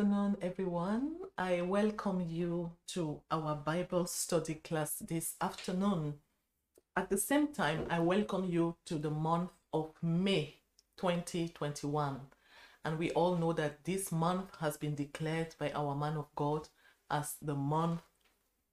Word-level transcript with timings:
afternoon, 0.00 0.34
everyone. 0.40 1.14
I 1.36 1.60
welcome 1.60 2.24
you 2.26 2.72
to 2.94 3.20
our 3.30 3.54
Bible 3.54 4.06
study 4.06 4.54
class 4.54 4.94
this 4.94 5.34
afternoon. 5.42 6.14
At 6.96 7.10
the 7.10 7.18
same 7.18 7.48
time, 7.48 7.84
I 7.90 7.98
welcome 7.98 8.46
you 8.46 8.76
to 8.86 8.94
the 8.94 9.10
month 9.10 9.50
of 9.74 9.92
May 10.02 10.54
2021. 10.96 12.18
And 12.82 12.98
we 12.98 13.10
all 13.10 13.36
know 13.36 13.52
that 13.52 13.84
this 13.84 14.10
month 14.10 14.48
has 14.58 14.78
been 14.78 14.94
declared 14.94 15.54
by 15.58 15.70
our 15.72 15.94
man 15.94 16.16
of 16.16 16.34
God 16.34 16.68
as 17.10 17.34
the 17.42 17.54
month 17.54 18.00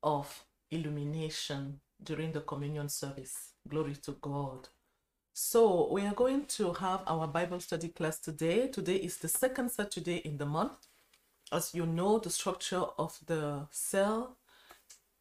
of 0.02 0.46
illumination 0.72 1.82
during 2.02 2.32
the 2.32 2.42
communion 2.42 2.88
service. 2.88 3.52
Glory 3.68 3.96
to 3.96 4.14
God. 4.22 4.70
So, 5.34 5.92
we 5.92 6.04
are 6.04 6.16
going 6.16 6.46
to 6.46 6.72
have 6.72 7.04
our 7.06 7.28
Bible 7.28 7.60
study 7.60 7.90
class 7.90 8.18
today. 8.18 8.70
Today 8.70 8.96
is 8.96 9.18
the 9.18 9.28
second 9.28 9.72
Saturday 9.72 10.20
in 10.20 10.38
the 10.38 10.46
month. 10.46 10.88
As 11.52 11.74
you 11.74 11.86
know, 11.86 12.20
the 12.20 12.30
structure 12.30 12.84
of 12.98 13.20
the 13.26 13.68
cell 13.72 14.36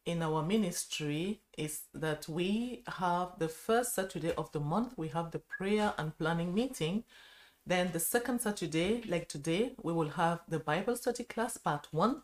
in 0.05 0.21
our 0.21 0.43
ministry 0.43 1.39
is 1.57 1.83
that 1.93 2.27
we 2.27 2.83
have 2.87 3.39
the 3.39 3.47
first 3.47 3.95
Saturday 3.95 4.33
of 4.33 4.51
the 4.51 4.59
month, 4.59 4.97
we 4.97 5.07
have 5.09 5.31
the 5.31 5.39
prayer 5.39 5.93
and 5.97 6.17
planning 6.17 6.53
meeting. 6.53 7.05
Then, 7.65 7.91
the 7.91 7.99
second 7.99 8.41
Saturday, 8.41 9.03
like 9.07 9.29
today, 9.29 9.73
we 9.83 9.93
will 9.93 10.09
have 10.09 10.41
the 10.49 10.59
Bible 10.59 10.95
study 10.97 11.23
class 11.23 11.57
part 11.57 11.87
one. 11.91 12.21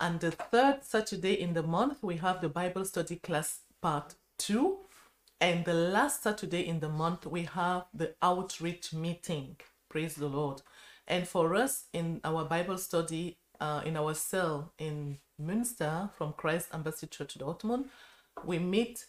And 0.00 0.20
the 0.20 0.30
third 0.30 0.78
Saturday 0.82 1.40
in 1.40 1.52
the 1.54 1.62
month, 1.62 2.02
we 2.02 2.16
have 2.16 2.40
the 2.40 2.50
Bible 2.50 2.84
study 2.84 3.16
class 3.16 3.60
part 3.82 4.14
two. 4.38 4.78
And 5.40 5.64
the 5.64 5.74
last 5.74 6.22
Saturday 6.22 6.66
in 6.66 6.80
the 6.80 6.88
month, 6.88 7.26
we 7.26 7.42
have 7.42 7.84
the 7.92 8.14
outreach 8.22 8.94
meeting. 8.94 9.56
Praise 9.88 10.14
the 10.14 10.28
Lord. 10.28 10.62
And 11.06 11.26
for 11.26 11.54
us 11.54 11.84
in 11.92 12.20
our 12.24 12.44
Bible 12.44 12.78
study, 12.78 13.38
uh, 13.60 13.82
in 13.84 13.96
our 13.96 14.14
cell 14.14 14.72
in 14.78 15.18
Münster 15.40 16.10
from 16.14 16.32
Christ 16.32 16.68
Embassy 16.72 17.06
Church 17.06 17.38
Dortmund, 17.38 17.86
we 18.44 18.58
meet 18.58 19.06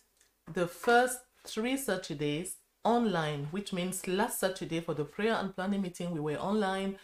the 0.52 0.68
first 0.68 1.20
three 1.46 1.76
Saturdays 1.78 2.58
online, 2.84 3.48
which 3.52 3.74
means 3.74 4.08
last 4.08 4.40
Saturday 4.40 4.80
for 4.80 4.94
the 4.94 5.04
prayer 5.04 5.36
and 5.36 5.56
planning 5.56 5.82
meeting, 5.82 6.12
we 6.12 6.20
were 6.20 6.38
online. 6.38 6.98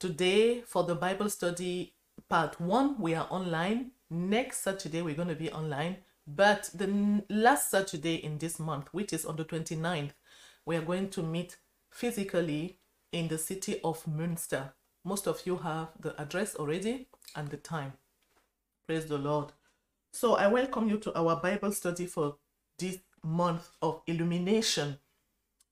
Today 0.00 0.62
for 0.62 0.84
the 0.84 0.94
Bible 0.94 1.28
study 1.28 1.94
part 2.28 2.60
one, 2.60 3.00
we 3.00 3.14
are 3.14 3.26
online. 3.30 3.92
Next 4.10 4.62
Saturday, 4.62 5.02
we're 5.02 5.14
going 5.14 5.28
to 5.28 5.34
be 5.34 5.52
online. 5.52 5.98
But 6.26 6.70
the 6.74 7.22
last 7.28 7.70
Saturday 7.70 8.16
in 8.16 8.38
this 8.38 8.58
month, 8.58 8.88
which 8.92 9.12
is 9.12 9.24
on 9.24 9.36
the 9.36 9.44
29th, 9.44 10.12
we 10.66 10.76
are 10.76 10.82
going 10.82 11.10
to 11.10 11.22
meet 11.22 11.56
physically 11.90 12.78
in 13.12 13.28
the 13.28 13.38
city 13.38 13.80
of 13.82 14.04
Münster. 14.04 14.72
Most 15.04 15.26
of 15.26 15.46
you 15.46 15.56
have 15.58 15.88
the 15.98 16.20
address 16.20 16.54
already 16.56 17.08
and 17.34 17.48
the 17.48 17.56
time. 17.56 17.94
Praise 18.86 19.06
the 19.06 19.18
Lord. 19.18 19.52
So 20.12 20.34
I 20.34 20.48
welcome 20.48 20.88
you 20.88 20.98
to 20.98 21.14
our 21.18 21.36
Bible 21.36 21.72
study 21.72 22.06
for 22.06 22.36
this 22.78 22.98
month 23.22 23.70
of 23.82 24.02
illumination. 24.06 24.98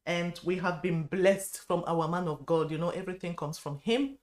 And 0.04 0.38
we 0.44 0.56
have 0.58 0.82
been 0.82 1.04
blessed 1.04 1.58
from 1.66 1.82
our 1.86 2.08
man 2.08 2.28
of 2.28 2.46
God. 2.46 2.70
You 2.70 2.78
know, 2.78 2.90
everything 2.90 3.34
comes 3.34 3.58
from 3.58 3.78
him. 3.80 4.18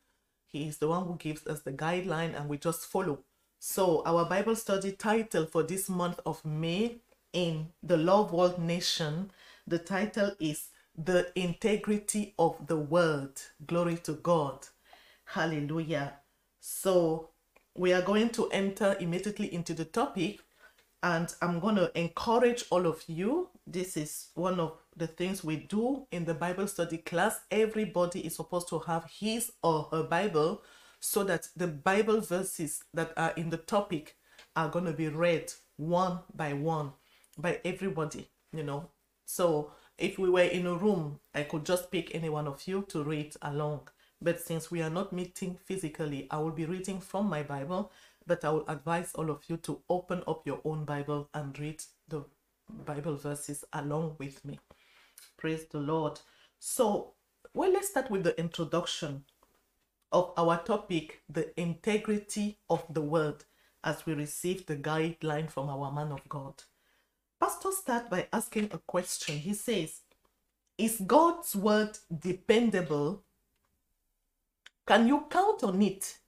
He 0.47 0.67
is 0.67 0.77
the 0.77 0.87
one 0.87 1.05
who 1.05 1.15
gives 1.15 1.45
us 1.47 1.61
the 1.61 1.73
guideline 1.73 2.39
and 2.39 2.47
we 2.47 2.57
just 2.57 2.85
follow. 2.85 3.19
So, 3.59 4.03
our 4.05 4.25
Bible 4.25 4.55
study 4.55 4.91
title 4.91 5.45
for 5.45 5.63
this 5.63 5.89
month 5.89 6.19
of 6.25 6.43
May 6.45 6.97
in 7.31 7.69
the 7.81 7.97
Love 7.97 8.31
World 8.31 8.59
Nation, 8.59 9.31
the 9.65 9.79
title 9.79 10.31
is 10.39 10.67
The 10.95 11.31
Integrity 11.35 12.35
of 12.37 12.67
the 12.67 12.77
Word. 12.77 13.33
Glory 13.65 13.97
to 14.03 14.13
God. 14.13 14.67
Hallelujah. 15.25 16.13
So, 16.59 17.29
we 17.75 17.93
are 17.93 18.01
going 18.03 18.29
to 18.29 18.49
enter 18.49 18.95
immediately 18.99 19.51
into 19.53 19.73
the 19.73 19.85
topic, 19.85 20.39
and 21.01 21.33
I'm 21.41 21.59
going 21.59 21.75
to 21.77 21.91
encourage 21.99 22.65
all 22.69 22.85
of 22.85 23.03
you. 23.07 23.49
This 23.65 23.97
is 23.97 24.27
one 24.35 24.59
of 24.59 24.77
the 24.95 25.07
things 25.07 25.43
we 25.43 25.55
do 25.57 26.05
in 26.11 26.25
the 26.25 26.35
Bible 26.35 26.67
study 26.67 26.97
class. 26.97 27.39
Everybody 27.49 28.21
is 28.25 28.35
supposed 28.35 28.69
to 28.69 28.79
have 28.79 29.09
his 29.19 29.51
or 29.63 29.87
her 29.91 30.03
Bible 30.03 30.61
so 30.99 31.23
that 31.23 31.49
the 31.55 31.67
Bible 31.67 32.21
verses 32.21 32.83
that 32.93 33.11
are 33.17 33.33
in 33.35 33.49
the 33.49 33.57
topic 33.57 34.15
are 34.55 34.69
going 34.69 34.85
to 34.85 34.93
be 34.93 35.07
read 35.07 35.51
one 35.77 36.19
by 36.35 36.53
one 36.53 36.91
by 37.37 37.59
everybody, 37.65 38.29
you 38.53 38.63
know. 38.63 38.89
So 39.25 39.71
if 40.03 40.19
we 40.19 40.29
were 40.29 40.41
in 40.41 40.67
a 40.67 40.75
room, 40.75 41.21
I 41.33 41.43
could 41.43 41.65
just 41.65 41.89
pick 41.89 42.13
any 42.13 42.27
one 42.27 42.45
of 42.45 42.67
you 42.67 42.85
to 42.89 43.05
read 43.05 43.37
along. 43.41 43.87
But 44.21 44.41
since 44.41 44.69
we 44.69 44.81
are 44.81 44.89
not 44.89 45.13
meeting 45.13 45.57
physically, 45.63 46.27
I 46.29 46.39
will 46.39 46.51
be 46.51 46.65
reading 46.65 46.99
from 46.99 47.29
my 47.29 47.41
Bible, 47.41 47.89
but 48.27 48.43
I 48.43 48.49
will 48.49 48.67
advise 48.67 49.13
all 49.15 49.31
of 49.31 49.43
you 49.47 49.55
to 49.57 49.79
open 49.89 50.21
up 50.27 50.45
your 50.45 50.59
own 50.65 50.83
Bible 50.83 51.29
and 51.33 51.57
read 51.57 51.81
the 52.09 52.25
Bible 52.85 53.15
verses 53.15 53.63
along 53.71 54.17
with 54.19 54.43
me. 54.43 54.59
Praise 55.37 55.67
the 55.71 55.79
Lord. 55.79 56.19
So, 56.59 57.13
well, 57.53 57.71
let's 57.71 57.87
start 57.87 58.11
with 58.11 58.25
the 58.25 58.37
introduction 58.37 59.23
of 60.11 60.33
our 60.35 60.61
topic, 60.63 61.21
the 61.29 61.57
integrity 61.57 62.57
of 62.69 62.83
the 62.89 63.01
word, 63.01 63.45
as 63.85 64.05
we 64.05 64.15
receive 64.15 64.65
the 64.65 64.75
guideline 64.75 65.49
from 65.49 65.69
our 65.69 65.93
man 65.93 66.11
of 66.11 66.27
God. 66.27 66.55
Pastor 67.43 67.73
start 67.73 68.09
by 68.09 68.25
asking 68.31 68.69
a 68.71 68.77
question. 68.77 69.37
He 69.37 69.53
says, 69.53 69.99
Is 70.77 71.03
God's 71.05 71.53
word 71.57 71.97
dependable? 72.17 73.21
Can 74.87 75.09
you 75.09 75.25
count 75.29 75.61
on 75.65 75.81
it? 75.81 76.19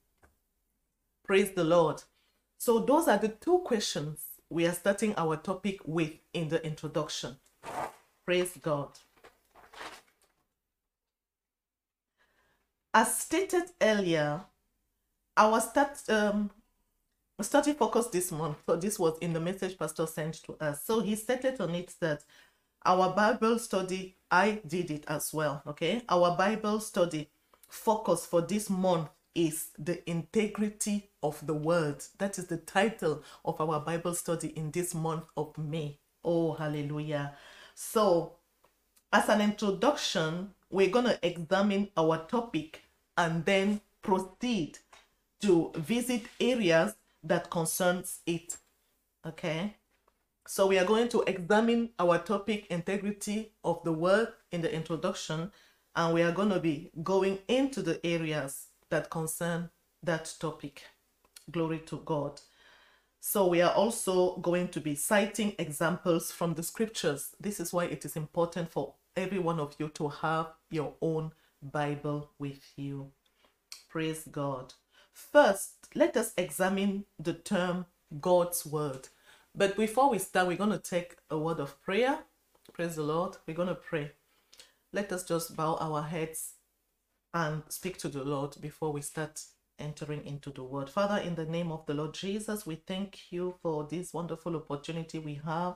Praise 1.23 1.51
the 1.51 1.63
Lord. 1.63 2.03
So, 2.57 2.79
those 2.79 3.07
are 3.07 3.17
the 3.17 3.29
two 3.29 3.59
questions 3.59 4.25
we 4.49 4.67
are 4.67 4.73
starting 4.73 5.13
our 5.15 5.37
topic 5.37 5.79
with 5.85 6.11
in 6.33 6.49
the 6.49 6.61
introduction. 6.65 7.37
Praise 8.25 8.51
God. 8.61 8.89
As 12.93 13.17
stated 13.19 13.71
earlier, 13.81 14.41
our 15.37 15.61
start 15.61 15.97
um 16.09 16.51
study 17.43 17.73
focus 17.73 18.07
this 18.07 18.31
month. 18.31 18.57
So 18.65 18.75
this 18.75 18.97
was 18.97 19.17
in 19.19 19.33
the 19.33 19.39
message 19.39 19.77
Pastor 19.77 20.07
sent 20.07 20.35
to 20.45 20.53
us. 20.59 20.83
So 20.83 21.01
he 21.01 21.15
stated 21.15 21.59
on 21.59 21.75
it 21.75 21.93
that 21.99 22.23
our 22.85 23.13
Bible 23.13 23.59
study, 23.59 24.15
I 24.29 24.61
did 24.67 24.91
it 24.91 25.05
as 25.07 25.33
well. 25.33 25.61
Okay, 25.67 26.03
our 26.07 26.37
Bible 26.37 26.79
study 26.79 27.29
focus 27.67 28.25
for 28.25 28.41
this 28.41 28.69
month 28.69 29.09
is 29.33 29.69
the 29.77 30.07
integrity 30.09 31.09
of 31.21 31.45
the 31.45 31.53
word. 31.53 32.03
That 32.19 32.37
is 32.39 32.47
the 32.47 32.57
title 32.57 33.23
of 33.43 33.59
our 33.59 33.79
Bible 33.81 34.13
study 34.13 34.49
in 34.49 34.71
this 34.71 34.95
month 34.95 35.25
of 35.35 35.57
May. 35.57 35.97
Oh, 36.23 36.53
hallelujah. 36.53 37.35
So, 37.73 38.33
as 39.11 39.27
an 39.29 39.41
introduction, 39.41 40.51
we're 40.69 40.89
going 40.89 41.05
to 41.05 41.19
examine 41.21 41.89
our 41.97 42.19
topic 42.25 42.83
and 43.17 43.43
then 43.45 43.81
proceed 44.01 44.77
to 45.41 45.71
visit 45.75 46.23
areas 46.39 46.95
that 47.25 47.49
concerns 47.49 48.19
it. 48.25 48.57
Okay? 49.25 49.75
So 50.47 50.67
we 50.67 50.77
are 50.77 50.85
going 50.85 51.09
to 51.09 51.23
examine 51.23 51.89
our 51.97 52.19
topic 52.19 52.67
integrity 52.69 53.53
of 53.63 53.83
the 53.83 53.91
word 53.91 54.29
in 54.51 54.61
the 54.61 54.73
introduction 54.73 55.51
and 55.95 56.13
we 56.13 56.21
are 56.21 56.31
going 56.31 56.49
to 56.49 56.59
be 56.59 56.91
going 57.03 57.39
into 57.47 57.81
the 57.81 58.05
areas 58.05 58.67
that 58.89 59.09
concern 59.09 59.69
that 60.03 60.33
topic. 60.39 60.83
Glory 61.49 61.79
to 61.79 61.97
God. 62.05 62.41
So 63.19 63.47
we 63.47 63.61
are 63.61 63.73
also 63.73 64.37
going 64.37 64.67
to 64.67 64.79
be 64.79 64.93
citing 64.93 65.55
examples 65.57 66.31
from 66.31 66.53
the 66.53 66.61
scriptures. 66.61 67.35
This 67.39 67.59
is 67.59 67.73
why 67.73 67.85
it 67.85 68.05
is 68.05 68.15
important 68.15 68.69
for 68.69 68.93
every 69.15 69.39
one 69.39 69.59
of 69.59 69.75
you 69.79 69.89
to 69.95 70.09
have 70.09 70.47
your 70.69 70.93
own 71.01 71.31
Bible 71.59 72.29
with 72.37 72.61
you. 72.75 73.11
Praise 73.89 74.27
God. 74.31 74.73
First, 75.11 75.74
let 75.95 76.17
us 76.17 76.33
examine 76.37 77.05
the 77.17 77.33
term 77.33 77.85
God's 78.19 78.65
word. 78.65 79.07
But 79.55 79.77
before 79.77 80.09
we 80.09 80.19
start, 80.19 80.47
we're 80.47 80.57
going 80.57 80.71
to 80.71 80.77
take 80.77 81.15
a 81.29 81.37
word 81.37 81.59
of 81.59 81.81
prayer. 81.81 82.19
Praise 82.73 82.97
the 82.97 83.03
Lord. 83.03 83.37
We're 83.47 83.55
going 83.55 83.69
to 83.69 83.75
pray. 83.75 84.11
Let 84.91 85.13
us 85.13 85.23
just 85.23 85.55
bow 85.55 85.75
our 85.75 86.03
heads 86.03 86.55
and 87.33 87.63
speak 87.69 87.97
to 87.99 88.09
the 88.09 88.23
Lord 88.23 88.55
before 88.59 88.91
we 88.91 89.01
start 89.01 89.41
entering 89.79 90.25
into 90.25 90.51
the 90.51 90.63
word. 90.63 90.89
Father, 90.89 91.17
in 91.17 91.35
the 91.35 91.45
name 91.45 91.71
of 91.71 91.85
the 91.85 91.93
Lord 91.93 92.13
Jesus, 92.13 92.65
we 92.65 92.75
thank 92.75 93.31
you 93.31 93.55
for 93.61 93.87
this 93.89 94.13
wonderful 94.13 94.55
opportunity 94.55 95.19
we 95.19 95.39
have 95.45 95.75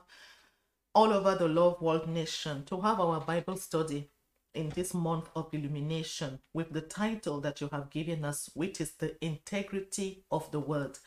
all 0.94 1.12
over 1.12 1.34
the 1.34 1.48
Love 1.48 1.80
World 1.80 2.08
Nation 2.08 2.64
to 2.66 2.80
have 2.80 3.00
our 3.00 3.20
Bible 3.20 3.56
study 3.56 4.10
in 4.54 4.70
this 4.70 4.94
month 4.94 5.28
of 5.36 5.48
illumination 5.52 6.38
with 6.52 6.72
the 6.72 6.80
title 6.80 7.40
that 7.40 7.60
you 7.60 7.68
have 7.72 7.90
given 7.90 8.24
us, 8.24 8.50
which 8.54 8.80
is 8.80 8.92
the 8.92 9.22
integrity 9.24 10.24
of 10.30 10.50
the 10.50 10.60
word. 10.60 10.98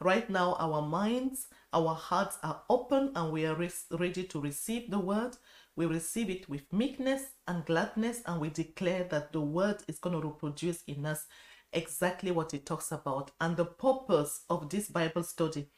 Right 0.00 0.28
now, 0.30 0.56
our 0.58 0.82
minds, 0.82 1.48
our 1.72 1.94
hearts 1.94 2.38
are 2.42 2.62
open 2.70 3.12
and 3.14 3.32
we 3.32 3.46
are 3.46 3.54
res- 3.54 3.84
ready 3.90 4.24
to 4.24 4.40
receive 4.40 4.90
the 4.90 4.98
word. 4.98 5.36
We 5.76 5.86
receive 5.86 6.30
it 6.30 6.48
with 6.48 6.72
meekness 6.72 7.22
and 7.46 7.64
gladness, 7.64 8.22
and 8.26 8.40
we 8.40 8.50
declare 8.50 9.04
that 9.04 9.32
the 9.32 9.40
word 9.40 9.82
is 9.88 9.98
going 9.98 10.20
to 10.20 10.26
reproduce 10.26 10.82
in 10.86 11.06
us 11.06 11.26
exactly 11.72 12.30
what 12.30 12.54
it 12.54 12.66
talks 12.66 12.92
about. 12.92 13.30
And 13.40 13.56
the 13.56 13.64
purpose 13.66 14.42
of 14.50 14.68
this 14.68 14.88
Bible 14.88 15.22
study 15.22 15.68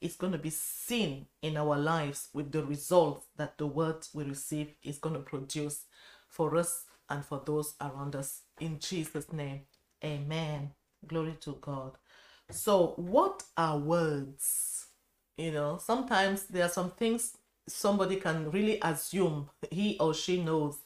is 0.00 0.16
going 0.16 0.32
to 0.32 0.38
be 0.38 0.50
seen 0.50 1.26
in 1.42 1.56
our 1.56 1.78
lives 1.78 2.28
with 2.32 2.50
the 2.50 2.64
results 2.64 3.26
that 3.36 3.56
the 3.58 3.66
word 3.66 4.06
we 4.12 4.24
receive 4.24 4.74
is 4.82 4.98
going 4.98 5.14
to 5.14 5.20
produce 5.20 5.84
for 6.32 6.56
us 6.56 6.86
and 7.08 7.24
for 7.24 7.42
those 7.44 7.74
around 7.80 8.16
us. 8.16 8.40
In 8.58 8.78
Jesus' 8.80 9.32
name, 9.32 9.60
amen. 10.02 10.72
Glory 11.06 11.36
to 11.42 11.58
God. 11.60 11.92
So, 12.50 12.94
what 12.96 13.42
are 13.56 13.78
words? 13.78 14.86
You 15.36 15.52
know, 15.52 15.78
sometimes 15.78 16.44
there 16.44 16.64
are 16.64 16.70
some 16.70 16.90
things 16.90 17.36
somebody 17.68 18.16
can 18.16 18.50
really 18.50 18.78
assume 18.82 19.50
he 19.70 19.96
or 20.00 20.14
she 20.14 20.42
knows. 20.42 20.78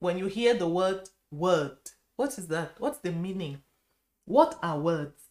When 0.00 0.18
you 0.18 0.26
hear 0.26 0.54
the 0.54 0.68
word 0.68 1.08
word, 1.30 1.78
what 2.16 2.36
is 2.38 2.48
that? 2.48 2.74
What's 2.78 2.98
the 2.98 3.12
meaning? 3.12 3.62
What 4.24 4.58
are 4.62 4.78
words? 4.78 5.22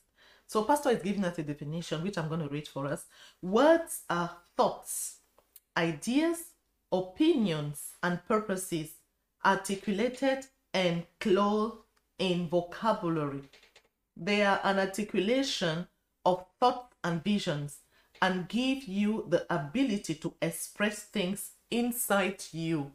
So, 0.48 0.64
Pastor 0.64 0.92
is 0.92 1.02
giving 1.02 1.26
us 1.26 1.38
a 1.40 1.44
definition, 1.44 2.04
which 2.04 2.18
I'm 2.18 2.30
going 2.30 2.42
to 2.42 2.50
read 2.50 2.68
for 2.68 2.86
us. 2.86 3.06
Words 3.42 4.02
are 4.10 4.38
thoughts, 4.56 5.18
ideas, 5.76 6.38
opinions, 6.92 7.96
and 8.04 8.24
purposes 8.28 8.92
articulated 9.45 10.45
and 10.74 11.06
clothed 11.19 11.77
in 12.19 12.50
vocabulary. 12.50 13.42
They 14.18 14.44
are 14.44 14.59
an 14.63 14.80
articulation 14.80 15.88
of 16.25 16.45
thoughts 16.59 16.95
and 17.03 17.24
visions 17.24 17.80
and 18.21 18.47
give 18.47 18.86
you 18.86 19.25
the 19.30 19.45
ability 19.53 20.15
to 20.15 20.33
express 20.42 21.03
things 21.03 21.51
inside 21.69 22.44
you. 22.51 22.92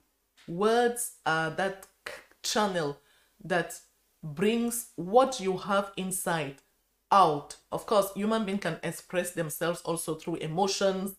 Words 0.49 1.13
are 1.27 1.51
that 1.51 1.87
channel 2.43 2.99
that 3.45 3.79
brings 4.23 4.89
what 4.97 5.41
you 5.41 5.59
have 5.59 5.93
inside 5.97 6.57
out. 7.13 7.57
Of 7.71 7.87
course, 7.87 8.13
human 8.15 8.45
being 8.45 8.59
can 8.59 8.79
express 8.83 9.33
themselves 9.33 9.83
also 9.83 10.15
through 10.15 10.37
emotions, 10.37 11.17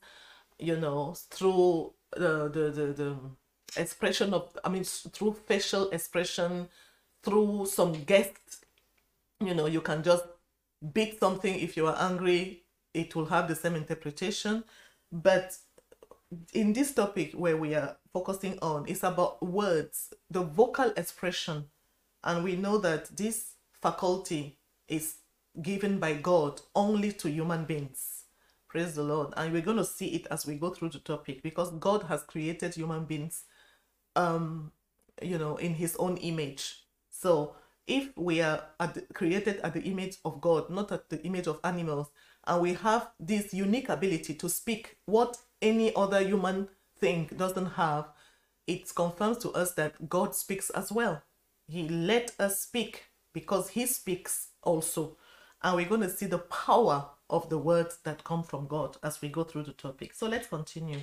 you 0.59 0.77
know, 0.77 1.15
through 1.29 1.93
the 2.15 2.49
the 2.49 2.71
the, 2.71 2.93
the 2.93 3.17
expression 3.77 4.33
of 4.33 4.57
I 4.63 4.69
mean 4.69 4.83
through 4.83 5.33
facial 5.33 5.89
expression, 5.91 6.69
through 7.23 7.67
some 7.67 7.93
guests. 8.03 8.61
You 9.39 9.55
know, 9.55 9.65
you 9.65 9.81
can 9.81 10.03
just 10.03 10.23
beat 10.93 11.19
something 11.19 11.59
if 11.59 11.77
you 11.77 11.87
are 11.87 11.97
angry, 11.99 12.63
it 12.93 13.15
will 13.15 13.25
have 13.25 13.47
the 13.47 13.55
same 13.55 13.75
interpretation. 13.75 14.63
But 15.11 15.57
in 16.53 16.73
this 16.73 16.93
topic 16.93 17.33
where 17.33 17.57
we 17.57 17.75
are 17.75 17.97
focusing 18.13 18.57
on, 18.61 18.85
it's 18.87 19.03
about 19.03 19.41
words, 19.43 20.13
the 20.29 20.41
vocal 20.41 20.91
expression. 20.95 21.65
And 22.23 22.43
we 22.43 22.55
know 22.55 22.77
that 22.79 23.15
this 23.15 23.53
faculty 23.81 24.57
is 24.87 25.15
given 25.61 25.99
by 25.99 26.13
God 26.13 26.61
only 26.75 27.11
to 27.13 27.29
human 27.29 27.65
beings. 27.65 28.23
Praise 28.67 28.95
the 28.95 29.03
Lord. 29.03 29.33
And 29.35 29.51
we're 29.51 29.61
going 29.61 29.77
to 29.77 29.85
see 29.85 30.07
it 30.07 30.27
as 30.31 30.45
we 30.45 30.55
go 30.55 30.69
through 30.69 30.89
the 30.89 30.99
topic 30.99 31.43
because 31.43 31.71
God 31.71 32.03
has 32.03 32.23
created 32.23 32.75
human 32.75 33.05
beings 33.05 33.43
um 34.15 34.71
you 35.21 35.37
know 35.37 35.57
in 35.57 35.73
his 35.73 35.95
own 35.97 36.17
image. 36.17 36.83
So 37.09 37.55
if 37.87 38.15
we 38.17 38.41
are 38.41 38.63
at 38.79 39.13
created 39.13 39.59
at 39.61 39.73
the 39.73 39.81
image 39.83 40.17
of 40.25 40.41
God, 40.41 40.69
not 40.69 40.91
at 40.91 41.09
the 41.09 41.21
image 41.23 41.47
of 41.47 41.59
animals, 41.63 42.11
and 42.45 42.61
we 42.61 42.73
have 42.73 43.09
this 43.19 43.53
unique 43.53 43.89
ability 43.89 44.35
to 44.35 44.49
speak 44.49 44.97
what 45.05 45.37
any 45.61 45.95
other 45.95 46.21
human 46.21 46.67
thing 46.99 47.29
doesn't 47.35 47.65
have, 47.71 48.09
it 48.67 48.93
confirms 48.95 49.37
to 49.39 49.51
us 49.51 49.73
that 49.73 50.09
God 50.09 50.35
speaks 50.35 50.69
as 50.71 50.91
well. 50.91 51.21
He 51.67 51.87
let 51.87 52.33
us 52.39 52.61
speak 52.61 53.05
because 53.33 53.69
he 53.69 53.85
speaks 53.85 54.49
also 54.63 55.17
and 55.63 55.75
we're 55.75 55.87
going 55.87 56.01
to 56.01 56.09
see 56.09 56.25
the 56.25 56.39
power 56.39 57.05
of 57.29 57.49
the 57.49 57.57
words 57.57 57.99
that 58.03 58.23
come 58.23 58.43
from 58.43 58.67
God 58.67 58.97
as 59.03 59.21
we 59.21 59.29
go 59.29 59.43
through 59.43 59.63
the 59.63 59.73
topic. 59.73 60.13
So 60.13 60.27
let's 60.27 60.47
continue. 60.47 61.01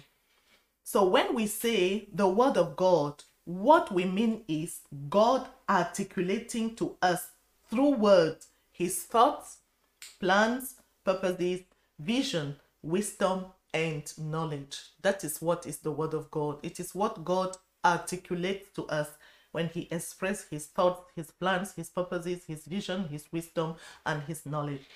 So 0.90 1.05
when 1.05 1.35
we 1.35 1.46
say 1.46 2.08
the 2.14 2.26
word 2.26 2.56
of 2.56 2.75
God, 2.75 3.23
what 3.44 3.93
we 3.93 4.06
mean 4.06 4.44
is 4.49 4.81
God 5.11 5.46
articulating 5.69 6.76
to 6.76 6.96
us 7.02 7.32
through 7.69 7.96
words 7.96 8.46
his 8.73 9.02
thoughts, 9.02 9.58
plans, 10.19 10.76
purposes, 11.05 11.61
vision, 11.99 12.56
wisdom, 12.81 13.44
and 13.75 14.11
knowledge. 14.17 14.79
That 15.02 15.25
is 15.25 15.43
what 15.43 15.67
is 15.67 15.76
the 15.76 15.93
word 15.93 16.14
of 16.14 16.31
God. 16.31 16.58
It 16.62 16.81
is 16.81 16.94
what 16.94 17.23
God 17.23 17.55
articulates 17.85 18.70
to 18.76 18.87
us 18.87 19.11
when 19.52 19.69
he 19.69 19.88
expresses 19.90 20.46
his 20.49 20.67
thoughts, 20.69 21.11
his 21.14 21.31
plans, 21.32 21.75
his 21.75 21.90
purposes, 21.90 22.44
his 22.46 22.64
vision, 22.64 23.08
his 23.08 23.26
wisdom, 23.31 23.75
and 24.06 24.23
his 24.23 24.46
knowledge. 24.46 24.87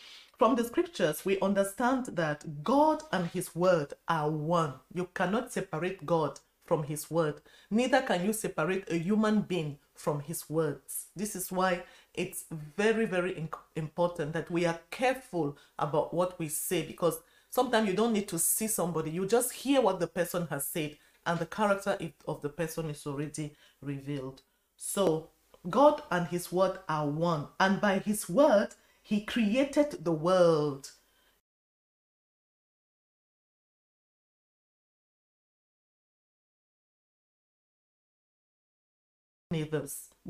From 0.43 0.57
the 0.57 0.65
scriptures, 0.65 1.25
we 1.25 1.39
understand 1.39 2.07
that 2.17 2.65
God 2.65 3.05
and 3.13 3.29
his 3.29 3.55
word 3.55 3.95
are 4.09 4.29
one. 4.29 4.75
You 4.93 5.09
cannot 5.15 5.53
separate 5.53 6.05
God 6.05 6.41
from 6.65 6.83
his 6.83 7.09
word. 7.09 7.41
Neither 7.71 8.03
can 8.03 8.27
you 8.27 8.33
separate 8.33 8.91
a 8.91 8.97
human 8.99 9.43
being 9.43 9.79
from 9.95 10.19
his 10.19 10.51
words. 10.51 11.07
This 11.15 11.37
is 11.37 11.53
why 11.53 11.85
it's 12.13 12.47
very, 12.51 13.07
very 13.07 13.49
important 13.77 14.33
that 14.33 14.51
we 14.51 14.67
are 14.67 14.81
careful 14.91 15.57
about 15.79 16.13
what 16.13 16.37
we 16.41 16.49
say 16.49 16.83
because 16.85 17.21
sometimes 17.49 17.89
you 17.89 17.95
don't 17.95 18.13
need 18.13 18.27
to 18.27 18.39
see 18.41 18.67
somebody, 18.67 19.13
you 19.13 19.29
just 19.29 19.53
hear 19.53 19.81
what 19.81 20.01
the 20.01 20.09
person 20.09 20.49
has 20.51 20.67
said 20.67 20.97
and 21.25 21.39
the 21.39 21.47
character 21.47 21.97
of 22.27 22.43
the 22.43 22.49
person 22.49 22.91
is 22.91 23.07
already 23.07 23.55
revealed. 23.81 24.43
So, 24.77 25.29
God 25.71 26.03
and 26.11 26.27
His 26.27 26.51
Word 26.51 26.81
are 26.89 27.07
one, 27.07 27.47
and 27.61 27.81
by 27.81 28.01
His 28.01 28.29
Word, 28.29 28.71
He 29.03 29.23
created 29.23 30.05
the 30.05 30.13
world. 30.13 30.93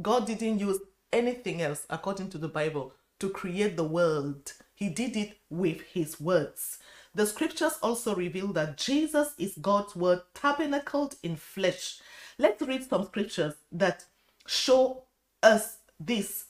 God 0.00 0.26
didn't 0.26 0.58
use 0.58 0.80
anything 1.12 1.62
else, 1.62 1.86
according 1.88 2.30
to 2.30 2.38
the 2.38 2.48
Bible, 2.48 2.92
to 3.20 3.30
create 3.30 3.76
the 3.76 3.84
world. 3.84 4.52
He 4.74 4.88
did 4.88 5.16
it 5.16 5.38
with 5.48 5.80
His 5.82 6.20
words. 6.20 6.78
The 7.14 7.26
scriptures 7.26 7.78
also 7.82 8.14
reveal 8.14 8.48
that 8.54 8.78
Jesus 8.78 9.34
is 9.38 9.58
God's 9.60 9.94
word 9.94 10.22
tabernacled 10.34 11.16
in 11.22 11.36
flesh. 11.36 12.00
Let's 12.38 12.62
read 12.62 12.88
some 12.88 13.04
scriptures 13.04 13.54
that 13.70 14.06
show 14.46 15.04
us 15.42 15.76
this. 16.00 16.46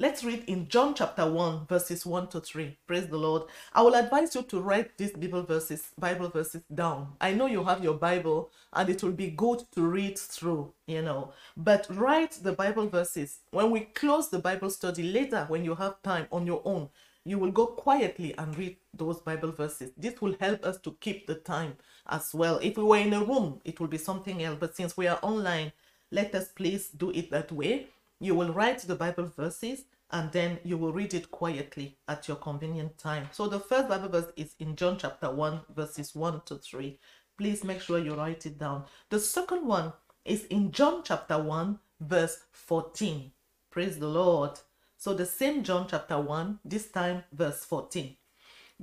Let's 0.00 0.24
read 0.24 0.44
in 0.46 0.66
John 0.66 0.94
chapter 0.94 1.30
1, 1.30 1.66
verses 1.66 2.06
1 2.06 2.28
to 2.28 2.40
3. 2.40 2.74
Praise 2.86 3.08
the 3.08 3.18
Lord. 3.18 3.42
I 3.74 3.82
will 3.82 3.94
advise 3.94 4.34
you 4.34 4.40
to 4.44 4.58
write 4.58 4.96
these 4.96 5.10
Bible 5.10 5.42
verses, 5.42 5.90
Bible 5.98 6.30
verses 6.30 6.62
down. 6.74 7.08
I 7.20 7.34
know 7.34 7.44
you 7.44 7.62
have 7.64 7.84
your 7.84 7.92
Bible 7.98 8.50
and 8.72 8.88
it 8.88 9.02
will 9.02 9.12
be 9.12 9.28
good 9.28 9.62
to 9.74 9.82
read 9.82 10.18
through, 10.18 10.72
you 10.86 11.02
know. 11.02 11.34
But 11.54 11.86
write 11.90 12.38
the 12.42 12.52
Bible 12.52 12.88
verses. 12.88 13.40
When 13.50 13.70
we 13.70 13.80
close 13.80 14.30
the 14.30 14.38
Bible 14.38 14.70
study 14.70 15.02
later, 15.02 15.44
when 15.48 15.66
you 15.66 15.74
have 15.74 16.02
time 16.02 16.28
on 16.32 16.46
your 16.46 16.62
own, 16.64 16.88
you 17.26 17.38
will 17.38 17.50
go 17.50 17.66
quietly 17.66 18.34
and 18.38 18.56
read 18.56 18.78
those 18.94 19.20
Bible 19.20 19.52
verses. 19.52 19.90
This 19.98 20.22
will 20.22 20.34
help 20.40 20.64
us 20.64 20.80
to 20.80 20.96
keep 21.00 21.26
the 21.26 21.34
time 21.34 21.76
as 22.08 22.32
well. 22.32 22.58
If 22.62 22.78
we 22.78 22.84
were 22.84 22.96
in 22.96 23.12
a 23.12 23.22
room, 23.22 23.60
it 23.66 23.78
will 23.78 23.88
be 23.88 23.98
something 23.98 24.42
else. 24.42 24.56
But 24.58 24.74
since 24.74 24.96
we 24.96 25.08
are 25.08 25.18
online, 25.20 25.72
let 26.10 26.34
us 26.34 26.48
please 26.48 26.88
do 26.88 27.10
it 27.10 27.30
that 27.32 27.52
way. 27.52 27.88
You 28.20 28.34
will 28.34 28.52
write 28.52 28.80
the 28.80 28.94
Bible 28.94 29.24
verses 29.24 29.84
and 30.10 30.30
then 30.32 30.58
you 30.62 30.76
will 30.76 30.92
read 30.92 31.14
it 31.14 31.30
quietly 31.30 31.96
at 32.06 32.28
your 32.28 32.36
convenient 32.36 32.98
time. 32.98 33.28
So 33.32 33.48
the 33.48 33.60
first 33.60 33.88
Bible 33.88 34.08
verse 34.10 34.30
is 34.36 34.54
in 34.58 34.76
John 34.76 34.98
chapter 34.98 35.30
1, 35.30 35.60
verses 35.74 36.14
1 36.14 36.42
to 36.46 36.56
3. 36.56 36.98
Please 37.38 37.64
make 37.64 37.80
sure 37.80 37.98
you 37.98 38.14
write 38.14 38.44
it 38.44 38.58
down. 38.58 38.84
The 39.08 39.18
second 39.18 39.66
one 39.66 39.94
is 40.24 40.44
in 40.44 40.70
John 40.72 41.02
chapter 41.02 41.42
1, 41.42 41.78
verse 42.00 42.40
14. 42.52 43.32
Praise 43.70 43.98
the 43.98 44.08
Lord. 44.08 44.60
So 44.98 45.14
the 45.14 45.24
same 45.24 45.62
John 45.62 45.86
chapter 45.88 46.20
1, 46.20 46.58
this 46.64 46.88
time 46.88 47.24
verse 47.32 47.64
14. 47.64 48.16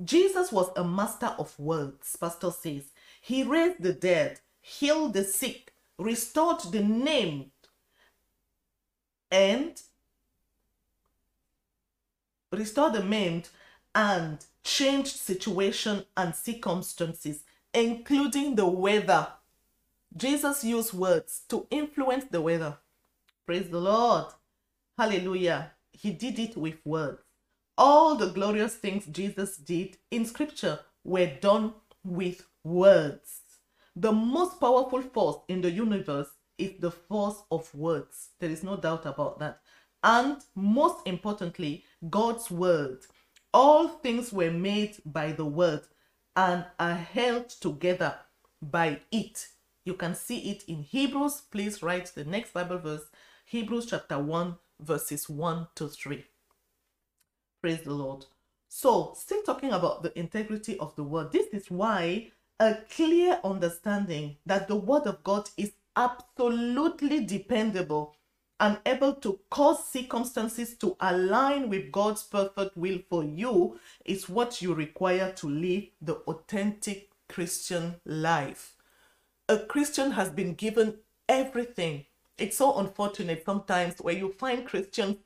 Jesus 0.02 0.50
was 0.50 0.70
a 0.76 0.84
master 0.84 1.34
of 1.38 1.56
words, 1.58 2.16
Pastor 2.16 2.50
says. 2.50 2.92
He 3.20 3.44
raised 3.44 3.82
the 3.82 3.92
dead, 3.92 4.40
healed 4.60 5.14
the 5.14 5.24
sick, 5.24 5.72
restored 5.98 6.60
the 6.72 6.82
named, 6.82 7.50
and 9.30 9.80
restore 12.52 12.90
the 12.90 13.02
maimed 13.02 13.48
and 13.94 14.44
changed 14.64 15.16
situation 15.16 16.04
and 16.16 16.34
circumstances, 16.34 17.44
including 17.72 18.54
the 18.54 18.66
weather. 18.66 19.28
Jesus 20.16 20.64
used 20.64 20.94
words 20.94 21.42
to 21.48 21.66
influence 21.70 22.24
the 22.30 22.40
weather. 22.40 22.78
Praise 23.46 23.68
the 23.68 23.80
Lord. 23.80 24.26
Hallelujah 24.96 25.72
he 25.98 26.12
did 26.12 26.38
it 26.38 26.56
with 26.56 26.76
words. 26.84 27.22
All 27.76 28.14
the 28.14 28.28
glorious 28.28 28.74
things 28.74 29.06
Jesus 29.06 29.56
did 29.56 29.98
in 30.10 30.24
scripture 30.24 30.80
were 31.04 31.26
done 31.40 31.74
with 32.04 32.46
words. 32.62 33.40
The 33.96 34.12
most 34.12 34.60
powerful 34.60 35.02
force 35.02 35.38
in 35.48 35.60
the 35.60 35.70
universe 35.70 36.28
is 36.58 36.72
the 36.80 36.90
force 36.90 37.42
of 37.50 37.72
words. 37.74 38.30
There 38.40 38.50
is 38.50 38.62
no 38.62 38.76
doubt 38.76 39.06
about 39.06 39.38
that. 39.38 39.60
And 40.02 40.38
most 40.54 41.06
importantly, 41.06 41.84
God's 42.10 42.50
word. 42.50 42.98
All 43.54 43.88
things 43.88 44.32
were 44.32 44.50
made 44.50 44.96
by 45.06 45.32
the 45.32 45.44
word 45.44 45.82
and 46.36 46.64
are 46.78 46.94
held 46.94 47.48
together 47.48 48.14
by 48.60 49.00
it. 49.10 49.48
You 49.84 49.94
can 49.94 50.14
see 50.14 50.50
it 50.50 50.64
in 50.68 50.82
Hebrews. 50.82 51.42
Please 51.50 51.82
write 51.82 52.12
the 52.14 52.24
next 52.24 52.52
Bible 52.52 52.78
verse, 52.78 53.06
Hebrews 53.46 53.86
chapter 53.86 54.18
1, 54.18 54.56
verses 54.80 55.28
1 55.28 55.68
to 55.76 55.88
3. 55.88 56.24
Praise 57.60 57.82
the 57.82 57.94
Lord. 57.94 58.26
So, 58.68 59.14
still 59.16 59.42
talking 59.42 59.72
about 59.72 60.02
the 60.02 60.16
integrity 60.18 60.78
of 60.78 60.94
the 60.94 61.02
word, 61.02 61.32
this 61.32 61.46
is 61.48 61.70
why 61.70 62.30
a 62.60 62.76
clear 62.94 63.40
understanding 63.42 64.36
that 64.44 64.68
the 64.68 64.76
word 64.76 65.06
of 65.06 65.24
God 65.24 65.48
is 65.56 65.72
absolutely 65.98 67.24
dependable 67.24 68.14
and 68.60 68.78
able 68.86 69.14
to 69.14 69.40
cause 69.50 69.88
circumstances 69.88 70.76
to 70.76 70.96
align 71.00 71.68
with 71.68 71.90
God's 71.90 72.22
perfect 72.22 72.76
will 72.76 73.00
for 73.10 73.24
you 73.24 73.78
is 74.04 74.28
what 74.28 74.62
you 74.62 74.74
require 74.74 75.32
to 75.32 75.48
live 75.48 75.84
the 76.00 76.14
authentic 76.28 77.10
Christian 77.28 77.96
life. 78.04 78.76
A 79.48 79.58
Christian 79.58 80.12
has 80.12 80.30
been 80.30 80.54
given 80.54 80.98
everything. 81.28 82.06
It's 82.36 82.58
so 82.58 82.78
unfortunate 82.78 83.42
sometimes 83.44 83.96
where 84.00 84.14
you 84.14 84.32
find 84.38 84.66
Christians 84.66 85.16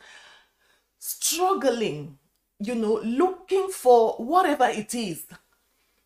struggling, 0.99 2.19
you 2.59 2.75
know, 2.75 3.01
looking 3.05 3.69
for 3.69 4.15
whatever 4.15 4.67
it 4.67 4.95
is, 4.95 5.27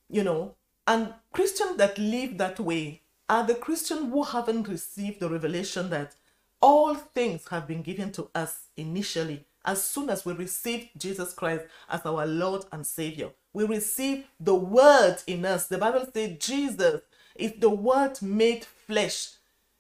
you 0.09 0.25
know, 0.25 0.57
and 0.89 1.15
Christians 1.33 1.77
that 1.77 1.99
live 1.99 2.39
that 2.39 2.59
way 2.59 3.03
are 3.29 3.47
the 3.47 3.55
Christians 3.55 4.13
who 4.13 4.23
haven't 4.23 4.69
received 4.69 5.21
the 5.21 5.29
revelation 5.29 5.91
that 5.91 6.15
all 6.63 6.95
things 6.95 7.49
have 7.49 7.67
been 7.67 7.83
given 7.83 8.13
to 8.13 8.29
us 8.35 8.67
initially 8.77 9.45
as 9.65 9.83
soon 9.85 10.09
as 10.09 10.25
we 10.25 10.33
receive 10.33 10.89
Jesus 10.97 11.33
Christ 11.35 11.65
as 11.91 12.07
our 12.07 12.27
Lord 12.27 12.65
and 12.73 12.87
Savior. 12.87 13.31
We 13.53 13.65
receive 13.65 14.25
the 14.39 14.55
Word 14.55 15.17
in 15.27 15.45
us. 15.45 15.67
The 15.67 15.79
Bible 15.79 16.07
says 16.13 16.39
Jesus 16.39 17.01
is 17.35 17.55
the 17.59 17.71
Word 17.71 18.21
made 18.23 18.65
flesh. 18.65 19.31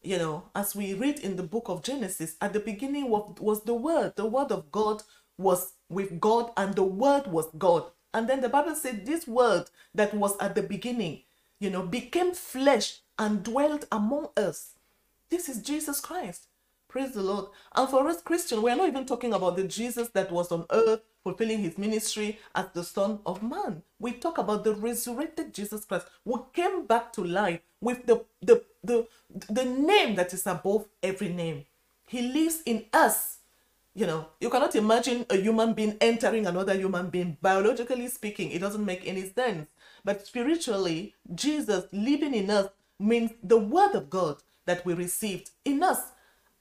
You 0.02 0.18
know, 0.18 0.44
as 0.54 0.74
we 0.76 0.94
read 0.94 1.20
in 1.20 1.36
the 1.36 1.42
book 1.42 1.68
of 1.68 1.82
Genesis, 1.82 2.36
at 2.40 2.52
the 2.52 2.60
beginning 2.60 3.08
was 3.10 3.62
the 3.62 3.74
Word. 3.74 4.14
The 4.16 4.26
Word 4.26 4.52
of 4.52 4.70
God 4.72 5.02
was 5.38 5.72
with 5.88 6.20
God, 6.20 6.50
and 6.56 6.74
the 6.74 6.82
Word 6.82 7.26
was 7.26 7.46
God. 7.58 7.84
And 8.12 8.28
then 8.28 8.40
the 8.40 8.48
Bible 8.48 8.74
said 8.74 9.04
this 9.04 9.26
Word 9.26 9.64
that 9.94 10.14
was 10.14 10.36
at 10.38 10.54
the 10.54 10.62
beginning, 10.62 11.22
you 11.58 11.70
know, 11.70 11.82
became 11.82 12.32
flesh 12.34 13.00
and 13.18 13.42
dwelt 13.42 13.86
among 13.90 14.28
us. 14.36 14.72
This 15.30 15.48
is 15.48 15.62
Jesus 15.62 16.00
Christ. 16.00 16.46
Praise 16.88 17.12
the 17.12 17.22
Lord. 17.22 17.46
And 17.74 17.88
for 17.88 18.06
us 18.08 18.22
Christians, 18.22 18.62
we 18.62 18.70
are 18.70 18.76
not 18.76 18.88
even 18.88 19.06
talking 19.06 19.32
about 19.32 19.56
the 19.56 19.64
Jesus 19.64 20.08
that 20.10 20.30
was 20.30 20.52
on 20.52 20.66
earth 20.70 21.00
fulfilling 21.22 21.58
his 21.58 21.76
ministry 21.76 22.38
as 22.54 22.66
the 22.72 22.84
Son 22.84 23.18
of 23.26 23.42
Man. 23.42 23.82
We 23.98 24.12
talk 24.12 24.38
about 24.38 24.62
the 24.62 24.74
resurrected 24.74 25.52
Jesus 25.52 25.84
Christ 25.84 26.06
who 26.24 26.46
came 26.52 26.86
back 26.86 27.12
to 27.14 27.24
life 27.24 27.60
with 27.80 28.06
the, 28.06 28.24
the, 28.40 28.62
the, 28.84 29.08
the 29.50 29.64
name 29.64 30.14
that 30.14 30.32
is 30.32 30.46
above 30.46 30.86
every 31.02 31.28
name. 31.28 31.64
He 32.06 32.22
lives 32.22 32.62
in 32.64 32.84
us. 32.92 33.38
You 33.92 34.06
know, 34.06 34.26
you 34.40 34.50
cannot 34.50 34.76
imagine 34.76 35.26
a 35.28 35.36
human 35.36 35.72
being 35.72 35.96
entering 36.00 36.46
another 36.46 36.74
human 36.74 37.10
being. 37.10 37.38
Biologically 37.42 38.06
speaking, 38.08 38.52
it 38.52 38.60
doesn't 38.60 38.84
make 38.84 39.06
any 39.06 39.28
sense. 39.28 39.68
But 40.06 40.26
spiritually, 40.26 41.14
Jesus 41.34 41.84
living 41.92 42.34
in 42.34 42.48
us 42.48 42.68
means 42.98 43.32
the 43.42 43.58
word 43.58 43.94
of 43.94 44.08
God 44.08 44.38
that 44.64 44.86
we 44.86 44.94
received 44.94 45.50
in 45.66 45.82
us. 45.82 46.00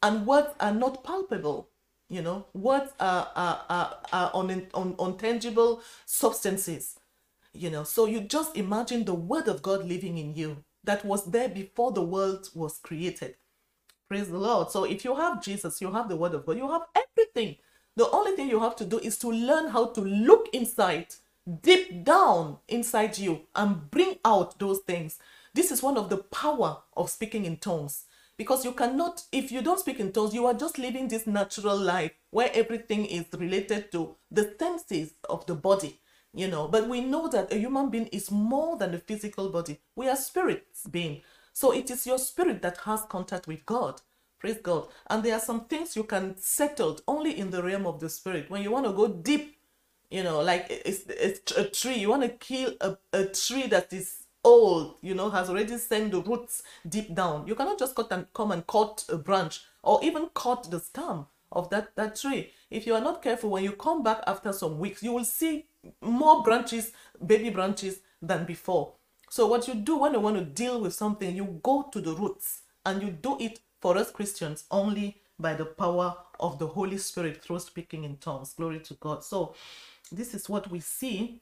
And 0.03 0.27
words 0.27 0.49
are 0.59 0.73
not 0.73 1.05
palpable 1.05 1.69
you 2.09 2.21
know. 2.21 2.45
Words 2.53 2.91
are 2.99 3.29
are 3.35 3.61
are, 3.69 3.97
are 4.13 4.31
on, 4.33 4.67
on 4.73 4.95
untangible 4.95 5.81
substances 6.05 6.99
you 7.53 7.69
know. 7.69 7.83
So 7.83 8.05
you 8.05 8.21
just 8.21 8.57
imagine 8.57 9.05
the 9.05 9.13
word 9.13 9.47
of 9.47 9.61
god 9.61 9.85
living 9.85 10.17
in 10.17 10.35
you 10.35 10.63
that 10.83 11.05
was 11.05 11.25
there 11.25 11.49
before 11.49 11.91
the 11.91 12.03
world 12.03 12.49
was 12.53 12.79
created. 12.79 13.35
Praise 14.07 14.29
the 14.29 14.37
lord. 14.37 14.71
So 14.71 14.83
if 14.83 15.05
you 15.05 15.15
have 15.15 15.43
jesus 15.43 15.81
you 15.81 15.91
have 15.91 16.09
the 16.09 16.15
word 16.15 16.33
of 16.33 16.45
god 16.45 16.57
you 16.57 16.69
have 16.69 16.83
everything. 16.95 17.57
The 17.95 18.09
only 18.09 18.33
thing 18.33 18.49
you 18.49 18.59
have 18.59 18.75
to 18.77 18.85
do 18.85 18.99
is 18.99 19.17
to 19.19 19.29
learn 19.29 19.69
how 19.69 19.87
to 19.87 20.01
look 20.01 20.49
inside 20.53 21.07
deep 21.61 22.03
down 22.03 22.57
inside 22.67 23.17
you 23.17 23.41
and 23.55 23.89
bring 23.91 24.15
out 24.25 24.57
those 24.59 24.79
things. 24.79 25.19
This 25.53 25.71
is 25.71 25.83
one 25.83 25.97
of 25.97 26.09
the 26.09 26.17
power 26.17 26.79
of 26.95 27.09
speaking 27.09 27.45
in 27.45 27.57
tongues. 27.57 28.05
Because 28.37 28.65
you 28.65 28.73
cannot 28.73 29.23
if 29.31 29.49
you 29.49 29.61
don't 29.61 29.79
speak 29.79 29.99
in 30.01 30.11
tongues 30.11 30.33
you 30.33 30.45
are 30.45 30.53
just 30.53 30.77
living 30.77 31.07
this 31.07 31.25
natural 31.25 31.77
life 31.77 32.11
where 32.31 32.51
everything 32.53 33.05
is 33.05 33.25
related 33.37 33.93
to 33.93 34.17
the 34.29 34.53
senses 34.59 35.13
of 35.29 35.45
the 35.45 35.55
body 35.55 36.01
you 36.35 36.47
know. 36.47 36.67
But 36.67 36.87
we 36.87 37.01
know 37.01 37.27
that 37.29 37.51
a 37.51 37.57
human 37.57 37.89
being 37.89 38.07
is 38.07 38.29
more 38.29 38.77
than 38.77 38.93
a 38.93 38.99
physical 38.99 39.49
body. 39.49 39.79
We 39.95 40.09
are 40.09 40.15
spirits 40.15 40.85
being. 40.85 41.21
So 41.53 41.71
it 41.71 41.89
is 41.89 42.05
your 42.05 42.17
spirit 42.19 42.61
that 42.61 42.77
has 42.79 43.03
contact 43.09 43.47
with 43.47 43.65
god. 43.65 44.01
Praise 44.39 44.57
god. 44.61 44.89
And 45.07 45.23
there 45.23 45.35
are 45.35 45.39
some 45.39 45.65
things 45.65 45.95
you 45.95 46.03
can 46.03 46.37
settle 46.37 46.99
only 47.07 47.39
in 47.39 47.49
the 47.49 47.63
realm 47.63 47.87
of 47.87 47.99
the 47.99 48.09
spirit. 48.09 48.49
When 48.49 48.61
you 48.61 48.71
want 48.71 48.85
to 48.85 48.91
go 48.91 49.07
deep 49.07 49.54
you 50.09 50.23
know 50.23 50.41
like 50.41 50.67
it's, 50.69 51.03
it's 51.07 51.51
a 51.51 51.65
tree 51.65 51.95
you 51.95 52.09
want 52.09 52.23
to 52.23 52.29
kill 52.29 52.73
a, 52.81 52.97
a 53.13 53.25
tree 53.25 53.67
that 53.67 53.91
is 53.91 54.25
old, 54.45 54.95
you 55.01 55.15
know, 55.15 55.29
has 55.29 55.49
already 55.49 55.77
sent 55.77 56.11
the 56.11 56.21
roots 56.21 56.63
deep 56.87 57.13
down. 57.13 57.45
You 57.47 57.55
cannot 57.55 57.79
just 57.79 57.95
cut 57.95 58.11
and 58.11 58.31
come 58.33 58.51
and 58.51 58.65
cut 58.65 59.03
a 59.09 59.17
branch 59.17 59.61
or 59.83 59.99
even 60.03 60.29
cut 60.33 60.69
the 60.69 60.79
stem 60.79 61.25
of 61.51 61.69
that, 61.71 61.95
that 61.95 62.15
tree. 62.15 62.51
If 62.69 62.85
you 62.85 62.93
are 62.93 63.01
not 63.01 63.21
careful, 63.21 63.49
when 63.49 63.63
you 63.63 63.71
come 63.71 64.03
back 64.03 64.21
after 64.27 64.53
some 64.53 64.79
weeks, 64.79 65.03
you 65.03 65.11
will 65.11 65.25
see 65.25 65.65
more 66.01 66.43
branches, 66.43 66.93
baby 67.25 67.49
branches 67.49 67.99
than 68.21 68.45
before. 68.45 68.93
So 69.29 69.47
what 69.47 69.67
you 69.67 69.73
do 69.75 69.97
when 69.97 70.13
you 70.13 70.19
want 70.19 70.37
to 70.37 70.45
deal 70.45 70.79
with 70.79 70.93
something, 70.93 71.35
you 71.35 71.59
go 71.63 71.89
to 71.91 71.99
the 71.99 72.13
roots 72.13 72.61
and 72.85 73.01
you 73.01 73.09
do 73.09 73.37
it 73.39 73.59
for 73.81 73.97
us 73.97 74.11
Christians 74.11 74.65
only 74.69 75.21
by 75.39 75.53
the 75.53 75.65
power 75.65 76.15
of 76.39 76.59
the 76.59 76.67
Holy 76.67 76.97
Spirit 76.97 77.41
through 77.41 77.59
speaking 77.59 78.03
in 78.03 78.17
tongues. 78.17 78.53
Glory 78.53 78.79
to 78.79 78.93
God. 78.95 79.23
So 79.23 79.55
this 80.11 80.33
is 80.33 80.49
what 80.49 80.69
we 80.69 80.79
see, 80.79 81.41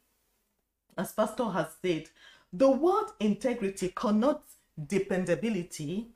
as 0.98 1.12
Pastor 1.12 1.50
has 1.50 1.67
said, 1.82 2.10
the 2.51 2.70
word 2.70 3.08
integrity 3.20 3.89
connotes 3.89 4.55
dependability, 4.88 6.08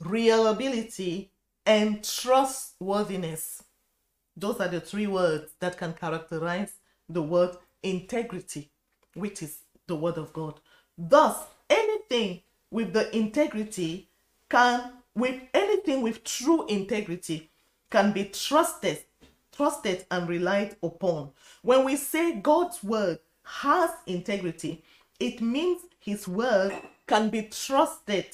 reliability, 0.00 1.30
and 1.66 2.02
trustworthiness. 2.02 3.62
Those 4.36 4.60
are 4.60 4.68
the 4.68 4.80
three 4.80 5.06
words 5.06 5.52
that 5.60 5.76
can 5.76 5.92
characterize 5.92 6.72
the 7.08 7.22
word 7.22 7.56
integrity, 7.82 8.70
which 9.14 9.42
is 9.42 9.58
the 9.86 9.96
word 9.96 10.16
of 10.16 10.32
God. 10.32 10.60
Thus, 10.96 11.36
anything 11.68 12.42
with 12.70 12.92
the 12.92 13.14
integrity 13.14 14.08
can, 14.48 14.92
with 15.14 15.40
anything 15.52 16.02
with 16.02 16.24
true 16.24 16.66
integrity, 16.66 17.50
can 17.90 18.12
be 18.12 18.24
trusted, 18.24 19.00
trusted 19.60 20.06
and 20.10 20.26
relied 20.26 20.74
upon. 20.82 21.28
When 21.60 21.84
we 21.84 21.94
say 21.96 22.36
God's 22.36 22.82
word 22.82 23.18
has 23.42 23.90
integrity, 24.06 24.82
it 25.18 25.42
means 25.42 25.82
his 25.98 26.26
word 26.26 26.72
can 27.06 27.28
be 27.28 27.42
trusted, 27.42 28.24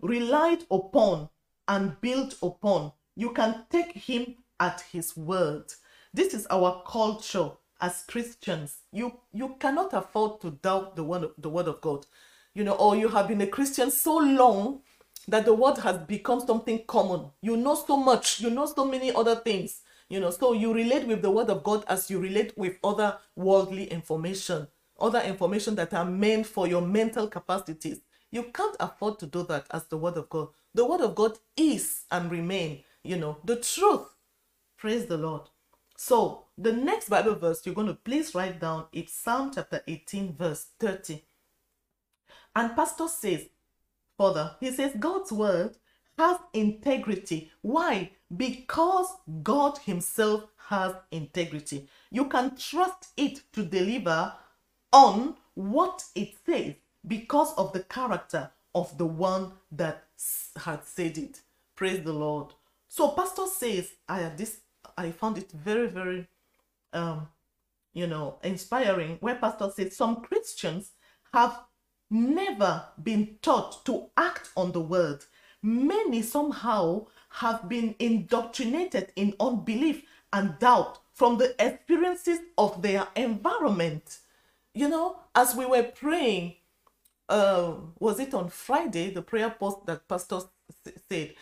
relied 0.00 0.64
upon, 0.70 1.28
and 1.68 2.00
built 2.00 2.36
upon. 2.42 2.90
You 3.16 3.32
can 3.32 3.66
take 3.68 3.92
him 3.92 4.36
at 4.58 4.80
his 4.90 5.14
word. 5.14 5.64
This 6.14 6.32
is 6.32 6.46
our 6.46 6.82
culture 6.86 7.50
as 7.78 8.04
Christians. 8.08 8.78
You 8.92 9.12
you 9.34 9.56
cannot 9.58 9.92
afford 9.92 10.40
to 10.40 10.52
doubt 10.52 10.96
the 10.96 11.04
word 11.04 11.28
the 11.36 11.50
word 11.50 11.68
of 11.68 11.82
God. 11.82 12.06
You 12.54 12.64
know, 12.64 12.76
or 12.76 12.96
you 12.96 13.08
have 13.08 13.28
been 13.28 13.42
a 13.42 13.46
Christian 13.46 13.90
so 13.90 14.16
long 14.16 14.80
that 15.28 15.44
the 15.44 15.52
word 15.52 15.76
has 15.80 15.98
become 15.98 16.40
something 16.40 16.82
common. 16.86 17.26
You 17.42 17.58
know 17.58 17.74
so 17.74 17.98
much, 17.98 18.40
you 18.40 18.48
know 18.48 18.64
so 18.64 18.86
many 18.86 19.14
other 19.14 19.36
things. 19.36 19.82
You 20.10 20.20
know, 20.20 20.30
so 20.30 20.52
you 20.52 20.74
relate 20.74 21.06
with 21.06 21.22
the 21.22 21.30
word 21.30 21.48
of 21.48 21.64
God 21.64 21.84
as 21.88 22.10
you 22.10 22.18
relate 22.18 22.52
with 22.58 22.76
other 22.84 23.16
worldly 23.36 23.84
information 23.84 24.66
other 25.00 25.20
information 25.20 25.74
that 25.76 25.94
are 25.94 26.04
meant 26.04 26.46
for 26.46 26.66
your 26.66 26.82
mental 26.82 27.26
capacities. 27.26 28.00
You 28.30 28.44
can't 28.54 28.76
afford 28.78 29.18
to 29.20 29.26
do 29.26 29.42
that 29.44 29.66
as 29.70 29.86
the 29.86 29.96
word 29.96 30.16
of 30.16 30.28
God. 30.28 30.48
The 30.74 30.84
word 30.84 31.00
of 31.00 31.14
God 31.14 31.38
is 31.56 32.04
and 32.10 32.30
remain, 32.30 32.84
you 33.02 33.16
know, 33.16 33.38
the 33.44 33.56
truth. 33.56 34.06
Praise 34.76 35.06
the 35.06 35.16
Lord. 35.16 35.42
So 35.96 36.44
the 36.56 36.72
next 36.72 37.08
Bible 37.08 37.34
verse 37.34 37.64
you're 37.64 37.74
going 37.74 37.88
to 37.88 37.94
please 37.94 38.34
write 38.34 38.60
down 38.60 38.86
is 38.92 39.12
Psalm 39.12 39.50
chapter 39.54 39.82
18, 39.86 40.34
verse 40.34 40.68
30. 40.78 41.24
And 42.54 42.76
Pastor 42.76 43.08
says 43.08 43.46
further, 44.16 44.56
he 44.60 44.70
says, 44.70 44.92
God's 44.98 45.32
word 45.32 45.76
has 46.20 46.36
integrity. 46.52 47.50
Why? 47.62 48.10
Because 48.36 49.08
God 49.42 49.78
Himself 49.78 50.44
has 50.68 50.92
integrity. 51.10 51.88
You 52.10 52.26
can 52.26 52.56
trust 52.56 53.08
it 53.16 53.40
to 53.54 53.64
deliver 53.64 54.34
on 54.92 55.36
what 55.54 56.04
it 56.14 56.34
says 56.44 56.74
because 57.06 57.54
of 57.54 57.72
the 57.72 57.84
character 57.84 58.50
of 58.74 58.98
the 58.98 59.06
one 59.06 59.52
that 59.72 60.04
had 60.56 60.84
said 60.84 61.16
it. 61.16 61.40
Praise 61.74 62.02
the 62.04 62.12
Lord. 62.12 62.52
So 62.86 63.08
pastor 63.12 63.46
says, 63.46 63.90
I 64.06 64.18
have 64.18 64.36
this 64.36 64.58
I 64.98 65.12
found 65.12 65.38
it 65.38 65.50
very, 65.52 65.88
very 65.88 66.26
um, 66.92 67.28
you 67.94 68.06
know, 68.06 68.36
inspiring, 68.44 69.16
where 69.20 69.36
Pastor 69.36 69.70
said 69.74 69.92
some 69.92 70.16
Christians 70.20 70.90
have 71.32 71.62
never 72.10 72.84
been 73.02 73.38
taught 73.40 73.84
to 73.86 74.10
act 74.16 74.50
on 74.56 74.72
the 74.72 74.80
word. 74.80 75.24
Many 75.62 76.22
somehow 76.22 77.06
have 77.30 77.68
been 77.68 77.94
indoctrinated 77.98 79.12
in 79.16 79.34
unbelief 79.40 80.04
and 80.32 80.58
doubt 80.58 80.98
from 81.12 81.38
the 81.38 81.54
experiences 81.64 82.40
of 82.58 82.82
their 82.82 83.08
environment. 83.16 84.18
You 84.74 84.88
know, 84.88 85.18
as 85.34 85.54
we 85.54 85.66
were 85.66 85.82
praying, 85.84 86.54
uh, 87.28 87.74
was 87.98 88.20
it 88.20 88.34
on 88.34 88.48
Friday, 88.48 89.10
the 89.10 89.22
prayer 89.22 89.50
post 89.50 89.86
that 89.86 90.08
Pastor 90.08 90.40
said, 91.08 91.34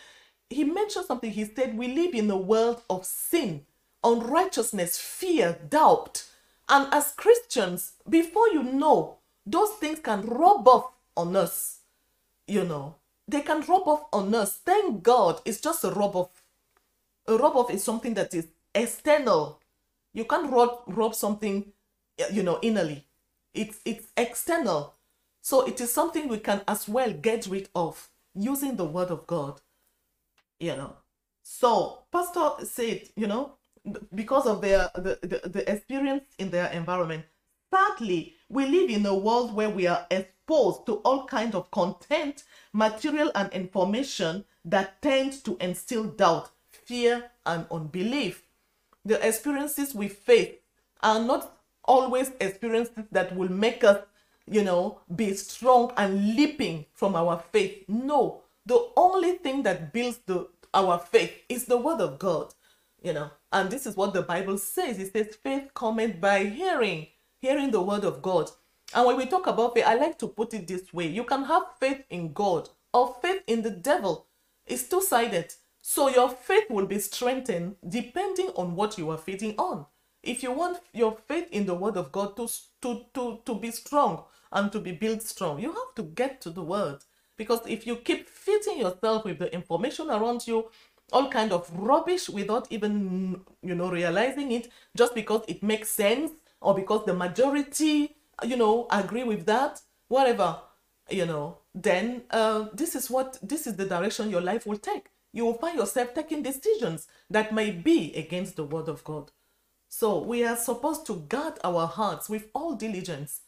he 0.49 0.63
mentioned 0.63 1.05
something. 1.05 1.31
He 1.31 1.45
said, 1.45 1.77
We 1.77 1.87
live 1.89 2.13
in 2.13 2.29
a 2.29 2.37
world 2.37 2.81
of 2.89 3.05
sin, 3.05 3.65
unrighteousness, 4.03 4.97
fear, 4.97 5.59
doubt. 5.69 6.25
And 6.69 6.93
as 6.93 7.11
Christians, 7.13 7.93
before 8.07 8.49
you 8.49 8.63
know, 8.63 9.17
those 9.45 9.71
things 9.71 9.99
can 9.99 10.21
rub 10.21 10.67
off 10.67 10.91
on 11.15 11.35
us. 11.35 11.79
You 12.47 12.65
know, 12.65 12.95
they 13.29 13.41
can 13.41 13.61
rub 13.61 13.87
off 13.87 14.05
on 14.11 14.33
us. 14.33 14.57
Thank 14.57 15.03
God 15.03 15.41
it's 15.45 15.61
just 15.61 15.83
a 15.83 15.91
rub 15.91 16.15
off. 16.15 16.43
A 17.27 17.37
rub 17.37 17.55
off 17.55 17.71
is 17.71 17.83
something 17.83 18.13
that 18.15 18.33
is 18.33 18.47
external. 18.73 19.59
You 20.13 20.25
can't 20.25 20.51
rub, 20.51 20.81
rub 20.87 21.13
something, 21.13 21.71
you 22.31 22.43
know, 22.43 22.59
innerly. 22.61 23.03
It's 23.53 23.79
it's 23.85 24.07
external. 24.17 24.95
So 25.41 25.65
it 25.67 25.79
is 25.79 25.93
something 25.93 26.27
we 26.27 26.39
can 26.39 26.61
as 26.67 26.87
well 26.87 27.11
get 27.13 27.47
rid 27.47 27.69
of 27.75 28.09
using 28.33 28.75
the 28.75 28.85
word 28.85 29.11
of 29.11 29.27
God. 29.27 29.61
You 30.59 30.75
know. 30.75 30.93
So 31.43 31.99
Pastor 32.11 32.65
said, 32.65 33.09
you 33.15 33.27
know, 33.27 33.53
because 34.13 34.47
of 34.47 34.61
their 34.61 34.89
the, 34.95 35.19
the, 35.21 35.49
the 35.49 35.71
experience 35.71 36.23
in 36.37 36.49
their 36.49 36.67
environment. 36.71 37.25
Sadly, 37.71 38.33
we 38.49 38.65
live 38.65 38.89
in 38.89 39.05
a 39.05 39.15
world 39.15 39.53
where 39.53 39.69
we 39.69 39.85
are 39.85 40.07
exposed 40.49 40.85
to 40.87 40.95
all 41.05 41.25
kinds 41.27 41.53
of 41.53 41.69
content, 41.69 42.43
material, 42.73 43.31
and 43.35 43.51
information 43.53 44.43
that 44.65 44.99
tend 45.01 45.43
to 45.45 45.55
instill 45.59 46.05
doubt, 46.05 46.49
fear, 46.71 47.29
and 47.45 47.67
unbelief. 47.69 48.43
The 49.05 49.25
experiences 49.25 49.93
we 49.93 50.07
face 50.07 50.55
are 51.03 51.19
not 51.19 51.55
always 51.85 52.31
experiences 52.41 53.05
that 53.11 53.35
will 53.35 53.51
make 53.51 53.83
us, 53.83 53.99
you 54.47 54.63
know, 54.63 54.99
be 55.15 55.35
strong 55.35 55.93
and 55.97 56.35
leaping 56.35 56.85
from 56.95 57.15
our 57.15 57.43
faith. 57.51 57.83
No, 57.87 58.41
the 58.65 58.89
only 58.97 59.33
thing 59.37 59.63
that 59.63 59.93
builds 59.93 60.19
the 60.25 60.47
our 60.73 60.99
faith 60.99 61.33
is 61.47 61.65
the 61.65 61.77
word 61.77 61.99
of 61.99 62.19
God, 62.19 62.53
you 63.01 63.13
know. 63.13 63.31
And 63.51 63.71
this 63.71 63.87
is 63.87 63.95
what 63.95 64.13
the 64.13 64.21
Bible 64.21 64.57
says. 64.59 64.99
It 64.99 65.13
says 65.13 65.35
faith 65.41 65.73
cometh 65.73 66.21
by 66.21 66.45
hearing, 66.45 67.07
hearing 67.39 67.71
the 67.71 67.81
word 67.81 68.03
of 68.03 68.21
God. 68.21 68.51
And 68.93 69.05
when 69.05 69.17
we 69.17 69.25
talk 69.27 69.47
about 69.47 69.75
faith, 69.75 69.85
I 69.85 69.95
like 69.95 70.17
to 70.19 70.27
put 70.27 70.53
it 70.53 70.67
this 70.67 70.91
way. 70.93 71.07
You 71.07 71.23
can 71.23 71.43
have 71.43 71.63
faith 71.79 72.03
in 72.09 72.33
God 72.33 72.69
or 72.93 73.15
faith 73.21 73.43
in 73.47 73.61
the 73.61 73.69
devil. 73.69 74.25
It's 74.65 74.87
two-sided. 74.87 75.53
So 75.81 76.09
your 76.09 76.29
faith 76.29 76.69
will 76.69 76.85
be 76.85 76.99
strengthened 76.99 77.75
depending 77.87 78.49
on 78.55 78.75
what 78.75 78.97
you 78.97 79.09
are 79.11 79.17
feeding 79.17 79.55
on. 79.57 79.85
If 80.21 80.43
you 80.43 80.51
want 80.51 80.79
your 80.93 81.17
faith 81.27 81.47
in 81.51 81.65
the 81.65 81.75
word 81.75 81.97
of 81.97 82.11
God 82.11 82.35
to, 82.37 82.47
to, 82.81 83.05
to, 83.13 83.39
to 83.45 83.55
be 83.55 83.71
strong 83.71 84.23
and 84.51 84.71
to 84.71 84.79
be 84.79 84.91
built 84.91 85.21
strong, 85.21 85.59
you 85.59 85.71
have 85.71 85.95
to 85.95 86.03
get 86.03 86.41
to 86.41 86.49
the 86.49 86.63
word. 86.63 86.99
Because 87.37 87.61
if 87.67 87.87
you 87.87 87.95
keep 87.97 88.27
feeding 88.27 88.79
yourself 88.79 89.23
with 89.23 89.39
the 89.39 89.53
information 89.53 90.09
around 90.09 90.45
you, 90.45 90.69
all 91.11 91.29
kind 91.29 91.51
of 91.51 91.71
rubbish 91.73 92.29
without 92.29 92.67
even 92.69 93.41
you 93.63 93.73
know 93.73 93.89
realizing 93.89 94.51
it 94.51 94.69
just 94.95 95.15
because 95.15 95.43
it 95.47 95.63
makes 95.63 95.89
sense 95.89 96.31
or 96.61 96.75
because 96.75 97.05
the 97.05 97.13
majority 97.13 98.15
you 98.43 98.55
know 98.57 98.87
agree 98.91 99.23
with 99.23 99.45
that 99.45 99.81
whatever 100.07 100.57
you 101.09 101.25
know 101.25 101.57
then 101.73 102.23
uh, 102.31 102.65
this 102.73 102.95
is 102.95 103.09
what 103.09 103.37
this 103.41 103.67
is 103.67 103.75
the 103.75 103.85
direction 103.85 104.29
your 104.29 104.41
life 104.41 104.65
will 104.65 104.77
take 104.77 105.07
you 105.33 105.45
will 105.45 105.53
find 105.53 105.77
yourself 105.77 106.13
taking 106.13 106.41
decisions 106.43 107.07
that 107.29 107.53
may 107.53 107.71
be 107.71 108.13
against 108.15 108.55
the 108.55 108.63
word 108.63 108.87
of 108.87 109.03
god 109.03 109.31
so 109.87 110.19
we 110.19 110.43
are 110.43 110.55
supposed 110.55 111.05
to 111.05 111.15
guard 111.29 111.53
our 111.63 111.87
hearts 111.87 112.29
with 112.29 112.47
all 112.53 112.75
diligence 112.75 113.41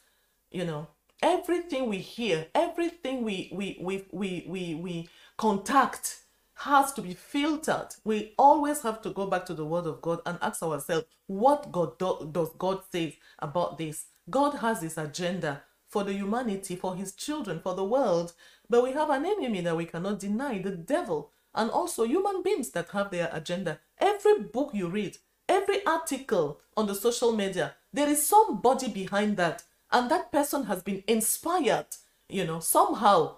you 0.51 0.65
know 0.65 0.88
everything 1.21 1.88
we 1.88 1.97
hear 1.99 2.47
everything 2.56 3.23
we 3.23 3.49
we 3.54 3.77
we 3.82 4.06
we 4.12 4.45
we, 4.47 4.75
we 4.75 5.10
contact 5.38 6.21
has 6.56 6.93
to 6.93 7.01
be 7.01 7.13
filtered. 7.13 7.88
We 8.04 8.34
always 8.38 8.82
have 8.84 9.01
to 9.01 9.10
go 9.10 9.25
back 9.25 9.45
to 9.47 9.54
the 9.56 9.65
Word 9.65 9.88
of 9.88 10.01
God 10.01 10.21
and 10.25 10.38
ask 10.41 10.62
ourselves, 10.62 11.08
what 11.25 11.71
God 11.71 11.97
do, 11.97 12.30
does 12.32 12.49
God 12.58 12.82
say 12.91 13.17
about 13.39 13.77
this? 13.80 14.06
God 14.29 14.55
has 14.60 14.81
His 14.81 14.97
agenda 14.97 15.63
for 15.88 16.03
the 16.03 16.13
humanity, 16.13 16.75
for 16.75 16.95
His 16.95 17.13
children, 17.13 17.60
for 17.60 17.75
the 17.75 17.84
world, 17.84 18.34
but 18.69 18.84
we 18.84 18.93
have 18.93 19.10
an 19.10 19.25
enemy 19.25 19.62
that 19.62 19.75
we 19.75 19.86
cannot 19.86 20.19
deny, 20.19 20.60
the 20.60 20.71
devil, 20.71 21.31
and 21.53 21.69
also 21.69 22.05
human 22.05 22.41
beings 22.41 22.69
that 22.71 22.89
have 22.89 23.12
their 23.12 23.29
agenda. 23.34 23.79
Every 23.97 24.39
book 24.39 24.71
you 24.73 24.88
read, 24.88 25.17
every 25.49 25.86
article 25.86 26.62
on 26.77 26.88
the 26.88 26.95
social 26.95 27.34
media, 27.34 27.75
there 27.91 28.10
is 28.10 28.25
somebody 28.25 28.88
behind 28.88 29.38
that, 29.38 29.63
and 29.91 30.10
that 30.10 30.31
person 30.31 30.65
has 30.65 30.81
been 30.81 31.03
inspired, 31.07 31.88
you 32.29 32.45
know, 32.45 32.62
somehow, 32.62 33.36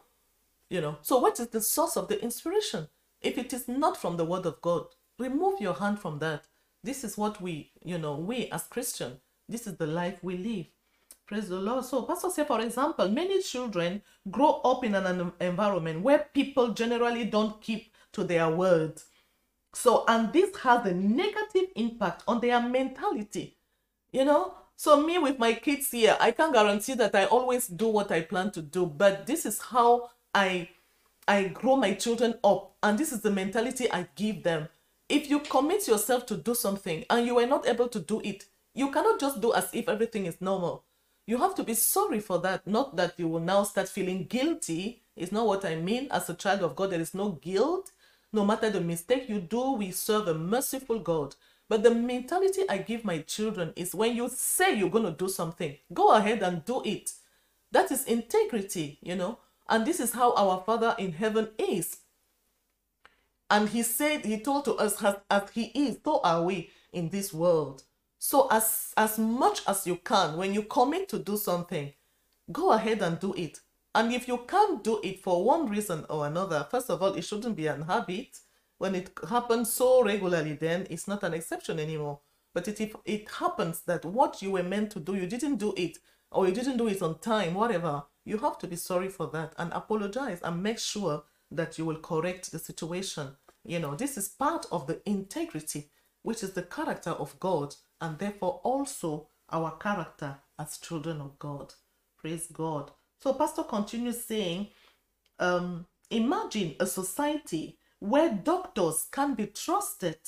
you 0.69 0.82
know. 0.82 0.98
So, 1.02 1.17
what 1.17 1.39
is 1.39 1.48
the 1.48 1.62
source 1.62 1.98
of 1.98 2.08
the 2.08 2.22
inspiration? 2.22 2.88
If 3.22 3.38
it 3.38 3.54
is 3.54 3.67
not 3.67 3.98
from 3.98 4.17
the 4.17 4.26
word 4.26 4.46
of 4.46 4.62
God, 4.62 4.86
remove 5.17 5.60
your 5.60 5.74
hand 5.74 6.00
from 6.00 6.19
that. 6.19 6.43
This 6.84 7.04
is 7.04 7.17
what 7.17 7.41
we, 7.41 7.72
you 7.82 7.98
know, 7.98 8.15
we 8.15 8.48
as 8.50 8.63
Christian, 8.63 9.19
this 9.48 9.68
is 9.68 9.78
the 9.78 9.88
life 9.88 10.20
we 10.22 10.38
live. 10.38 10.66
Praise 11.26 11.50
the 11.50 11.60
Lord. 11.60 11.86
So, 11.86 12.04
Pastor 12.04 12.30
say, 12.30 12.44
for 12.46 12.62
example, 12.62 13.08
many 13.10 13.42
children 13.42 14.02
grow 14.30 14.62
up 14.64 14.84
in 14.84 14.96
an 14.96 15.32
environment 15.40 16.02
where 16.02 16.28
people 16.34 16.70
generally 16.70 17.26
don't 17.26 17.62
keep 17.62 17.94
to 18.12 18.24
their 18.24 18.50
words. 18.50 19.06
So, 19.74 20.04
and 20.08 20.32
this 20.34 20.56
has 20.58 20.86
a 20.86 20.94
negative 20.94 21.70
impact 21.76 22.24
on 22.28 22.40
their 22.40 22.62
mentality. 22.62 23.58
You 24.12 24.26
know, 24.26 24.54
so 24.76 25.02
me 25.02 25.18
with 25.18 25.40
my 25.40 25.54
kids 25.54 25.90
here, 25.92 26.18
I 26.20 26.32
can't 26.32 26.54
guarantee 26.54 26.94
that 26.96 27.16
I 27.16 27.26
always 27.26 27.68
do 27.68 27.88
what 27.88 28.12
I 28.12 28.22
plan 28.22 28.52
to 28.52 28.62
do, 28.62 28.86
but 28.86 29.26
this 29.26 29.46
is 29.46 29.60
how 29.60 30.10
I 30.36 30.70
I 31.28 31.46
grow 31.46 31.78
my 31.78 31.94
children 31.94 32.36
up, 32.44 32.76
and 32.84 32.98
this 32.98 33.14
is 33.14 33.22
the 33.22 33.32
mentality 33.32 33.90
I 33.90 34.08
give 34.16 34.44
them. 34.44 34.68
If 35.08 35.30
you 35.30 35.40
commit 35.40 35.88
yourself 35.88 36.26
to 36.28 36.38
do 36.38 36.54
something 36.54 37.06
and 37.10 37.26
you 37.26 37.40
are 37.40 37.46
not 37.48 37.66
able 37.66 37.88
to 37.88 38.00
do 38.00 38.20
it, 38.22 38.46
you 38.74 38.92
cannot 38.92 39.20
just 39.20 39.42
do 39.42 39.54
as 39.54 39.70
if 39.74 39.88
everything 39.88 40.26
is 40.26 40.42
normal. 40.42 40.84
You 41.26 41.38
have 41.38 41.56
to 41.56 41.64
be 41.64 41.74
sorry 41.74 42.20
for 42.20 42.40
that, 42.40 42.68
not 42.68 42.96
that 42.98 43.14
you 43.18 43.28
will 43.28 43.40
now 43.40 43.64
start 43.64 43.88
feeling 43.88 44.26
guilty. 44.26 45.04
It's 45.16 45.32
not 45.32 45.48
what 45.48 45.64
I 45.64 45.76
mean. 45.76 46.08
As 46.12 46.30
a 46.30 46.34
child 46.34 46.62
of 46.62 46.76
God, 46.76 46.92
there 46.92 47.00
is 47.00 47.14
no 47.14 47.30
guilt. 47.30 47.92
No 48.34 48.44
matter 48.44 48.70
the 48.70 48.82
mistake 48.82 49.30
you 49.30 49.40
do, 49.40 49.74
we 49.74 49.92
serve 49.92 50.28
a 50.28 50.34
merciful 50.34 51.00
God. 51.00 51.36
But 51.70 51.84
the 51.84 51.96
mentality 51.96 52.64
I 52.68 52.80
give 52.80 53.06
my 53.06 53.20
children 53.20 53.74
is 53.76 53.96
when 53.96 54.16
you 54.16 54.28
say 54.30 54.76
you're 54.76 54.90
going 54.90 55.06
to 55.06 55.12
do 55.12 55.30
something, 55.30 55.78
go 55.94 56.14
ahead 56.14 56.42
and 56.44 56.66
do 56.66 56.82
it. 56.84 57.14
That 57.72 57.92
is 57.92 58.06
integrity, 58.06 59.00
you 59.02 59.16
know. 59.16 59.40
And 59.70 59.86
this 59.86 60.00
is 60.00 60.14
how 60.14 60.34
our 60.34 60.62
Father 60.66 60.96
in 61.00 61.14
heaven 61.14 61.50
is. 61.58 61.98
And 63.50 63.70
he 63.70 63.84
said, 63.84 64.26
he 64.26 64.40
told 64.40 64.66
to 64.66 64.74
us, 64.76 65.02
as, 65.04 65.16
as 65.30 65.50
he 65.52 65.66
is, 65.74 66.00
so 66.04 66.20
are 66.24 66.44
we 66.44 66.70
in 66.92 67.10
this 67.10 67.34
world. 67.34 67.84
So 68.26 68.48
as, 68.50 68.94
as 68.96 69.20
much 69.20 69.64
as 69.68 69.86
you 69.86 69.98
can, 69.98 70.38
when 70.38 70.54
you 70.54 70.64
commit 70.64 71.10
to 71.10 71.20
do 71.20 71.36
something, 71.36 71.92
go 72.54 72.72
ahead 72.72 73.02
and 73.02 73.20
do 73.20 73.34
it. 73.34 73.60
And 73.94 74.14
if 74.14 74.30
you 74.30 74.38
can't 74.48 74.82
do 74.82 75.02
it 75.04 75.20
for 75.20 75.44
one 75.44 75.68
reason 75.68 76.06
or 76.10 76.26
another, 76.26 76.66
first 76.72 76.90
of 76.90 77.04
all, 77.04 77.16
it 77.16 77.26
shouldn't 77.26 77.58
be 77.58 77.68
an 77.68 77.82
habit. 77.82 78.40
When 78.78 78.96
it 78.96 79.12
happens 79.30 79.74
so 79.74 80.06
regularly, 80.06 80.54
then 80.54 80.88
it's 80.90 81.06
not 81.06 81.24
an 81.24 81.34
exception 81.34 81.82
anymore. 81.82 82.22
But 82.54 82.70
if 82.70 82.96
it 83.04 83.30
happens 83.30 83.82
that 83.82 84.06
what 84.06 84.42
you 84.42 84.52
were 84.52 84.64
meant 84.64 84.92
to 84.92 85.02
do, 85.02 85.16
you 85.16 85.28
didn't 85.28 85.58
do 85.58 85.74
it, 85.76 85.98
or 86.32 86.48
you 86.48 86.54
didn't 86.54 86.78
do 86.78 86.88
it 86.88 87.02
on 87.02 87.20
time, 87.20 87.56
whatever, 87.56 88.04
you 88.24 88.38
have 88.38 88.58
to 88.60 88.68
be 88.68 88.78
sorry 88.78 89.10
for 89.10 89.28
that 89.34 89.52
and 89.58 89.70
apologize 89.74 90.40
and 90.44 90.64
make 90.64 90.80
sure 90.80 91.24
that 91.52 91.78
you 91.78 91.84
will 91.84 91.98
correct 91.98 92.54
the 92.54 92.60
situation. 92.60 93.36
You 93.66 93.80
know, 93.80 93.96
this 93.96 94.16
is 94.16 94.30
part 94.30 94.66
of 94.72 94.88
the 94.88 95.02
integrity, 95.06 95.90
which 96.22 96.42
is 96.42 96.54
the 96.54 96.64
character 96.64 97.12
of 97.12 97.38
God, 97.42 97.76
and 98.04 98.20
therefore 98.20 98.62
also 98.63 99.28
our 99.50 99.72
character 99.78 100.38
as 100.60 100.78
children 100.78 101.22
of 101.22 101.39
God. 101.39 101.74
Praise 102.18 102.48
God. 102.54 102.92
So, 103.20 103.34
Pastor 103.34 103.63
continues 103.63 104.24
saying, 104.24 104.68
um, 105.39 105.88
imagine 106.12 106.76
a 106.80 106.86
society 106.86 107.80
where 108.00 108.30
doctors 108.30 109.08
can 109.12 109.34
be 109.34 109.48
trusted, 109.48 110.20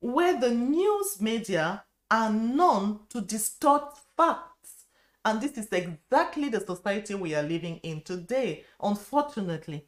where 0.00 0.38
the 0.38 0.50
news 0.50 1.20
media 1.20 1.82
are 2.10 2.30
known 2.30 3.00
to 3.08 3.20
distort 3.20 3.98
facts 4.16 4.56
and 5.26 5.40
this 5.40 5.58
is 5.58 5.66
exactly 5.72 6.48
the 6.48 6.60
society 6.60 7.16
we 7.16 7.34
are 7.34 7.42
living 7.42 7.78
in 7.78 8.00
today, 8.02 8.62
unfortunately. 8.80 9.84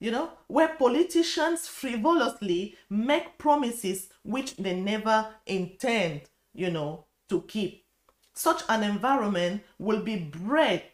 You 0.00 0.10
know, 0.10 0.32
where 0.48 0.76
politicians 0.76 1.66
frivolously 1.66 2.76
make 2.90 3.38
promises 3.38 4.10
which 4.22 4.54
they 4.56 4.78
never 4.78 5.28
intend. 5.46 6.22
You 6.54 6.70
know, 6.70 7.06
to 7.28 7.42
keep. 7.42 7.84
Such 8.34 8.62
an 8.68 8.82
environment 8.82 9.62
will 9.78 10.02
be 10.02 10.16
bred, 10.16 10.84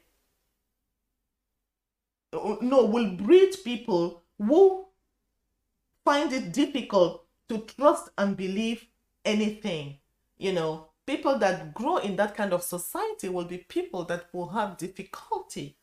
no, 2.32 2.84
will 2.84 3.10
breed 3.12 3.54
people 3.64 4.22
who 4.38 4.86
find 6.04 6.32
it 6.32 6.52
difficult 6.52 7.24
to 7.48 7.58
trust 7.58 8.10
and 8.18 8.36
believe 8.36 8.86
anything. 9.24 9.98
You 10.36 10.52
know, 10.52 10.88
people 11.06 11.38
that 11.38 11.74
grow 11.74 11.96
in 11.98 12.16
that 12.16 12.36
kind 12.36 12.52
of 12.52 12.62
society 12.62 13.28
will 13.28 13.44
be 13.44 13.58
people 13.58 14.04
that 14.04 14.26
will 14.32 14.48
have 14.48 14.76
difficulty 14.76 15.76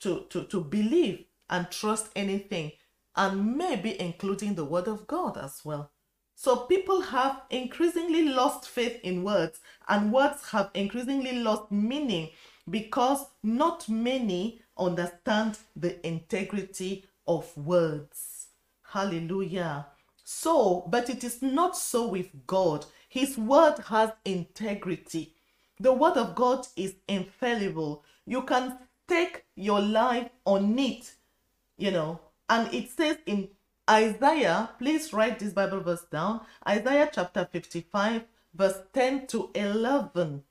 to, 0.00 0.26
to, 0.30 0.44
to 0.44 0.60
believe 0.60 1.24
and 1.48 1.70
trust 1.70 2.08
anything, 2.16 2.72
and 3.14 3.56
maybe 3.56 4.00
including 4.00 4.54
the 4.54 4.64
word 4.64 4.88
of 4.88 5.06
God 5.06 5.38
as 5.38 5.60
well. 5.64 5.92
So 6.38 6.54
people 6.54 7.00
have 7.00 7.40
increasingly 7.48 8.28
lost 8.28 8.68
faith 8.68 9.00
in 9.02 9.24
words, 9.24 9.58
and 9.88 10.12
words 10.12 10.50
have 10.50 10.70
increasingly 10.74 11.38
lost 11.38 11.72
meaning 11.72 12.28
because 12.68 13.24
not 13.42 13.88
many 13.88 14.60
understand 14.76 15.58
the 15.74 16.06
integrity 16.06 17.06
of 17.26 17.56
words. 17.56 18.48
Hallelujah. 18.82 19.86
So, 20.24 20.86
but 20.88 21.08
it 21.08 21.24
is 21.24 21.40
not 21.40 21.74
so 21.74 22.06
with 22.06 22.28
God. 22.46 22.84
His 23.08 23.38
word 23.38 23.78
has 23.86 24.10
integrity. 24.26 25.34
The 25.80 25.94
word 25.94 26.18
of 26.18 26.34
God 26.34 26.66
is 26.76 26.96
infallible. 27.08 28.04
You 28.26 28.42
can 28.42 28.78
take 29.08 29.44
your 29.54 29.80
life 29.80 30.28
on 30.44 30.78
it, 30.78 31.14
you 31.78 31.92
know, 31.92 32.20
and 32.50 32.72
it 32.74 32.90
says 32.90 33.16
in 33.24 33.48
Isaiah, 33.88 34.70
please 34.78 35.12
write 35.12 35.38
this 35.38 35.52
Bible 35.52 35.80
verse 35.80 36.04
down. 36.10 36.40
Isaiah 36.68 37.08
chapter 37.12 37.48
55, 37.50 38.24
verse 38.52 38.78
10 38.92 39.28
to 39.28 39.50
11. 39.54 40.42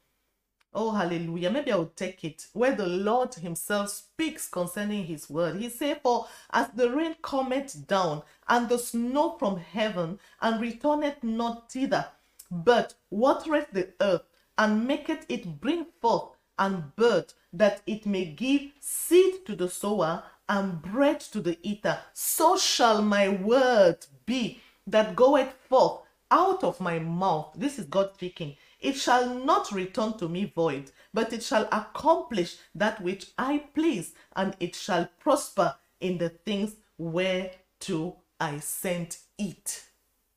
Oh, 0.74 0.92
hallelujah. 0.92 1.50
Maybe 1.50 1.72
I 1.72 1.76
will 1.76 1.92
take 1.96 2.24
it. 2.24 2.48
Where 2.54 2.76
the 2.76 2.88
Lord 2.88 3.34
himself 3.34 3.90
speaks 3.90 4.48
concerning 4.48 5.06
his 5.06 5.30
word. 5.30 5.58
He 5.58 5.70
said, 5.70 6.02
For 6.02 6.28
as 6.52 6.70
the 6.76 6.92
rain 6.92 7.16
cometh 7.22 7.88
down, 7.88 8.24
and 8.48 8.70
the 8.70 8.78
snow 8.78 9.38
from 9.38 9.58
heaven, 9.58 10.20
and 10.42 10.62
returneth 10.62 11.24
not 11.24 11.72
thither, 11.72 12.08
but 12.50 12.94
watereth 13.10 13.72
the 13.72 13.94
earth, 14.02 14.24
and 14.58 14.88
maketh 14.88 15.26
it 15.28 15.60
bring 15.60 15.86
forth 16.02 16.36
and 16.58 16.96
bud, 16.96 17.34
that 17.52 17.82
it 17.86 18.06
may 18.06 18.26
give 18.26 18.72
seed 18.80 19.46
to 19.46 19.56
the 19.56 19.70
sower 19.70 20.24
and 20.48 20.82
bread 20.82 21.20
to 21.20 21.42
the 21.42 21.58
eater, 21.64 21.98
so 22.14 22.58
shall 22.58 23.02
my 23.02 23.30
word 23.30 24.06
be 24.26 24.62
that 24.88 25.16
goeth 25.16 25.54
forth 25.68 26.02
out 26.32 26.64
of 26.64 26.80
my 26.80 27.00
mouth. 27.00 27.54
This 27.56 27.80
is 27.80 27.86
God 27.86 28.12
speaking. 28.14 28.56
It 28.80 28.96
shall 28.96 29.34
not 29.34 29.72
return 29.72 30.18
to 30.18 30.30
me 30.30 30.52
void, 30.54 30.92
but 31.14 31.34
it 31.34 31.44
shall 31.44 31.68
accomplish 31.72 32.58
that 32.76 33.02
which 33.02 33.28
I 33.38 33.64
please, 33.74 34.14
and 34.36 34.56
it 34.60 34.76
shall 34.76 35.10
prosper 35.20 35.76
in 36.00 36.18
the 36.18 36.30
things 36.30 36.76
whereto 36.98 38.18
I 38.40 38.60
sent 38.60 39.20
it. 39.38 39.86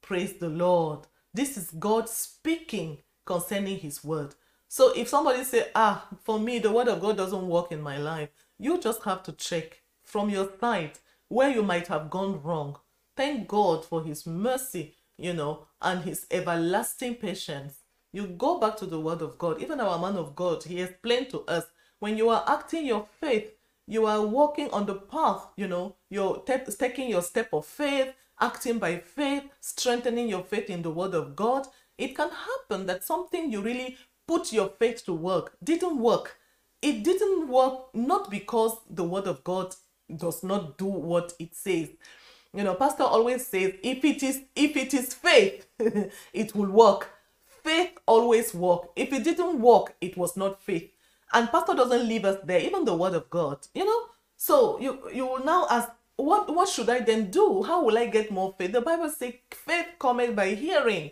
Praise 0.00 0.34
the 0.34 0.48
Lord. 0.48 1.00
This 1.34 1.56
is 1.56 1.70
God 1.78 2.08
speaking 2.08 2.98
concerning 3.26 3.78
his 3.78 4.02
word. 4.02 4.34
So 4.68 4.92
if 4.94 5.08
somebody 5.08 5.44
say, 5.44 5.68
ah, 5.74 6.06
for 6.24 6.38
me, 6.38 6.58
the 6.58 6.72
word 6.72 6.88
of 6.88 7.00
God 7.00 7.16
doesn't 7.16 7.48
work 7.48 7.72
in 7.72 7.80
my 7.80 7.98
life, 7.98 8.30
you 8.58 8.78
just 8.80 9.02
have 9.02 9.22
to 9.24 9.32
check 9.32 9.82
from 10.08 10.30
your 10.30 10.48
side 10.58 10.98
where 11.28 11.50
you 11.50 11.62
might 11.62 11.86
have 11.88 12.08
gone 12.08 12.42
wrong. 12.42 12.76
Thank 13.14 13.46
God 13.46 13.84
for 13.84 14.02
his 14.02 14.26
mercy, 14.26 14.94
you 15.18 15.34
know, 15.34 15.66
and 15.82 16.02
his 16.02 16.26
everlasting 16.30 17.16
patience. 17.16 17.80
You 18.12 18.26
go 18.26 18.58
back 18.58 18.78
to 18.78 18.86
the 18.86 18.98
word 18.98 19.20
of 19.20 19.36
God. 19.36 19.60
Even 19.60 19.80
our 19.80 19.98
man 19.98 20.16
of 20.16 20.34
God, 20.34 20.64
he 20.64 20.80
explained 20.80 21.28
to 21.30 21.40
us 21.42 21.66
when 21.98 22.16
you 22.16 22.30
are 22.30 22.42
acting 22.48 22.86
your 22.86 23.06
faith, 23.20 23.52
you 23.86 24.06
are 24.06 24.24
walking 24.24 24.70
on 24.70 24.86
the 24.86 24.94
path, 24.94 25.46
you 25.56 25.68
know, 25.68 25.96
you're 26.08 26.42
taking 26.46 27.10
your 27.10 27.22
step 27.22 27.52
of 27.52 27.66
faith, 27.66 28.14
acting 28.40 28.78
by 28.78 28.98
faith, 28.98 29.44
strengthening 29.60 30.28
your 30.28 30.42
faith 30.42 30.70
in 30.70 30.82
the 30.82 30.90
word 30.90 31.14
of 31.14 31.36
God. 31.36 31.66
It 31.98 32.16
can 32.16 32.30
happen 32.30 32.86
that 32.86 33.04
something 33.04 33.52
you 33.52 33.60
really 33.60 33.98
put 34.26 34.52
your 34.52 34.68
faith 34.68 35.04
to 35.04 35.12
work 35.12 35.56
didn't 35.62 35.98
work. 35.98 36.36
It 36.80 37.02
didn't 37.02 37.48
work 37.48 37.94
not 37.94 38.30
because 38.30 38.76
the 38.88 39.04
word 39.04 39.26
of 39.26 39.42
God 39.42 39.74
does 40.16 40.42
not 40.42 40.78
do 40.78 40.86
what 40.86 41.32
it 41.38 41.54
says. 41.54 41.88
You 42.54 42.64
know, 42.64 42.74
pastor 42.74 43.04
always 43.04 43.46
says 43.46 43.74
if 43.82 44.04
it 44.04 44.22
is 44.22 44.42
if 44.56 44.76
it 44.76 44.94
is 44.94 45.14
faith, 45.14 45.66
it 46.32 46.54
will 46.54 46.70
work. 46.70 47.10
Faith 47.62 47.98
always 48.06 48.54
work. 48.54 48.90
If 48.96 49.12
it 49.12 49.24
didn't 49.24 49.60
work, 49.60 49.94
it 50.00 50.16
was 50.16 50.36
not 50.36 50.62
faith. 50.62 50.90
And 51.32 51.50
pastor 51.50 51.74
doesn't 51.74 52.08
leave 52.08 52.24
us 52.24 52.38
there, 52.44 52.60
even 52.60 52.84
the 52.84 52.96
word 52.96 53.14
of 53.14 53.28
God, 53.28 53.58
you 53.74 53.84
know? 53.84 54.06
So 54.36 54.80
you 54.80 55.10
you 55.12 55.26
will 55.26 55.44
now 55.44 55.66
ask, 55.70 55.90
what 56.16 56.54
what 56.54 56.68
should 56.68 56.88
I 56.88 57.00
then 57.00 57.30
do? 57.30 57.62
How 57.62 57.84
will 57.84 57.98
I 57.98 58.06
get 58.06 58.30
more 58.30 58.54
faith? 58.56 58.72
The 58.72 58.80
Bible 58.80 59.10
says 59.10 59.34
faith 59.50 59.86
cometh 59.98 60.34
by 60.34 60.54
hearing, 60.54 61.10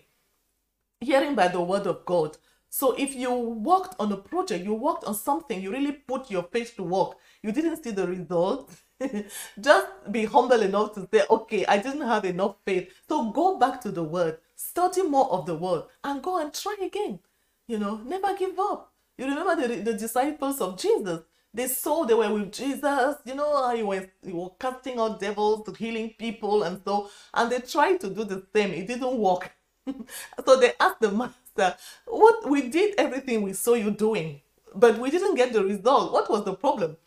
hearing 1.00 1.34
by 1.34 1.48
the 1.48 1.60
word 1.60 1.86
of 1.86 2.04
God. 2.06 2.38
So 2.70 2.94
if 2.98 3.14
you 3.14 3.32
worked 3.32 3.94
on 3.98 4.12
a 4.12 4.16
project, 4.16 4.64
you 4.64 4.74
worked 4.74 5.04
on 5.04 5.14
something, 5.14 5.62
you 5.62 5.70
really 5.70 5.92
put 5.92 6.30
your 6.30 6.42
faith 6.44 6.76
to 6.76 6.82
work, 6.82 7.16
you 7.42 7.52
didn't 7.52 7.82
see 7.82 7.90
the 7.90 8.06
result, 8.06 8.70
just 9.60 9.86
be 10.10 10.24
humble 10.24 10.60
enough 10.62 10.94
to 10.94 11.08
say, 11.12 11.22
okay, 11.30 11.66
I 11.66 11.78
didn't 11.78 12.02
have 12.06 12.24
enough 12.24 12.56
faith. 12.64 12.92
So 13.08 13.30
go 13.30 13.58
back 13.58 13.80
to 13.82 13.90
the 13.90 14.02
word, 14.04 14.38
study 14.54 15.02
more 15.02 15.30
of 15.32 15.46
the 15.46 15.54
word, 15.54 15.84
and 16.04 16.22
go 16.22 16.40
and 16.40 16.52
try 16.52 16.76
again. 16.82 17.20
You 17.66 17.78
know, 17.78 17.96
never 18.04 18.34
give 18.36 18.58
up. 18.58 18.92
You 19.18 19.26
remember 19.26 19.66
the, 19.68 19.76
the 19.82 19.94
disciples 19.94 20.60
of 20.60 20.78
Jesus? 20.78 21.20
They 21.52 21.68
saw 21.68 22.04
they 22.04 22.14
were 22.14 22.32
with 22.32 22.52
Jesus, 22.52 23.16
you 23.24 23.34
know, 23.34 23.74
he 23.74 23.82
was, 23.82 24.04
he 24.22 24.32
was 24.32 24.52
casting 24.60 24.98
out 24.98 25.20
devils, 25.20 25.66
healing 25.78 26.14
people, 26.18 26.62
and 26.64 26.80
so, 26.84 27.08
and 27.32 27.50
they 27.50 27.60
tried 27.60 27.98
to 28.02 28.10
do 28.10 28.24
the 28.24 28.44
same. 28.54 28.72
It 28.72 28.86
didn't 28.86 29.16
work. 29.16 29.50
so 30.46 30.56
they 30.60 30.72
asked 30.78 31.00
the 31.00 31.10
master, 31.12 31.76
What 32.06 32.50
we 32.50 32.68
did 32.68 32.94
everything 32.98 33.40
we 33.40 33.54
saw 33.54 33.72
you 33.74 33.90
doing, 33.90 34.42
but 34.74 34.98
we 34.98 35.10
didn't 35.10 35.36
get 35.36 35.54
the 35.54 35.64
result. 35.64 36.12
What 36.12 36.28
was 36.28 36.44
the 36.44 36.54
problem? 36.54 36.98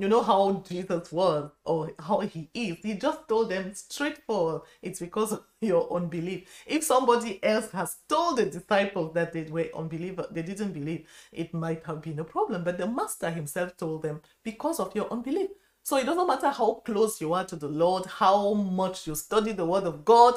You 0.00 0.08
know 0.08 0.22
how 0.22 0.64
Jesus 0.66 1.12
was 1.12 1.50
or 1.62 1.92
how 1.98 2.20
he 2.20 2.48
is. 2.54 2.78
He 2.82 2.94
just 2.94 3.28
told 3.28 3.50
them 3.50 3.74
straightforward, 3.74 4.62
it's 4.80 4.98
because 4.98 5.32
of 5.32 5.44
your 5.60 5.92
unbelief. 5.92 6.48
If 6.66 6.84
somebody 6.84 7.38
else 7.44 7.70
has 7.72 7.98
told 8.08 8.38
the 8.38 8.46
disciples 8.46 9.12
that 9.12 9.34
they 9.34 9.42
were 9.42 9.68
unbeliever, 9.76 10.24
they 10.30 10.40
didn't 10.40 10.72
believe, 10.72 11.06
it 11.32 11.52
might 11.52 11.84
have 11.84 12.00
been 12.00 12.18
a 12.18 12.24
problem. 12.24 12.64
But 12.64 12.78
the 12.78 12.86
master 12.86 13.30
himself 13.30 13.76
told 13.76 14.00
them 14.00 14.22
because 14.42 14.80
of 14.80 14.94
your 14.94 15.12
unbelief. 15.12 15.50
So 15.82 15.98
it 15.98 16.06
doesn't 16.06 16.26
matter 16.26 16.48
how 16.48 16.80
close 16.82 17.20
you 17.20 17.34
are 17.34 17.44
to 17.44 17.56
the 17.56 17.68
Lord, 17.68 18.06
how 18.06 18.54
much 18.54 19.06
you 19.06 19.14
study 19.14 19.52
the 19.52 19.66
word 19.66 19.84
of 19.84 20.06
God, 20.06 20.34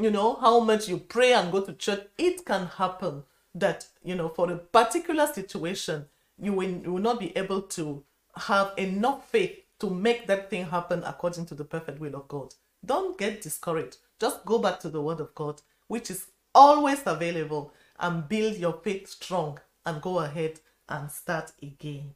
you 0.00 0.10
know, 0.10 0.36
how 0.36 0.60
much 0.60 0.88
you 0.88 0.96
pray 0.96 1.34
and 1.34 1.52
go 1.52 1.60
to 1.60 1.74
church, 1.74 2.06
it 2.16 2.46
can 2.46 2.68
happen 2.68 3.24
that, 3.54 3.86
you 4.02 4.14
know, 4.14 4.30
for 4.30 4.50
a 4.50 4.56
particular 4.56 5.26
situation, 5.26 6.06
you 6.40 6.54
will, 6.54 6.70
you 6.70 6.92
will 6.92 7.02
not 7.02 7.20
be 7.20 7.36
able 7.36 7.60
to 7.60 8.02
have 8.36 8.72
enough 8.76 9.28
faith 9.30 9.58
to 9.80 9.90
make 9.90 10.26
that 10.26 10.50
thing 10.50 10.66
happen 10.66 11.02
according 11.04 11.46
to 11.46 11.54
the 11.54 11.64
perfect 11.64 12.00
will 12.00 12.14
of 12.14 12.28
God. 12.28 12.54
Don't 12.84 13.18
get 13.18 13.42
discouraged. 13.42 13.98
Just 14.20 14.44
go 14.44 14.58
back 14.58 14.80
to 14.80 14.88
the 14.88 15.02
word 15.02 15.20
of 15.20 15.34
God, 15.34 15.60
which 15.88 16.10
is 16.10 16.26
always 16.54 17.02
available, 17.06 17.72
and 17.98 18.28
build 18.28 18.56
your 18.56 18.74
faith 18.82 19.08
strong 19.08 19.58
and 19.86 20.00
go 20.02 20.20
ahead 20.20 20.60
and 20.88 21.10
start 21.10 21.52
again. 21.62 22.14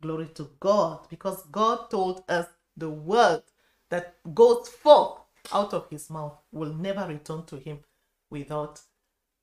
Glory 0.00 0.28
to 0.34 0.50
God, 0.60 1.06
because 1.10 1.42
God 1.50 1.90
told 1.90 2.24
us 2.28 2.46
the 2.76 2.90
word 2.90 3.42
that 3.90 4.16
goes 4.34 4.68
forth 4.68 5.20
out 5.52 5.72
of 5.74 5.88
his 5.90 6.10
mouth 6.10 6.36
will 6.52 6.72
never 6.74 7.06
return 7.06 7.44
to 7.46 7.56
him 7.56 7.78
without 8.30 8.80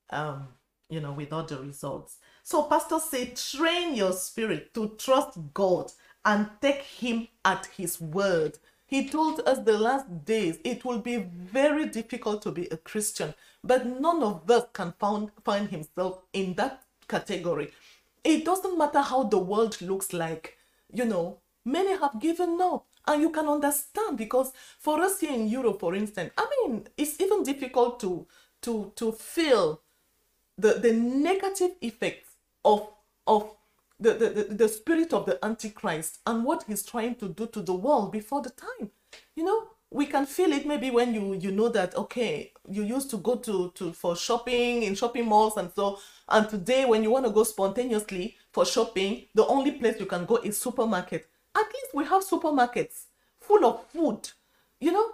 um 0.09 0.47
you 0.89 0.99
know 0.99 1.13
without 1.13 1.47
the 1.47 1.57
results 1.57 2.17
so 2.43 2.63
pastor 2.63 2.99
said 2.99 3.35
train 3.35 3.95
your 3.95 4.11
spirit 4.11 4.73
to 4.73 4.89
trust 4.97 5.37
god 5.53 5.91
and 6.25 6.47
take 6.61 6.81
him 6.81 7.27
at 7.43 7.67
his 7.77 7.99
word. 7.99 8.57
He 8.85 9.07
told 9.07 9.39
us 9.45 9.59
the 9.59 9.77
last 9.77 10.25
days 10.25 10.59
it 10.63 10.83
will 10.83 10.99
be 10.99 11.17
very 11.17 11.85
difficult 11.87 12.41
to 12.41 12.51
be 12.51 12.67
a 12.67 12.77
Christian, 12.77 13.33
but 13.63 13.85
none 13.85 14.21
of 14.21 14.49
us 14.51 14.65
can 14.73 14.93
found, 14.99 15.31
find 15.45 15.69
himself 15.69 16.19
in 16.33 16.55
that 16.55 16.83
category. 17.07 17.71
It 18.23 18.45
doesn't 18.45 18.77
matter 18.77 19.01
how 19.01 19.23
the 19.23 19.37
world 19.37 19.81
looks 19.81 20.13
like, 20.13 20.57
you 20.93 21.05
know, 21.05 21.37
many 21.63 21.97
have 21.97 22.19
given 22.19 22.59
up. 22.61 22.85
And 23.07 23.21
you 23.21 23.31
can 23.31 23.47
understand 23.47 24.17
because 24.17 24.51
for 24.77 25.01
us 25.01 25.19
here 25.19 25.31
in 25.33 25.47
Europe, 25.47 25.79
for 25.79 25.95
instance, 25.95 26.31
I 26.37 26.47
mean, 26.67 26.87
it's 26.97 27.19
even 27.19 27.43
difficult 27.43 27.99
to 28.01 28.27
to 28.61 28.91
to 28.95 29.11
feel 29.11 29.81
the, 30.57 30.73
the 30.73 30.93
negative 30.93 31.71
effects 31.81 32.29
of 32.63 32.87
of 33.25 33.55
the, 34.01 34.13
the, 34.13 34.55
the 34.55 34.67
spirit 34.67 35.13
of 35.13 35.25
the 35.25 35.43
Antichrist 35.45 36.19
and 36.25 36.43
what 36.43 36.63
he's 36.67 36.83
trying 36.83 37.15
to 37.15 37.29
do 37.29 37.47
to 37.47 37.61
the 37.61 37.73
world 37.73 38.11
before 38.11 38.41
the 38.41 38.49
time. 38.49 38.89
You 39.35 39.45
know, 39.45 39.67
we 39.91 40.05
can 40.05 40.25
feel 40.25 40.51
it 40.53 40.65
maybe 40.65 40.89
when 40.89 41.13
you 41.13 41.33
you 41.33 41.51
know 41.51 41.67
that 41.67 41.95
okay 41.95 42.53
you 42.69 42.81
used 42.81 43.09
to 43.09 43.17
go 43.17 43.35
to 43.35 43.71
to 43.75 43.91
for 43.91 44.15
shopping 44.15 44.83
in 44.83 44.95
shopping 44.95 45.25
malls 45.25 45.57
and 45.57 45.69
so 45.75 45.99
and 46.29 46.47
today 46.49 46.85
when 46.85 47.03
you 47.03 47.11
want 47.11 47.25
to 47.25 47.31
go 47.31 47.43
spontaneously 47.43 48.37
for 48.53 48.65
shopping 48.65 49.25
the 49.35 49.45
only 49.47 49.71
place 49.71 49.99
you 49.99 50.05
can 50.05 50.25
go 50.25 50.37
is 50.37 50.57
supermarket 50.57 51.27
at 51.55 51.65
least 51.65 51.93
we 51.93 52.05
have 52.05 52.23
supermarkets 52.23 53.03
full 53.41 53.65
of 53.65 53.85
food 53.87 54.29
you 54.79 54.93
know 54.93 55.11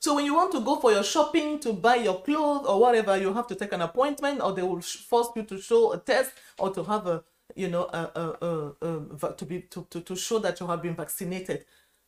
so 0.00 0.16
when 0.16 0.24
you 0.24 0.34
want 0.34 0.50
to 0.52 0.60
go 0.60 0.76
for 0.76 0.90
your 0.90 1.04
shopping 1.04 1.60
to 1.60 1.72
buy 1.72 1.94
your 1.94 2.20
clothes 2.22 2.66
or 2.66 2.80
whatever 2.80 3.16
you 3.16 3.32
have 3.32 3.46
to 3.46 3.54
take 3.54 3.72
an 3.72 3.82
appointment 3.82 4.40
or 4.40 4.52
they 4.52 4.62
will 4.62 4.80
force 4.80 5.28
you 5.36 5.44
to 5.44 5.60
show 5.60 5.92
a 5.92 5.98
test 5.98 6.32
or 6.58 6.72
to 6.72 6.82
have 6.82 7.06
a 7.06 7.22
you 7.56 7.68
know 7.68 7.84
a, 7.92 8.10
a, 8.14 8.46
a, 8.86 9.28
a 9.28 9.32
to 9.34 9.44
be 9.46 9.62
to, 9.62 9.86
to, 9.90 10.00
to 10.02 10.16
show 10.16 10.38
that 10.40 10.60
you 10.60 10.66
have 10.66 10.82
been 10.82 10.94
vaccinated 10.96 11.64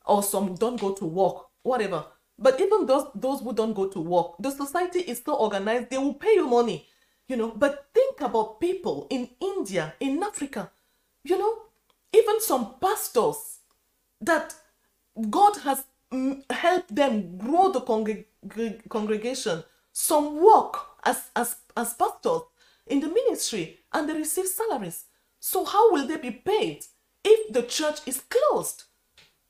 or 0.06 0.22
some 0.22 0.54
don't 0.54 0.80
go 0.80 0.92
to 0.94 1.04
work 1.06 1.46
whatever. 1.62 2.04
But 2.38 2.60
even 2.60 2.86
those 2.86 3.08
those 3.14 3.40
who 3.40 3.52
don't 3.52 3.74
go 3.74 3.88
to 3.88 4.00
work, 4.00 4.34
the 4.38 4.50
society 4.50 5.00
is 5.00 5.18
still 5.18 5.34
organized. 5.36 5.90
They 5.90 5.98
will 5.98 6.14
pay 6.14 6.34
you 6.34 6.46
money, 6.46 6.86
you 7.28 7.36
know. 7.36 7.50
But 7.50 7.88
think 7.94 8.20
about 8.20 8.60
people 8.60 9.06
in 9.10 9.28
India, 9.40 9.94
in 10.00 10.22
Africa, 10.22 10.70
you 11.24 11.38
know, 11.38 11.58
even 12.14 12.40
some 12.40 12.76
pastors 12.80 13.58
that 14.20 14.54
God 15.30 15.56
has 15.58 15.84
mm, 16.12 16.42
helped 16.50 16.94
them 16.94 17.38
grow 17.38 17.70
the 17.72 17.80
congreg- 17.80 18.88
congregation. 18.88 19.64
Some 19.92 20.40
work 20.42 20.76
as 21.04 21.30
as 21.34 21.56
as 21.76 21.94
pastors 21.94 22.42
in 22.86 23.00
the 23.00 23.08
ministry 23.08 23.80
and 23.92 24.08
they 24.08 24.14
receive 24.14 24.46
salaries. 24.46 25.04
So 25.40 25.64
how 25.64 25.92
will 25.92 26.06
they 26.06 26.16
be 26.16 26.30
paid 26.30 26.84
if 27.24 27.52
the 27.52 27.62
church 27.62 28.00
is 28.06 28.22
closed? 28.28 28.84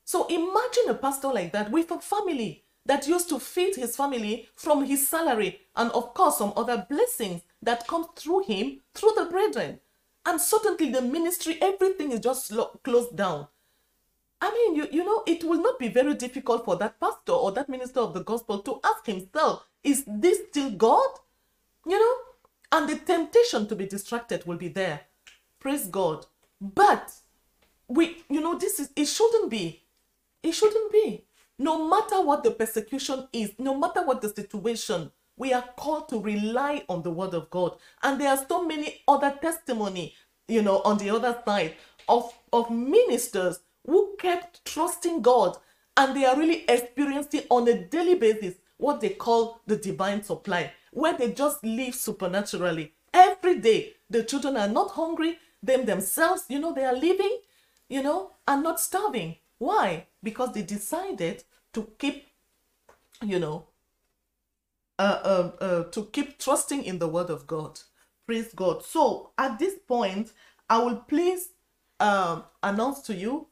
So 0.05 0.25
imagine 0.27 0.89
a 0.89 0.95
pastor 0.95 1.27
like 1.27 1.51
that 1.53 1.71
with 1.71 1.91
a 1.91 1.99
family 1.99 2.63
that 2.85 3.07
used 3.07 3.29
to 3.29 3.39
feed 3.39 3.75
his 3.75 3.95
family 3.95 4.47
from 4.55 4.85
his 4.85 5.07
salary 5.07 5.59
and 5.75 5.91
of 5.91 6.13
course 6.13 6.39
some 6.39 6.53
other 6.55 6.85
blessings 6.89 7.41
that 7.61 7.87
come 7.87 8.07
through 8.15 8.43
him 8.43 8.79
through 8.93 9.11
the 9.15 9.25
brethren. 9.25 9.79
And 10.25 10.39
suddenly 10.41 10.91
the 10.91 11.01
ministry, 11.01 11.57
everything 11.61 12.11
is 12.11 12.19
just 12.19 12.51
closed 12.83 13.15
down. 13.15 13.47
I 14.41 14.51
mean, 14.51 14.75
you, 14.75 14.87
you 14.91 15.03
know, 15.03 15.23
it 15.27 15.43
will 15.43 15.61
not 15.61 15.79
be 15.79 15.89
very 15.89 16.13
difficult 16.13 16.65
for 16.65 16.77
that 16.77 16.99
pastor 16.99 17.33
or 17.33 17.51
that 17.51 17.69
minister 17.69 17.99
of 17.99 18.13
the 18.13 18.23
gospel 18.23 18.59
to 18.59 18.79
ask 18.83 19.05
himself, 19.05 19.65
is 19.83 20.03
this 20.07 20.39
still 20.49 20.71
God? 20.71 21.09
You 21.85 21.99
know, 21.99 22.15
and 22.71 22.89
the 22.89 22.95
temptation 22.97 23.67
to 23.67 23.75
be 23.75 23.85
distracted 23.85 24.45
will 24.45 24.57
be 24.57 24.69
there. 24.69 25.01
Praise 25.59 25.87
God. 25.87 26.25
But 26.61 27.11
we, 27.87 28.23
you 28.29 28.41
know, 28.41 28.57
this 28.57 28.79
is, 28.79 28.89
it 28.95 29.05
shouldn't 29.05 29.49
be. 29.49 29.83
It 30.43 30.53
shouldn't 30.53 30.91
be. 30.91 31.25
No 31.57 31.89
matter 31.89 32.21
what 32.21 32.43
the 32.43 32.51
persecution 32.51 33.27
is, 33.33 33.51
no 33.57 33.75
matter 33.75 34.05
what 34.05 34.21
the 34.21 34.29
situation, 34.29 35.11
we 35.37 35.53
are 35.53 35.65
called 35.77 36.09
to 36.09 36.21
rely 36.21 36.83
on 36.87 37.03
the 37.03 37.11
word 37.11 37.33
of 37.33 37.49
God. 37.49 37.77
And 38.03 38.19
there 38.19 38.29
are 38.29 38.45
so 38.47 38.65
many 38.65 39.01
other 39.07 39.37
testimony, 39.41 40.13
you 40.47 40.61
know, 40.61 40.81
on 40.83 40.97
the 40.97 41.09
other 41.09 41.37
side 41.45 41.75
of, 42.07 42.33
of 42.53 42.69
ministers 42.69 43.59
who 43.85 44.15
kept 44.19 44.63
trusting 44.65 45.21
God 45.21 45.57
and 45.97 46.15
they 46.15 46.25
are 46.25 46.37
really 46.37 46.63
experiencing 46.69 47.43
on 47.49 47.67
a 47.67 47.83
daily 47.85 48.15
basis 48.15 48.55
what 48.77 49.01
they 49.01 49.09
call 49.09 49.59
the 49.67 49.75
divine 49.75 50.23
supply, 50.23 50.71
where 50.91 51.17
they 51.17 51.31
just 51.31 51.63
live 51.63 51.93
supernaturally. 51.95 52.93
Every 53.13 53.59
day, 53.59 53.93
the 54.09 54.23
children 54.23 54.55
are 54.55 54.67
not 54.67 54.91
hungry, 54.91 55.37
them 55.61 55.85
themselves, 55.85 56.43
you 56.49 56.59
know, 56.59 56.73
they 56.73 56.85
are 56.85 56.95
living, 56.95 57.39
you 57.87 58.01
know, 58.01 58.31
and 58.47 58.63
not 58.63 58.79
starving. 58.79 59.35
Why? 59.57 60.05
Because 60.23 60.53
they 60.53 60.61
decided 60.61 61.43
to 61.73 61.89
keep, 61.97 62.27
you 63.21 63.39
know, 63.39 63.65
uh, 64.97 65.19
uh, 65.23 65.51
uh, 65.63 65.83
to 65.85 66.05
keep 66.11 66.37
trusting 66.39 66.83
in 66.83 66.99
the 66.99 67.07
word 67.07 67.29
of 67.29 67.47
God. 67.47 67.79
Praise 68.25 68.53
God. 68.53 68.83
So 68.83 69.31
at 69.37 69.57
this 69.59 69.75
point, 69.87 70.31
I 70.69 70.79
will 70.79 70.97
please 70.97 71.49
um, 71.99 72.43
announce 72.61 73.01
to 73.03 73.15
you, 73.15 73.47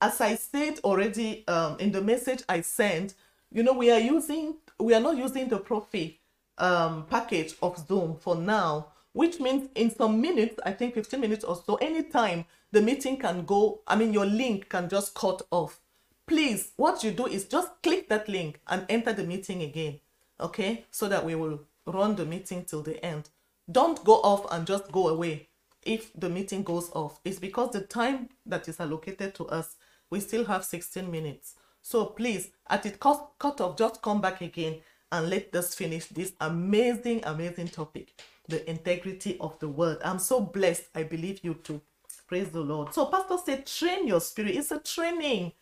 as 0.00 0.20
I 0.20 0.34
said 0.34 0.80
already 0.84 1.46
um, 1.48 1.78
in 1.78 1.92
the 1.92 2.02
message 2.02 2.42
I 2.48 2.60
sent, 2.60 3.14
you 3.52 3.62
know, 3.62 3.72
we 3.72 3.90
are 3.90 4.00
using, 4.00 4.56
we 4.78 4.92
are 4.92 5.00
not 5.00 5.16
using 5.16 5.48
the 5.48 5.58
Profi 5.58 6.16
um, 6.58 7.06
package 7.08 7.54
of 7.62 7.78
Zoom 7.86 8.16
for 8.16 8.34
now, 8.34 8.88
which 9.16 9.40
means 9.40 9.70
in 9.74 9.90
some 9.90 10.20
minutes, 10.20 10.60
I 10.62 10.72
think 10.72 10.92
15 10.92 11.18
minutes 11.18 11.42
or 11.42 11.56
so, 11.56 11.76
anytime 11.76 12.44
the 12.70 12.82
meeting 12.82 13.16
can 13.16 13.46
go, 13.46 13.80
I 13.86 13.96
mean, 13.96 14.12
your 14.12 14.26
link 14.26 14.68
can 14.68 14.90
just 14.90 15.14
cut 15.14 15.40
off. 15.50 15.80
Please, 16.26 16.72
what 16.76 17.02
you 17.02 17.12
do 17.12 17.24
is 17.24 17.46
just 17.46 17.70
click 17.82 18.10
that 18.10 18.28
link 18.28 18.60
and 18.68 18.84
enter 18.90 19.14
the 19.14 19.24
meeting 19.24 19.62
again, 19.62 20.00
okay? 20.38 20.84
So 20.90 21.08
that 21.08 21.24
we 21.24 21.34
will 21.34 21.60
run 21.86 22.16
the 22.16 22.26
meeting 22.26 22.66
till 22.66 22.82
the 22.82 23.02
end. 23.02 23.30
Don't 23.72 24.04
go 24.04 24.16
off 24.16 24.52
and 24.52 24.66
just 24.66 24.92
go 24.92 25.08
away 25.08 25.48
if 25.80 26.12
the 26.12 26.28
meeting 26.28 26.62
goes 26.62 26.90
off. 26.92 27.18
It's 27.24 27.38
because 27.38 27.70
the 27.70 27.80
time 27.80 28.28
that 28.44 28.68
is 28.68 28.80
allocated 28.80 29.34
to 29.36 29.46
us, 29.46 29.76
we 30.10 30.20
still 30.20 30.44
have 30.44 30.62
16 30.62 31.10
minutes. 31.10 31.54
So 31.80 32.04
please, 32.04 32.50
at 32.68 32.84
it 32.84 33.00
cut, 33.00 33.30
cut 33.38 33.62
off, 33.62 33.78
just 33.78 34.02
come 34.02 34.20
back 34.20 34.42
again 34.42 34.80
and 35.10 35.30
let 35.30 35.54
us 35.56 35.74
finish 35.74 36.06
this 36.06 36.32
amazing, 36.40 37.22
amazing 37.24 37.68
topic, 37.68 38.12
the 38.48 38.68
integrity 38.68 39.36
of 39.40 39.58
the 39.58 39.68
word. 39.68 39.98
I'm 40.04 40.18
so 40.18 40.40
blessed. 40.40 40.84
I 40.94 41.02
believe 41.02 41.40
you 41.42 41.54
too. 41.54 41.80
Praise 42.26 42.48
the 42.48 42.60
Lord. 42.60 42.92
So, 42.92 43.06
Pastor 43.06 43.36
said, 43.44 43.66
train 43.66 44.08
your 44.08 44.20
spirit. 44.20 44.56
It's 44.56 44.72
a 44.72 44.80
training. 44.80 45.52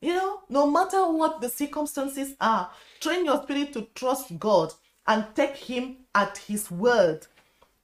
You 0.00 0.14
know, 0.14 0.40
no 0.48 0.70
matter 0.70 1.10
what 1.10 1.40
the 1.40 1.48
circumstances 1.48 2.34
are, 2.40 2.70
train 3.00 3.24
your 3.24 3.42
spirit 3.42 3.72
to 3.74 3.88
trust 3.94 4.38
God 4.38 4.72
and 5.06 5.26
take 5.34 5.56
Him 5.56 5.98
at 6.14 6.38
His 6.38 6.70
word. 6.70 7.26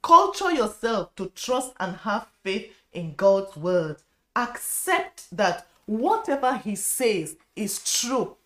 Culture 0.02 0.52
yourself 0.52 1.14
to 1.16 1.26
trust 1.34 1.72
and 1.80 1.96
have 1.96 2.26
faith 2.42 2.72
in 2.92 3.14
God's 3.14 3.56
word. 3.56 3.96
Accept 4.36 5.34
that 5.36 5.66
whatever 5.86 6.56
He 6.56 6.76
says 6.76 7.36
is 7.56 8.00
true. 8.00 8.36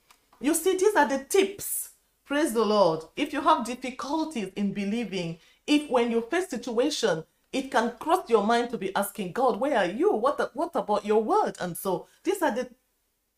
You 0.41 0.55
see, 0.55 0.77
these 0.77 0.95
are 0.97 1.09
the 1.09 1.25
tips. 1.25 1.91
Praise 2.25 2.53
the 2.53 2.65
Lord. 2.65 3.05
If 3.17 3.33
you 3.33 3.41
have 3.41 3.67
difficulties 3.67 4.51
in 4.57 4.73
believing, 4.73 5.39
if 5.67 5.91
when 5.91 6.11
you 6.11 6.21
face 6.23 6.49
situation 6.49 7.25
it 7.55 7.71
can 7.71 7.93
cross 8.01 8.29
your 8.29 8.45
mind 8.45 8.71
to 8.71 8.77
be 8.79 8.95
asking 8.97 9.31
God, 9.31 9.61
where 9.61 9.79
are 9.79 9.87
you? 9.87 10.13
What, 10.13 10.51
what 10.55 10.73
about 10.75 11.05
your 11.07 11.23
word? 11.23 11.57
And 11.61 11.77
so 11.77 12.09
these 12.25 12.43
are 12.43 12.51
the 12.53 12.69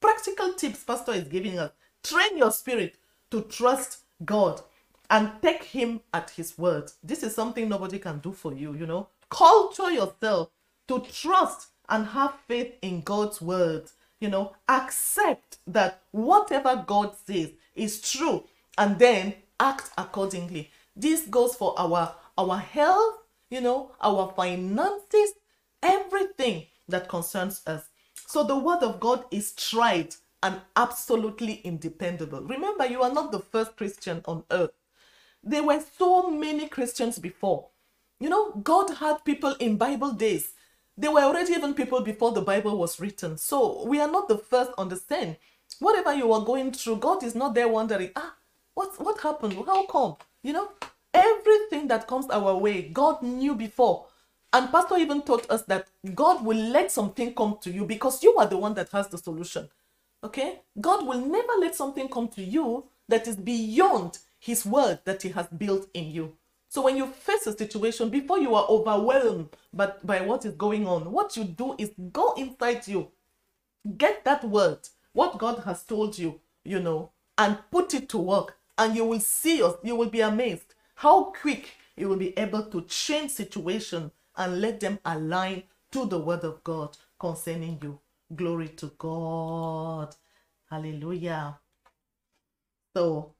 practical 0.00 0.54
tips 0.54 0.84
Pastor 0.84 1.12
is 1.12 1.28
giving 1.28 1.58
us. 1.58 1.70
Train 2.02 2.38
your 2.38 2.50
spirit 2.50 2.96
to 3.30 3.42
trust 3.42 4.04
God 4.24 4.62
and 5.10 5.30
take 5.42 5.64
Him 5.64 6.00
at 6.14 6.30
His 6.30 6.56
word. 6.56 6.90
This 7.02 7.22
is 7.22 7.34
something 7.34 7.68
nobody 7.68 7.98
can 7.98 8.18
do 8.20 8.32
for 8.32 8.54
you, 8.54 8.74
you 8.74 8.86
know. 8.86 9.08
Culture 9.28 9.90
yourself 9.90 10.48
to 10.88 11.00
trust 11.12 11.68
and 11.90 12.06
have 12.06 12.34
faith 12.48 12.74
in 12.80 13.02
God's 13.02 13.42
word. 13.42 13.90
You 14.18 14.30
know, 14.30 14.54
accept 14.66 15.58
that 15.66 16.00
whatever 16.12 16.82
God 16.86 17.14
says 17.26 17.50
is 17.74 18.00
true 18.00 18.44
and 18.78 18.98
then 18.98 19.34
act 19.60 19.90
accordingly. 19.98 20.70
This 20.96 21.26
goes 21.26 21.54
for 21.54 21.78
our 21.78 22.14
our 22.38 22.56
health, 22.58 23.18
you 23.50 23.60
know, 23.60 23.92
our 24.00 24.32
finances, 24.34 25.32
everything 25.82 26.66
that 26.88 27.08
concerns 27.08 27.62
us. 27.66 27.88
So 28.26 28.44
the 28.44 28.58
word 28.58 28.82
of 28.82 28.98
God 29.00 29.24
is 29.30 29.52
tried 29.52 30.14
and 30.42 30.60
absolutely 30.74 31.54
independable. 31.64 32.40
Remember, 32.42 32.86
you 32.86 33.02
are 33.02 33.12
not 33.12 33.32
the 33.32 33.40
first 33.40 33.76
Christian 33.76 34.22
on 34.26 34.44
earth. 34.50 34.70
There 35.42 35.62
were 35.62 35.82
so 35.98 36.30
many 36.30 36.68
Christians 36.68 37.18
before. 37.18 37.68
You 38.18 38.30
know, 38.30 38.52
God 38.52 38.90
had 38.96 39.24
people 39.24 39.54
in 39.60 39.76
Bible 39.76 40.12
days. 40.12 40.52
There 40.96 41.12
were 41.12 41.20
already 41.20 41.52
even 41.52 41.74
people 41.74 42.00
before 42.00 42.32
the 42.32 42.40
Bible 42.40 42.78
was 42.78 42.98
written. 42.98 43.36
So 43.36 43.86
we 43.86 44.00
are 44.00 44.10
not 44.10 44.28
the 44.28 44.38
first 44.38 44.72
scene. 45.08 45.36
Whatever 45.78 46.14
you 46.14 46.32
are 46.32 46.44
going 46.44 46.72
through, 46.72 46.96
God 46.96 47.22
is 47.22 47.34
not 47.34 47.54
there 47.54 47.68
wondering, 47.68 48.10
ah, 48.16 48.34
what, 48.74 48.98
what 49.02 49.20
happened? 49.20 49.54
How 49.66 49.86
come? 49.86 50.16
You 50.46 50.52
know, 50.52 50.68
Everything 51.16 51.88
that 51.88 52.06
comes 52.06 52.28
our 52.28 52.54
way, 52.56 52.82
God 52.82 53.22
knew 53.22 53.54
before. 53.54 54.06
And 54.52 54.70
Pastor 54.70 54.96
even 54.96 55.22
taught 55.22 55.50
us 55.50 55.62
that 55.62 55.88
God 56.14 56.44
will 56.44 56.58
let 56.58 56.92
something 56.92 57.34
come 57.34 57.56
to 57.62 57.70
you 57.70 57.86
because 57.86 58.22
you 58.22 58.36
are 58.36 58.46
the 58.46 58.58
one 58.58 58.74
that 58.74 58.90
has 58.90 59.08
the 59.08 59.16
solution. 59.16 59.68
Okay? 60.22 60.60
God 60.78 61.06
will 61.06 61.24
never 61.24 61.52
let 61.58 61.74
something 61.74 62.08
come 62.08 62.28
to 62.28 62.42
you 62.42 62.84
that 63.08 63.26
is 63.26 63.36
beyond 63.36 64.18
His 64.38 64.66
word 64.66 64.98
that 65.06 65.22
He 65.22 65.30
has 65.30 65.46
built 65.46 65.88
in 65.94 66.10
you. 66.10 66.36
So 66.68 66.82
when 66.82 66.98
you 66.98 67.06
face 67.06 67.46
a 67.46 67.56
situation, 67.56 68.10
before 68.10 68.38
you 68.38 68.54
are 68.54 68.66
overwhelmed 68.68 69.48
by, 69.72 69.92
by 70.04 70.20
what 70.20 70.44
is 70.44 70.52
going 70.52 70.86
on, 70.86 71.10
what 71.10 71.34
you 71.36 71.44
do 71.44 71.76
is 71.78 71.92
go 72.12 72.34
inside 72.34 72.86
you, 72.86 73.08
get 73.96 74.22
that 74.24 74.44
word, 74.44 74.80
what 75.14 75.38
God 75.38 75.62
has 75.64 75.82
told 75.82 76.18
you, 76.18 76.40
you 76.62 76.78
know, 76.78 77.10
and 77.38 77.56
put 77.70 77.94
it 77.94 78.10
to 78.10 78.18
work. 78.18 78.58
And 78.78 78.94
you 78.94 79.04
will 79.04 79.20
see 79.20 79.62
us, 79.62 79.74
you 79.82 79.96
will 79.96 80.10
be 80.10 80.20
amazed 80.20 80.74
how 80.96 81.24
quick 81.24 81.70
you 81.96 82.08
will 82.08 82.16
be 82.16 82.36
able 82.38 82.64
to 82.64 82.82
change 82.82 83.30
situation 83.30 84.10
and 84.36 84.60
let 84.60 84.80
them 84.80 84.98
align 85.04 85.62
to 85.92 86.06
the 86.06 86.18
word 86.18 86.44
of 86.44 86.62
God 86.64 86.96
concerning 87.18 87.78
you. 87.82 87.98
Glory 88.34 88.68
to 88.68 88.92
God. 88.98 90.14
Hallelujah. 90.68 91.58
So, 92.94 93.34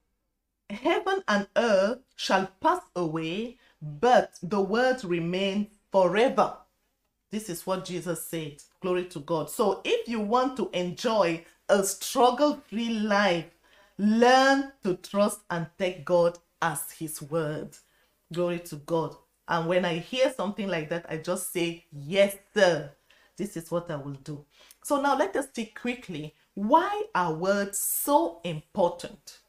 heaven 0.69 1.23
and 1.27 1.47
earth 1.55 1.99
shall 2.15 2.47
pass 2.61 2.81
away, 2.95 3.57
but 3.81 4.35
the 4.41 4.61
word 4.61 5.03
remains 5.03 5.67
forever. 5.91 6.57
This 7.31 7.49
is 7.49 7.65
what 7.65 7.85
Jesus 7.85 8.25
said. 8.25 8.61
Glory 8.81 9.05
to 9.05 9.19
God. 9.19 9.49
So, 9.49 9.81
if 9.83 10.07
you 10.07 10.19
want 10.21 10.57
to 10.57 10.69
enjoy 10.73 11.43
a 11.69 11.83
struggle 11.83 12.61
free 12.69 12.89
life, 12.89 13.45
learn 13.97 14.71
to 14.83 14.95
trust 14.97 15.41
and 15.49 15.67
take 15.77 16.05
God 16.05 16.37
as 16.61 16.91
His 16.91 17.21
word. 17.21 17.75
Glory 18.33 18.59
to 18.59 18.77
God. 18.77 19.15
And 19.47 19.67
when 19.67 19.85
I 19.85 19.99
hear 19.99 20.33
something 20.35 20.67
like 20.67 20.89
that, 20.89 21.05
I 21.09 21.17
just 21.17 21.51
say, 21.53 21.85
Yes, 21.91 22.35
sir. 22.53 22.91
This 23.37 23.55
is 23.55 23.69
what 23.71 23.89
I 23.91 23.95
will 23.95 24.13
do. 24.23 24.45
So 24.83 24.99
now 24.99 25.15
let 25.15 25.35
us 25.35 25.47
see 25.55 25.67
quickly 25.67 26.33
why 26.55 27.03
are 27.13 27.33
words 27.33 27.79
so 27.79 28.41
important? 28.43 29.39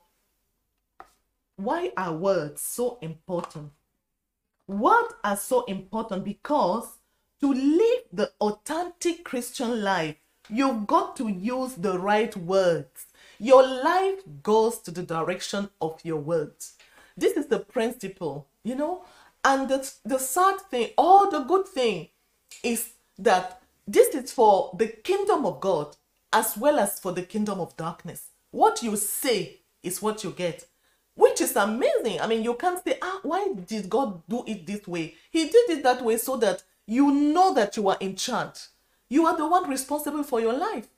Why 1.56 1.90
are 1.96 2.12
words 2.12 2.60
so 2.60 2.98
important? 3.00 3.72
Words 4.66 5.14
are 5.24 5.36
so 5.36 5.64
important 5.64 6.24
because 6.24 6.98
to 7.40 7.52
live 7.52 8.02
the 8.12 8.30
authentic 8.42 9.24
Christian 9.24 9.82
life, 9.82 10.16
you've 10.50 10.86
got 10.86 11.16
to 11.16 11.28
use 11.28 11.74
the 11.74 11.98
right 11.98 12.36
words. 12.36 13.06
Your 13.38 13.62
life 13.62 14.20
goes 14.42 14.78
to 14.80 14.90
the 14.90 15.02
direction 15.02 15.70
of 15.80 16.00
your 16.04 16.18
words. 16.18 16.74
This 17.16 17.36
is 17.36 17.46
the 17.46 17.60
principle, 17.60 18.48
you 18.64 18.74
know. 18.74 19.04
And 19.44 19.68
the, 19.68 19.90
the 20.04 20.18
sad 20.18 20.60
thing, 20.70 20.90
all 20.98 21.30
the 21.30 21.40
good 21.40 21.66
thing 21.66 22.08
is 22.62 22.92
that 23.18 23.60
this 23.86 24.14
is 24.14 24.32
for 24.32 24.74
the 24.76 24.88
kingdom 24.88 25.46
of 25.46 25.60
God 25.60 25.96
as 26.32 26.56
well 26.56 26.78
as 26.78 26.98
for 26.98 27.12
the 27.12 27.22
kingdom 27.22 27.60
of 27.60 27.76
darkness. 27.76 28.26
What 28.50 28.82
you 28.82 28.96
say 28.96 29.60
is 29.82 30.02
what 30.02 30.24
you 30.24 30.30
get, 30.30 30.66
which 31.14 31.40
is 31.40 31.56
amazing. 31.56 32.20
I 32.20 32.26
mean, 32.26 32.44
you 32.44 32.54
can't 32.54 32.82
say, 32.82 32.98
ah, 33.00 33.20
why 33.22 33.52
did 33.66 33.88
God 33.88 34.22
do 34.28 34.44
it 34.46 34.66
this 34.66 34.86
way? 34.86 35.14
He 35.30 35.44
did 35.44 35.70
it 35.70 35.82
that 35.84 36.02
way 36.02 36.18
so 36.18 36.36
that 36.38 36.62
you 36.86 37.10
know 37.12 37.54
that 37.54 37.76
you 37.76 37.88
are 37.88 37.96
in 38.00 38.16
charge. 38.16 38.58
You 39.08 39.26
are 39.26 39.36
the 39.36 39.46
one 39.48 39.68
responsible 39.70 40.22
for 40.22 40.40
your 40.40 40.52
life. 40.52 40.88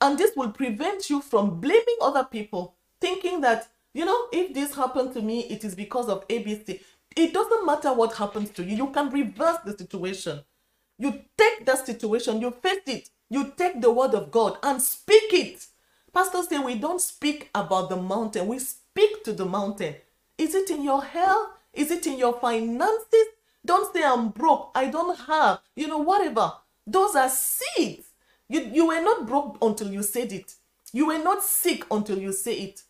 And 0.00 0.18
this 0.18 0.34
will 0.36 0.50
prevent 0.50 1.10
you 1.10 1.20
from 1.20 1.60
blaming 1.60 1.98
other 2.00 2.24
people, 2.24 2.74
thinking 3.00 3.40
that, 3.42 3.68
you 3.92 4.04
know, 4.04 4.26
if 4.32 4.54
this 4.54 4.74
happened 4.74 5.12
to 5.14 5.22
me, 5.22 5.40
it 5.44 5.64
is 5.64 5.74
because 5.74 6.08
of 6.08 6.26
ABC. 6.28 6.80
It 7.16 7.34
doesn't 7.34 7.66
matter 7.66 7.92
what 7.92 8.14
happens 8.14 8.50
to 8.50 8.64
you, 8.64 8.76
you 8.76 8.86
can 8.90 9.10
reverse 9.10 9.58
the 9.64 9.76
situation. 9.76 10.40
You 10.98 11.12
take 11.36 11.66
that 11.66 11.86
situation, 11.86 12.40
you 12.40 12.50
face 12.50 12.82
it, 12.86 13.10
you 13.28 13.52
take 13.56 13.80
the 13.80 13.90
word 13.90 14.14
of 14.14 14.30
God 14.30 14.58
and 14.62 14.80
speak 14.80 15.32
it. 15.32 15.66
Pastors 16.12 16.48
say 16.48 16.58
we 16.58 16.76
don't 16.76 17.00
speak 17.00 17.50
about 17.54 17.88
the 17.88 17.96
mountain, 17.96 18.46
we 18.46 18.58
speak 18.58 19.24
to 19.24 19.32
the 19.32 19.46
mountain. 19.46 19.96
Is 20.38 20.54
it 20.54 20.70
in 20.70 20.82
your 20.84 21.02
health? 21.02 21.50
Is 21.72 21.90
it 21.90 22.06
in 22.06 22.18
your 22.18 22.38
finances? 22.40 23.26
Don't 23.64 23.92
say 23.94 24.02
I'm 24.02 24.30
broke, 24.30 24.70
I 24.74 24.90
don't 24.90 25.18
have, 25.20 25.60
you 25.76 25.86
know, 25.86 25.98
whatever. 25.98 26.52
Those 26.86 27.14
are 27.14 27.28
seeds. 27.28 28.06
You, 28.50 28.68
you 28.72 28.88
were 28.88 29.00
not 29.00 29.28
broke 29.28 29.58
until 29.62 29.92
you 29.92 30.02
said 30.02 30.32
it. 30.32 30.54
You 30.92 31.06
were 31.06 31.22
not 31.22 31.44
sick 31.44 31.84
until 31.88 32.18
you 32.18 32.32
say 32.32 32.54
it. 32.54 32.82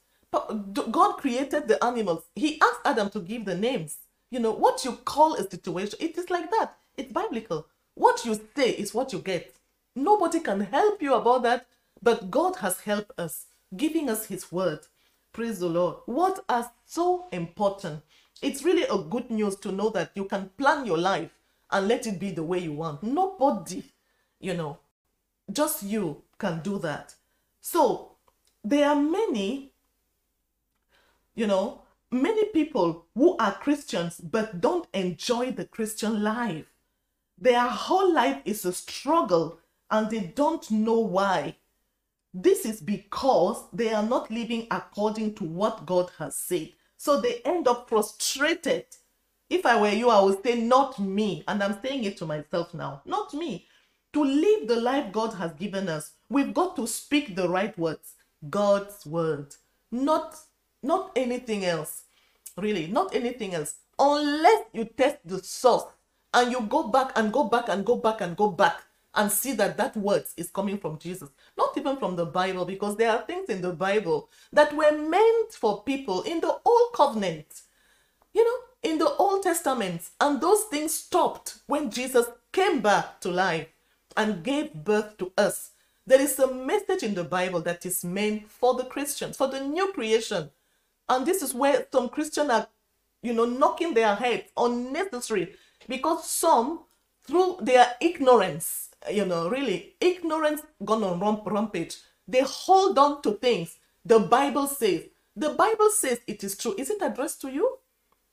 God 0.73 1.19
created 1.19 1.69
the 1.69 1.83
animals. 1.85 2.23
He 2.35 2.59
asked 2.63 2.81
Adam 2.87 3.11
to 3.11 3.21
give 3.21 3.45
the 3.45 3.55
names. 3.55 3.99
You 4.31 4.41
know, 4.41 4.53
what 4.53 4.87
you 4.87 4.93
call 4.93 5.35
a 5.35 5.49
situation, 5.49 5.99
it 6.01 6.17
is 6.17 6.31
like 6.31 6.51
that. 6.53 6.79
It's 6.97 7.13
biblical. 7.13 7.67
What 7.95 8.25
you 8.25 8.41
say 8.57 8.71
is 8.71 8.95
what 8.95 9.13
you 9.13 9.19
get. 9.19 9.55
Nobody 9.95 10.41
can 10.41 10.61
help 10.61 11.03
you 11.03 11.13
about 11.15 11.43
that, 11.43 11.67
but 12.01 12.31
God 12.31 12.57
has 12.57 12.81
helped 12.81 13.13
us, 13.19 13.45
giving 13.77 14.09
us 14.09 14.27
His 14.27 14.51
word. 14.51 14.79
Praise 15.35 15.59
the 15.59 15.69
Lord. 15.69 15.97
What 16.07 16.43
are 16.49 16.71
so 16.87 17.27
important? 17.33 18.01
It's 18.41 18.63
really 18.65 18.85
a 18.85 18.97
good 18.97 19.31
news 19.31 19.57
to 19.57 19.73
know 19.73 19.91
that 19.91 20.13
you 20.15 20.25
can 20.25 20.49
plan 20.57 20.87
your 20.87 20.97
life 20.97 21.31
and 21.71 21.87
let 21.87 22.07
it 22.07 22.19
be 22.19 22.31
the 22.31 22.45
way 22.45 22.61
you 22.61 22.73
want. 22.73 23.03
Nobody, 23.03 23.83
you 24.41 24.55
know, 24.55 24.79
just 25.53 25.83
you 25.83 26.23
can 26.39 26.61
do 26.61 26.79
that. 26.81 27.15
So 27.61 28.17
there 28.65 28.89
are 28.89 28.97
many, 28.97 29.73
you 31.35 31.47
know, 31.47 31.83
many 32.11 32.47
people 32.47 33.07
who 33.15 33.37
are 33.37 33.53
Christians 33.53 34.21
but 34.21 34.61
don't 34.61 34.89
enjoy 34.93 35.53
the 35.53 35.65
Christian 35.65 36.23
life. 36.23 36.67
Their 37.39 37.67
whole 37.67 38.13
life 38.13 38.43
is 38.45 38.65
a 38.65 38.73
struggle 38.73 39.59
and 39.91 40.11
they 40.11 40.21
don't 40.21 40.71
know 40.71 41.01
why. 41.01 41.57
This 42.33 42.65
is 42.65 42.81
because 42.81 43.65
they 43.73 43.93
are 43.93 44.05
not 44.05 44.31
living 44.31 44.67
according 44.71 45.35
to 45.37 45.45
what 45.45 45.87
God 45.87 46.11
has 46.19 46.37
said. 46.37 46.71
So 46.97 47.21
they 47.21 47.41
end 47.45 47.67
up 47.67 47.89
frustrated. 47.89 48.85
If 49.49 49.67
I 49.67 49.81
were 49.81 49.91
you, 49.91 50.11
I 50.11 50.21
would 50.21 50.45
say, 50.45 50.61
Not 50.61 51.01
me. 51.01 51.43
And 51.49 51.63
I'm 51.63 51.81
saying 51.83 52.05
it 52.05 52.19
to 52.19 52.27
myself 52.27 52.73
now, 52.73 53.03
not 53.05 53.35
me 53.35 53.67
to 54.13 54.25
live 54.25 54.69
the 54.69 54.81
life 54.81 55.13
God 55.13 55.35
has 55.35 55.53
given 55.53 55.89
us, 55.89 56.13
we've 56.29 56.55
got 56.55 56.77
to 56.77 56.87
speak 56.87 57.37
the 57.37 57.49
right 57.49 57.77
words, 57.79 58.15
God's 58.49 59.07
word, 59.07 59.55
not 59.91 60.37
not 60.83 61.13
anything 61.15 61.65
else. 61.65 62.05
Really, 62.57 62.87
not 62.87 63.15
anything 63.15 63.55
else. 63.55 63.75
Unless 63.99 64.65
you 64.73 64.85
test 64.85 65.19
the 65.25 65.43
source 65.43 65.85
and 66.33 66.51
you 66.51 66.63
go 66.63 66.89
back 66.89 67.13
and 67.17 67.33
go 67.33 67.45
back 67.45 67.69
and 67.69 67.85
go 67.85 67.97
back 67.97 68.21
and 68.21 68.37
go 68.37 68.51
back 68.51 68.83
and 69.15 69.31
see 69.31 69.53
that 69.53 69.77
that 69.77 69.97
word 69.97 70.25
is 70.37 70.51
coming 70.51 70.79
from 70.79 70.99
Jesus, 70.99 71.29
not 71.59 71.77
even 71.77 71.97
from 71.97 72.17
the 72.17 72.25
Bible, 72.25 72.65
because 72.65 72.97
there 72.97 73.11
are 73.11 73.23
things 73.23 73.49
in 73.49 73.61
the 73.61 73.73
Bible 73.73 74.31
that 74.53 74.73
were 74.73 74.97
meant 74.97 75.53
for 75.53 75.83
people 75.83 76.23
in 76.23 76.41
the 76.41 76.57
old 76.65 76.93
covenant, 76.95 77.63
you 78.33 78.45
know, 78.45 78.91
in 78.91 78.99
the 78.99 79.11
Old 79.17 79.43
Testament, 79.43 80.09
and 80.21 80.41
those 80.41 80.63
things 80.65 80.95
stopped 80.95 81.59
when 81.67 81.91
Jesus 81.91 82.27
came 82.53 82.81
back 82.81 83.21
to 83.21 83.31
life 83.31 83.67
and 84.17 84.45
gave 84.45 84.75
birth 84.75 85.19
to 85.19 85.33
us. 85.39 85.73
There 86.07 86.21
is 86.21 86.39
a 86.39 86.53
message 86.53 87.03
in 87.03 87.15
the 87.15 87.25
Bible 87.25 87.61
that 87.63 87.87
is 87.87 88.05
meant 88.05 88.51
for 88.51 88.75
the 88.75 88.85
Christians, 88.85 89.37
for 89.37 89.49
the 89.49 89.61
new 89.61 89.93
creation. 89.93 90.51
And 91.09 91.27
this 91.27 91.43
is 91.43 91.55
where 91.55 91.87
some 91.93 92.09
Christians 92.11 92.51
are, 92.51 92.69
you 93.23 93.35
know, 93.35 93.47
knocking 93.47 93.95
their 93.95 94.15
heads 94.17 94.51
unnecessary 94.57 95.55
because 95.89 96.29
some, 96.31 96.81
through 97.25 97.59
their 97.63 97.95
ignorance, 98.01 98.91
you 99.11 99.27
know, 99.27 99.49
really, 99.49 99.95
ignorance 100.01 100.63
gone 100.85 101.05
on 101.05 101.21
rump, 101.21 101.47
rampage, 101.47 101.97
they 102.29 102.43
hold 102.43 102.99
on 102.99 103.23
to 103.23 103.33
things 103.33 103.79
the 104.05 104.21
Bible 104.21 104.69
says. 104.69 105.05
The 105.37 105.51
Bible 105.51 105.91
says 105.91 106.21
it 106.27 106.45
is 106.45 106.57
true. 106.57 106.75
Is 106.79 106.91
it 106.91 107.03
addressed 107.03 107.43
to 107.43 107.51
you? 107.51 107.79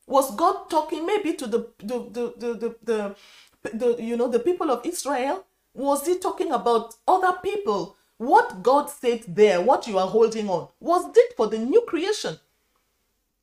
Was 0.07 0.35
God 0.35 0.69
talking 0.69 1.05
maybe 1.07 1.33
to 1.35 1.47
the 1.47 1.69
the 1.79 1.99
the 2.11 2.33
the, 2.37 2.55
the, 2.55 3.15
the, 3.63 3.77
the 3.77 4.03
you 4.03 4.17
know 4.17 4.29
the 4.29 4.39
people 4.39 4.71
of 4.71 4.85
Israel? 4.85 5.46
Was 5.77 6.07
he 6.07 6.17
talking 6.17 6.51
about 6.51 6.95
other 7.07 7.37
people? 7.43 7.97
What 8.17 8.63
God 8.63 8.89
said 8.89 9.23
there, 9.27 9.61
what 9.61 9.85
you 9.85 9.99
are 9.99 10.07
holding 10.07 10.49
on, 10.49 10.69
was 10.79 11.05
it 11.15 11.37
for 11.37 11.45
the 11.45 11.59
new 11.59 11.81
creation? 11.81 12.39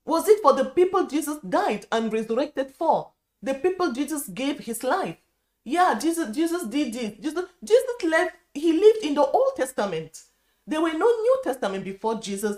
Was 0.05 0.29
it 0.29 0.43
for 0.43 0.53
the 0.53 0.65
people 0.65 1.07
Jesus 1.07 1.39
died 1.49 1.87
and 1.93 2.13
resurrected 2.13 2.73
for? 2.73 3.13
The 3.41 3.55
people 3.55 3.93
Jesus 3.93 4.27
gave 4.27 4.59
his 4.59 4.83
life? 4.83 5.17
Yeah, 5.63 5.97
Jesus, 5.97 6.35
Jesus 6.35 6.67
did 6.67 6.93
this. 6.93 7.13
Jesus, 7.21 7.45
Jesus 7.63 8.03
left, 8.03 8.35
he 8.53 8.73
lived 8.73 9.05
in 9.05 9.15
the 9.15 9.25
Old 9.25 9.53
Testament. 9.57 10.21
There 10.67 10.83
were 10.83 10.93
no 10.93 11.07
New 11.07 11.41
Testament 11.45 11.85
before 11.85 12.21
Jesus, 12.21 12.57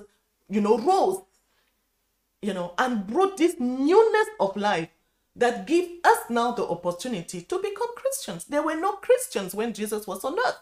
you 0.48 0.62
know, 0.62 0.78
rose, 0.78 1.20
you 2.40 2.54
know, 2.54 2.72
and 2.78 3.06
brought 3.06 3.36
this 3.36 3.56
newness 3.58 4.28
of 4.40 4.56
life 4.56 4.88
that 5.36 5.66
give 5.66 5.86
us 6.02 6.18
now 6.30 6.52
the 6.52 6.66
opportunity 6.66 7.42
to 7.42 7.58
become 7.58 7.94
Christians. 7.94 8.44
There 8.44 8.62
were 8.62 8.76
no 8.76 8.92
Christians 8.92 9.54
when 9.54 9.74
Jesus 9.74 10.06
was 10.06 10.24
on 10.24 10.38
earth. 10.38 10.58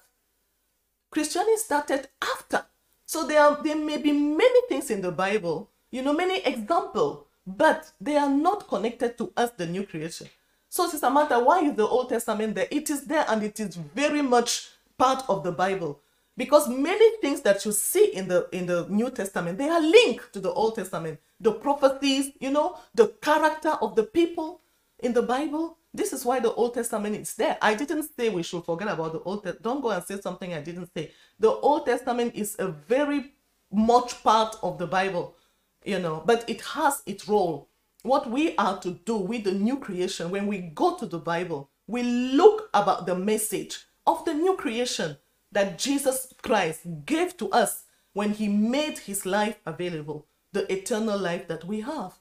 Christianity 1.10 1.56
started 1.58 2.08
after. 2.20 2.64
So 3.06 3.26
there, 3.26 3.40
are, 3.40 3.62
there 3.62 3.76
may 3.76 3.98
be 3.98 4.12
many 4.12 4.68
things 4.68 4.90
in 4.90 5.00
the 5.00 5.12
Bible, 5.12 5.70
you 5.90 6.02
know, 6.02 6.12
many 6.12 6.40
examples, 6.44 7.24
but 7.46 7.92
they 8.00 8.16
are 8.16 8.28
not 8.30 8.66
connected 8.68 9.16
to 9.18 9.32
us, 9.36 9.50
the 9.52 9.66
new 9.66 9.86
creation. 9.86 10.28
So, 10.68 10.88
Sister 10.88 11.08
Martha, 11.08 11.38
why 11.38 11.60
is 11.60 11.76
the 11.76 11.86
Old 11.86 12.08
Testament 12.08 12.56
there? 12.56 12.66
It 12.68 12.90
is 12.90 13.04
there 13.04 13.24
and 13.28 13.44
it 13.44 13.60
is 13.60 13.76
very 13.76 14.22
much 14.22 14.70
part 14.98 15.22
of 15.28 15.44
the 15.44 15.52
Bible. 15.52 16.00
Because 16.36 16.68
many 16.68 17.16
things 17.18 17.42
that 17.42 17.64
you 17.64 17.70
see 17.70 18.06
in 18.06 18.26
the 18.26 18.48
in 18.50 18.66
the 18.66 18.88
New 18.88 19.08
Testament, 19.10 19.56
they 19.56 19.68
are 19.68 19.80
linked 19.80 20.32
to 20.32 20.40
the 20.40 20.50
Old 20.50 20.74
Testament. 20.74 21.20
The 21.38 21.52
prophecies, 21.52 22.32
you 22.40 22.50
know, 22.50 22.76
the 22.92 23.08
character 23.22 23.70
of 23.80 23.94
the 23.94 24.02
people, 24.02 24.62
in 25.04 25.12
the 25.12 25.22
Bible. 25.22 25.78
This 25.92 26.12
is 26.12 26.24
why 26.24 26.40
the 26.40 26.52
Old 26.54 26.74
Testament 26.74 27.16
is 27.16 27.34
there. 27.34 27.56
I 27.62 27.74
didn't 27.74 28.08
say 28.16 28.28
we 28.28 28.42
should 28.42 28.64
forget 28.64 28.88
about 28.88 29.12
the 29.12 29.20
Old 29.20 29.44
Testament. 29.44 29.62
Don't 29.62 29.82
go 29.82 29.90
and 29.90 30.04
say 30.04 30.20
something 30.20 30.52
I 30.54 30.60
didn't 30.60 30.90
say. 30.94 31.12
The 31.38 31.50
Old 31.50 31.86
Testament 31.86 32.34
is 32.34 32.56
a 32.58 32.68
very 32.68 33.34
much 33.72 34.22
part 34.22 34.56
of 34.62 34.78
the 34.78 34.86
Bible, 34.86 35.36
you 35.84 35.98
know, 36.00 36.22
but 36.26 36.48
it 36.48 36.62
has 36.62 37.02
its 37.06 37.28
role. 37.28 37.68
What 38.02 38.30
we 38.30 38.56
are 38.56 38.80
to 38.80 38.92
do 38.92 39.16
with 39.16 39.44
the 39.44 39.52
new 39.52 39.78
creation, 39.78 40.30
when 40.30 40.46
we 40.46 40.58
go 40.58 40.96
to 40.96 41.06
the 41.06 41.18
Bible, 41.18 41.70
we 41.86 42.02
look 42.02 42.70
about 42.74 43.06
the 43.06 43.14
message 43.14 43.86
of 44.06 44.24
the 44.24 44.34
new 44.34 44.56
creation 44.56 45.16
that 45.52 45.78
Jesus 45.78 46.32
Christ 46.42 46.80
gave 47.06 47.36
to 47.38 47.50
us 47.50 47.84
when 48.12 48.32
he 48.32 48.48
made 48.48 48.98
his 48.98 49.24
life 49.26 49.58
available. 49.66 50.26
the 50.54 50.72
eternal 50.72 51.18
life 51.18 51.48
that 51.48 51.64
we 51.64 51.80
have. 51.80 52.14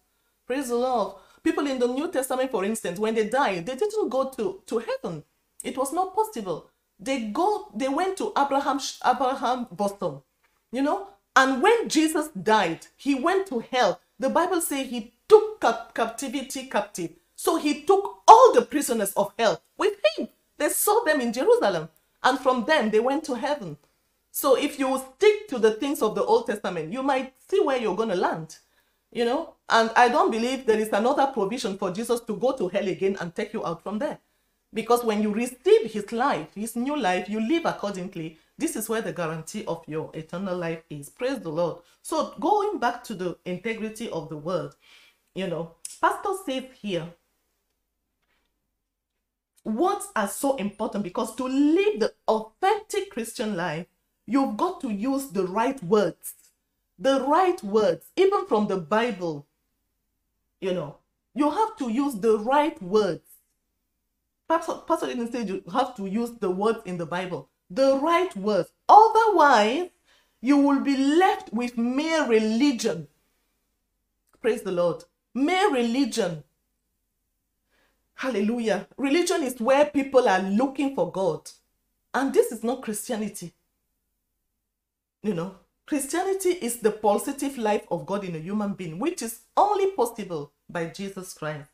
Praise 0.45 0.67
the 0.69 0.75
Lord. 0.75 1.15
People 1.43 1.67
in 1.67 1.79
the 1.79 1.87
New 1.87 2.09
Testament, 2.11 2.51
for 2.51 2.63
instance, 2.63 2.99
when 2.99 3.15
they 3.15 3.27
died, 3.27 3.65
they 3.65 3.75
didn't 3.75 4.09
go 4.09 4.29
to, 4.29 4.61
to 4.65 4.79
heaven. 4.79 5.23
It 5.63 5.77
was 5.77 5.91
not 5.91 6.15
possible. 6.15 6.69
They 6.99 7.25
go, 7.25 7.67
they 7.75 7.89
went 7.89 8.17
to 8.17 8.31
Abraham, 8.37 8.79
Abraham 9.05 9.67
bosom, 9.71 10.21
you 10.71 10.81
know. 10.81 11.07
And 11.35 11.61
when 11.61 11.89
Jesus 11.89 12.29
died, 12.29 12.87
he 12.95 13.15
went 13.15 13.47
to 13.47 13.59
hell. 13.59 13.99
The 14.19 14.29
Bible 14.29 14.61
says 14.61 14.87
he 14.89 15.13
took 15.27 15.59
cap- 15.59 15.93
captivity 15.93 16.67
captive. 16.67 17.11
So 17.35 17.57
he 17.57 17.81
took 17.83 18.21
all 18.27 18.53
the 18.53 18.61
prisoners 18.61 19.11
of 19.13 19.33
hell 19.37 19.61
with 19.77 19.95
him. 20.17 20.29
They 20.57 20.69
saw 20.69 21.03
them 21.03 21.19
in 21.19 21.33
Jerusalem. 21.33 21.89
And 22.23 22.39
from 22.39 22.63
them, 22.65 22.89
they 22.89 23.01
went 23.01 23.25
to 23.25 23.35
heaven. 23.35 23.77
So 24.31 24.55
if 24.55 24.79
you 24.79 25.01
stick 25.15 25.47
to 25.49 25.59
the 25.59 25.71
things 25.71 26.01
of 26.01 26.15
the 26.15 26.23
Old 26.23 26.47
Testament, 26.47 26.93
you 26.93 27.03
might 27.03 27.33
see 27.49 27.59
where 27.59 27.77
you're 27.77 27.97
going 27.97 28.09
to 28.09 28.15
land 28.15 28.57
you 29.13 29.25
know? 29.25 29.53
And 29.69 29.89
i 29.95 30.09
don't 30.09 30.31
believe 30.31 30.65
there 30.65 30.79
is 30.79 30.89
another 30.89 31.27
provision 31.27 31.77
for 31.77 31.91
jesus 31.91 32.19
to 32.21 32.35
go 32.35 32.51
to 32.57 32.67
hell 32.67 32.87
again 32.87 33.15
and 33.21 33.33
take 33.33 33.53
you 33.53 33.65
out 33.65 33.81
from 33.81 33.99
there. 33.99 34.19
Because 34.73 35.03
when 35.03 35.21
you 35.21 35.31
receive 35.31 35.91
his 35.91 36.11
life 36.11 36.53
his 36.55 36.75
new 36.75 36.99
life 36.99 37.29
you 37.29 37.39
live 37.39 37.65
accordingly 37.65 38.37
this 38.57 38.75
is 38.75 38.89
where 38.89 39.01
the 39.01 39.13
guarantee 39.13 39.65
of 39.65 39.83
your 39.87 40.11
eternal 40.13 40.55
life 40.55 40.83
is. 40.89 41.09
Praise 41.09 41.39
the 41.39 41.49
lord. 41.49 41.77
So 42.01 42.35
going 42.39 42.77
back 42.79 43.03
to 43.05 43.13
the 43.15 43.37
integrity 43.45 44.09
of 44.09 44.29
the 44.29 44.37
word 44.37 44.73
you 45.35 45.47
know 45.47 45.71
pastor 46.01 46.29
says 46.45 46.63
here 46.81 47.07
words 49.63 50.07
are 50.15 50.27
so 50.27 50.55
important 50.57 51.03
because 51.03 51.35
to 51.35 51.45
live 51.45 51.99
the 51.99 52.13
authentic 52.27 53.09
christian 53.09 53.55
life 53.55 53.85
you've 54.25 54.57
got 54.57 54.81
to 54.81 54.89
use 54.91 55.27
the 55.27 55.45
right 55.47 55.81
words 55.83 56.35
the 57.03 57.21
right 57.27 57.61
words, 57.63 58.07
even 58.15 58.45
from 58.45 58.67
the 58.67 58.77
Bible. 58.77 59.45
You 60.61 60.73
know, 60.73 60.97
you 61.35 61.49
have 61.49 61.75
to 61.77 61.89
use 61.89 62.15
the 62.15 62.39
right 62.39 62.81
words. 62.81 63.27
Pastor, 64.47 64.75
Pastor 64.87 65.07
didn't 65.07 65.31
say 65.31 65.43
you 65.43 65.63
have 65.71 65.95
to 65.97 66.05
use 66.05 66.31
the 66.39 66.49
words 66.49 66.79
in 66.85 66.97
the 66.97 67.05
Bible, 67.05 67.49
the 67.69 67.97
right 67.97 68.35
words. 68.37 68.69
Otherwise, 68.87 69.89
you 70.41 70.57
will 70.57 70.79
be 70.79 70.95
left 70.95 71.51
with 71.51 71.77
mere 71.77 72.25
religion. 72.27 73.07
Praise 74.41 74.61
the 74.61 74.71
Lord. 74.71 75.03
Mere 75.33 75.71
religion. 75.71 76.43
Hallelujah. 78.15 78.87
Religion 78.97 79.43
is 79.43 79.59
where 79.59 79.85
people 79.85 80.29
are 80.29 80.41
looking 80.41 80.95
for 80.95 81.11
God. 81.11 81.49
And 82.13 82.33
this 82.33 82.51
is 82.51 82.63
not 82.63 82.83
Christianity. 82.83 83.53
You 85.21 85.33
know, 85.33 85.55
Christianity 85.85 86.49
is 86.49 86.77
the 86.77 86.91
positive 86.91 87.57
life 87.57 87.85
of 87.91 88.05
God 88.05 88.23
in 88.23 88.35
a 88.35 88.39
human 88.39 88.73
being, 88.73 88.99
which 88.99 89.21
is 89.21 89.41
only 89.57 89.91
possible 89.91 90.53
by 90.69 90.85
Jesus 90.85 91.33
Christ. 91.33 91.69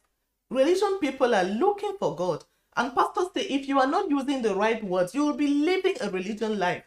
Religion 0.49 0.97
people 0.99 1.35
are 1.35 1.43
looking 1.43 1.95
for 1.99 2.15
God. 2.15 2.43
And 2.75 2.95
pastors 2.95 3.27
say 3.35 3.41
if 3.41 3.67
you 3.67 3.79
are 3.79 3.87
not 3.87 4.09
using 4.09 4.41
the 4.41 4.55
right 4.55 4.83
words, 4.83 5.13
you 5.13 5.23
will 5.25 5.37
be 5.37 5.47
living 5.47 5.95
a 6.01 6.09
religion 6.09 6.57
life, 6.57 6.83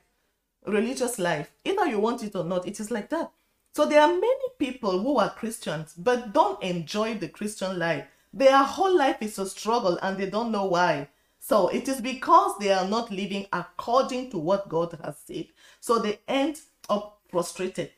religious 0.66 1.18
life. 1.20 1.52
Either 1.64 1.86
you 1.86 2.00
want 2.00 2.24
it 2.24 2.34
or 2.34 2.44
not, 2.44 2.66
it 2.66 2.80
is 2.80 2.90
like 2.90 3.08
that. 3.10 3.30
So 3.74 3.86
there 3.86 4.00
are 4.00 4.08
many 4.08 4.48
people 4.58 5.00
who 5.00 5.18
are 5.18 5.30
Christians 5.30 5.94
but 5.96 6.32
don't 6.32 6.60
enjoy 6.62 7.14
the 7.14 7.28
Christian 7.28 7.78
life. 7.78 8.04
Their 8.34 8.58
whole 8.64 8.96
life 8.96 9.18
is 9.20 9.38
a 9.38 9.48
struggle 9.48 9.96
and 10.02 10.18
they 10.18 10.28
don't 10.28 10.50
know 10.50 10.64
why. 10.64 11.08
So 11.38 11.68
it 11.68 11.88
is 11.88 12.00
because 12.00 12.58
they 12.58 12.72
are 12.72 12.88
not 12.88 13.10
living 13.10 13.46
according 13.52 14.30
to 14.30 14.38
what 14.38 14.68
God 14.68 14.98
has 15.04 15.18
said. 15.24 15.46
So 15.80 15.98
they 15.98 16.18
end 16.26 16.60
up 16.92 17.20
frustrated. 17.28 17.90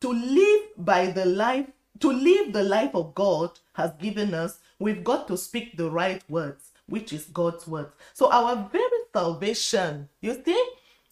To 0.00 0.12
live 0.12 0.62
by 0.76 1.06
the 1.06 1.24
life, 1.24 1.66
to 2.00 2.12
live 2.12 2.52
the 2.52 2.64
life 2.64 2.94
of 2.94 3.14
God 3.14 3.50
has 3.74 3.92
given 4.00 4.34
us, 4.34 4.58
we've 4.78 5.04
got 5.04 5.28
to 5.28 5.36
speak 5.36 5.76
the 5.76 5.88
right 5.90 6.22
words, 6.28 6.72
which 6.88 7.12
is 7.12 7.24
God's 7.26 7.66
words. 7.66 7.92
So 8.12 8.30
our 8.30 8.68
very 8.72 9.02
salvation, 9.12 10.08
you 10.20 10.40
see, 10.44 10.60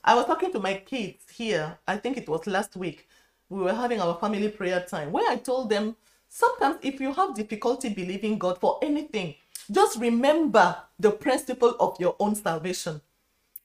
I 0.03 0.14
was 0.14 0.26
talking 0.26 0.53
to 0.53 0.59
my 0.59 0.74
kids 0.74 1.24
here, 1.33 1.78
I 1.87 1.97
think 1.99 2.16
it 2.16 2.28
was 2.28 2.47
last 2.47 2.76
week. 2.76 3.07
We 3.49 3.61
were 3.61 3.74
having 3.74 4.01
our 4.01 4.18
family 4.18 4.49
prayer 4.49 4.85
time 4.89 5.12
where 5.12 5.31
I 5.31 5.37
told 5.37 5.70
them 5.70 5.97
sometimes 6.28 6.78
if 6.83 7.01
you 7.01 7.12
have 7.12 7.35
difficulty 7.35 7.91
believing 7.91 8.39
God 8.39 8.59
for 8.59 8.78
anything, 8.83 9.35
just 9.70 9.99
remember 10.01 10.76
the 10.99 11.11
principle 11.11 11.76
of 11.78 12.01
your 12.01 12.16
own 12.18 12.35
salvation. 12.35 13.01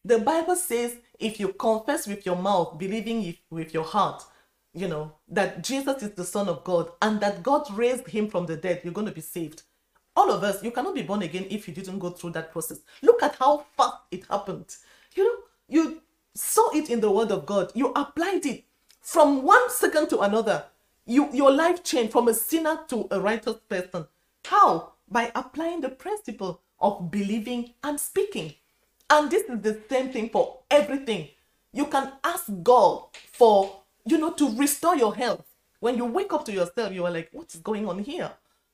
The 0.04 0.20
Bible 0.20 0.56
says 0.56 0.98
if 1.20 1.40
you 1.40 1.50
confess 1.54 2.08
with 2.08 2.26
your 2.26 2.36
mouth, 2.36 2.78
believing 2.78 3.36
with 3.50 3.74
your 3.74 3.84
heart, 3.84 4.24
you 4.74 4.88
know, 4.88 5.14
that 5.30 5.64
Jesus 5.64 6.04
is 6.04 6.12
the 6.12 6.24
Son 6.24 6.50
of 6.50 6.64
God 6.64 6.92
and 7.02 7.20
that 7.22 7.44
God 7.44 7.66
raised 7.74 8.08
him 8.08 8.28
from 8.28 8.46
the 8.46 8.58
dead, 8.58 8.82
you're 8.84 8.94
going 8.94 9.08
to 9.08 9.14
be 9.14 9.22
saved. 9.22 9.64
All 10.16 10.32
of 10.32 10.44
us, 10.44 10.64
you 10.64 10.72
cannot 10.72 10.96
be 10.96 11.02
born 11.02 11.22
again 11.22 11.48
if 11.50 11.68
you 11.68 11.74
didn't 11.74 12.00
go 12.00 12.10
through 12.10 12.32
that 12.32 12.52
process. 12.52 12.80
Look 13.02 13.24
at 13.24 13.36
how 13.36 13.66
fast 13.78 13.98
it 14.12 14.26
happened. 14.30 14.76
You 15.16 15.26
know, 15.26 15.40
you 15.68 16.02
saw 16.34 16.70
it 16.72 16.90
in 16.90 17.00
the 17.00 17.12
Word 17.12 17.32
of 17.32 17.46
God, 17.46 17.72
you 17.74 17.92
applied 17.96 18.46
it 18.46 18.66
from 19.02 19.44
one 19.44 19.70
second 19.70 20.10
to 20.10 20.20
another. 20.20 20.66
You, 21.06 21.30
your 21.32 21.52
life 21.52 21.84
changed 21.84 22.12
from 22.12 22.28
a 22.28 22.34
sinner 22.34 22.80
to 22.90 23.08
a 23.12 23.20
righteous 23.20 23.58
person. 23.70 24.08
How? 24.46 24.94
By 25.10 25.32
applying 25.36 25.82
the 25.82 25.90
principle 25.90 26.62
of 26.80 27.12
believing 27.12 27.74
and 27.84 28.00
speaking. 28.00 28.56
And 29.10 29.30
this 29.30 29.44
is 29.50 29.62
the 29.62 29.82
same 29.90 30.12
thing 30.12 30.30
for 30.30 30.60
everything. 30.70 31.30
You 31.74 31.86
can 31.88 32.14
ask 32.24 32.46
God 32.64 33.04
for, 33.32 33.82
you 34.06 34.18
know, 34.18 34.32
to 34.34 34.58
restore 34.58 34.96
your 34.96 35.16
health. 35.16 35.46
When 35.80 35.98
you 35.98 36.06
wake 36.06 36.34
up 36.34 36.46
to 36.46 36.52
yourself, 36.52 36.94
you 36.94 37.06
are 37.06 37.12
like, 37.12 37.30
what 37.32 37.54
is 37.54 37.60
going 37.62 37.88
on 37.88 38.00
here? 38.00 38.32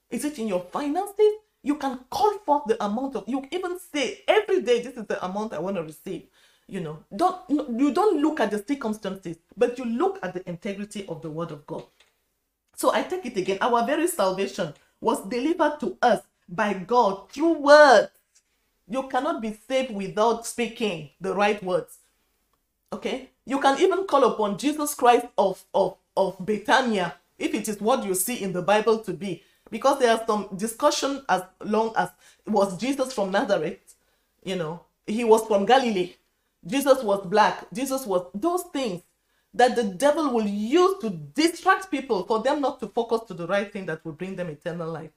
Is 0.09 0.23
it 0.23 0.39
in 0.39 0.47
your 0.47 0.61
finances? 0.61 1.33
You 1.63 1.75
can 1.75 1.99
call 2.09 2.37
forth 2.39 2.63
the 2.67 2.83
amount 2.83 3.15
of, 3.15 3.25
you 3.27 3.45
even 3.51 3.77
say 3.93 4.21
every 4.27 4.61
day, 4.61 4.81
this 4.81 4.95
is 4.95 5.05
the 5.05 5.23
amount 5.23 5.53
I 5.53 5.59
want 5.59 5.75
to 5.77 5.83
receive. 5.83 6.23
You 6.67 6.79
know, 6.79 7.03
don't 7.13 7.37
you 7.49 7.91
don't 7.91 8.21
look 8.21 8.39
at 8.39 8.49
the 8.49 8.63
circumstances, 8.65 9.35
but 9.57 9.77
you 9.77 9.83
look 9.83 10.19
at 10.23 10.33
the 10.33 10.47
integrity 10.47 11.05
of 11.09 11.21
the 11.21 11.29
word 11.29 11.51
of 11.51 11.67
God. 11.67 11.83
So 12.77 12.93
I 12.93 13.03
take 13.03 13.25
it 13.25 13.35
again. 13.35 13.57
Our 13.59 13.85
very 13.85 14.07
salvation 14.07 14.73
was 15.01 15.27
delivered 15.27 15.81
to 15.81 15.97
us 16.01 16.21
by 16.47 16.73
God 16.73 17.29
through 17.29 17.59
words 17.59 18.09
you 18.91 19.07
cannot 19.07 19.41
be 19.41 19.57
saved 19.67 19.91
without 19.91 20.45
speaking 20.45 21.11
the 21.21 21.33
right 21.33 21.63
words. 21.63 21.99
Okay? 22.91 23.29
You 23.45 23.59
can 23.61 23.79
even 23.79 24.05
call 24.05 24.25
upon 24.25 24.57
Jesus 24.57 24.93
Christ 24.93 25.27
of, 25.37 25.63
of, 25.73 25.95
of 26.17 26.37
Bethania 26.45 27.15
if 27.39 27.53
it 27.53 27.69
is 27.69 27.79
what 27.79 28.03
you 28.03 28.13
see 28.13 28.43
in 28.43 28.51
the 28.51 28.61
Bible 28.61 28.99
to 28.99 29.13
be. 29.13 29.43
Because 29.69 29.99
there 29.99 30.11
are 30.11 30.21
some 30.27 30.49
discussion 30.57 31.23
as 31.29 31.43
long 31.63 31.93
as 31.95 32.09
was 32.45 32.77
Jesus 32.77 33.13
from 33.13 33.31
Nazareth, 33.31 33.95
you 34.43 34.57
know, 34.57 34.81
he 35.07 35.23
was 35.23 35.47
from 35.47 35.65
Galilee. 35.65 36.15
Jesus 36.67 37.01
was 37.01 37.25
black. 37.25 37.65
Jesus 37.73 38.05
was 38.05 38.27
those 38.35 38.63
things 38.73 39.01
that 39.53 39.77
the 39.77 39.85
devil 39.85 40.33
will 40.33 40.45
use 40.45 40.99
to 40.99 41.09
distract 41.09 41.89
people 41.89 42.25
for 42.25 42.43
them 42.43 42.59
not 42.59 42.81
to 42.81 42.87
focus 42.87 43.21
to 43.29 43.33
the 43.33 43.47
right 43.47 43.71
thing 43.71 43.85
that 43.85 44.03
will 44.03 44.11
bring 44.11 44.35
them 44.35 44.49
eternal 44.49 44.91
life 44.91 45.11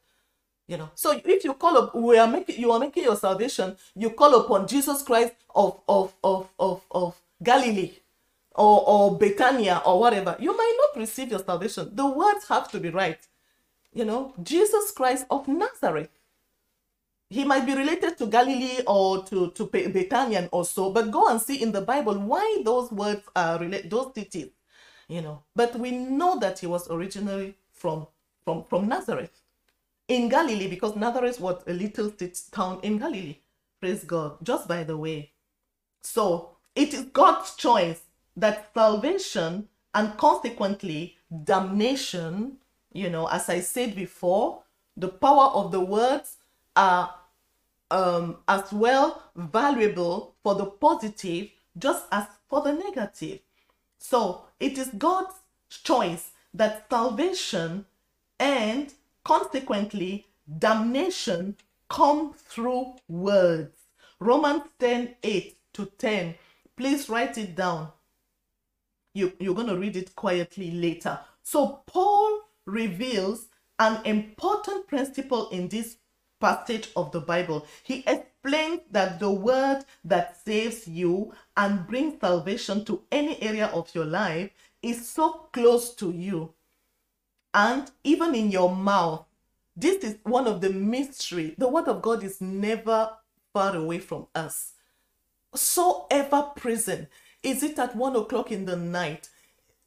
you 0.66 0.76
know. 0.76 0.90
So 0.94 1.12
if 1.24 1.44
you 1.44 1.54
call 1.54 1.76
up 1.78 1.94
we 1.94 2.18
are 2.18 2.28
making 2.28 2.58
you 2.58 2.72
are 2.72 2.78
making 2.78 3.04
your 3.04 3.16
salvation 3.16 3.76
you 3.94 4.10
call 4.10 4.34
upon 4.40 4.66
jesus 4.66 5.02
christ 5.02 5.34
of 5.54 5.80
of 5.88 6.14
of 6.22 6.48
of, 6.58 6.82
of 6.90 7.20
galilee 7.42 7.92
or 8.54 8.88
or 8.88 9.18
bethania 9.18 9.82
or 9.84 10.00
whatever 10.00 10.36
you 10.38 10.56
might 10.56 10.74
not 10.78 11.00
receive 11.00 11.30
your 11.30 11.40
salvation. 11.40 11.90
The 11.94 12.06
words 12.06 12.48
have 12.48 12.70
to 12.72 12.80
be 12.80 12.90
right. 12.90 13.18
You 13.92 14.04
know 14.04 14.34
jesus 14.42 14.90
christ 14.90 15.26
of 15.30 15.48
nazareth. 15.48 16.10
He 17.30 17.44
might 17.44 17.66
be 17.66 17.74
related 17.74 18.16
to 18.18 18.26
galilee 18.26 18.80
or 18.86 19.24
to 19.24 19.50
to 19.50 19.66
bethania 19.66 20.48
or 20.52 20.64
so 20.64 20.90
but 20.90 21.10
go 21.10 21.28
and 21.28 21.40
see 21.40 21.62
in 21.62 21.72
the 21.72 21.80
bible 21.82 22.18
why 22.18 22.62
those 22.64 22.90
words 22.92 23.22
are 23.36 23.58
related 23.58 23.90
those 23.90 24.14
cities 24.14 24.48
you 25.08 25.20
know. 25.20 25.42
But 25.54 25.76
we 25.78 25.90
know 25.90 26.38
that 26.40 26.58
he 26.60 26.66
was 26.66 26.90
originally 26.90 27.56
from 27.72 28.06
from 28.44 28.64
from 28.64 28.88
nazareth 28.88 29.43
in 30.08 30.28
Galilee 30.28 30.68
because 30.68 30.96
Nazareth 30.96 31.40
was 31.40 31.62
a 31.66 31.72
little 31.72 32.12
town 32.52 32.80
in 32.82 32.98
Galilee. 32.98 33.38
Praise 33.80 34.04
God. 34.04 34.38
Just 34.42 34.68
by 34.68 34.84
the 34.84 34.96
way. 34.96 35.32
So 36.02 36.56
it 36.74 36.92
is 36.92 37.04
God's 37.04 37.54
choice 37.56 38.02
that 38.36 38.70
salvation 38.74 39.68
and 39.94 40.16
consequently 40.16 41.16
damnation, 41.44 42.58
you 42.92 43.08
know, 43.10 43.26
as 43.28 43.48
I 43.48 43.60
said 43.60 43.94
before, 43.94 44.62
the 44.96 45.08
power 45.08 45.46
of 45.54 45.72
the 45.72 45.80
words 45.80 46.36
are 46.76 47.14
um, 47.90 48.38
as 48.48 48.72
well 48.72 49.22
valuable 49.36 50.34
for 50.42 50.54
the 50.54 50.66
positive 50.66 51.48
just 51.78 52.06
as 52.12 52.26
for 52.48 52.62
the 52.62 52.72
negative. 52.72 53.40
So 53.98 54.46
it 54.60 54.78
is 54.78 54.88
God's 54.98 55.34
choice 55.68 56.30
that 56.52 56.86
salvation 56.90 57.86
and 58.38 58.92
Consequently, 59.24 60.26
damnation 60.58 61.56
come 61.88 62.34
through 62.34 62.94
words. 63.08 63.76
Romans 64.20 64.64
10 64.78 65.16
8 65.22 65.56
to 65.72 65.86
10. 65.98 66.34
Please 66.76 67.08
write 67.08 67.38
it 67.38 67.54
down. 67.56 67.88
You, 69.14 69.32
you're 69.38 69.54
going 69.54 69.68
to 69.68 69.78
read 69.78 69.96
it 69.96 70.14
quietly 70.14 70.72
later. 70.72 71.18
So, 71.42 71.82
Paul 71.86 72.40
reveals 72.66 73.48
an 73.78 74.04
important 74.04 74.88
principle 74.88 75.48
in 75.50 75.68
this 75.68 75.96
passage 76.40 76.88
of 76.96 77.12
the 77.12 77.20
Bible. 77.20 77.66
He 77.82 78.04
explains 78.06 78.80
that 78.90 79.20
the 79.20 79.30
word 79.30 79.84
that 80.04 80.36
saves 80.44 80.86
you 80.86 81.32
and 81.56 81.86
brings 81.86 82.20
salvation 82.20 82.84
to 82.86 83.02
any 83.10 83.40
area 83.42 83.66
of 83.66 83.94
your 83.94 84.04
life 84.04 84.50
is 84.82 85.08
so 85.08 85.48
close 85.52 85.94
to 85.94 86.10
you 86.10 86.53
and 87.54 87.90
even 88.02 88.34
in 88.34 88.50
your 88.50 88.74
mouth. 88.74 89.24
This 89.76 90.04
is 90.04 90.16
one 90.24 90.46
of 90.46 90.60
the 90.60 90.70
mystery. 90.70 91.54
The 91.56 91.68
word 91.68 91.88
of 91.88 92.02
God 92.02 92.22
is 92.22 92.40
never 92.40 93.10
far 93.52 93.74
away 93.74 93.98
from 94.00 94.26
us. 94.34 94.72
So 95.54 96.06
ever 96.10 96.50
present. 96.56 97.08
Is 97.42 97.62
it 97.62 97.78
at 97.78 97.96
one 97.96 98.16
o'clock 98.16 98.52
in 98.52 98.64
the 98.64 98.76
night? 98.76 99.28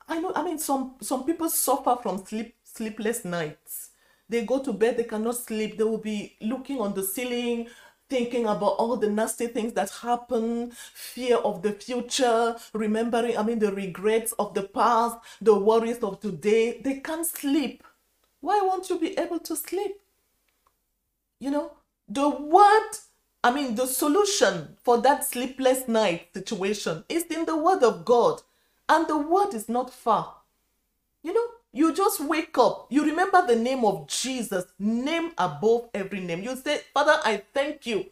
I 0.08 0.20
know, 0.20 0.32
I 0.36 0.44
mean, 0.44 0.58
some 0.58 0.96
some 1.02 1.26
people 1.26 1.50
suffer 1.50 1.98
from 2.02 2.26
sleep 2.26 2.56
sleepless 2.64 3.26
nights. 3.26 3.90
They 4.30 4.46
go 4.46 4.60
to 4.60 4.74
bed, 4.74 4.98
they 4.98 5.04
cannot 5.04 5.36
sleep. 5.36 5.78
They 5.78 5.84
will 5.84 5.98
be 5.98 6.36
looking 6.42 6.80
on 6.80 6.94
the 6.94 7.04
ceiling, 7.04 7.68
thinking 8.10 8.46
about 8.46 8.76
all 8.78 8.96
the 8.98 9.10
nasty 9.10 9.48
things 9.48 9.74
that 9.74 9.90
happen, 9.90 10.72
fear 10.94 11.38
of 11.38 11.62
the 11.62 11.72
future, 11.72 12.56
remembering, 12.74 13.38
I 13.38 13.44
mean, 13.44 13.60
the 13.60 13.72
regrets 13.72 14.34
of 14.34 14.54
the 14.54 14.64
past, 14.64 15.18
the 15.42 15.58
worries 15.58 16.00
of 16.00 16.20
today. 16.20 16.80
They 16.82 17.00
can't 17.00 17.26
sleep. 17.26 17.84
Why 18.42 18.62
won't 18.62 18.90
you 18.90 19.00
be 19.00 19.18
able 19.18 19.40
to 19.40 19.56
sleep? 19.56 20.00
You 21.40 21.52
know, 21.52 21.72
the 22.08 22.30
word, 22.30 22.90
I 23.44 23.54
mean, 23.54 23.76
the 23.76 23.86
solution 23.86 24.78
for 24.84 25.00
that 25.02 25.26
sleepless 25.26 25.88
night 25.88 26.30
situation 26.34 27.04
is 27.10 27.26
in 27.26 27.46
the 27.46 27.58
word 27.58 27.84
of 27.84 28.06
God. 28.06 28.42
And 28.90 29.08
the 29.08 29.18
word 29.18 29.54
is 29.54 29.68
not 29.68 29.94
far. 29.94 30.36
You 31.24 31.34
know, 31.34 31.48
you 31.74 31.94
just 31.94 32.20
wake 32.22 32.58
up. 32.58 32.88
You 32.90 33.06
remember 33.06 33.46
the 33.46 33.56
name 33.56 33.86
of 33.86 34.08
Jesus, 34.08 34.66
name 34.80 35.32
above 35.38 35.90
every 35.94 36.20
name. 36.20 36.42
You 36.42 36.56
say, 36.56 36.82
Father, 36.94 37.20
I 37.24 37.44
thank 37.54 37.86
you 37.86 38.06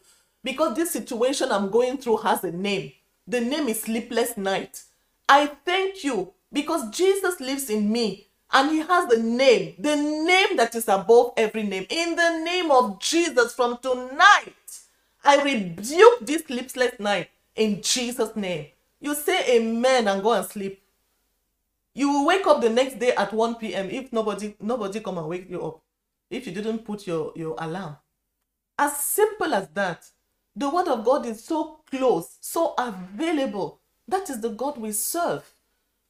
because 0.43 0.75
this 0.75 0.91
situation 0.91 1.51
I'm 1.51 1.69
going 1.71 1.97
through 1.97 2.17
has 2.17 2.43
a 2.43 2.51
name. 2.51 2.91
The 3.27 3.41
name 3.41 3.67
is 3.67 3.81
Sleepless 3.81 4.37
Night. 4.37 4.83
I 5.27 5.47
thank 5.65 6.03
you 6.03 6.33
because 6.53 6.89
Jesus 6.91 7.39
lives 7.39 7.69
in 7.69 7.91
me 7.91 8.27
and 8.53 8.69
he 8.71 8.79
has 8.79 9.07
the 9.09 9.17
name, 9.17 9.75
the 9.79 9.95
name 9.95 10.57
that 10.57 10.75
is 10.75 10.87
above 10.87 11.33
every 11.35 11.63
name. 11.63 11.85
In 11.89 12.15
the 12.15 12.43
name 12.43 12.71
of 12.71 12.99
Jesus, 12.99 13.53
from 13.53 13.79
tonight, 13.81 14.53
I 15.23 15.41
rebuke 15.41 16.19
this 16.21 16.43
sleepless 16.45 16.99
night 16.99 17.29
in 17.55 17.81
Jesus' 17.81 18.35
name. 18.35 18.67
You 19.01 19.15
say 19.15 19.57
amen 19.57 20.07
and 20.07 20.21
go 20.21 20.33
and 20.33 20.45
sleep. 20.45 20.81
You 21.95 22.09
will 22.11 22.27
wake 22.27 22.45
up 22.45 22.61
the 22.61 22.69
next 22.69 22.99
day 22.99 23.13
at 23.15 23.33
1 23.33 23.55
p.m. 23.55 23.89
if 23.89 24.13
nobody 24.13 24.55
nobody 24.59 24.99
come 24.99 25.17
and 25.17 25.27
wake 25.29 25.49
you 25.49 25.65
up. 25.65 25.81
If 26.29 26.45
you 26.45 26.53
didn't 26.53 26.79
put 26.85 27.07
your, 27.07 27.31
your 27.35 27.55
alarm. 27.57 27.97
As 28.77 28.97
simple 28.97 29.53
as 29.53 29.69
that. 29.69 30.05
The 30.55 30.69
word 30.69 30.87
of 30.87 31.05
God 31.05 31.25
is 31.25 31.43
so 31.43 31.79
close, 31.89 32.37
so 32.41 32.73
available. 32.77 33.81
That 34.07 34.29
is 34.29 34.41
the 34.41 34.49
God 34.49 34.77
we 34.77 34.91
serve. 34.91 35.43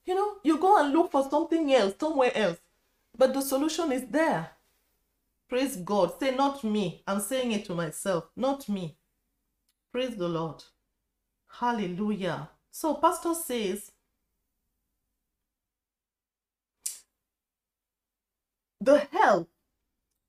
You 0.05 0.15
know, 0.15 0.35
you 0.43 0.57
go 0.59 0.83
and 0.83 0.93
look 0.93 1.11
for 1.11 1.27
something 1.29 1.73
else, 1.73 1.95
somewhere 1.99 2.31
else. 2.35 2.59
But 3.17 3.33
the 3.33 3.41
solution 3.41 3.91
is 3.91 4.05
there. 4.09 4.51
Praise 5.49 5.77
God. 5.77 6.19
Say, 6.19 6.35
not 6.35 6.63
me. 6.63 7.03
I'm 7.07 7.19
saying 7.21 7.51
it 7.53 7.65
to 7.65 7.75
myself, 7.75 8.25
not 8.35 8.67
me. 8.69 8.97
Praise 9.91 10.15
the 10.15 10.27
Lord. 10.27 10.63
Hallelujah. 11.59 12.49
So, 12.71 12.95
Pastor 12.95 13.33
says, 13.33 13.91
the 18.85 18.99
help, 19.11 19.49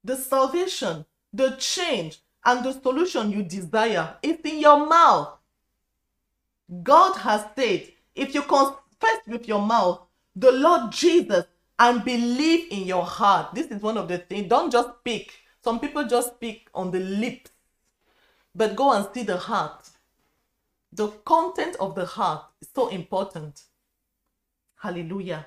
the 0.03 0.17
salvation, 0.17 1.05
the 1.33 1.51
change, 1.59 2.21
and 2.45 2.65
the 2.65 2.73
solution 2.73 3.31
you 3.31 3.43
desire 3.43 4.17
is 4.23 4.39
in 4.45 4.61
your 4.61 4.87
mouth. 4.87 5.37
God 6.83 7.17
has 7.19 7.45
said, 7.57 7.89
if 8.15 8.35
you 8.35 8.43
confess 8.43 9.21
with 9.27 9.47
your 9.47 9.61
mouth 9.61 10.01
the 10.35 10.53
Lord 10.53 10.91
Jesus 10.91 11.45
and 11.79 12.05
believe 12.05 12.73
in 12.73 12.87
your 12.87 13.05
heart, 13.05 13.55
this 13.55 13.67
is 13.67 13.83
one 13.83 13.99
of 13.99 14.09
the 14.09 14.19
things. 14.19 14.49
Don't 14.49 14.73
just 14.73 14.89
speak. 15.01 15.33
Some 15.63 15.79
people 15.79 16.05
just 16.05 16.35
speak 16.35 16.69
on 16.75 16.91
the 16.91 17.01
lips, 17.01 17.51
but 18.55 18.75
go 18.75 18.93
and 18.93 19.07
see 19.13 19.23
the 19.23 19.37
heart. 19.37 19.91
The 20.93 21.09
content 21.09 21.77
of 21.79 21.95
the 21.95 22.07
heart 22.07 22.45
is 22.63 22.69
so 22.75 22.89
important. 22.89 23.63
Hallelujah. 24.77 25.47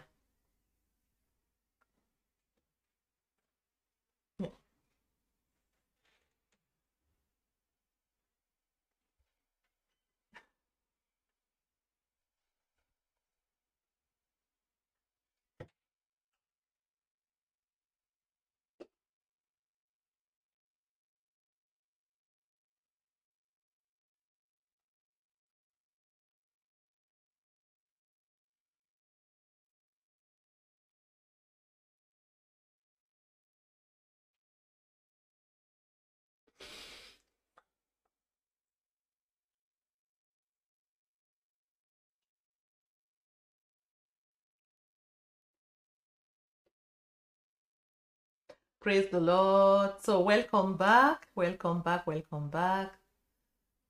Praise 48.81 49.09
the 49.09 49.19
Lord. 49.19 49.93
So, 50.01 50.21
welcome 50.21 50.77
back. 50.77 51.27
Welcome 51.35 51.81
back. 51.81 52.07
Welcome 52.07 52.49
back. 52.49 52.93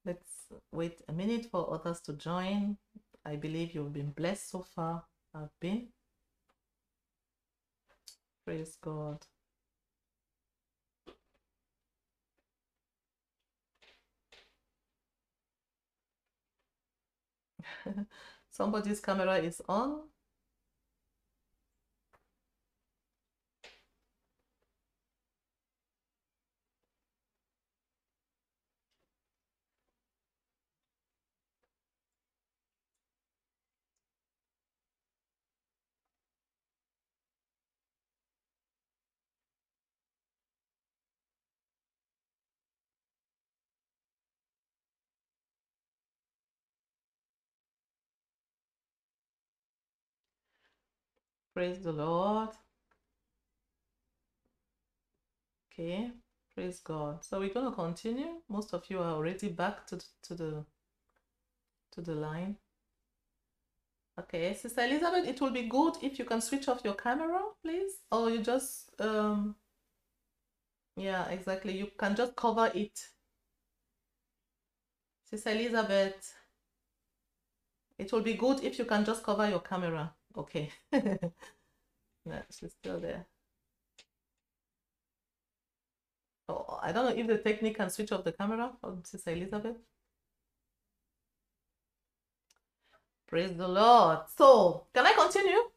Let's 0.06 0.48
wait 0.74 1.02
a 1.08 1.14
minute 1.14 1.48
for 1.52 1.74
others 1.74 2.02
to 2.02 2.14
join. 2.14 2.78
I 3.26 3.38
believe 3.38 3.76
you've 3.76 3.94
been 3.94 4.12
blessed 4.12 4.52
so 4.52 4.62
far. 4.64 5.04
I've 5.36 5.58
been. 5.62 5.90
Praise 8.46 8.78
God. 8.82 9.26
Somebody's 18.52 19.02
camera 19.02 19.38
is 19.40 19.62
on. 19.70 20.09
Praise 51.60 51.82
the 51.82 51.92
Lord. 51.92 52.52
Okay, 55.68 56.10
praise 56.56 56.80
God. 56.80 57.26
So 57.26 57.38
we're 57.42 57.54
going 57.54 57.66
to 57.66 57.76
continue. 57.76 58.40
Most 58.48 58.74
of 58.74 58.86
you 58.88 59.00
are 59.00 59.12
already 59.12 59.50
back 59.50 59.86
to, 59.88 60.00
to 60.22 60.36
the 60.36 60.66
to 61.92 62.02
the 62.02 62.16
line. 62.16 62.56
Okay, 64.18 64.54
Sister 64.54 64.86
Elizabeth, 64.86 65.28
it 65.28 65.42
will 65.42 65.52
be 65.52 65.64
good 65.64 65.96
if 66.02 66.18
you 66.18 66.24
can 66.24 66.40
switch 66.40 66.70
off 66.70 66.80
your 66.86 66.94
camera, 66.94 67.42
please. 67.62 67.92
Or 68.10 68.30
you 68.30 68.42
just 68.42 68.92
um 68.98 69.54
yeah, 70.96 71.28
exactly. 71.28 71.78
You 71.78 71.90
can 72.00 72.16
just 72.16 72.38
cover 72.38 72.72
it. 72.74 72.98
Sister 75.30 75.50
Elizabeth, 75.50 76.36
it 77.98 78.14
will 78.14 78.22
be 78.22 78.36
good 78.36 78.64
if 78.64 78.80
you 78.80 78.86
can 78.86 79.04
just 79.04 79.24
cover 79.24 79.50
your 79.50 79.60
camera. 79.60 80.14
Okay. 80.36 80.72
no, 80.92 81.32
she's 82.52 82.72
still 82.82 83.00
there. 83.00 83.26
Oh, 86.50 86.80
I 86.82 86.92
don't 86.92 87.06
know 87.06 87.16
if 87.22 87.28
the 87.28 87.38
technique 87.38 87.78
can 87.78 87.90
switch 87.90 88.12
off 88.12 88.24
the 88.26 88.34
camera 88.34 88.74
from 88.82 89.04
Sister 89.06 89.32
Elizabeth. 89.32 89.78
Praise 93.28 93.56
the 93.56 93.66
Lord. 93.68 94.28
So, 94.36 94.88
can 94.94 95.06
I 95.06 95.14
continue? 95.14 95.70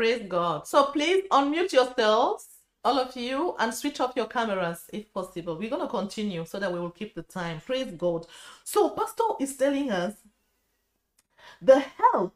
Praise 0.00 0.22
God. 0.26 0.66
So 0.66 0.84
please 0.84 1.24
unmute 1.30 1.74
yourselves, 1.74 2.46
all 2.82 2.98
of 2.98 3.14
you, 3.14 3.54
and 3.58 3.74
switch 3.74 4.00
off 4.00 4.16
your 4.16 4.28
cameras 4.28 4.86
if 4.94 5.12
possible. 5.12 5.58
We're 5.58 5.68
going 5.68 5.82
to 5.82 5.88
continue 5.88 6.46
so 6.46 6.58
that 6.58 6.72
we 6.72 6.80
will 6.80 6.90
keep 6.90 7.14
the 7.14 7.22
time. 7.22 7.60
Praise 7.60 7.92
God. 7.98 8.26
So, 8.64 8.88
Pastor 8.88 9.24
is 9.38 9.58
telling 9.58 9.90
us 9.90 10.14
the 11.60 11.80
help. 11.80 12.34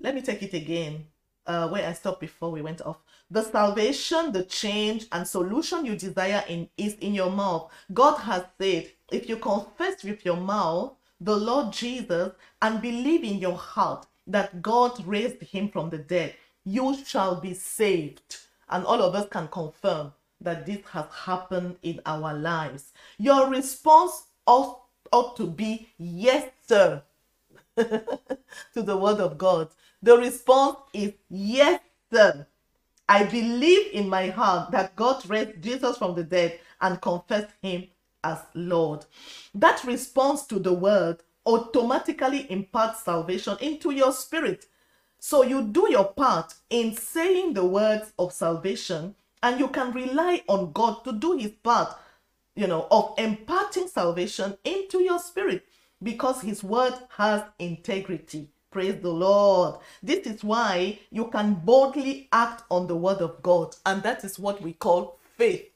Let 0.00 0.14
me 0.14 0.22
take 0.22 0.42
it 0.44 0.54
again 0.54 1.04
uh, 1.46 1.68
where 1.68 1.86
I 1.86 1.92
stopped 1.92 2.22
before 2.22 2.50
we 2.50 2.62
went 2.62 2.80
off. 2.80 2.96
The 3.30 3.42
salvation, 3.42 4.32
the 4.32 4.44
change, 4.44 5.04
and 5.12 5.28
solution 5.28 5.84
you 5.84 5.96
desire 5.96 6.42
in 6.48 6.70
is 6.78 6.94
in 6.94 7.12
your 7.12 7.30
mouth. 7.30 7.70
God 7.92 8.16
has 8.20 8.44
said, 8.58 8.90
if 9.12 9.28
you 9.28 9.36
confess 9.36 10.04
with 10.04 10.24
your 10.24 10.38
mouth 10.38 10.94
the 11.20 11.36
Lord 11.36 11.70
Jesus 11.70 12.32
and 12.62 12.80
believe 12.80 13.24
in 13.24 13.40
your 13.40 13.58
heart 13.58 14.06
that 14.26 14.62
God 14.62 15.06
raised 15.06 15.42
him 15.42 15.68
from 15.68 15.90
the 15.90 15.98
dead, 15.98 16.34
you 16.64 16.96
shall 17.04 17.40
be 17.40 17.54
saved. 17.54 18.38
And 18.68 18.84
all 18.84 19.02
of 19.02 19.14
us 19.14 19.28
can 19.30 19.48
confirm 19.48 20.12
that 20.40 20.66
this 20.66 20.80
has 20.92 21.06
happened 21.12 21.76
in 21.82 22.00
our 22.06 22.34
lives. 22.34 22.92
Your 23.18 23.48
response 23.48 24.24
ought, 24.46 24.82
ought 25.12 25.36
to 25.36 25.46
be 25.46 25.88
yes, 25.98 26.50
sir, 26.66 27.02
to 27.76 28.82
the 28.82 28.96
word 28.96 29.20
of 29.20 29.38
God. 29.38 29.68
The 30.02 30.16
response 30.16 30.78
is 30.92 31.12
yes, 31.30 31.80
sir. 32.12 32.46
I 33.08 33.24
believe 33.24 33.92
in 33.92 34.08
my 34.08 34.28
heart 34.28 34.70
that 34.70 34.96
God 34.96 35.28
raised 35.28 35.62
Jesus 35.62 35.98
from 35.98 36.14
the 36.14 36.24
dead 36.24 36.60
and 36.80 37.00
confess 37.00 37.50
him 37.62 37.86
as 38.22 38.38
Lord. 38.54 39.04
That 39.54 39.84
response 39.84 40.46
to 40.46 40.58
the 40.58 40.72
word 40.72 41.22
automatically 41.46 42.50
imparts 42.50 43.04
salvation 43.04 43.56
into 43.60 43.90
your 43.90 44.12
spirit. 44.12 44.66
So 45.26 45.42
you 45.42 45.62
do 45.62 45.90
your 45.90 46.04
part 46.04 46.52
in 46.68 46.94
saying 46.94 47.54
the 47.54 47.64
words 47.64 48.12
of 48.18 48.30
salvation, 48.30 49.14
and 49.42 49.58
you 49.58 49.68
can 49.68 49.90
rely 49.92 50.42
on 50.48 50.72
God 50.72 51.02
to 51.04 51.12
do 51.12 51.38
his 51.38 51.52
part, 51.52 51.96
you 52.54 52.66
know, 52.66 52.86
of 52.90 53.14
imparting 53.16 53.88
salvation 53.88 54.58
into 54.64 55.02
your 55.02 55.18
spirit 55.18 55.64
because 56.02 56.42
his 56.42 56.62
word 56.62 56.92
has 57.16 57.42
integrity. 57.58 58.50
Praise 58.70 59.00
the 59.00 59.08
Lord. 59.08 59.76
This 60.02 60.26
is 60.26 60.44
why 60.44 60.98
you 61.10 61.28
can 61.28 61.54
boldly 61.54 62.28
act 62.30 62.64
on 62.70 62.86
the 62.86 62.94
word 62.96 63.22
of 63.22 63.42
God, 63.42 63.74
and 63.86 64.02
that 64.02 64.24
is 64.24 64.38
what 64.38 64.60
we 64.60 64.74
call 64.74 65.18
faith. 65.38 65.70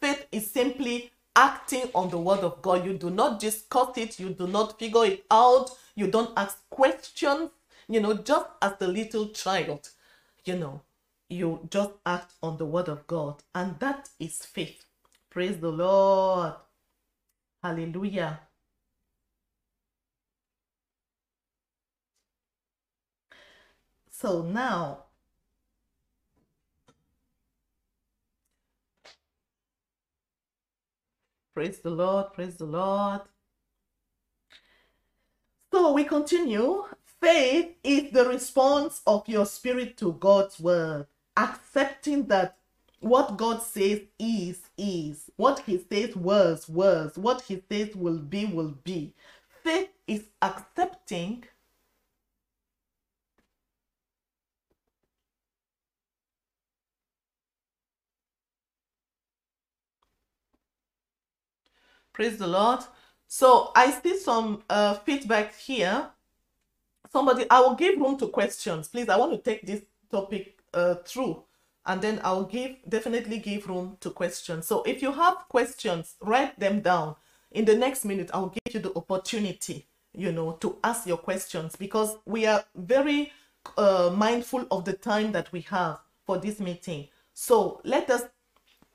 Faith 0.00 0.24
is 0.32 0.50
simply 0.50 1.12
acting 1.36 1.90
on 1.94 2.08
the 2.08 2.18
word 2.18 2.40
of 2.40 2.62
God. 2.62 2.86
You 2.86 2.94
do 2.94 3.10
not 3.10 3.38
discuss 3.38 3.98
it, 3.98 4.18
you 4.18 4.30
do 4.30 4.46
not 4.46 4.78
figure 4.78 5.04
it 5.04 5.26
out, 5.30 5.72
you 5.94 6.06
don't 6.06 6.32
ask 6.38 6.66
questions, 6.70 7.50
you 7.88 8.00
know, 8.00 8.14
just 8.14 8.46
as 8.62 8.74
the 8.78 8.88
little 8.88 9.30
child, 9.30 9.90
you 10.44 10.56
know, 10.56 10.82
you 11.28 11.68
just 11.70 11.92
act 12.06 12.34
on 12.42 12.58
the 12.58 12.66
word 12.66 12.88
of 12.88 13.06
God, 13.06 13.42
and 13.54 13.78
that 13.80 14.10
is 14.20 14.38
faith. 14.38 14.84
Praise 15.30 15.58
the 15.58 15.70
Lord. 15.70 16.54
Hallelujah. 17.62 18.40
So 24.10 24.42
now, 24.42 25.04
praise 31.54 31.80
the 31.80 31.90
Lord, 31.90 32.32
praise 32.34 32.56
the 32.56 32.66
Lord. 32.66 33.22
So 35.72 35.92
we 35.92 36.04
continue. 36.04 36.84
Faith 37.20 37.74
is 37.84 38.12
the 38.12 38.24
response 38.26 39.00
of 39.06 39.28
your 39.28 39.46
spirit 39.46 39.96
to 39.98 40.12
God's 40.14 40.60
word, 40.60 41.06
accepting 41.36 42.26
that 42.26 42.56
what 43.00 43.36
God 43.36 43.62
says 43.62 44.00
is, 44.18 44.60
is. 44.76 45.30
What 45.36 45.60
he 45.60 45.78
says 45.90 46.16
was, 46.16 46.68
was. 46.68 47.18
What 47.18 47.42
he 47.42 47.62
says 47.70 47.94
will 47.96 48.18
be, 48.18 48.46
will 48.46 48.74
be. 48.84 49.14
Faith 49.64 49.90
is 50.06 50.24
accepting 50.42 51.44
Praise 62.12 62.36
the 62.38 62.48
Lord. 62.48 62.80
So 63.28 63.70
I 63.76 63.92
see 63.92 64.18
some 64.18 64.64
uh, 64.68 64.94
feedback 64.94 65.54
here. 65.54 66.10
Somebody, 67.10 67.46
I 67.50 67.60
will 67.60 67.74
give 67.74 67.98
room 67.98 68.18
to 68.18 68.28
questions. 68.28 68.88
Please, 68.88 69.08
I 69.08 69.16
want 69.16 69.32
to 69.32 69.38
take 69.38 69.66
this 69.66 69.82
topic 70.10 70.58
uh, 70.74 70.96
through 71.04 71.42
and 71.86 72.02
then 72.02 72.20
I'll 72.22 72.44
give 72.44 72.76
definitely 72.88 73.38
give 73.38 73.66
room 73.66 73.96
to 74.00 74.10
questions. 74.10 74.66
So 74.66 74.82
if 74.82 75.00
you 75.02 75.12
have 75.12 75.36
questions, 75.48 76.16
write 76.20 76.58
them 76.60 76.80
down. 76.80 77.16
In 77.50 77.64
the 77.64 77.74
next 77.74 78.04
minute, 78.04 78.30
I'll 78.34 78.54
give 78.64 78.74
you 78.74 78.80
the 78.80 78.94
opportunity, 78.94 79.86
you 80.12 80.32
know, 80.32 80.52
to 80.60 80.76
ask 80.84 81.06
your 81.06 81.16
questions 81.16 81.76
because 81.76 82.16
we 82.26 82.46
are 82.46 82.62
very 82.76 83.32
uh, 83.78 84.12
mindful 84.14 84.66
of 84.70 84.84
the 84.84 84.92
time 84.92 85.32
that 85.32 85.50
we 85.50 85.62
have 85.62 85.98
for 86.26 86.36
this 86.36 86.60
meeting. 86.60 87.08
So 87.32 87.80
let 87.84 88.10
us 88.10 88.24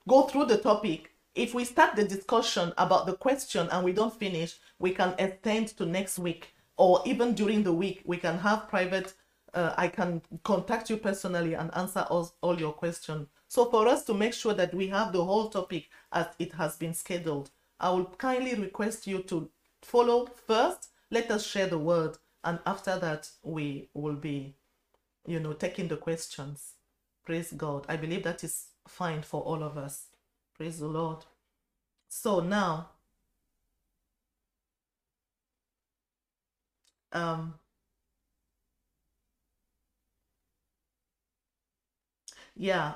go 0.07 0.24
through 0.24 0.45
the 0.45 0.57
topic 0.57 1.14
if 1.36 1.55
we 1.55 1.66
start 1.66 1.95
the 1.95 2.03
discussion 2.03 2.74
about 2.78 3.07
the 3.07 3.14
question 3.14 3.68
and 3.72 3.84
we 3.84 3.91
don't 3.91 4.14
finish, 4.14 4.59
we 4.78 4.91
can 4.91 5.16
extend 5.18 5.70
to 5.70 5.86
next 5.86 6.20
week 6.20 6.53
or 6.78 7.01
even 7.05 7.34
during 7.34 7.63
the 7.63 7.74
week, 7.74 8.01
we 8.05 8.17
can 8.17 8.38
have 8.39 8.67
private, 8.67 9.13
uh, 9.53 9.74
I 9.78 9.88
can 9.88 10.21
contact 10.43 10.89
you 10.89 10.97
personally 10.97 11.53
and 11.53 11.69
answer 11.76 12.05
all, 12.09 12.34
all 12.41 12.59
your 12.59 12.74
questions. 12.74 13.28
So 13.47 13.65
for 13.69 13.88
us 13.88 14.03
to 14.05 14.13
make 14.13 14.34
sure 14.34 14.53
that 14.55 14.74
we 14.74 14.88
have 14.88 15.13
the 15.13 15.24
whole 15.24 15.49
topic 15.49 15.89
as 16.11 16.28
it 16.39 16.53
has 16.53 16.76
been 16.76 16.93
scheduled, 16.93 17.51
I 17.80 17.89
will 17.91 18.05
kindly 18.05 18.55
request 18.55 19.07
you 19.07 19.24
to 19.24 19.49
follow 19.82 20.26
first, 20.26 20.89
let 21.11 21.30
us 21.30 21.45
share 21.45 21.67
the 21.67 21.78
word, 21.78 22.17
and 22.43 22.59
after 22.65 22.97
that, 22.99 23.30
we 23.43 23.89
will 23.93 24.15
be, 24.15 24.55
you 25.26 25.39
know, 25.39 25.53
taking 25.53 25.88
the 25.88 25.97
questions. 25.97 26.74
Praise 27.26 27.51
God. 27.51 27.86
I 27.88 27.95
believe 27.95 28.24
that 28.24 28.43
is 28.43 28.67
fine 28.88 29.21
for 29.21 29.41
all 29.41 29.63
of 29.63 29.78
us. 29.78 30.07
Praise 30.57 30.80
the 30.80 30.88
Lord. 30.88 31.26
So 32.09 32.39
now, 32.41 32.89
um, 37.14 37.55
yeah, 42.55 42.93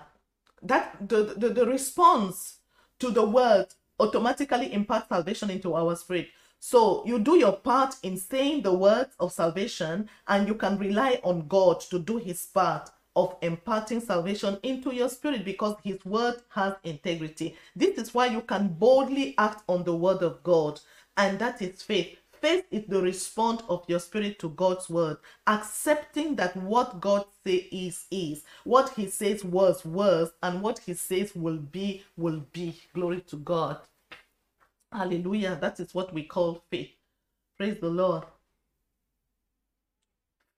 that 0.63 0.97
the, 1.07 1.36
the, 1.38 1.49
the 1.49 1.65
response 1.65 2.59
to 2.99 3.11
the 3.11 3.26
word 3.26 3.68
automatically 3.99 4.74
imparts 4.74 5.09
salvation 5.09 5.49
into 5.49 5.76
our 5.76 5.95
spirit. 5.95 6.30
So 6.59 7.03
you 7.05 7.20
do 7.20 7.38
your 7.38 7.53
part 7.53 7.95
in 8.03 8.18
saying 8.18 8.63
the 8.63 8.74
words 8.74 9.15
of 9.20 9.32
salvation, 9.32 10.09
and 10.28 10.47
you 10.47 10.55
can 10.55 10.78
rely 10.80 11.20
on 11.24 11.47
God 11.47 11.82
to 11.91 11.99
do 11.99 12.18
his 12.18 12.45
part 12.47 12.89
of 13.15 13.36
imparting 13.41 13.99
salvation 14.01 14.59
into 14.63 14.93
your 14.93 15.09
spirit 15.09 15.45
because 15.45 15.76
his 15.84 16.03
word 16.05 16.36
has 16.49 16.74
integrity. 16.84 17.55
This 17.76 17.97
is 17.97 18.13
why 18.13 18.28
you 18.28 18.41
can 18.41 18.70
boldly 18.70 19.36
act 19.38 19.63
on 19.68 19.84
the 19.84 19.95
word 19.95 20.24
of 20.24 20.43
God, 20.43 20.80
and 21.18 21.39
that 21.39 21.61
is 21.61 21.82
faith. 21.84 22.18
Faith 22.41 22.65
is 22.71 22.85
the 22.88 23.01
response 23.01 23.63
of 23.69 23.83
your 23.88 23.99
spirit 23.99 24.39
to 24.39 24.49
God's 24.49 24.89
word, 24.89 25.17
accepting 25.47 26.35
that 26.38 26.55
what 26.57 27.01
God 27.01 27.25
says 27.45 27.63
is 27.71 28.05
is, 28.11 28.43
what 28.63 28.89
he 28.95 29.07
says 29.07 29.43
was 29.43 29.85
was, 29.85 30.31
and 30.43 30.61
what 30.61 30.79
he 30.79 30.93
says 30.93 31.35
will 31.35 31.57
be 31.57 32.03
will 32.17 32.43
be. 32.53 32.75
Glory 32.93 33.21
to 33.21 33.38
God. 33.38 33.79
Hallelujah. 34.91 35.57
That 35.61 35.79
is 35.79 35.93
what 35.93 36.13
we 36.13 36.23
call 36.23 36.63
faith. 36.71 36.91
Praise 37.57 37.79
the 37.79 37.89
Lord. 37.89 38.23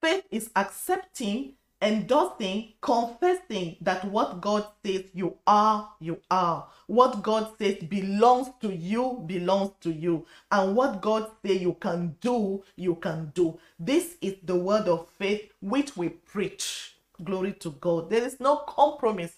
Faith 0.02 0.26
is 0.32 0.50
accepting 0.56 1.54
endorsing, 1.82 2.74
confessing 2.82 3.78
that 3.82 4.06
what 4.06 4.42
God 4.42 4.68
says 4.86 5.06
you 5.14 5.38
are, 5.48 5.92
you 6.00 6.20
are. 6.30 6.68
What 6.88 7.24
God 7.24 7.54
says 7.58 7.78
belongs 7.84 8.50
to 8.62 8.74
you, 8.76 9.24
belongs 9.26 9.72
to 9.82 9.92
you. 9.92 10.26
And 10.52 10.76
what 10.76 11.02
God 11.02 11.32
says 11.46 11.62
you 11.62 11.74
can 11.80 12.16
do, 12.22 12.64
you 12.76 12.96
can 12.96 13.32
do. 13.36 13.60
This 13.80 14.16
is 14.22 14.36
the 14.44 14.56
word 14.56 14.88
of 14.88 15.10
faith 15.18 15.52
which 15.62 15.96
we 15.96 16.10
preach. 16.10 16.98
Glory 17.24 17.54
to 17.54 17.72
God. 17.72 18.10
There 18.10 18.24
is 18.24 18.40
no 18.40 18.58
compromise, 18.68 19.36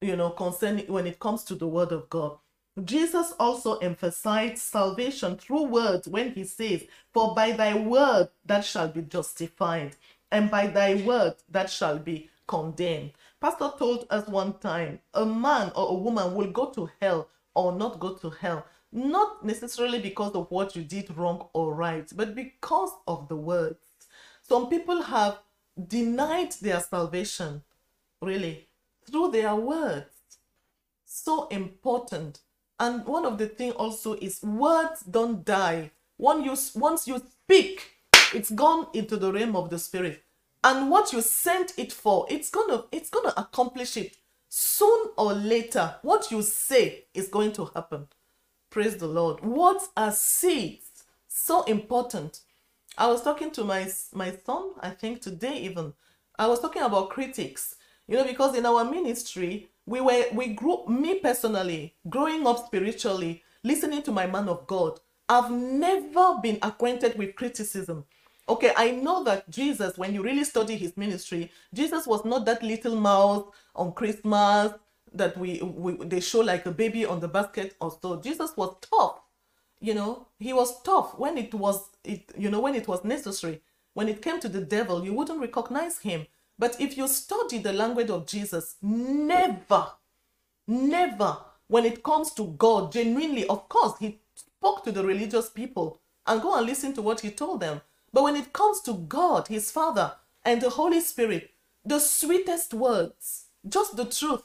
you 0.00 0.16
know, 0.16 0.30
concerning 0.30 0.86
when 0.86 1.06
it 1.06 1.20
comes 1.20 1.44
to 1.44 1.54
the 1.54 1.68
word 1.68 1.92
of 1.92 2.10
God. 2.10 2.38
Jesus 2.84 3.34
also 3.38 3.76
emphasized 3.78 4.58
salvation 4.58 5.36
through 5.36 5.64
words 5.64 6.08
when 6.08 6.32
he 6.32 6.44
says, 6.44 6.84
For 7.12 7.34
by 7.34 7.52
thy 7.52 7.74
word 7.74 8.30
that 8.46 8.64
shall 8.64 8.88
be 8.88 9.02
justified 9.02 9.96
and 10.32 10.50
by 10.50 10.66
thy 10.66 10.94
word 10.94 11.34
that 11.48 11.70
shall 11.70 11.98
be 11.98 12.28
condemned. 12.48 13.12
Pastor 13.40 13.70
told 13.78 14.06
us 14.10 14.26
one 14.26 14.54
time 14.58 14.98
a 15.14 15.24
man 15.24 15.70
or 15.76 15.90
a 15.90 15.94
woman 15.94 16.34
will 16.34 16.50
go 16.50 16.70
to 16.70 16.90
hell 17.00 17.28
or 17.54 17.72
not 17.72 18.00
go 18.00 18.14
to 18.14 18.30
hell, 18.30 18.66
not 18.90 19.44
necessarily 19.44 20.00
because 20.00 20.32
of 20.32 20.50
what 20.50 20.74
you 20.74 20.82
did 20.82 21.16
wrong 21.16 21.46
or 21.52 21.74
right, 21.74 22.10
but 22.16 22.34
because 22.34 22.90
of 23.06 23.28
the 23.28 23.36
words. 23.36 23.78
Some 24.42 24.68
people 24.68 25.02
have 25.02 25.38
denied 25.88 26.52
their 26.60 26.80
salvation 26.80 27.62
really, 28.22 28.68
through 29.04 29.32
their 29.32 29.54
words. 29.54 30.38
So 31.04 31.48
important. 31.48 32.40
And 32.80 33.04
one 33.04 33.26
of 33.26 33.36
the 33.36 33.48
thing 33.48 33.72
also 33.72 34.14
is 34.14 34.42
words 34.42 35.02
don't 35.02 35.44
die. 35.44 35.90
When 36.16 36.42
you, 36.42 36.56
once 36.74 37.06
you 37.06 37.18
speak, 37.18 37.91
it's 38.34 38.50
gone 38.50 38.86
into 38.94 39.16
the 39.16 39.32
realm 39.32 39.56
of 39.56 39.70
the 39.70 39.78
spirit. 39.78 40.22
And 40.64 40.90
what 40.90 41.12
you 41.12 41.20
sent 41.22 41.72
it 41.76 41.92
for, 41.92 42.26
it's 42.30 42.50
gonna, 42.50 42.84
it's 42.92 43.10
gonna 43.10 43.32
accomplish 43.36 43.96
it. 43.96 44.16
Soon 44.48 45.08
or 45.16 45.32
later, 45.32 45.96
what 46.02 46.30
you 46.30 46.42
say 46.42 47.04
is 47.14 47.28
going 47.28 47.52
to 47.54 47.70
happen. 47.74 48.06
Praise 48.70 48.96
the 48.96 49.06
Lord. 49.06 49.42
Words 49.42 49.88
are 49.96 50.12
seeds. 50.12 51.04
So 51.28 51.62
important. 51.64 52.40
I 52.98 53.06
was 53.06 53.22
talking 53.22 53.50
to 53.52 53.64
my 53.64 53.90
my 54.12 54.32
son, 54.44 54.72
I 54.80 54.90
think 54.90 55.22
today 55.22 55.58
even. 55.60 55.94
I 56.38 56.46
was 56.46 56.60
talking 56.60 56.82
about 56.82 57.10
critics. 57.10 57.76
You 58.06 58.16
know, 58.18 58.24
because 58.24 58.54
in 58.56 58.66
our 58.66 58.84
ministry, 58.84 59.70
we 59.86 60.00
were 60.00 60.24
we 60.34 60.48
grew 60.48 60.84
me 60.86 61.18
personally, 61.18 61.94
growing 62.08 62.46
up 62.46 62.66
spiritually, 62.66 63.42
listening 63.64 64.02
to 64.02 64.12
my 64.12 64.26
man 64.26 64.48
of 64.48 64.66
God. 64.66 65.00
I've 65.28 65.50
never 65.50 66.38
been 66.42 66.58
acquainted 66.62 67.16
with 67.16 67.36
criticism. 67.36 68.04
Okay, 68.48 68.72
I 68.76 68.90
know 68.92 69.24
that 69.24 69.48
Jesus, 69.50 69.96
when 69.98 70.14
you 70.14 70.22
really 70.22 70.44
study 70.44 70.76
his 70.76 70.96
ministry, 70.96 71.50
Jesus 71.72 72.06
was 72.06 72.24
not 72.24 72.44
that 72.46 72.62
little 72.62 72.96
mouse 72.96 73.44
on 73.74 73.92
Christmas 73.92 74.72
that 75.14 75.36
we, 75.38 75.60
we 75.62 75.94
they 76.06 76.20
show 76.20 76.40
like 76.40 76.66
a 76.66 76.70
baby 76.72 77.06
on 77.06 77.20
the 77.20 77.28
basket 77.28 77.76
or 77.80 77.96
so. 78.02 78.20
Jesus 78.20 78.56
was 78.56 78.76
tough. 78.80 79.20
You 79.80 79.94
know, 79.94 80.26
he 80.38 80.52
was 80.52 80.82
tough 80.82 81.18
when 81.18 81.38
it 81.38 81.54
was 81.54 81.90
it 82.04 82.32
you 82.36 82.50
know 82.50 82.60
when 82.60 82.74
it 82.74 82.88
was 82.88 83.04
necessary. 83.04 83.62
When 83.94 84.08
it 84.08 84.22
came 84.22 84.40
to 84.40 84.48
the 84.48 84.60
devil, 84.62 85.04
you 85.04 85.12
wouldn't 85.14 85.40
recognize 85.40 85.98
him. 86.00 86.26
But 86.58 86.80
if 86.80 86.96
you 86.96 87.08
study 87.08 87.58
the 87.58 87.72
language 87.72 88.10
of 88.10 88.26
Jesus, 88.26 88.76
never, 88.82 89.86
never, 90.68 91.38
when 91.68 91.84
it 91.84 92.02
comes 92.02 92.32
to 92.34 92.54
God, 92.58 92.92
genuinely, 92.92 93.46
of 93.48 93.68
course, 93.68 93.98
he 94.00 94.20
spoke 94.34 94.84
to 94.84 94.92
the 94.92 95.04
religious 95.04 95.50
people 95.50 96.00
and 96.26 96.42
go 96.42 96.56
and 96.56 96.66
listen 96.66 96.92
to 96.94 97.02
what 97.02 97.20
he 97.20 97.30
told 97.30 97.60
them. 97.60 97.80
But 98.12 98.24
when 98.24 98.36
it 98.36 98.52
comes 98.52 98.80
to 98.82 98.94
God, 98.94 99.48
his 99.48 99.70
Father, 99.70 100.14
and 100.44 100.60
the 100.60 100.70
Holy 100.70 101.00
Spirit, 101.00 101.50
the 101.84 101.98
sweetest 101.98 102.74
words, 102.74 103.46
just 103.68 103.96
the 103.96 104.04
truth, 104.04 104.42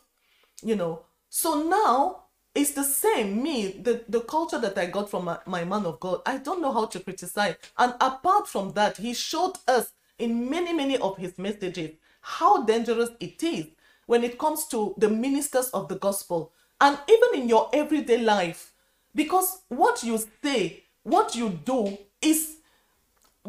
you 0.63 0.75
know. 0.75 1.03
So 1.29 1.63
now 1.63 2.23
it's 2.55 2.71
the 2.71 2.83
same. 2.83 3.43
Me, 3.43 3.79
the, 3.81 4.03
the 4.07 4.21
culture 4.21 4.59
that 4.59 4.77
I 4.77 4.87
got 4.87 5.09
from 5.09 5.25
my, 5.25 5.39
my 5.45 5.63
man 5.65 5.85
of 5.85 5.99
God, 5.99 6.21
I 6.25 6.37
don't 6.37 6.61
know 6.61 6.71
how 6.71 6.85
to 6.85 6.99
criticize. 6.99 7.55
And 7.77 7.93
apart 7.99 8.47
from 8.47 8.73
that, 8.73 8.97
he 8.97 9.13
showed 9.13 9.57
us 9.67 9.91
in 10.17 10.49
many, 10.49 10.73
many 10.73 10.97
of 10.97 11.17
his 11.17 11.37
messages 11.37 11.91
how 12.21 12.63
dangerous 12.63 13.09
it 13.19 13.41
is 13.43 13.67
when 14.05 14.23
it 14.23 14.37
comes 14.37 14.65
to 14.67 14.95
the 14.97 15.09
ministers 15.09 15.69
of 15.69 15.87
the 15.87 15.95
gospel 15.95 16.51
and 16.81 16.97
even 17.07 17.41
in 17.41 17.49
your 17.49 17.69
everyday 17.73 18.17
life. 18.17 18.73
Because 19.13 19.61
what 19.69 20.03
you 20.03 20.19
say, 20.43 20.83
what 21.03 21.35
you 21.35 21.49
do 21.63 21.97
is 22.21 22.56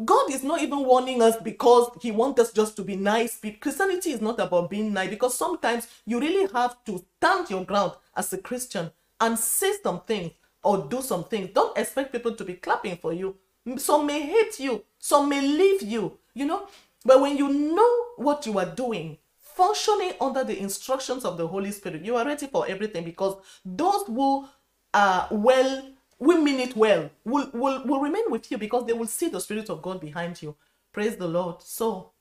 God 0.05 0.31
is 0.31 0.43
not 0.43 0.61
even 0.61 0.85
warning 0.85 1.21
us 1.21 1.37
because 1.37 1.89
He 2.01 2.11
wants 2.11 2.39
us 2.41 2.51
just 2.51 2.75
to 2.77 2.83
be 2.83 2.95
nice. 2.95 3.39
Christianity 3.59 4.11
is 4.11 4.21
not 4.21 4.39
about 4.39 4.69
being 4.69 4.93
nice 4.93 5.09
because 5.09 5.37
sometimes 5.37 5.87
you 6.05 6.19
really 6.19 6.51
have 6.53 6.83
to 6.85 7.03
stand 7.17 7.49
your 7.49 7.65
ground 7.65 7.93
as 8.15 8.31
a 8.33 8.37
Christian 8.37 8.91
and 9.19 9.37
say 9.37 9.73
some 9.83 10.01
things 10.01 10.31
or 10.63 10.87
do 10.89 11.01
some 11.01 11.23
things. 11.23 11.49
Don't 11.53 11.77
expect 11.77 12.11
people 12.11 12.35
to 12.35 12.45
be 12.45 12.53
clapping 12.53 12.97
for 12.97 13.13
you. 13.13 13.35
Some 13.77 14.07
may 14.07 14.21
hate 14.21 14.59
you, 14.59 14.83
some 14.97 15.29
may 15.29 15.41
leave 15.41 15.81
you, 15.81 16.17
you 16.33 16.45
know. 16.45 16.67
But 17.05 17.21
when 17.21 17.37
you 17.37 17.49
know 17.49 18.05
what 18.17 18.45
you 18.45 18.57
are 18.59 18.65
doing, 18.65 19.17
functioning 19.37 20.13
under 20.19 20.43
the 20.43 20.57
instructions 20.57 21.25
of 21.25 21.37
the 21.37 21.47
Holy 21.47 21.71
Spirit, 21.71 22.05
you 22.05 22.15
are 22.15 22.25
ready 22.25 22.47
for 22.47 22.67
everything 22.67 23.03
because 23.03 23.35
those 23.65 24.05
who 24.07 24.47
are 24.93 25.27
well 25.31 25.83
we 26.19 26.37
mean 26.37 26.59
it 26.59 26.75
well 26.75 27.09
will, 27.25 27.49
will, 27.53 27.85
will 27.85 28.01
remain 28.01 28.29
with 28.29 28.51
you 28.51 28.57
because 28.57 28.85
they 28.85 28.93
will 28.93 29.07
see 29.07 29.29
the 29.29 29.39
Spirit 29.41 29.69
of 29.69 29.81
God 29.81 30.01
behind 30.01 30.41
you. 30.41 30.55
Praise 30.91 31.15
the 31.17 31.27
Lord. 31.27 31.61
So, 31.61 32.11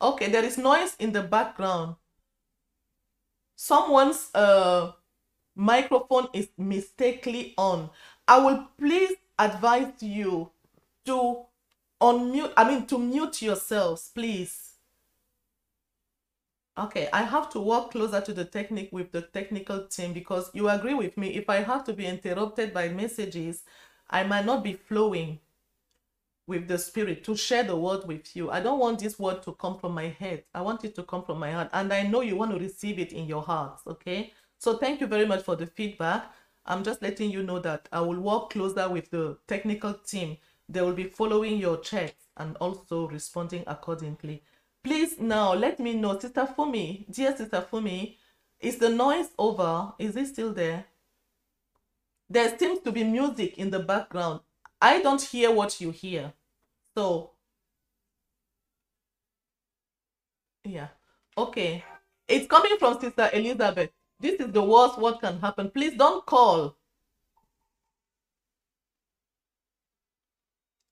okay, 0.00 0.30
there 0.30 0.44
is 0.44 0.58
noise 0.58 0.96
in 0.98 1.12
the 1.12 1.22
background. 1.22 1.96
Someone's 3.56 4.30
uh, 4.34 4.92
microphone 5.54 6.28
is 6.32 6.48
mistakenly 6.56 7.54
on. 7.58 7.90
I 8.26 8.38
will 8.38 8.68
please 8.78 9.16
advise 9.38 9.92
you 10.02 10.50
to 11.06 11.44
unmute, 12.00 12.52
I 12.56 12.68
mean, 12.68 12.86
to 12.86 12.98
mute 12.98 13.42
yourselves, 13.42 14.10
please. 14.14 14.69
Okay, 16.80 17.10
I 17.12 17.24
have 17.24 17.50
to 17.50 17.60
work 17.60 17.90
closer 17.90 18.22
to 18.22 18.32
the 18.32 18.46
technique 18.46 18.88
with 18.90 19.12
the 19.12 19.20
technical 19.20 19.86
team 19.86 20.14
because 20.14 20.50
you 20.54 20.70
agree 20.70 20.94
with 20.94 21.18
me. 21.18 21.28
If 21.34 21.50
I 21.50 21.56
have 21.56 21.84
to 21.84 21.92
be 21.92 22.06
interrupted 22.06 22.72
by 22.72 22.88
messages, 22.88 23.64
I 24.08 24.24
might 24.24 24.46
not 24.46 24.64
be 24.64 24.72
flowing 24.72 25.40
with 26.46 26.68
the 26.68 26.78
spirit 26.78 27.22
to 27.24 27.36
share 27.36 27.64
the 27.64 27.76
word 27.76 28.08
with 28.08 28.34
you. 28.34 28.50
I 28.50 28.60
don't 28.60 28.78
want 28.78 29.00
this 29.00 29.18
word 29.18 29.42
to 29.42 29.52
come 29.52 29.78
from 29.78 29.92
my 29.92 30.08
head. 30.08 30.44
I 30.54 30.62
want 30.62 30.82
it 30.86 30.94
to 30.94 31.02
come 31.02 31.22
from 31.22 31.38
my 31.38 31.52
heart. 31.52 31.68
And 31.74 31.92
I 31.92 32.04
know 32.04 32.22
you 32.22 32.34
want 32.34 32.52
to 32.52 32.58
receive 32.58 32.98
it 32.98 33.12
in 33.12 33.26
your 33.26 33.42
hearts. 33.42 33.82
Okay. 33.86 34.32
So 34.58 34.78
thank 34.78 35.02
you 35.02 35.06
very 35.06 35.26
much 35.26 35.44
for 35.44 35.56
the 35.56 35.66
feedback. 35.66 36.32
I'm 36.64 36.82
just 36.82 37.02
letting 37.02 37.30
you 37.30 37.42
know 37.42 37.58
that 37.58 37.90
I 37.92 38.00
will 38.00 38.20
work 38.20 38.50
closer 38.50 38.88
with 38.88 39.10
the 39.10 39.36
technical 39.46 39.92
team. 39.92 40.38
They 40.66 40.80
will 40.80 40.94
be 40.94 41.04
following 41.04 41.58
your 41.58 41.76
checks 41.76 42.28
and 42.38 42.56
also 42.56 43.06
responding 43.08 43.64
accordingly. 43.66 44.42
Please 44.82 45.18
now 45.20 45.52
let 45.52 45.78
me 45.78 45.94
know, 45.94 46.18
Sister 46.18 46.48
Fumi, 46.56 47.04
dear 47.12 47.36
Sister 47.36 47.66
Fumi, 47.70 48.16
is 48.60 48.78
the 48.78 48.88
noise 48.88 49.28
over? 49.38 49.92
Is 49.98 50.16
it 50.16 50.28
still 50.28 50.52
there? 50.52 50.86
There 52.28 52.56
seems 52.58 52.80
to 52.80 52.92
be 52.92 53.04
music 53.04 53.58
in 53.58 53.70
the 53.70 53.80
background. 53.80 54.40
I 54.80 55.02
don't 55.02 55.20
hear 55.20 55.50
what 55.50 55.80
you 55.80 55.90
hear. 55.90 56.32
So, 56.96 57.32
yeah. 60.64 60.88
Okay. 61.36 61.84
It's 62.28 62.46
coming 62.46 62.76
from 62.78 63.00
Sister 63.00 63.28
Elizabeth. 63.32 63.90
This 64.20 64.40
is 64.40 64.52
the 64.52 64.62
worst 64.62 64.98
what 64.98 65.20
can 65.20 65.40
happen. 65.40 65.70
Please 65.70 65.96
don't 65.96 66.24
call. 66.24 66.76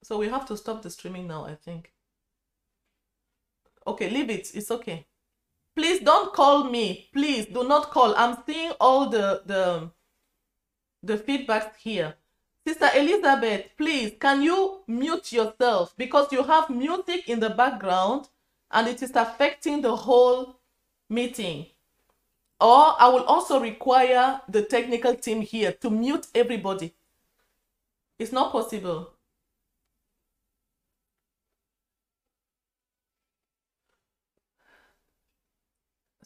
So 0.03 0.19
we 0.19 0.29
have 0.29 0.47
to 0.47 0.57
stop 0.57 0.83
the 0.83 0.91
streaming 0.91 1.27
now, 1.29 1.45
I 1.45 1.55
think. 1.55 1.93
Okay, 3.89 4.11
leave 4.11 4.31
it. 4.31 4.51
It's 4.55 4.71
okay. 4.71 5.07
Please 5.75 6.01
don't 6.01 6.33
call 6.33 6.65
me. 6.65 7.09
Please 7.13 7.47
do 7.47 7.67
not 7.67 7.91
call. 7.91 8.15
I'm 8.17 8.37
seeing 8.47 8.73
all 8.81 9.09
the 9.09 9.43
the 9.47 9.91
the 11.03 11.17
feedbacks 11.17 11.77
here. 11.79 12.15
Sister 12.67 12.91
Elizabeth, 12.95 13.71
please, 13.79 14.13
can 14.21 14.43
you 14.43 14.81
mute 14.87 15.33
yourself 15.33 15.95
because 15.97 16.31
you 16.33 16.43
have 16.43 16.69
music 16.69 17.29
in 17.29 17.41
the 17.41 17.49
background 17.49 18.29
and 18.71 18.89
it 18.89 19.03
is 19.03 19.13
affecting 19.15 19.81
the 19.81 19.97
whole 19.97 20.59
meeting. 21.09 21.67
Or 22.61 22.95
I 22.99 23.09
will 23.09 23.25
also 23.25 23.61
require 23.61 24.41
the 24.49 24.63
technical 24.63 25.15
team 25.15 25.41
here 25.41 25.73
to 25.81 25.91
mute 25.91 26.27
everybody. 26.35 26.95
It's 28.19 28.33
not 28.33 28.53
possible. 28.53 29.13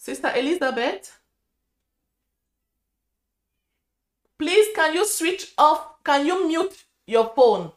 Sister 0.03 0.33
Elizabeth, 0.35 1.17
please 4.37 4.67
can 4.75 4.95
you 4.95 5.07
switch 5.07 5.53
off, 5.57 6.03
can 6.03 6.27
you 6.27 6.49
mute 6.49 6.75
your 7.07 7.33
phone? 7.37 7.71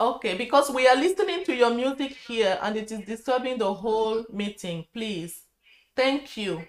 Okay, 0.00 0.36
because 0.36 0.70
we 0.70 0.86
are 0.86 0.94
listening 0.94 1.42
to 1.42 1.52
your 1.52 1.74
music 1.74 2.12
here 2.12 2.60
and 2.62 2.76
it 2.76 2.92
is 2.92 3.00
disturbing 3.00 3.58
the 3.58 3.74
whole 3.74 4.24
meeting. 4.32 4.86
Please. 4.94 5.42
Thank 5.96 6.36
you. 6.36 6.62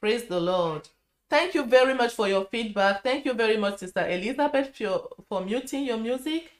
Praise 0.00 0.24
the 0.24 0.40
Lord. 0.40 0.88
Thank 1.30 1.54
you 1.54 1.64
very 1.64 1.94
much 1.94 2.14
for 2.14 2.26
your 2.26 2.46
feedback. 2.46 3.04
Thank 3.04 3.26
you 3.26 3.34
very 3.34 3.58
much, 3.58 3.78
Sister 3.78 4.08
Elizabeth, 4.08 4.76
for, 4.76 5.08
for 5.28 5.44
muting 5.44 5.84
your 5.84 5.98
music. 5.98 6.50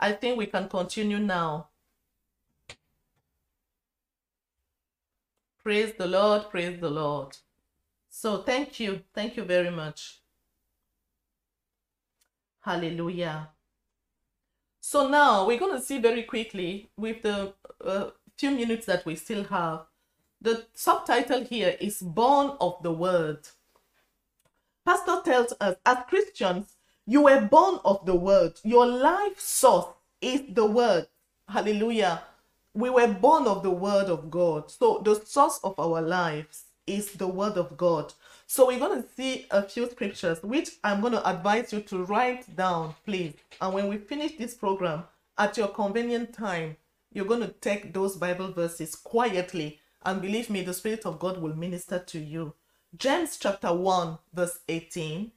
I 0.00 0.12
think 0.12 0.38
we 0.38 0.46
can 0.46 0.70
continue 0.70 1.18
now. 1.18 1.68
Praise 5.68 5.92
the 5.98 6.06
Lord, 6.06 6.48
praise 6.48 6.80
the 6.80 6.88
Lord. 6.88 7.36
So 8.08 8.38
thank 8.38 8.80
you. 8.80 9.02
Thank 9.14 9.36
you 9.36 9.44
very 9.44 9.70
much. 9.70 10.20
Hallelujah. 12.60 13.50
So 14.80 15.08
now 15.08 15.46
we're 15.46 15.58
going 15.58 15.76
to 15.76 15.84
see 15.84 15.98
very 15.98 16.22
quickly 16.22 16.88
with 16.96 17.20
the 17.20 17.52
uh, 17.84 18.06
few 18.38 18.52
minutes 18.52 18.86
that 18.86 19.04
we 19.04 19.14
still 19.14 19.44
have. 19.44 19.80
The 20.40 20.64
subtitle 20.72 21.44
here 21.44 21.76
is 21.78 22.00
Born 22.00 22.56
of 22.62 22.82
the 22.82 22.92
Word. 22.92 23.46
Pastor 24.86 25.20
tells 25.22 25.52
us 25.60 25.76
as 25.84 25.98
Christians, 26.08 26.76
You 27.04 27.24
were 27.24 27.42
born 27.42 27.80
of 27.84 28.06
the 28.06 28.14
word. 28.14 28.54
Your 28.64 28.86
life 28.86 29.38
source 29.38 29.88
is 30.22 30.44
the 30.48 30.64
word. 30.64 31.08
Hallelujah. 31.46 32.22
We 32.78 32.90
were 32.90 33.08
born 33.08 33.48
of 33.48 33.64
the 33.64 33.72
word 33.72 34.06
of 34.06 34.30
God. 34.30 34.70
So 34.70 35.02
the 35.04 35.16
source 35.16 35.58
of 35.64 35.76
our 35.80 36.00
lives 36.00 36.66
is 36.86 37.10
the 37.10 37.26
word 37.26 37.54
of 37.54 37.76
God. 37.76 38.12
So 38.46 38.68
we're 38.68 38.78
going 38.78 39.02
to 39.02 39.08
see 39.16 39.46
a 39.50 39.64
few 39.64 39.90
scriptures, 39.90 40.40
which 40.44 40.70
I'm 40.84 41.00
going 41.00 41.14
to 41.14 41.28
advise 41.28 41.72
you 41.72 41.80
to 41.80 42.04
write 42.04 42.54
down, 42.54 42.94
please. 43.04 43.34
And 43.60 43.74
when 43.74 43.88
we 43.88 43.96
finish 43.96 44.36
this 44.36 44.54
program, 44.54 45.02
at 45.36 45.56
your 45.56 45.66
convenient 45.66 46.32
time, 46.32 46.76
you're 47.12 47.24
going 47.24 47.40
to 47.40 47.48
take 47.48 47.92
those 47.92 48.14
Bible 48.14 48.52
verses 48.52 48.94
quietly. 48.94 49.80
And 50.04 50.22
believe 50.22 50.48
me, 50.48 50.62
the 50.62 50.72
Spirit 50.72 51.04
of 51.04 51.18
God 51.18 51.42
will 51.42 51.56
minister 51.56 51.98
to 51.98 52.20
you. 52.20 52.54
James 52.96 53.38
chapter 53.38 53.74
1, 53.74 54.18
verse 54.32 54.60
18 54.68 55.32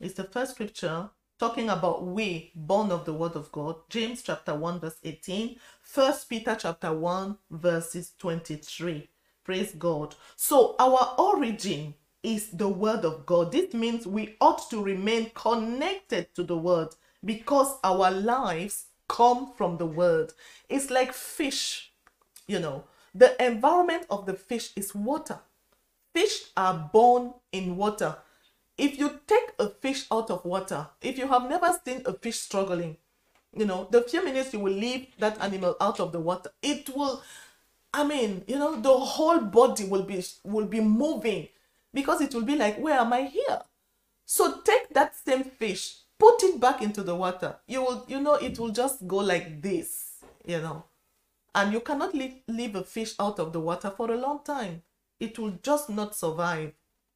is 0.00 0.14
the 0.14 0.24
first 0.24 0.54
scripture 0.54 1.10
talking 1.38 1.68
about 1.70 2.06
we 2.06 2.52
born 2.54 2.90
of 2.90 3.04
the 3.04 3.12
word 3.12 3.36
of 3.36 3.50
God. 3.52 3.76
James 3.88 4.22
chapter 4.22 4.54
1, 4.54 4.80
verse 4.80 4.96
18. 5.02 5.56
First 5.82 6.28
Peter 6.28 6.56
chapter 6.58 6.92
1, 6.92 7.36
verses 7.50 8.12
23. 8.18 9.08
Praise 9.44 9.72
God. 9.72 10.14
So 10.36 10.74
our 10.78 11.14
origin 11.18 11.94
is 12.22 12.50
the 12.50 12.68
word 12.68 13.04
of 13.04 13.26
God. 13.26 13.52
This 13.52 13.74
means 13.74 14.06
we 14.06 14.36
ought 14.40 14.70
to 14.70 14.82
remain 14.82 15.30
connected 15.34 16.34
to 16.34 16.42
the 16.42 16.56
word 16.56 16.88
because 17.24 17.78
our 17.84 18.10
lives 18.10 18.86
come 19.08 19.52
from 19.52 19.76
the 19.76 19.86
word. 19.86 20.32
It's 20.68 20.90
like 20.90 21.12
fish, 21.12 21.92
you 22.46 22.58
know. 22.58 22.84
The 23.14 23.40
environment 23.44 24.06
of 24.10 24.26
the 24.26 24.34
fish 24.34 24.70
is 24.74 24.94
water. 24.94 25.38
Fish 26.14 26.44
are 26.56 26.90
born 26.92 27.34
in 27.52 27.76
water. 27.76 28.16
If 28.76 28.98
you 28.98 29.20
take 29.26 29.52
a 29.58 29.68
fish 29.68 30.06
out 30.10 30.30
of 30.30 30.44
water, 30.44 30.88
if 31.00 31.18
you 31.18 31.28
have 31.28 31.48
never 31.48 31.78
seen 31.84 32.02
a 32.06 32.12
fish 32.12 32.40
struggling, 32.40 32.96
you 33.56 33.64
know, 33.64 33.86
the 33.90 34.02
few 34.02 34.24
minutes 34.24 34.52
you 34.52 34.58
will 34.58 34.72
leave 34.72 35.06
that 35.18 35.40
animal 35.40 35.76
out 35.80 36.00
of 36.00 36.12
the 36.12 36.20
water, 36.20 36.50
it 36.62 36.88
will 36.94 37.22
I 37.94 38.02
mean, 38.02 38.42
you 38.48 38.58
know, 38.58 38.80
the 38.80 38.92
whole 38.92 39.38
body 39.38 39.84
will 39.84 40.02
be 40.02 40.24
will 40.42 40.66
be 40.66 40.80
moving 40.80 41.48
because 41.92 42.20
it 42.20 42.34
will 42.34 42.42
be 42.42 42.56
like, 42.56 42.76
where 42.78 42.98
am 42.98 43.12
I 43.12 43.22
here? 43.22 43.62
So 44.26 44.60
take 44.62 44.92
that 44.94 45.14
same 45.14 45.44
fish, 45.44 45.98
put 46.18 46.42
it 46.42 46.58
back 46.58 46.82
into 46.82 47.04
the 47.04 47.14
water. 47.14 47.54
You 47.68 47.82
will, 47.82 48.04
you 48.08 48.20
know, 48.20 48.34
it 48.34 48.58
will 48.58 48.70
just 48.70 49.06
go 49.06 49.18
like 49.18 49.62
this, 49.62 50.14
you 50.44 50.60
know. 50.60 50.84
And 51.54 51.72
you 51.72 51.78
cannot 51.78 52.14
leave, 52.14 52.40
leave 52.48 52.74
a 52.74 52.82
fish 52.82 53.14
out 53.20 53.38
of 53.38 53.52
the 53.52 53.60
water 53.60 53.90
for 53.96 54.10
a 54.10 54.16
long 54.16 54.40
time. 54.44 54.82
It 55.20 55.38
will 55.38 55.56
just 55.62 55.88
not 55.88 56.16
survive. 56.16 56.72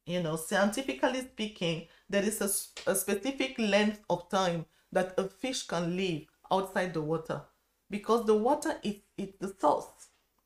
You 0.09 0.23
know, 0.23 0.37
scientifically 0.37 1.21
speaking, 1.21 1.87
there 2.09 2.23
is 2.23 2.41
a, 2.41 2.89
a 2.89 2.95
specific 2.95 3.59
length 3.59 3.99
of 4.09 4.27
time 4.27 4.65
that 4.91 5.13
a 5.19 5.25
fish 5.25 5.67
can 5.67 5.95
live 5.95 6.23
outside 6.51 6.95
the 6.95 7.01
water 7.01 7.43
because 7.91 8.25
the 8.25 8.33
water 8.35 8.75
is, 8.81 8.95
is 9.19 9.29
the 9.39 9.53
source 9.61 9.85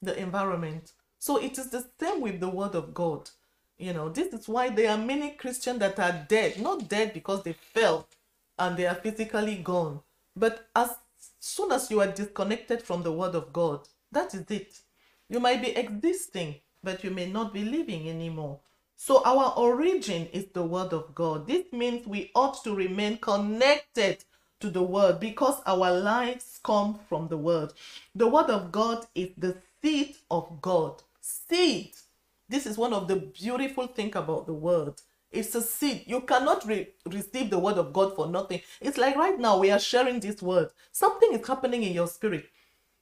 the 0.01 0.19
environment. 0.19 0.91
So 1.17 1.37
it 1.37 1.57
is 1.57 1.69
the 1.69 1.85
same 1.97 2.19
with 2.19 2.41
the 2.41 2.49
word 2.49 2.75
of 2.75 2.93
God. 2.93 3.29
You 3.77 3.93
know, 3.93 4.09
this 4.09 4.33
is 4.33 4.49
why 4.49 4.67
there 4.67 4.91
are 4.91 4.97
many 4.97 5.31
Christians 5.31 5.79
that 5.79 5.97
are 5.97 6.25
dead, 6.27 6.59
not 6.59 6.89
dead 6.89 7.13
because 7.13 7.43
they 7.43 7.53
fell 7.53 8.09
and 8.59 8.75
they 8.75 8.85
are 8.85 8.95
physically 8.95 9.55
gone, 9.55 10.01
but 10.35 10.67
as 10.75 10.89
soon 11.39 11.71
as 11.71 11.89
you 11.89 12.01
are 12.01 12.11
disconnected 12.11 12.83
from 12.83 13.01
the 13.01 13.13
word 13.13 13.33
of 13.33 13.53
God, 13.53 13.87
that 14.11 14.35
is 14.35 14.43
it. 14.51 14.77
You 15.29 15.39
might 15.39 15.61
be 15.61 15.69
existing, 15.69 16.55
but 16.83 17.01
you 17.05 17.11
may 17.11 17.27
not 17.27 17.53
be 17.53 17.63
living 17.63 18.09
anymore. 18.09 18.59
So 18.97 19.23
our 19.25 19.53
origin 19.57 20.27
is 20.33 20.47
the 20.53 20.63
word 20.63 20.93
of 20.93 21.15
God. 21.15 21.47
This 21.47 21.65
means 21.73 22.07
we 22.07 22.31
ought 22.35 22.63
to 22.63 22.75
remain 22.75 23.17
connected 23.17 24.23
to 24.61 24.69
the 24.69 24.83
word 24.83 25.19
because 25.19 25.61
our 25.65 25.91
lives 25.91 26.59
come 26.63 26.99
from 27.09 27.27
the 27.27 27.37
word. 27.37 27.73
The 28.15 28.27
word 28.27 28.49
of 28.49 28.71
God 28.71 29.05
is 29.15 29.29
the 29.37 29.57
seed 29.81 30.15
of 30.31 30.61
God. 30.61 31.03
Seed. 31.21 31.91
This 32.49 32.65
is 32.65 32.77
one 32.77 32.93
of 32.93 33.07
the 33.07 33.17
beautiful 33.17 33.87
things 33.87 34.15
about 34.15 34.47
the 34.47 34.53
word. 34.53 34.95
It's 35.31 35.55
a 35.55 35.61
seed. 35.61 36.03
You 36.07 36.21
cannot 36.21 36.65
re- 36.67 36.89
receive 37.07 37.49
the 37.49 37.59
word 37.59 37.77
of 37.77 37.93
God 37.93 38.15
for 38.15 38.27
nothing. 38.27 38.61
It's 38.81 38.97
like 38.97 39.15
right 39.17 39.39
now 39.39 39.59
we 39.59 39.71
are 39.71 39.79
sharing 39.79 40.19
this 40.21 40.41
word. 40.41 40.69
Something 40.91 41.33
is 41.33 41.47
happening 41.47 41.83
in 41.83 41.93
your 41.93 42.07
spirit. 42.07 42.45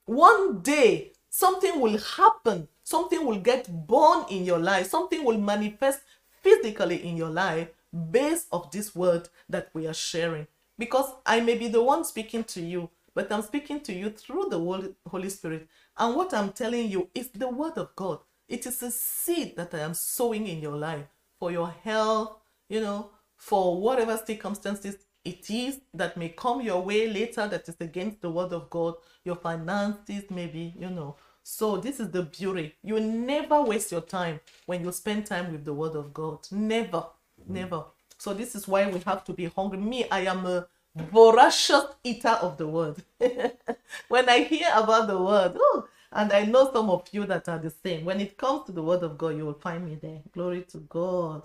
One 0.05 0.61
day, 0.61 1.13
something 1.29 1.79
will 1.81 1.97
happen. 1.99 2.67
Something 2.91 3.25
will 3.25 3.39
get 3.39 3.69
born 3.87 4.25
in 4.29 4.43
your 4.43 4.59
life. 4.59 4.87
Something 4.87 5.23
will 5.23 5.37
manifest 5.37 6.01
physically 6.43 7.07
in 7.07 7.15
your 7.15 7.29
life 7.29 7.69
based 8.11 8.47
of 8.51 8.69
this 8.69 8.93
word 8.93 9.29
that 9.47 9.69
we 9.73 9.87
are 9.87 9.93
sharing. 9.93 10.45
Because 10.77 11.09
I 11.25 11.39
may 11.39 11.57
be 11.57 11.69
the 11.69 11.81
one 11.81 12.03
speaking 12.03 12.43
to 12.43 12.59
you, 12.59 12.89
but 13.15 13.31
I'm 13.31 13.43
speaking 13.43 13.79
to 13.81 13.93
you 13.93 14.09
through 14.09 14.47
the 14.49 14.93
Holy 15.09 15.29
Spirit. 15.29 15.69
And 15.97 16.17
what 16.17 16.33
I'm 16.33 16.51
telling 16.51 16.89
you 16.89 17.07
is 17.15 17.29
the 17.29 17.47
word 17.47 17.77
of 17.77 17.95
God. 17.95 18.19
It 18.49 18.65
is 18.65 18.83
a 18.83 18.91
seed 18.91 19.55
that 19.55 19.73
I 19.73 19.79
am 19.79 19.93
sowing 19.93 20.45
in 20.47 20.59
your 20.59 20.75
life 20.75 21.05
for 21.39 21.49
your 21.49 21.69
health, 21.85 22.39
you 22.67 22.81
know, 22.81 23.11
for 23.37 23.79
whatever 23.79 24.17
circumstances 24.17 24.97
it 25.23 25.49
is 25.49 25.79
that 25.93 26.17
may 26.17 26.29
come 26.29 26.59
your 26.59 26.81
way 26.81 27.07
later 27.07 27.47
that 27.47 27.69
is 27.69 27.77
against 27.79 28.21
the 28.21 28.29
word 28.29 28.51
of 28.51 28.69
God, 28.69 28.95
your 29.23 29.37
finances, 29.37 30.23
maybe, 30.29 30.73
you 30.77 30.89
know. 30.89 31.15
So, 31.43 31.77
this 31.77 31.99
is 31.99 32.11
the 32.11 32.23
beauty. 32.23 32.75
You 32.83 32.99
never 32.99 33.63
waste 33.63 33.91
your 33.91 34.01
time 34.01 34.39
when 34.67 34.83
you 34.85 34.91
spend 34.91 35.25
time 35.27 35.51
with 35.51 35.65
the 35.65 35.73
word 35.73 35.95
of 35.95 36.13
God. 36.13 36.39
Never, 36.51 37.05
never. 37.47 37.85
So, 38.17 38.33
this 38.33 38.55
is 38.55 38.67
why 38.67 38.89
we 38.89 38.99
have 39.01 39.23
to 39.25 39.33
be 39.33 39.45
hungry. 39.47 39.79
Me, 39.79 40.07
I 40.11 40.21
am 40.21 40.45
a 40.45 40.67
voracious 40.95 41.85
eater 42.03 42.29
of 42.41 42.57
the 42.57 42.67
word. 42.67 42.97
when 44.09 44.29
I 44.29 44.39
hear 44.43 44.69
about 44.75 45.07
the 45.07 45.21
word, 45.21 45.53
oh, 45.57 45.87
and 46.13 46.33
I 46.33 46.45
know 46.45 46.71
some 46.73 46.89
of 46.91 47.07
you 47.11 47.25
that 47.27 47.49
are 47.49 47.59
the 47.59 47.71
same. 47.71 48.05
When 48.05 48.21
it 48.21 48.37
comes 48.37 48.65
to 48.67 48.73
the 48.73 48.83
word 48.83 49.03
of 49.03 49.17
God, 49.17 49.37
you 49.37 49.45
will 49.45 49.53
find 49.55 49.85
me 49.85 49.95
there. 50.01 50.21
Glory 50.33 50.63
to 50.71 50.79
God. 50.79 51.43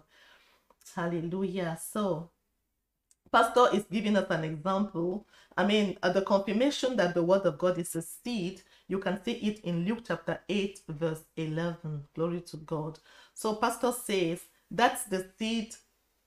Hallelujah. 0.97 1.78
So, 1.92 2.30
Pastor 3.32 3.68
is 3.74 3.84
giving 3.92 4.16
us 4.16 4.26
an 4.30 4.44
example. 4.44 5.26
I 5.57 5.66
mean, 5.66 5.99
uh, 6.03 6.12
the 6.12 6.22
confirmation 6.22 6.97
that 6.97 7.14
the 7.14 7.22
word 7.24 7.42
of 7.42 7.59
God 7.59 7.78
is 7.78 7.94
a 7.97 8.03
seed, 8.03 8.62
you 8.89 8.99
can 8.99 9.22
see 9.24 9.32
it 9.32 9.61
in 9.64 9.84
Luke 9.84 10.05
chapter 10.07 10.41
8, 10.49 10.80
verse 10.89 11.24
11. 11.37 12.05
Glory 12.14 12.41
to 12.43 12.57
God. 12.59 12.99
So, 13.34 13.55
Pastor 13.57 13.93
says 13.93 14.41
that's 14.70 15.05
the 15.05 15.26
seed 15.39 15.74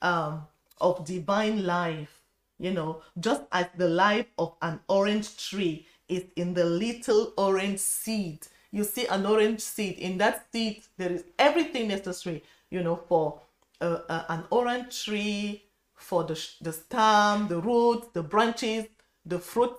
um, 0.01 0.47
of 0.80 1.05
divine 1.05 1.66
life 1.66 2.20
you 2.60 2.72
know, 2.72 3.01
just 3.20 3.43
as 3.51 3.68
the 3.78 3.88
life 3.88 4.26
of 4.38 4.53
an 4.62 4.80
orange 4.89 5.38
tree 5.49 5.88
is 6.10 6.26
in 6.36 6.53
the 6.53 6.66
little 6.66 7.34
orange 7.38 7.80
seed. 7.80 8.45
You 8.72 8.84
see 8.84 9.07
an 9.07 9.26
orange 9.26 9.62
seed. 9.62 9.97
In 9.97 10.18
that 10.18 10.45
seed, 10.51 10.84
there 10.97 11.12
is 11.12 11.24
everything 11.39 11.88
necessary, 11.88 12.43
you 12.70 12.84
know, 12.84 12.97
for 13.07 13.39
uh, 13.82 13.99
uh, 14.10 14.26
an 14.30 14.43
orange 14.51 15.05
tree, 15.05 15.64
for 15.95 16.24
the, 16.26 16.47
the 16.62 16.74
stem, 16.74 17.47
the 17.47 17.60
roots, 17.60 18.07
the 18.14 18.24
branches, 18.24 18.86
the 19.26 19.39
fruit, 19.39 19.74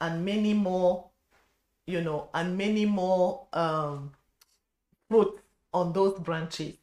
and 0.00 0.24
many 0.24 0.54
more, 0.54 1.04
you 1.86 2.00
know, 2.00 2.28
and 2.34 2.56
many 2.56 2.86
more 2.86 3.46
um, 3.52 4.12
fruit 5.08 5.40
on 5.72 5.92
those 5.92 6.18
branches, 6.18 6.74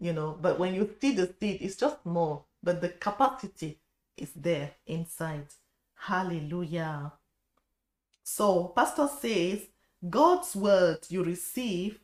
you 0.00 0.12
know. 0.12 0.36
But 0.40 0.58
when 0.58 0.74
you 0.74 0.90
see 1.00 1.12
the 1.14 1.32
seed, 1.40 1.58
it's 1.60 1.76
just 1.76 2.04
more, 2.04 2.44
but 2.62 2.80
the 2.80 2.88
capacity 2.90 3.78
is 4.16 4.30
there 4.34 4.72
inside. 4.86 5.46
Hallelujah. 5.94 7.12
So, 8.24 8.72
Pastor 8.76 9.08
says, 9.08 9.62
God's 10.08 10.54
word 10.54 10.98
you 11.08 11.24
receive, 11.24 11.98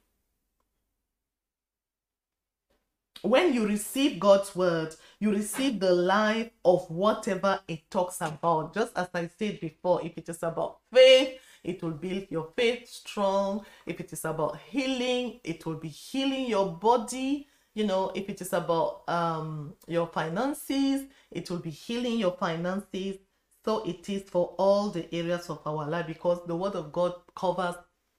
when 3.22 3.54
you 3.54 3.66
receive 3.66 4.20
God's 4.20 4.54
word, 4.54 4.94
you 5.20 5.30
receive 5.32 5.80
the 5.80 5.92
life 5.92 6.50
of 6.64 6.90
whatever 6.90 7.60
it 7.68 7.88
talks 7.90 8.20
about. 8.20 8.74
Just 8.74 8.92
as 8.96 9.08
I 9.14 9.30
said 9.38 9.60
before, 9.60 10.04
if 10.04 10.18
it 10.18 10.28
is 10.28 10.42
about 10.42 10.78
faith, 10.92 11.33
it 11.64 11.82
will 11.82 11.92
build 11.92 12.26
your 12.30 12.48
faith 12.56 12.88
strong. 12.88 13.64
If 13.86 14.00
it 14.00 14.12
is 14.12 14.24
about 14.24 14.58
healing, 14.68 15.40
it 15.42 15.64
will 15.66 15.76
be 15.76 15.88
healing 15.88 16.46
your 16.46 16.72
body. 16.72 17.48
You 17.74 17.86
know 17.86 18.12
if 18.14 18.28
it 18.28 18.40
is 18.40 18.52
about 18.52 19.02
um 19.08 19.74
your 19.88 20.06
finances 20.06 21.06
it 21.34 21.50
will 21.50 21.58
be 21.58 21.70
healing 21.70 22.18
your 22.18 22.32
finances. 22.32 23.16
So 23.64 23.82
it 23.84 24.08
is 24.08 24.22
for 24.22 24.54
all 24.58 24.90
the 24.90 25.12
areas 25.14 25.50
of 25.50 25.66
our 25.66 25.88
life 25.88 26.06
because 26.06 26.40
the 26.46 26.54
word 26.56 26.74
of 26.74 26.92
god 26.92 27.14
covers 27.34 27.74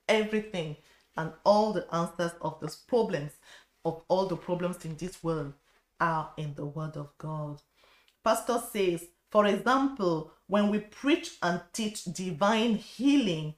everything 0.08 0.76
and 1.16 1.32
all 1.44 1.72
the 1.72 1.86
answers 1.94 2.32
of 2.42 2.60
those 2.60 2.76
problems 2.76 3.32
of 3.84 4.02
all 4.08 4.26
the 4.26 4.36
problems 4.36 4.84
in 4.84 4.96
this 4.96 5.22
world 5.22 5.54
are 6.00 6.32
in 6.36 6.54
the 6.54 6.66
word 6.66 6.96
of 6.96 7.16
god. 7.18 7.62
Pastor 8.24 8.60
says 8.72 9.04
for 9.30 9.46
example 9.46 10.32
when 10.46 10.68
we 10.70 10.78
preach 10.80 11.36
and 11.42 11.60
teach 11.72 12.04
divine 12.04 12.74
healing 12.76 13.54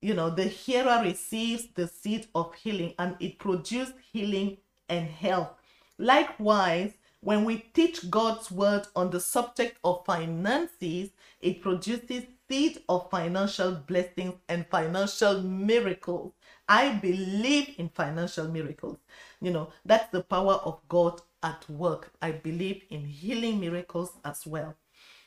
you 0.00 0.14
know 0.14 0.30
the 0.30 0.44
hearer 0.44 1.00
receives 1.02 1.66
the 1.74 1.88
seed 1.88 2.26
of 2.34 2.54
healing 2.54 2.94
and 2.98 3.16
it 3.20 3.38
produces 3.38 3.92
healing 4.12 4.56
and 4.88 5.08
health. 5.08 5.50
Likewise, 5.98 6.92
When 7.20 7.44
we 7.46 7.58
teach 7.72 8.10
God's 8.10 8.50
word 8.50 8.86
on 8.94 9.10
the 9.10 9.18
subject 9.20 9.78
of 9.82 10.04
finances, 10.04 11.10
it 11.40 11.62
produces 11.62 12.24
seed 12.48 12.82
of 12.88 13.10
financial 13.10 13.72
blessings 13.72 14.34
and 14.48 14.66
financial 14.66 15.40
miracles. 15.42 16.32
I 16.68 16.94
believe 16.96 17.74
in 17.78 17.88
financial 17.88 18.48
miracles. 18.48 18.98
You 19.40 19.52
know, 19.52 19.72
that's 19.86 20.10
the 20.10 20.22
power 20.22 20.54
of 20.64 20.80
God 20.88 21.22
at 21.42 21.68
work. 21.70 22.12
I 22.20 22.32
believe 22.32 22.82
in 22.90 23.04
healing 23.06 23.58
miracles 23.60 24.12
as 24.24 24.46
well. 24.46 24.76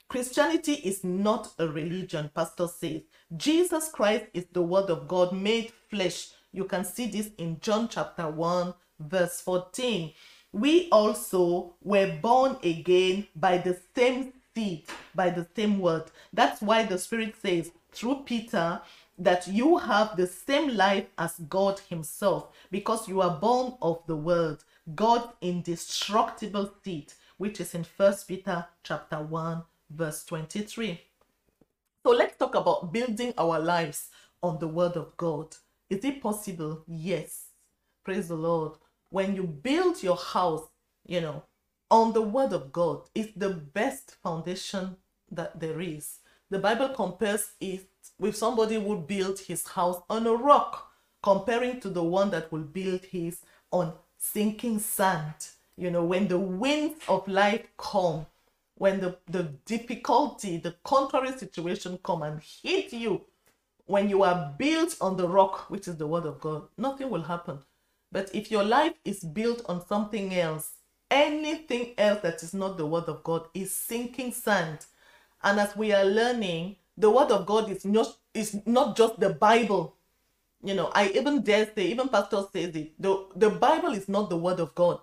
Christianity 0.10 0.74
is 0.74 1.04
not 1.04 1.54
a 1.60 1.68
religion, 1.68 2.32
Pastor 2.34 2.68
says. 2.68 3.02
Jesus 3.36 3.90
Christ 3.90 4.26
is 4.34 4.46
the 4.54 4.62
Word 4.62 4.90
of 4.90 5.08
God 5.08 5.34
made 5.34 5.74
flesh. 5.90 6.30
You 6.54 6.64
can 6.64 6.86
see 6.86 7.08
this 7.08 7.32
in 7.38 7.60
John 7.60 7.90
chapter 7.90 8.30
1, 8.30 8.74
verse 9.02 9.42
14. 9.42 10.14
We 10.54 10.88
also 10.92 11.76
were 11.84 12.18
born 12.22 12.56
again 12.64 13.28
by 13.36 13.58
the 13.58 13.78
same 13.96 14.32
seed, 14.56 14.86
by 15.14 15.30
the 15.30 15.46
same 15.56 15.80
word. 15.80 16.06
That's 16.32 16.62
why 16.62 16.84
the 16.84 16.98
Spirit 16.98 17.36
says 17.42 17.72
through 17.92 18.24
Peter 18.26 18.82
that 19.20 19.46
you 19.48 19.78
have 19.78 20.16
the 20.16 20.28
same 20.28 20.70
life 20.70 21.08
as 21.18 21.34
God 21.50 21.82
Himself 21.90 22.56
because 22.72 23.10
you 23.10 23.20
are 23.22 23.38
born 23.40 23.74
of 23.82 24.02
the 24.08 24.16
Word, 24.16 24.60
God's 24.96 25.34
indestructible 25.42 26.72
seed, 26.82 27.12
which 27.38 27.60
is 27.60 27.76
in 27.76 27.84
First 27.84 28.28
Peter 28.28 28.66
chapter 28.84 29.22
1, 29.22 29.64
verse 29.90 30.24
23. 30.26 31.02
So 32.04 32.12
let's 32.12 32.38
talk 32.38 32.56
about 32.56 32.94
building 32.94 33.34
our 33.38 33.60
lives 33.60 34.10
on 34.42 34.60
the 34.60 34.68
Word 34.68 34.96
of 34.96 35.16
God. 35.18 35.56
Is 35.90 36.04
it 36.04 36.22
possible? 36.22 36.84
Yes. 36.88 37.48
Praise 38.04 38.28
the 38.28 38.36
Lord. 38.36 38.74
When 39.10 39.36
you 39.36 39.44
build 39.44 40.02
your 40.04 40.18
house, 40.18 40.68
you 41.06 41.22
know, 41.22 41.44
on 41.90 42.14
the 42.14 42.22
Word 42.22 42.54
of 42.54 42.72
God, 42.72 43.10
it's 43.16 43.34
the 43.36 43.50
best 43.50 44.16
foundation 44.24 44.98
that 45.32 45.60
there 45.60 45.82
is. 45.82 46.20
The 46.50 46.60
Bible 46.60 46.90
compares 46.90 47.52
it 47.60 47.88
with 48.20 48.36
somebody 48.36 48.76
who 48.76 48.98
built 48.98 49.40
his 49.40 49.68
house 49.68 50.02
on 50.10 50.26
a 50.28 50.34
rock, 50.34 50.92
comparing 51.22 51.80
to 51.82 51.90
the 51.90 52.04
one 52.04 52.30
that 52.32 52.52
will 52.52 52.62
build 52.64 53.04
his 53.06 53.42
on 53.72 53.94
sinking 54.18 54.80
sand. 54.80 55.34
You 55.76 55.92
know, 55.92 56.04
when 56.04 56.28
the 56.28 56.40
winds 56.40 57.00
of 57.08 57.28
life 57.28 57.68
come, 57.78 58.26
when 58.78 59.00
the, 59.02 59.18
the 59.28 59.44
difficulty, 59.66 60.58
the 60.58 60.76
contrary 60.84 61.32
situation 61.38 62.00
come 62.04 62.24
and 62.24 62.42
hit 62.64 62.94
you, 62.94 63.22
when 63.86 64.10
you 64.10 64.24
are 64.24 64.54
built 64.58 64.98
on 65.02 65.18
the 65.18 65.28
rock, 65.28 65.70
which 65.70 65.88
is 65.88 65.98
the 65.98 66.08
word 66.08 66.26
of 66.26 66.40
God, 66.42 66.64
nothing 66.78 67.10
will 67.10 67.24
happen. 67.24 67.60
But 68.12 68.30
if 68.34 68.52
your 68.52 68.64
life 68.64 68.94
is 69.06 69.22
built 69.22 69.64
on 69.68 69.86
something 69.88 70.36
else, 70.36 70.72
anything 71.10 71.94
else 71.98 72.22
that 72.22 72.44
is 72.44 72.54
not 72.54 72.78
the 72.78 72.86
word 72.86 73.06
of 73.06 73.24
God 73.24 73.48
is 73.54 73.76
sinking 73.76 74.34
sand. 74.34 74.86
And 75.44 75.60
as 75.60 75.76
we 75.76 75.94
are 75.94 76.06
learning, 76.06 76.78
the 76.98 77.10
word 77.10 77.32
of 77.32 77.46
God 77.46 77.70
is 77.72 77.86
not 77.86 78.18
is 78.34 78.58
not 78.66 78.98
just 78.98 79.20
the 79.20 79.32
Bible. 79.32 79.96
You 80.64 80.76
know, 80.76 80.92
I 80.94 81.10
even 81.10 81.44
dare 81.44 81.70
say, 81.76 81.88
even 81.88 82.10
Pastor 82.10 82.44
says 82.52 82.76
it. 82.76 83.02
The 83.02 83.28
the 83.36 83.50
Bible 83.52 83.94
is 83.94 84.10
not 84.10 84.30
the 84.30 84.38
word 84.38 84.60
of 84.60 84.76
God. 84.76 85.00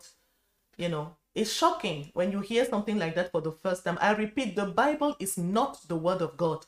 You 0.77 0.89
know, 0.89 1.17
it's 1.35 1.53
shocking 1.53 2.11
when 2.15 2.33
you 2.33 2.41
hear 2.41 2.65
something 2.65 2.99
like 2.99 3.15
that 3.17 3.33
for 3.33 3.41
the 3.41 3.53
first 3.53 3.85
time. 3.85 3.99
I 4.01 4.13
repeat, 4.13 4.57
the 4.57 4.67
Bible 4.67 5.17
is 5.19 5.39
not 5.39 5.89
the 5.89 5.97
word 5.97 6.23
of 6.23 6.37
God, 6.37 6.67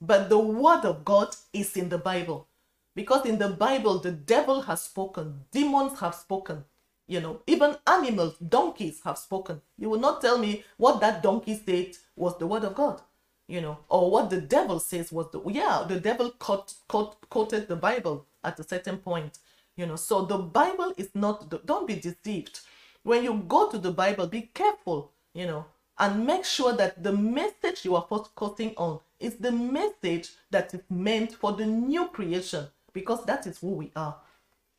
but 0.00 0.28
the 0.28 0.38
word 0.38 0.84
of 0.84 1.04
God 1.04 1.34
is 1.52 1.76
in 1.76 1.88
the 1.90 1.98
Bible. 1.98 2.48
Because 2.94 3.26
in 3.26 3.38
the 3.38 3.50
Bible, 3.50 3.98
the 3.98 4.12
devil 4.12 4.62
has 4.62 4.82
spoken, 4.82 5.42
demons 5.52 6.00
have 6.00 6.14
spoken, 6.14 6.64
you 7.08 7.20
know, 7.20 7.42
even 7.46 7.76
animals, 7.86 8.36
donkeys 8.38 9.00
have 9.04 9.18
spoken. 9.18 9.60
You 9.78 9.90
will 9.90 10.00
not 10.00 10.22
tell 10.22 10.38
me 10.38 10.64
what 10.78 11.00
that 11.00 11.22
donkey 11.22 11.60
said 11.66 11.96
was 12.16 12.38
the 12.38 12.46
word 12.46 12.64
of 12.64 12.74
God 12.74 13.02
you 13.48 13.60
know, 13.60 13.78
or 13.88 14.10
what 14.10 14.30
the 14.30 14.40
devil 14.40 14.80
says 14.80 15.12
was 15.12 15.30
the 15.32 15.40
yeah, 15.48 15.84
the 15.88 16.00
devil 16.00 16.30
quote, 16.32 16.74
quote, 16.88 17.16
quoted 17.30 17.68
the 17.68 17.76
Bible 17.76 18.26
at 18.44 18.58
a 18.60 18.64
certain 18.64 18.98
point, 18.98 19.38
you 19.76 19.86
know. 19.86 19.96
So 19.96 20.24
the 20.24 20.38
Bible 20.38 20.94
is 20.96 21.10
not. 21.14 21.50
The, 21.50 21.60
don't 21.64 21.86
be 21.86 21.96
deceived. 21.96 22.60
When 23.06 23.22
you 23.22 23.34
go 23.46 23.70
to 23.70 23.78
the 23.78 23.92
Bible, 23.92 24.26
be 24.26 24.50
careful, 24.52 25.12
you 25.32 25.46
know, 25.46 25.66
and 25.96 26.26
make 26.26 26.44
sure 26.44 26.72
that 26.72 27.04
the 27.04 27.12
message 27.12 27.84
you 27.84 27.94
are 27.94 28.04
focusing 28.08 28.74
on 28.76 28.98
is 29.20 29.36
the 29.36 29.52
message 29.52 30.30
that 30.50 30.74
is 30.74 30.80
meant 30.90 31.32
for 31.32 31.52
the 31.52 31.64
new 31.66 32.08
creation, 32.08 32.66
because 32.92 33.24
that 33.26 33.46
is 33.46 33.60
who 33.60 33.68
we 33.74 33.92
are, 33.94 34.16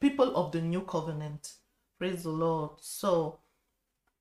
people 0.01 0.35
of 0.35 0.51
the 0.51 0.59
new 0.59 0.81
covenant. 0.81 1.53
Praise 1.97 2.23
the 2.23 2.29
Lord. 2.31 2.71
So, 2.81 3.39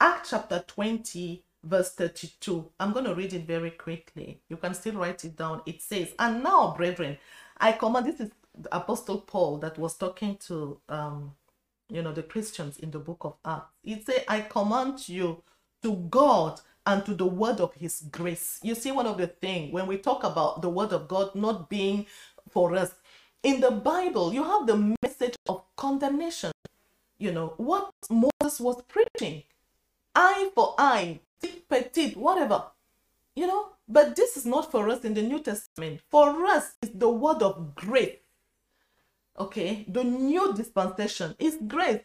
Act 0.00 0.28
chapter 0.30 0.62
20 0.64 1.42
verse 1.64 1.92
32. 1.94 2.64
I'm 2.78 2.92
going 2.92 3.06
to 3.06 3.14
read 3.16 3.32
it 3.32 3.44
very 3.44 3.72
quickly. 3.72 4.40
You 4.48 4.56
can 4.56 4.74
still 4.74 4.94
write 4.94 5.24
it 5.24 5.36
down. 5.36 5.62
It 5.66 5.82
says, 5.82 6.12
And 6.20 6.44
now, 6.44 6.74
brethren, 6.76 7.18
I 7.58 7.72
command, 7.72 8.06
this 8.06 8.20
is 8.20 8.30
the 8.56 8.76
Apostle 8.76 9.22
Paul 9.22 9.58
that 9.58 9.76
was 9.76 9.96
talking 9.96 10.36
to, 10.46 10.78
um, 10.88 11.32
you 11.88 12.02
know, 12.02 12.12
the 12.12 12.22
Christians 12.22 12.78
in 12.78 12.90
the 12.90 12.98
book 12.98 13.18
of 13.20 13.36
Acts. 13.44 13.72
He 13.82 14.02
said, 14.02 14.24
I 14.28 14.40
command 14.40 15.08
you 15.08 15.42
to 15.82 15.96
God 16.10 16.60
and 16.84 17.04
to 17.04 17.14
the 17.14 17.26
word 17.26 17.60
of 17.60 17.74
his 17.74 18.02
grace. 18.10 18.60
You 18.62 18.74
see, 18.74 18.92
one 18.92 19.06
of 19.06 19.18
the 19.18 19.26
things 19.26 19.72
when 19.72 19.86
we 19.86 19.98
talk 19.98 20.24
about 20.24 20.62
the 20.62 20.68
word 20.68 20.92
of 20.92 21.08
God 21.08 21.34
not 21.34 21.68
being 21.68 22.06
for 22.50 22.74
us, 22.74 22.94
in 23.42 23.60
the 23.60 23.70
Bible, 23.70 24.32
you 24.32 24.42
have 24.42 24.66
the 24.66 24.96
message 25.02 25.36
of 25.48 25.62
condemnation. 25.76 26.52
You 27.18 27.32
know, 27.32 27.54
what 27.56 27.92
Moses 28.10 28.60
was 28.60 28.82
preaching 28.82 29.42
eye 30.16 30.50
for 30.54 30.74
eye, 30.78 31.20
tit 31.40 31.68
petit, 31.68 32.14
whatever. 32.14 32.64
You 33.36 33.46
know, 33.46 33.68
but 33.86 34.16
this 34.16 34.36
is 34.36 34.46
not 34.46 34.72
for 34.72 34.88
us 34.88 35.04
in 35.04 35.14
the 35.14 35.22
New 35.22 35.40
Testament. 35.40 36.00
For 36.10 36.44
us, 36.46 36.74
it's 36.82 36.92
the 36.94 37.10
word 37.10 37.42
of 37.42 37.74
grace. 37.74 38.16
Okay, 39.38 39.84
the 39.88 40.02
new 40.02 40.54
dispensation 40.54 41.34
is 41.38 41.58
grace. 41.66 42.00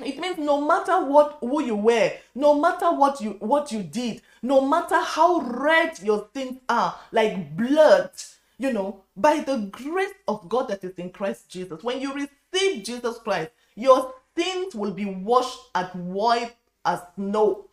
It 0.00 0.18
means 0.18 0.38
no 0.38 0.60
matter 0.60 1.04
what 1.04 1.38
who 1.40 1.62
you 1.62 1.76
were, 1.76 2.12
no 2.34 2.60
matter 2.60 2.92
what 2.92 3.20
you 3.20 3.32
what 3.40 3.70
you 3.70 3.82
did, 3.82 4.22
no 4.42 4.60
matter 4.60 5.00
how 5.00 5.40
red 5.40 5.98
your 6.00 6.28
sins 6.34 6.58
are, 6.68 6.98
like 7.12 7.56
blood, 7.56 8.10
you 8.58 8.72
know, 8.72 9.02
by 9.16 9.40
the 9.40 9.68
grace 9.70 10.14
of 10.26 10.48
God 10.48 10.68
that 10.68 10.82
is 10.82 10.94
in 10.96 11.10
Christ 11.10 11.48
Jesus, 11.48 11.82
when 11.82 12.00
you 12.00 12.12
receive 12.12 12.84
Jesus 12.84 13.18
Christ, 13.18 13.50
your 13.76 14.14
sins 14.36 14.74
will 14.74 14.92
be 14.92 15.04
washed 15.04 15.58
and 15.74 15.88
white 16.12 16.56
as 16.84 17.00
no. 17.16 17.66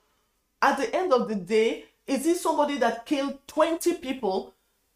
At 0.61 0.77
the 0.77 0.95
end 0.95 1.11
of 1.11 1.27
the 1.27 1.35
day, 1.35 1.85
is 2.05 2.25
it 2.27 2.37
somebody 2.37 2.77
that 2.77 3.05
killed 3.05 3.39
20 3.47 3.95
people? 3.95 4.53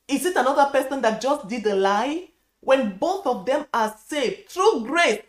Is 0.07 0.25
it 0.25 0.35
another 0.35 0.65
person 0.71 1.01
that 1.01 1.21
just 1.21 1.47
did 1.47 1.65
a 1.65 1.75
lie? 1.75 2.29
When 2.65 2.97
both 2.97 3.27
of 3.27 3.45
them 3.45 3.67
are 3.75 3.95
saved 4.07 4.49
through 4.49 4.85
grace, 4.87 5.21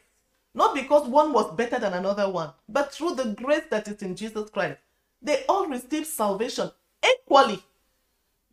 not 0.55 0.75
because 0.75 1.07
one 1.07 1.35
was 1.35 1.55
better 1.55 1.79
than 1.79 1.93
another 1.93 2.31
one, 2.31 2.51
but 2.67 2.95
through 2.95 3.15
the 3.15 3.27
grace 3.27 3.65
that 3.71 3.87
is 3.89 4.01
in 4.01 4.17
Jesus 4.17 4.49
Christ, 4.49 4.79
they 5.21 5.45
all 5.47 5.67
receive 5.69 6.07
salvation 6.07 6.71
equally. 7.05 7.63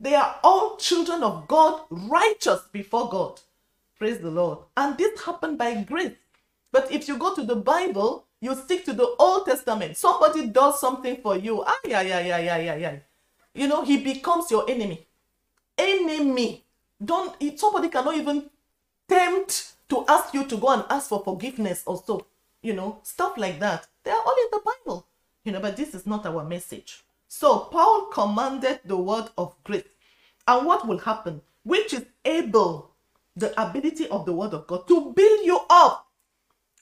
They 0.01 0.15
are 0.15 0.37
all 0.43 0.75
children 0.75 1.23
of 1.23 1.47
God, 1.47 1.83
righteous 1.89 2.59
before 2.73 3.09
God. 3.09 3.39
Praise 3.97 4.19
the 4.19 4.29
Lord. 4.29 4.59
And 4.75 4.97
this 4.97 5.23
happened 5.23 5.57
by 5.57 5.81
grace. 5.83 6.17
But 6.73 6.91
if 6.91 7.07
you 7.07 7.17
go 7.17 7.33
to 7.35 7.43
the 7.43 7.55
Bible, 7.55 8.25
you 8.41 8.53
stick 8.53 8.83
to 8.83 8.91
the 8.91 9.15
Old 9.17 9.45
Testament. 9.45 9.95
Somebody 9.95 10.47
does 10.47 10.81
something 10.81 11.21
for 11.23 11.37
you. 11.37 11.63
Ah, 11.65 11.79
yeah, 11.85 12.01
yeah, 12.01 12.19
yeah, 12.19 12.39
yeah, 12.39 12.57
yeah, 12.57 12.75
yeah. 12.75 12.95
You 13.53 13.69
know, 13.69 13.85
he 13.85 14.03
becomes 14.03 14.51
your 14.51 14.69
enemy. 14.69 15.07
Enemy. 15.77 16.65
Don't 17.03 17.41
somebody 17.57 17.87
cannot 17.87 18.15
even 18.15 18.49
tempt 19.13 19.73
to 19.89 20.05
ask 20.07 20.33
you 20.33 20.45
to 20.45 20.57
go 20.57 20.69
and 20.69 20.83
ask 20.89 21.09
for 21.09 21.23
forgiveness 21.23 21.83
or 21.85 22.01
so. 22.05 22.25
You 22.61 22.73
know, 22.73 22.99
stuff 23.03 23.37
like 23.37 23.59
that. 23.59 23.87
They 24.03 24.11
are 24.11 24.21
all 24.25 24.35
in 24.35 24.47
the 24.51 24.61
Bible. 24.65 25.05
You 25.43 25.51
know, 25.51 25.59
but 25.59 25.75
this 25.75 25.93
is 25.93 26.05
not 26.05 26.25
our 26.25 26.43
message. 26.43 27.03
So 27.27 27.59
Paul 27.59 28.07
commanded 28.07 28.79
the 28.85 28.97
word 28.97 29.29
of 29.37 29.55
grace. 29.63 29.83
And 30.47 30.65
what 30.65 30.87
will 30.87 30.99
happen? 30.99 31.41
Which 31.63 31.93
is 31.93 32.05
able, 32.23 32.91
the 33.35 33.59
ability 33.61 34.07
of 34.07 34.25
the 34.25 34.33
word 34.33 34.53
of 34.53 34.67
God 34.67 34.87
to 34.87 35.13
build 35.13 35.45
you 35.45 35.59
up 35.69 36.03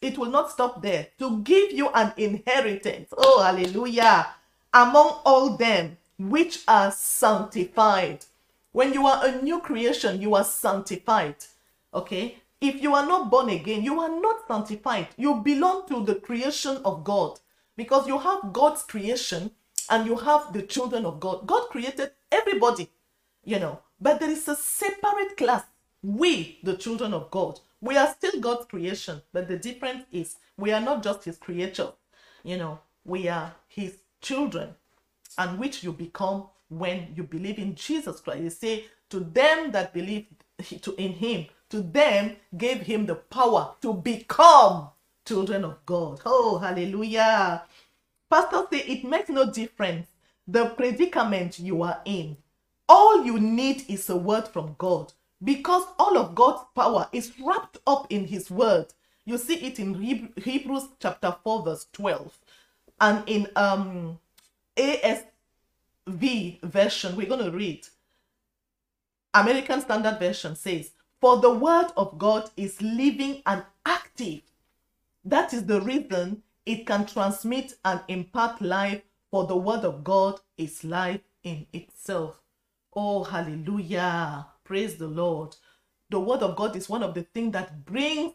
it 0.01 0.17
will 0.17 0.29
not 0.31 0.49
stop 0.49 0.81
there. 0.81 1.07
To 1.19 1.39
give 1.41 1.71
you 1.71 1.89
an 1.89 2.11
inheritance. 2.17 3.13
Oh, 3.15 3.43
hallelujah. 3.43 4.27
Among 4.73 5.19
all 5.23 5.57
them 5.57 5.97
which 6.17 6.63
are 6.67 6.91
sanctified. 6.91 8.25
When 8.71 8.93
you 8.93 9.05
are 9.05 9.25
a 9.25 9.41
new 9.41 9.59
creation, 9.59 10.21
you 10.21 10.33
are 10.33 10.43
sanctified. 10.43 11.35
Okay? 11.93 12.37
If 12.59 12.81
you 12.81 12.93
are 12.93 13.05
not 13.05 13.31
born 13.31 13.49
again, 13.49 13.83
you 13.83 13.99
are 13.99 14.21
not 14.21 14.47
sanctified. 14.47 15.07
You 15.17 15.35
belong 15.35 15.87
to 15.87 16.05
the 16.05 16.15
creation 16.15 16.77
of 16.85 17.03
God 17.03 17.39
because 17.75 18.07
you 18.07 18.19
have 18.19 18.53
God's 18.53 18.83
creation 18.83 19.51
and 19.89 20.05
you 20.05 20.15
have 20.15 20.53
the 20.53 20.61
children 20.61 21.05
of 21.05 21.19
God. 21.19 21.47
God 21.47 21.69
created 21.69 22.11
everybody, 22.31 22.89
you 23.43 23.59
know, 23.59 23.79
but 23.99 24.19
there 24.19 24.29
is 24.29 24.47
a 24.47 24.55
separate 24.55 25.35
class. 25.37 25.63
We, 26.03 26.59
the 26.63 26.77
children 26.77 27.13
of 27.13 27.31
God, 27.31 27.59
we 27.81 27.97
are 27.97 28.07
still 28.13 28.39
God's 28.39 28.65
creation, 28.65 29.21
but 29.33 29.47
the 29.47 29.57
difference 29.57 30.05
is 30.11 30.35
we 30.57 30.71
are 30.71 30.81
not 30.81 31.03
just 31.03 31.23
his 31.25 31.37
creature. 31.37 31.91
You 32.43 32.57
know, 32.57 32.79
we 33.03 33.27
are 33.27 33.53
his 33.67 33.97
children, 34.21 34.75
and 35.37 35.59
which 35.59 35.83
you 35.83 35.91
become 35.91 36.47
when 36.69 37.13
you 37.15 37.23
believe 37.23 37.57
in 37.57 37.75
Jesus 37.75 38.19
Christ. 38.19 38.41
You 38.41 38.49
say, 38.49 38.85
To 39.09 39.19
them 39.19 39.71
that 39.71 39.93
believe 39.93 40.27
to 40.81 40.95
in 40.95 41.13
him, 41.13 41.47
to 41.71 41.81
them 41.81 42.35
gave 42.57 42.81
him 42.81 43.05
the 43.05 43.15
power 43.15 43.73
to 43.81 43.93
become 43.93 44.89
children 45.25 45.63
of 45.65 45.85
God. 45.85 46.21
Oh, 46.25 46.57
hallelujah. 46.57 47.63
Pastor 48.29 48.65
say 48.71 48.79
it 48.79 49.03
makes 49.03 49.29
no 49.29 49.51
difference 49.51 50.07
the 50.47 50.65
predicament 50.67 51.59
you 51.59 51.83
are 51.83 52.01
in. 52.05 52.37
All 52.87 53.23
you 53.25 53.39
need 53.39 53.85
is 53.89 54.09
a 54.09 54.15
word 54.15 54.47
from 54.47 54.75
God 54.77 55.13
because 55.43 55.83
all 55.97 56.17
of 56.17 56.35
God's 56.35 56.63
power 56.75 57.07
is 57.13 57.33
wrapped 57.39 57.77
up 57.87 58.07
in 58.09 58.27
his 58.27 58.51
word. 58.51 58.87
You 59.25 59.37
see 59.37 59.55
it 59.55 59.79
in 59.79 59.93
Hebrews 60.37 60.89
chapter 60.99 61.35
4 61.43 61.63
verse 61.63 61.87
12 61.93 62.37
and 62.99 63.23
in 63.27 63.47
um 63.55 64.19
ASV 64.77 66.61
version 66.63 67.15
we're 67.15 67.27
going 67.27 67.43
to 67.45 67.51
read 67.51 67.87
American 69.33 69.79
Standard 69.81 70.19
Version 70.19 70.55
says 70.55 70.91
for 71.21 71.37
the 71.37 71.53
word 71.53 71.91
of 71.95 72.17
God 72.17 72.49
is 72.57 72.81
living 72.81 73.43
and 73.45 73.63
active. 73.85 74.41
That 75.23 75.53
is 75.53 75.67
the 75.67 75.79
reason 75.79 76.41
it 76.65 76.87
can 76.87 77.05
transmit 77.05 77.75
and 77.85 78.01
impart 78.07 78.59
life, 78.59 79.03
for 79.29 79.45
the 79.45 79.55
word 79.55 79.85
of 79.85 80.03
God 80.03 80.39
is 80.57 80.83
life 80.83 81.21
in 81.43 81.67
itself. 81.73 82.41
Oh, 82.95 83.23
hallelujah. 83.23 84.47
Praise 84.63 84.95
the 84.95 85.07
Lord. 85.07 85.55
The 86.09 86.19
word 86.19 86.41
of 86.41 86.55
God 86.55 86.75
is 86.75 86.89
one 86.89 87.03
of 87.03 87.13
the 87.13 87.21
things 87.21 87.53
that 87.53 87.85
brings 87.85 88.33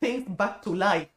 things 0.00 0.28
back 0.28 0.62
to 0.62 0.70
life. 0.70 1.08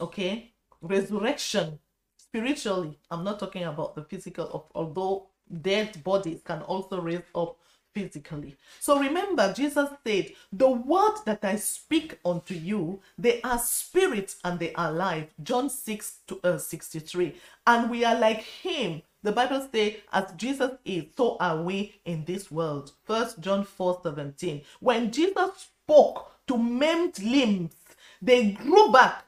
Okay? 0.00 0.52
Resurrection 0.80 1.78
spiritually. 2.16 2.98
I'm 3.10 3.24
not 3.24 3.40
talking 3.40 3.64
about 3.64 3.96
the 3.96 4.04
physical, 4.04 4.48
of 4.52 4.64
although 4.74 5.26
dead 5.60 6.02
bodies 6.04 6.40
can 6.44 6.62
also 6.62 7.00
raise 7.00 7.22
up 7.34 7.58
physically. 7.98 8.56
So 8.80 8.98
remember, 8.98 9.52
Jesus 9.52 9.88
said, 10.06 10.32
The 10.52 10.70
word 10.70 11.16
that 11.26 11.44
I 11.44 11.56
speak 11.56 12.18
unto 12.24 12.54
you, 12.54 13.00
they 13.16 13.40
are 13.42 13.58
spirit 13.58 14.34
and 14.44 14.58
they 14.58 14.72
are 14.74 14.92
life. 14.92 15.28
John 15.42 15.68
6 15.68 16.18
to 16.28 16.40
uh, 16.44 16.58
63. 16.58 17.34
And 17.66 17.90
we 17.90 18.04
are 18.04 18.18
like 18.18 18.40
him. 18.40 19.02
The 19.22 19.32
Bible 19.32 19.66
says, 19.72 19.94
as 20.12 20.32
Jesus 20.36 20.72
is, 20.84 21.04
so 21.16 21.36
are 21.40 21.60
we 21.60 22.00
in 22.04 22.24
this 22.24 22.50
world. 22.50 22.92
First 23.04 23.40
John 23.40 23.64
4 23.64 24.00
17. 24.04 24.62
When 24.80 25.10
Jesus 25.10 25.68
spoke 25.84 26.30
to 26.46 26.56
maimed 26.56 27.18
limbs, 27.18 27.74
they 28.22 28.52
grew 28.52 28.92
back. 28.92 29.24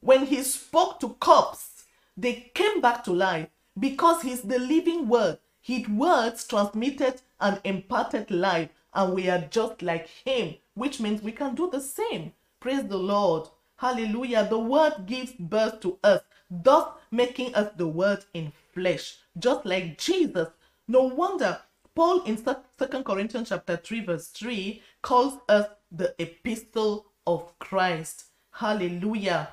When 0.00 0.26
he 0.26 0.42
spoke 0.42 1.00
to 1.00 1.10
corpses, 1.20 1.84
they 2.16 2.50
came 2.54 2.80
back 2.80 3.04
to 3.04 3.12
life 3.12 3.48
because 3.78 4.22
he's 4.22 4.42
the 4.42 4.58
living 4.58 5.08
word. 5.08 5.38
His 5.68 5.86
words 5.86 6.46
transmitted 6.46 7.20
and 7.38 7.60
imparted 7.62 8.30
life, 8.30 8.70
and 8.94 9.12
we 9.12 9.28
are 9.28 9.46
just 9.50 9.82
like 9.82 10.08
him, 10.24 10.54
which 10.72 10.98
means 10.98 11.20
we 11.20 11.30
can 11.30 11.54
do 11.54 11.68
the 11.68 11.82
same. 11.82 12.32
Praise 12.58 12.84
the 12.84 12.96
Lord. 12.96 13.48
Hallelujah. 13.76 14.48
The 14.48 14.58
word 14.58 15.04
gives 15.04 15.32
birth 15.32 15.80
to 15.80 15.98
us, 16.02 16.22
thus 16.50 16.88
making 17.10 17.54
us 17.54 17.70
the 17.76 17.86
word 17.86 18.24
in 18.32 18.50
flesh, 18.72 19.18
just 19.38 19.66
like 19.66 19.98
Jesus. 19.98 20.48
No 20.88 21.02
wonder 21.02 21.60
Paul 21.94 22.22
in 22.22 22.42
2 22.42 23.02
Corinthians 23.02 23.50
chapter 23.50 23.76
3 23.76 24.06
verse 24.06 24.28
3 24.28 24.82
calls 25.02 25.34
us 25.50 25.68
the 25.92 26.14
epistle 26.18 27.08
of 27.26 27.58
Christ. 27.58 28.24
Hallelujah. 28.52 29.50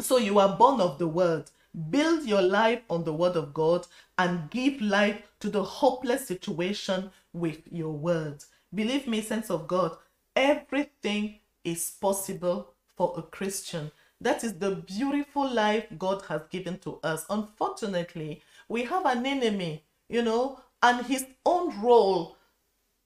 So 0.00 0.18
you 0.18 0.38
are 0.38 0.54
born 0.54 0.82
of 0.82 0.98
the 0.98 1.08
word. 1.08 1.50
Build 1.90 2.24
your 2.26 2.42
life 2.42 2.80
on 2.90 3.04
the 3.04 3.12
word 3.12 3.36
of 3.36 3.54
God 3.54 3.86
and 4.18 4.50
give 4.50 4.80
life 4.80 5.22
to 5.40 5.48
the 5.48 5.62
hopeless 5.62 6.26
situation 6.26 7.10
with 7.32 7.60
your 7.70 7.92
words. 7.92 8.46
Believe 8.74 9.06
me, 9.06 9.20
sense 9.20 9.50
of 9.50 9.66
God, 9.66 9.96
everything 10.34 11.38
is 11.64 11.90
possible 12.00 12.72
for 12.96 13.14
a 13.16 13.22
Christian. 13.22 13.90
That 14.20 14.44
is 14.44 14.54
the 14.54 14.72
beautiful 14.76 15.48
life 15.50 15.86
God 15.98 16.22
has 16.28 16.42
given 16.50 16.78
to 16.80 16.98
us. 17.02 17.24
Unfortunately, 17.30 18.42
we 18.68 18.84
have 18.84 19.06
an 19.06 19.24
enemy, 19.24 19.84
you 20.08 20.22
know, 20.22 20.60
and 20.82 21.06
his 21.06 21.26
own 21.46 21.80
role 21.80 22.36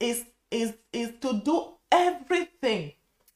is 0.00 0.24
is 0.50 0.74
is 0.92 1.12
to 1.20 1.40
do 1.44 1.74
everything 1.90 2.92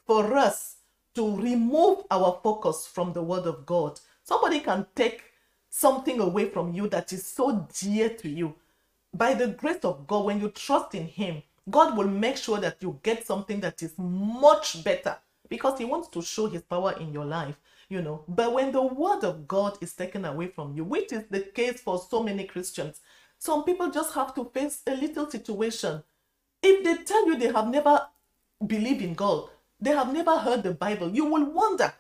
for 0.07 0.37
us 0.37 0.77
to 1.15 1.37
remove 1.37 2.05
our 2.11 2.39
focus 2.43 2.87
from 2.87 3.13
the 3.13 3.23
word 3.23 3.47
of 3.47 3.67
God. 3.67 4.01
Somebody 4.29 4.61
can 4.61 4.85
take 4.95 5.23
something 5.71 6.21
away 6.21 6.51
from 6.51 6.75
you 6.75 6.87
that 6.89 7.15
is 7.15 7.27
so 7.27 7.67
dear 7.81 8.11
to 8.11 8.29
you. 8.29 8.55
By 9.15 9.33
the 9.33 9.47
grace 9.47 9.83
of 9.85 10.07
God, 10.07 10.27
when 10.27 10.39
you 10.39 10.51
trust 10.51 10.95
in 10.95 11.07
Him, 11.07 11.43
God 11.71 11.97
will 11.97 12.09
make 12.09 12.37
sure 12.37 12.61
that 12.61 12.77
you 12.83 13.01
get 13.03 13.27
something 13.27 13.59
that 13.61 13.83
is 13.83 13.95
much 13.97 14.85
better 14.85 15.17
because 15.49 15.79
He 15.79 15.87
wants 15.87 16.09
to 16.09 16.21
show 16.21 16.47
His 16.47 16.61
power 16.61 16.93
in 17.01 17.11
your 17.11 17.25
life, 17.25 17.57
you 17.89 18.03
know. 18.03 18.23
But 18.29 18.53
when 18.53 18.71
the 18.71 18.83
Word 18.83 19.25
of 19.25 19.49
God 19.49 19.79
is 19.81 19.95
taken 19.95 20.27
away 20.27 20.49
from 20.49 20.77
you, 20.77 20.85
which 20.85 21.11
is 21.11 21.25
the 21.31 21.41
case 21.41 21.81
for 21.81 21.99
so 21.99 22.23
many 22.23 22.45
Christians, 22.45 23.01
some 23.39 23.65
people 23.65 23.91
just 23.91 24.13
have 24.13 24.35
to 24.35 24.45
face 24.45 24.83
a 24.87 24.95
little 24.95 25.31
situation. 25.31 26.03
If 26.63 26.85
they 26.85 27.03
tell 27.03 27.27
you 27.27 27.39
they 27.39 27.51
have 27.51 27.69
never 27.69 28.07
believed 28.67 29.01
in 29.01 29.15
God, 29.15 29.49
they 29.81 29.93
have 29.93 30.13
never 30.13 30.37
heard 30.37 30.65
the 30.65 30.75
Bible, 30.75 31.09
you 31.15 31.25
will 31.25 31.47
wonder 31.47 31.95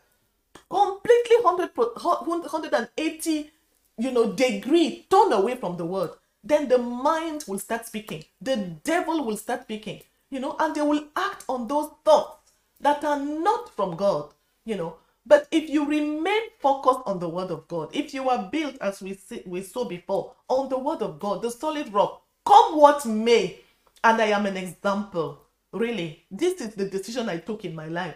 completely 0.69 1.37
100, 1.43 1.71
180 1.77 3.51
you 3.99 4.13
know, 4.13 4.33
degree 4.33 5.07
turn 5.11 5.33
away 5.33 5.57
from 5.57 5.77
the 5.77 5.85
word, 5.85 6.11
then 6.43 6.69
the 6.69 6.79
mind 6.79 7.45
will 7.49 7.59
start 7.59 7.85
speaking. 7.85 8.25
The 8.41 8.57
devil 8.85 9.25
will 9.25 9.37
start 9.37 9.63
speaking, 9.63 10.03
you 10.31 10.41
know, 10.41 10.57
and 10.61 10.75
they 10.75 10.83
will 10.83 11.05
act 11.17 11.45
on 11.49 11.67
those 11.67 11.91
thoughts 12.05 12.53
that 12.81 13.05
are 13.05 13.19
not 13.19 13.75
from 13.75 13.97
God, 13.97 14.33
you 14.65 14.77
know. 14.77 14.97
But 15.27 15.47
if 15.51 15.69
you 15.69 15.85
remain 15.85 16.43
focused 16.61 17.01
on 17.05 17.19
the 17.19 17.29
word 17.29 17.51
of 17.51 17.69
God, 17.69 17.91
if 17.93 18.15
you 18.15 18.31
are 18.31 18.49
built 18.51 18.77
as 18.81 19.03
we 19.03 19.15
see, 19.15 19.43
we 19.45 19.63
saw 19.63 19.85
before 19.85 20.33
on 20.49 20.69
the 20.71 20.79
word 20.79 21.03
of 21.03 21.19
God, 21.19 21.43
the 21.43 21.51
solid 21.51 21.93
rock, 21.93 22.23
come 22.47 22.79
what 22.79 23.05
may, 23.05 23.59
and 24.05 24.23
I 24.23 24.27
am 24.27 24.47
an 24.47 24.57
example. 24.57 25.41
Really, 25.73 26.25
this 26.31 26.63
is 26.63 26.75
the 26.75 26.89
decision 26.89 27.29
I 27.29 27.39
took 27.39 27.65
in 27.65 27.75
my 27.75 27.89
life. 27.89 28.15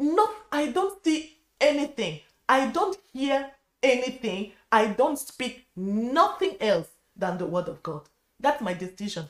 Not, 0.00 0.30
I 0.50 0.68
don't 0.68 1.04
see 1.04 1.37
anything. 1.60 2.20
I 2.48 2.68
don't 2.68 2.98
hear 3.12 3.50
anything. 3.82 4.52
I 4.70 4.86
don't 4.86 5.18
speak 5.18 5.66
nothing 5.76 6.56
else 6.60 6.88
than 7.16 7.38
the 7.38 7.46
word 7.46 7.68
of 7.68 7.82
God. 7.82 8.08
That's 8.40 8.62
my 8.62 8.74
decision. 8.74 9.28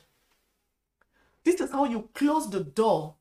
This 1.44 1.60
is 1.60 1.70
how 1.70 1.84
you 1.84 2.08
close 2.14 2.50
the 2.50 2.60
door 2.60 3.14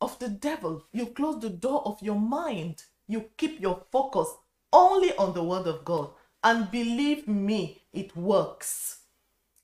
of 0.00 0.18
the 0.18 0.28
devil. 0.28 0.84
You 0.92 1.06
close 1.06 1.40
the 1.40 1.50
door 1.50 1.82
of 1.84 2.00
your 2.02 2.18
mind. 2.18 2.84
You 3.06 3.26
keep 3.36 3.60
your 3.60 3.82
focus 3.90 4.28
only 4.72 5.14
on 5.16 5.34
the 5.34 5.42
word 5.42 5.66
of 5.66 5.84
God. 5.84 6.10
And 6.42 6.70
believe 6.70 7.26
me, 7.26 7.82
it 7.92 8.16
works. 8.16 9.00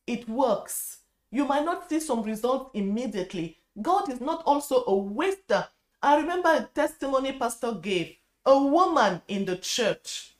It 0.06 0.28
works. 0.28 0.98
You 1.30 1.44
might 1.44 1.64
not 1.64 1.88
see 1.88 2.00
some 2.00 2.22
results 2.22 2.70
immediately. 2.74 3.58
God 3.80 4.10
is 4.10 4.20
not 4.20 4.42
also 4.44 4.84
a 4.86 4.94
waster. 4.94 5.66
I 6.02 6.16
remember 6.16 6.50
a 6.50 6.68
testimony 6.74 7.32
Pastor 7.32 7.72
gave. 7.72 8.16
A 8.46 8.58
woman 8.62 9.22
in 9.28 9.44
the 9.44 9.56
church 9.56 10.34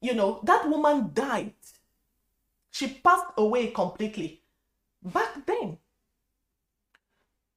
you 0.00 0.14
know, 0.14 0.40
that 0.44 0.68
woman 0.68 1.10
died. 1.12 1.52
She 2.70 2.88
passed 2.88 3.26
away 3.36 3.68
completely. 3.68 4.42
Back 5.02 5.46
then, 5.46 5.78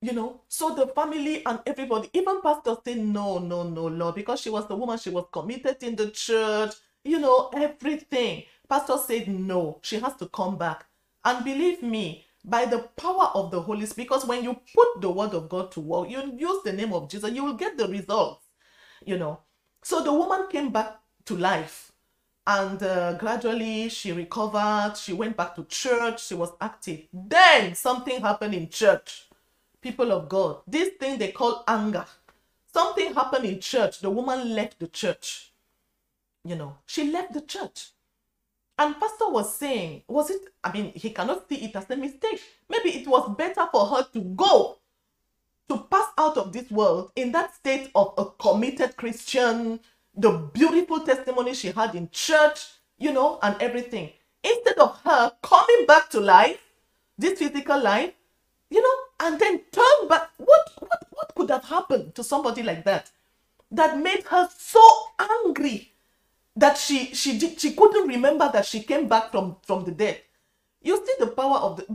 you 0.02 0.14
know, 0.14 0.42
so 0.48 0.76
the 0.76 0.88
family 0.88 1.46
and 1.46 1.60
everybody, 1.66 2.10
even 2.14 2.42
pastor 2.42 2.76
said, 2.84 2.98
no, 2.98 3.38
no, 3.38 3.64
no, 3.64 3.86
Lord, 3.86 4.16
because 4.16 4.42
she 4.42 4.50
was 4.50 4.68
the 4.68 4.76
woman, 4.76 4.98
she 4.98 5.10
was 5.10 5.26
committed 5.32 5.82
in 5.84 5.96
the 5.96 6.12
church, 6.12 6.74
you 7.04 7.20
know, 7.20 7.50
everything. 7.54 8.44
Pastor 8.68 8.98
said, 8.98 9.28
no, 9.28 9.80
she 9.82 10.00
has 10.00 10.16
to 10.18 10.28
come 10.28 10.58
back. 10.58 10.86
And 11.24 11.46
believe 11.46 11.84
me, 11.84 12.26
by 12.44 12.66
the 12.66 12.80
power 12.98 13.32
of 13.34 13.52
the 13.52 13.62
Holy 13.62 13.86
Spirit, 13.86 14.10
because 14.10 14.26
when 14.26 14.44
you 14.44 14.54
put 14.76 15.02
the 15.02 15.10
word 15.10 15.34
of 15.34 15.48
God 15.48 15.72
to 15.74 15.80
work, 15.80 16.10
you 16.10 16.34
use 16.38 16.64
the 16.64 16.74
name 16.74 16.94
of 16.94 17.10
Jesus, 17.10 17.32
you 17.32 17.46
will 17.46 17.54
get 17.54 17.78
the 17.78 17.88
results, 17.88 18.46
you 19.06 19.18
know. 19.18 19.40
So 19.84 20.02
the 20.02 20.14
woman 20.14 20.48
came 20.50 20.72
back 20.72 20.98
to 21.26 21.36
life 21.36 21.92
and 22.48 22.82
uh, 22.82 23.14
gradually 23.14 23.90
she 23.90 24.14
recovered. 24.14 24.96
She 24.98 25.12
went 25.14 25.36
back 25.36 25.56
to 25.56 25.66
church. 25.66 26.26
She 26.26 26.36
was 26.36 26.52
active. 26.60 27.02
Then 27.12 27.76
something 27.76 28.22
happened 28.22 28.54
in 28.54 28.70
church. 28.70 29.28
People 29.82 30.14
of 30.14 30.30
god 30.30 30.62
this 30.66 30.90
thing 31.00 31.18
they 31.18 31.32
call 31.34 31.64
anger. 31.68 32.06
Something 32.74 33.14
happened 33.14 33.46
in 33.46 33.60
church. 33.60 34.00
The 34.00 34.10
woman 34.10 34.56
left 34.56 34.80
the 34.80 34.88
church. 34.88 35.52
You 36.46 36.56
know 36.56 36.78
she 36.86 37.12
left 37.12 37.34
the 37.34 37.42
church. 37.42 37.90
And 38.78 38.98
pastor 39.00 39.30
was 39.30 39.56
saying 39.56 40.04
was 40.08 40.30
it 40.30 40.42
i 40.64 40.72
mean 40.72 40.94
he 40.96 41.10
cannot 41.12 41.48
see 41.50 41.56
it 41.56 41.76
as 41.76 41.90
a 41.90 41.98
mistake. 41.98 42.42
Maybe 42.70 42.90
it 42.98 43.08
was 43.08 43.36
better 43.36 43.68
for 43.70 43.86
her 43.88 44.08
to 44.14 44.20
go 44.22 44.78
to 45.70 45.78
pass 45.90 46.08
out 46.18 46.38
of 46.38 46.54
this 46.54 46.70
world 46.72 47.12
in 47.16 47.32
that 47.32 47.54
state 47.56 47.90
of 47.96 48.14
a 48.18 48.26
committed 48.26 48.96
christian 48.98 49.80
the 50.16 50.32
beautiful 50.54 51.00
testimony 51.02 51.54
she 51.54 51.72
had 51.72 51.96
in 51.96 52.10
church, 52.12 52.68
you 52.98 53.12
know, 53.12 53.40
and 53.42 53.56
everything, 53.62 54.12
instead 54.44 54.78
of 54.78 55.00
her 55.04 55.32
coming 55.42 55.86
back 55.88 56.10
to 56.10 56.20
life, 56.20 56.60
this 57.18 57.40
physical 57.40 57.82
life, 57.82 58.14
you 58.70 58.82
know, 58.82 59.28
and 59.28 59.40
then 59.40 59.62
turn 59.72 60.08
back. 60.08 60.30
What 60.38 60.72
what 60.80 61.08
what 61.12 61.36
could 61.36 61.50
have 61.50 61.64
happened 61.66 62.16
to 62.16 62.24
somebody 62.24 62.64
like 62.64 62.84
that? 62.86 63.12
That 63.72 63.98
made 63.98 64.24
her 64.26 64.50
so 64.56 64.82
angry 65.20 65.92
that 66.56 66.78
she 66.78 67.14
she 67.16 67.38
did 67.40 67.60
she 67.60 67.74
couldn't 67.74 68.08
remember 68.08 68.50
that 68.52 68.66
she 68.66 68.82
came 68.84 69.08
back 69.08 69.32
from 69.32 69.58
from 69.64 69.86
the 69.86 69.92
dead. 69.92 70.22
You 70.84 70.98
see 71.06 71.16
the 71.20 71.28
power 71.28 71.58
of 71.60 71.78
the 71.78 71.86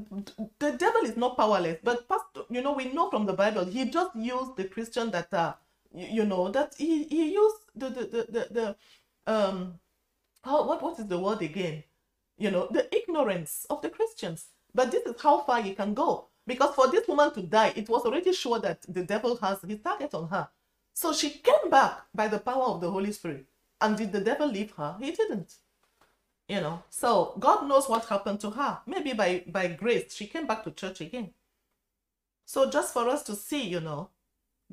the 0.61 0.73
devil 0.73 1.03
is 1.05 1.17
not 1.17 1.37
powerless, 1.39 1.79
but 1.85 2.09
pastor, 2.09 2.43
you 2.51 2.63
know, 2.63 2.73
we 2.75 2.87
know 2.93 3.11
from 3.11 3.27
the 3.27 3.35
Bible, 3.35 3.67
he 3.67 3.87
just 3.91 4.17
used 4.17 4.57
the 4.57 4.65
Christian 4.67 5.11
that 5.13 5.35
uh 5.35 5.55
you, 5.95 6.09
you 6.09 6.27
know 6.27 6.51
that 6.51 6.75
he, 6.79 7.05
he 7.05 7.33
used 7.35 7.63
the 7.77 7.91
the 7.91 8.05
the, 8.07 8.23
the, 8.33 8.49
the 8.57 8.77
um 9.33 9.75
how 10.45 10.67
what 10.67 10.83
what 10.83 10.99
is 10.99 11.07
the 11.07 11.19
word 11.19 11.43
again? 11.43 11.85
You 12.39 12.51
know, 12.51 12.69
the 12.71 12.89
ignorance 12.97 13.67
of 13.71 13.83
the 13.83 13.91
Christians. 13.91 14.47
But 14.75 14.91
this 14.93 15.05
is 15.07 15.21
how 15.23 15.41
far 15.43 15.63
he 15.63 15.75
can 15.75 15.95
go. 15.95 16.29
Because 16.47 16.75
for 16.75 16.89
this 16.91 17.09
woman 17.09 17.33
to 17.35 17.43
die, 17.43 17.73
it 17.77 17.89
was 17.89 18.05
already 18.05 18.33
sure 18.33 18.59
that 18.61 18.83
the 18.89 19.05
devil 19.05 19.37
has 19.39 19.61
his 19.63 19.81
target 19.81 20.15
on 20.15 20.29
her. 20.29 20.49
So 20.95 21.13
she 21.13 21.31
came 21.31 21.71
back 21.71 22.03
by 22.15 22.29
the 22.29 22.39
power 22.41 22.65
of 22.65 22.81
the 22.81 22.91
Holy 22.91 23.13
Spirit. 23.13 23.47
And 23.81 23.97
did 23.97 24.13
the 24.13 24.21
devil 24.21 24.49
leave 24.49 24.73
her? 24.73 24.97
He 25.01 25.13
didn't. 25.13 25.55
You 26.49 26.63
know, 26.63 26.83
so 26.89 27.35
God 27.39 27.69
knows 27.69 27.89
what 27.89 28.07
happened 28.07 28.41
to 28.41 28.51
her. 28.51 28.79
Maybe 28.87 29.13
by, 29.13 29.45
by 29.47 29.69
grace, 29.69 30.15
she 30.15 30.27
came 30.27 30.47
back 30.47 30.65
to 30.65 30.71
church 30.71 31.03
again. 31.03 31.31
So 32.47 32.71
just 32.71 32.95
for 32.95 33.07
us 33.09 33.23
to 33.25 33.37
see, 33.37 33.69
you 33.69 33.81
know, 33.81 34.09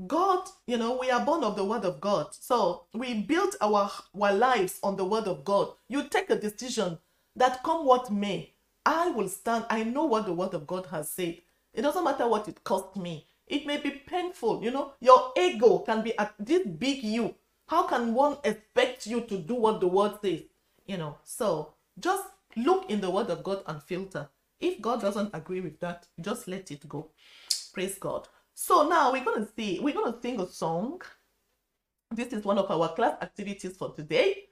God, 0.07 0.47
you 0.68 0.77
know, 0.77 0.97
we 0.97 1.11
are 1.11 1.26
born 1.26 1.43
of 1.43 1.57
the 1.57 1.65
word 1.65 1.84
of 1.84 1.99
God. 1.99 2.27
So 2.31 2.85
we 2.93 3.22
built 3.22 3.56
our, 3.61 3.91
our 4.19 4.34
lives 4.34 4.80
on 4.84 4.95
the 4.95 5.06
word 5.06 5.26
of 5.26 5.43
God. 5.43 5.73
You 5.89 6.07
take 6.07 6.30
a 6.30 6.39
decision 6.39 6.97
that 7.35 7.64
come 7.64 7.85
what 7.85 8.11
may, 8.11 8.53
I 8.85 9.10
will 9.10 9.27
stand. 9.27 9.65
I 9.69 9.84
know 9.84 10.06
what 10.06 10.26
the 10.26 10.34
word 10.34 10.53
of 10.53 10.68
God 10.68 10.85
has 10.88 11.10
said. 11.10 11.39
It 11.73 11.81
doesn't 11.81 12.03
matter 12.03 12.27
what 12.27 12.47
it 12.47 12.64
cost 12.64 12.95
me. 12.95 13.26
It 13.47 13.65
may 13.65 13.77
be 13.77 13.91
painful. 13.91 14.64
You 14.64 14.72
know, 14.72 14.93
your 15.02 15.34
ego 15.38 15.80
can 15.80 16.02
be 16.02 16.18
at 16.18 16.34
this 16.39 16.65
big 16.65 17.03
you. 17.03 17.35
How 17.68 17.84
can 17.88 18.14
one 18.14 18.38
expect 18.43 19.07
you 19.07 19.22
to 19.22 19.38
do 19.38 19.56
what 19.56 19.81
the 19.81 19.88
word 19.88 20.19
says? 20.22 20.43
You 20.86 20.98
know, 20.98 21.18
so 21.24 21.74
just 21.99 22.24
look 22.56 22.90
in 22.90 23.02
the 23.02 23.10
word 23.10 23.30
of 23.30 23.44
God 23.44 23.64
and 23.68 23.82
filter. 23.82 24.30
If 24.60 24.82
God 24.82 25.02
doesn't 25.02 25.32
agree 25.34 25.62
with 25.62 25.80
that, 25.80 26.07
just 26.22 26.48
let 26.48 26.72
it 26.72 26.88
go. 26.88 27.12
Praise 27.74 27.98
God. 27.98 28.28
So 28.53 28.88
now 28.88 29.12
we're 29.12 29.24
to 29.24 29.48
see, 29.56 29.80
we're 29.80 29.94
to 29.94 30.18
sing 30.22 30.40
a 30.40 30.48
song. 30.48 31.02
This 32.12 32.32
is 32.32 32.45
one 32.45 32.57
of 32.57 32.72
our 32.72 32.94
class 32.95 33.18
activities 33.22 33.76
for 33.76 33.94
today. 33.94 34.44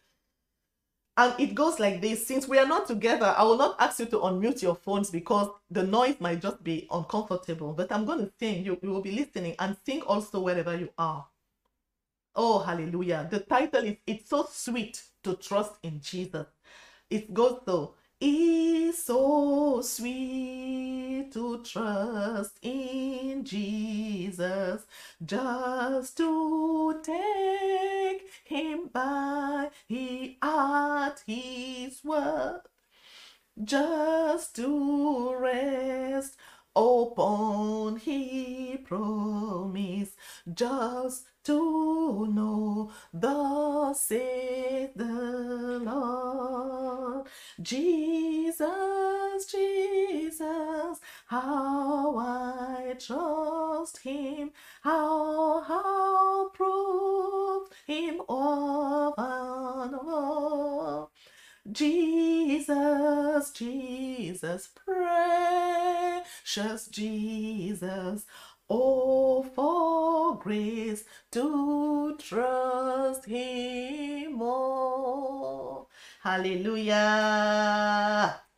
And 1.16 1.40
it 1.40 1.54
goes 1.54 1.80
like 1.80 2.02
this 2.02 2.26
Since 2.26 2.48
we 2.48 2.58
are 2.58 2.68
not 2.68 2.88
together, 2.88 3.34
I 3.38 3.44
will 3.44 3.58
not 3.58 3.76
ask 3.80 4.00
you 4.00 4.08
to 4.08 4.18
unmute 4.20 4.62
your 4.62 4.76
phones 4.76 5.12
because 5.12 5.50
the 5.70 5.84
noise 5.84 6.16
might 6.20 6.42
just 6.42 6.64
be 6.64 6.88
uncomfortable. 6.92 7.74
But 7.74 7.92
I'm 7.92 8.06
going 8.06 8.20
to 8.26 8.32
sing. 8.40 8.66
You, 8.66 8.80
you 8.82 8.90
will 8.90 9.02
be 9.02 9.12
listening 9.12 9.56
and 9.60 9.78
sing 9.86 10.02
also 10.02 10.42
wherever 10.42 10.76
you 10.76 10.90
are. 10.98 11.26
Oh, 12.36 12.60
hallelujah. 12.60 13.28
The 13.30 13.40
title 13.42 13.84
is 13.86 13.98
It's 14.08 14.30
So 14.30 14.48
Sweet 14.50 15.02
to 15.24 15.36
Trust 15.36 15.74
in 15.84 16.00
Jesus. 16.02 16.48
It 17.10 17.34
goes 17.34 17.62
so. 17.66 17.96
It's 18.26 19.04
so 19.04 19.82
sweet 19.82 21.30
to 21.34 21.62
trust 21.62 22.58
in 22.62 23.44
Jesus, 23.44 24.86
just 25.26 26.16
to 26.18 27.02
take 27.04 28.24
him 28.46 28.90
by 28.94 29.72
he 29.88 30.38
at 30.42 31.16
his 31.28 32.02
word, 32.06 32.62
just 33.64 34.56
to 34.56 35.36
rest 35.36 36.38
upon 36.76 37.98
he 37.98 38.78
promise, 38.78 40.16
just 40.54 41.26
to 41.45 42.28
know 42.28 42.91
the 43.14 43.94
saith 43.94 44.91
the 44.95 45.80
Lord. 45.84 47.28
Jesus, 47.61 49.45
Jesus, 49.52 50.99
how 51.28 52.18
I 52.18 52.95
trust 52.99 53.99
him, 53.99 54.52
how, 54.82 55.61
how 55.61 56.49
prove 56.49 57.70
him 57.86 58.22
of 58.30 59.14
and 59.18 59.95
all. 59.95 61.11
Jesus, 61.72 63.52
Jesus, 63.52 64.70
precious 64.86 66.88
Jesus, 66.88 68.26
Oh, 68.69 69.44
for 69.44 70.38
grace 70.40 71.03
to 71.31 72.15
trust 72.18 73.26
Him 73.26 74.34
more. 74.34 75.88
Hallelujah. 76.22 76.99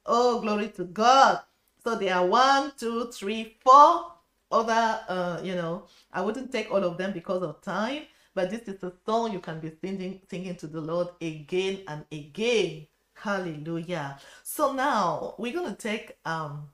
Oh, 0.05 0.39
glory 0.41 0.69
to 0.69 0.83
God. 0.85 1.41
So 1.83 1.95
there 1.95 2.15
are 2.15 2.25
one, 2.25 2.71
two, 2.77 3.11
three, 3.11 3.57
four 3.63 4.11
other, 4.51 5.01
uh, 5.07 5.41
you 5.43 5.55
know, 5.55 5.87
I 6.13 6.21
wouldn't 6.21 6.51
take 6.51 6.71
all 6.71 6.83
of 6.83 6.97
them 6.97 7.11
because 7.11 7.41
of 7.43 7.61
time, 7.61 8.03
but 8.33 8.49
this 8.49 8.67
is 8.67 8.83
a 8.83 8.93
song 9.05 9.33
you 9.33 9.39
can 9.39 9.59
be 9.59 9.71
singing, 9.81 10.21
singing 10.29 10.55
to 10.57 10.67
the 10.67 10.81
Lord 10.81 11.09
again 11.21 11.79
and 11.87 12.05
again. 12.11 12.87
Hallelujah. 13.15 14.19
So 14.43 14.73
now 14.73 15.35
we're 15.37 15.53
going 15.53 15.75
to 15.75 15.81
take 15.81 16.17
um 16.25 16.69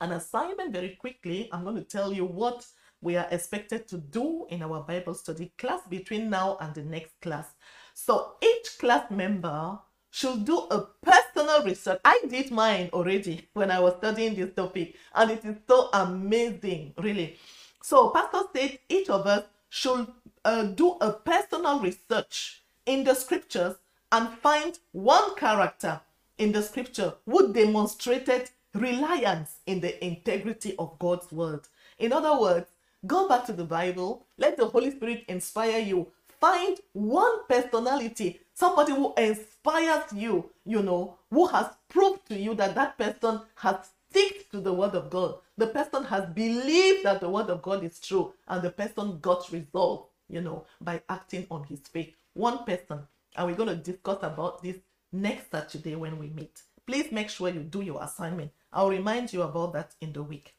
an 0.00 0.12
assignment 0.12 0.72
very 0.72 0.96
quickly. 1.00 1.48
I'm 1.52 1.64
going 1.64 1.76
to 1.76 1.82
tell 1.82 2.12
you 2.12 2.24
what 2.24 2.66
we 3.00 3.16
are 3.16 3.28
expected 3.30 3.86
to 3.88 3.98
do 3.98 4.46
in 4.50 4.62
our 4.62 4.82
Bible 4.82 5.14
study 5.14 5.52
class 5.58 5.80
between 5.88 6.30
now 6.30 6.56
and 6.60 6.74
the 6.74 6.82
next 6.82 7.20
class. 7.20 7.46
So 7.94 8.32
each 8.42 8.78
class 8.78 9.10
member 9.10 9.78
should 10.10 10.44
do 10.44 10.58
a 10.70 10.86
personal 11.02 11.62
research. 11.64 12.00
I 12.04 12.20
did 12.28 12.50
mine 12.50 12.90
already 12.92 13.48
when 13.52 13.70
I 13.70 13.80
was 13.80 13.94
studying 13.98 14.34
this 14.34 14.54
topic, 14.54 14.96
and 15.14 15.30
it 15.30 15.44
is 15.44 15.56
so 15.68 15.90
amazing, 15.92 16.94
really. 16.98 17.36
So, 17.82 18.10
Pastor 18.10 18.42
said 18.54 18.78
each 18.88 19.08
of 19.08 19.26
us 19.26 19.44
should 19.68 20.08
uh, 20.44 20.64
do 20.64 20.96
a 21.00 21.12
personal 21.12 21.80
research 21.80 22.62
in 22.86 23.04
the 23.04 23.14
scriptures 23.14 23.76
and 24.10 24.28
find 24.38 24.78
one 24.92 25.34
character 25.36 26.00
in 26.38 26.52
the 26.52 26.62
scripture 26.62 27.14
who 27.26 27.52
demonstrated 27.52 28.50
reliance 28.74 29.56
in 29.66 29.80
the 29.80 30.04
integrity 30.04 30.74
of 30.78 30.98
God's 30.98 31.30
word. 31.32 31.60
In 31.98 32.12
other 32.12 32.38
words, 32.38 32.66
go 33.06 33.28
back 33.28 33.46
to 33.46 33.52
the 33.52 33.64
Bible, 33.64 34.26
let 34.36 34.56
the 34.56 34.66
Holy 34.66 34.90
Spirit 34.90 35.24
inspire 35.28 35.80
you. 35.80 36.08
Find 36.40 36.78
one 36.92 37.46
personality, 37.48 38.40
somebody 38.54 38.92
who 38.92 39.12
inspires 39.16 40.12
you, 40.14 40.50
you 40.64 40.82
know, 40.82 41.18
who 41.30 41.46
has 41.48 41.66
proved 41.88 42.28
to 42.28 42.36
you 42.38 42.54
that 42.54 42.76
that 42.76 42.96
person 42.96 43.40
has 43.56 43.90
stick 44.10 44.50
to 44.50 44.60
the 44.60 44.72
word 44.72 44.94
of 44.94 45.10
God. 45.10 45.36
The 45.56 45.66
person 45.66 46.04
has 46.04 46.26
believed 46.26 47.04
that 47.04 47.20
the 47.20 47.28
word 47.28 47.50
of 47.50 47.62
God 47.62 47.82
is 47.82 47.98
true, 47.98 48.32
and 48.46 48.62
the 48.62 48.70
person 48.70 49.18
got 49.20 49.50
resolved, 49.50 50.10
you 50.28 50.40
know, 50.40 50.64
by 50.80 51.02
acting 51.08 51.46
on 51.50 51.64
his 51.64 51.80
faith. 51.80 52.14
One 52.34 52.64
person. 52.64 53.00
And 53.36 53.46
we're 53.46 53.56
going 53.56 53.68
to 53.68 53.76
discuss 53.76 54.18
about 54.22 54.62
this 54.62 54.76
next 55.12 55.50
Saturday 55.50 55.96
when 55.96 56.18
we 56.18 56.28
meet. 56.28 56.62
Please 56.86 57.12
make 57.12 57.28
sure 57.30 57.48
you 57.48 57.60
do 57.60 57.82
your 57.82 58.02
assignment. 58.02 58.50
I'll 58.72 58.90
remind 58.90 59.32
you 59.32 59.42
about 59.42 59.72
that 59.74 59.94
in 60.00 60.12
the 60.12 60.22
week. 60.22 60.54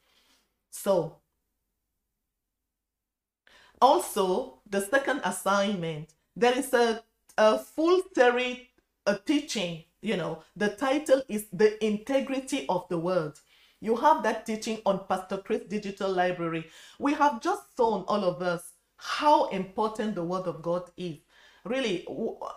So, 0.70 1.16
also, 3.80 4.60
the 4.68 4.80
second 4.80 5.20
assignment, 5.24 6.14
there 6.36 6.56
is 6.56 6.72
a, 6.74 7.02
a 7.38 7.58
full 7.58 8.02
theory 8.14 8.70
a 9.06 9.18
teaching, 9.18 9.84
you 10.02 10.16
know, 10.16 10.42
the 10.56 10.68
title 10.68 11.22
is 11.28 11.46
The 11.52 11.82
Integrity 11.84 12.66
of 12.68 12.86
the 12.88 12.98
Word. 12.98 13.32
You 13.80 13.96
have 13.96 14.22
that 14.22 14.44
teaching 14.46 14.80
on 14.84 15.06
Pastor 15.08 15.38
Chris 15.38 15.62
Digital 15.68 16.12
Library. 16.12 16.66
We 16.98 17.14
have 17.14 17.40
just 17.40 17.62
shown 17.76 18.04
all 18.06 18.24
of 18.24 18.42
us 18.42 18.72
how 18.96 19.48
important 19.48 20.14
the 20.14 20.24
Word 20.24 20.46
of 20.46 20.62
God 20.62 20.90
is. 20.96 21.16
Really, 21.64 22.06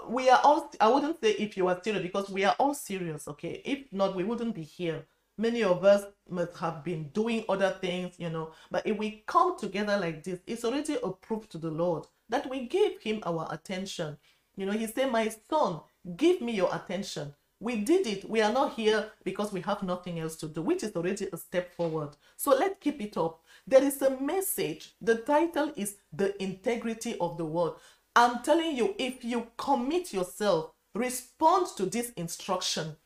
we 0.08 0.30
are 0.30 0.40
all, 0.44 0.72
I 0.80 0.88
wouldn't 0.90 1.22
say 1.22 1.32
if 1.32 1.58
you 1.58 1.68
are 1.68 1.80
serious 1.84 2.04
because 2.04 2.30
we 2.30 2.44
are 2.46 2.56
all 2.60 2.74
serious, 2.74 3.28
okay? 3.28 3.62
If 3.66 3.92
not, 3.92 4.16
we 4.16 4.24
wouldn't 4.24 4.56
be 4.56 4.64
here 4.64 5.06
many 5.38 5.64
of 5.64 5.84
us 5.84 6.06
must 6.30 6.58
have 6.58 6.84
been 6.84 7.10
doing 7.10 7.46
other 7.50 7.72
things, 7.82 8.16
you 8.18 8.30
know. 8.30 8.52
But 8.72 8.86
if 8.88 8.98
we 8.98 9.24
come 9.28 9.58
together 9.58 9.98
like 9.98 10.24
this, 10.24 10.40
it's 10.48 10.66
already 10.66 10.98
a 11.04 11.10
proof 11.10 11.50
to 11.50 11.58
the 11.58 11.72
Lord 11.72 12.06
that 12.30 12.50
we 12.50 12.68
give 12.68 13.02
Him 13.02 13.22
our 13.26 13.48
attention. 13.52 14.18
You 14.56 14.66
know, 14.66 14.74
He 14.74 14.88
said, 14.88 15.12
My 15.12 15.32
son, 15.50 15.82
give 16.16 16.42
me 16.42 16.54
your 16.54 16.74
attention. 16.74 17.34
We 17.60 17.78
did 17.78 18.08
it. 18.08 18.30
We 18.30 18.42
are 18.42 18.52
not 18.52 18.74
here 18.74 19.10
because 19.24 19.54
we 19.54 19.62
have 19.62 19.84
nothing 19.84 20.20
else 20.20 20.36
to 20.38 20.48
do, 20.48 20.62
which 20.62 20.84
is 20.84 20.96
already 20.98 21.30
a 21.32 21.38
step 21.38 21.74
forward. 21.74 22.10
So 22.36 22.52
let's 22.52 22.76
keep 22.82 23.02
it 23.02 23.16
up. 23.16 23.42
There 23.66 23.82
is 23.82 24.02
a 24.02 24.20
message. 24.20 24.92
The 25.00 25.16
title 25.16 25.72
is 25.78 25.96
The 26.12 26.42
Integrity 26.44 27.16
of 27.22 27.38
the 27.38 27.46
Word. 27.46 27.76
I'm 28.18 28.44
telling 28.44 28.76
you, 28.76 28.94
if 29.00 29.24
you 29.24 29.48
commit 29.58 30.12
yourself, 30.12 30.72
respond 30.94 31.68
to 31.78 31.86
this 31.86 32.12
instruction, 32.18 32.98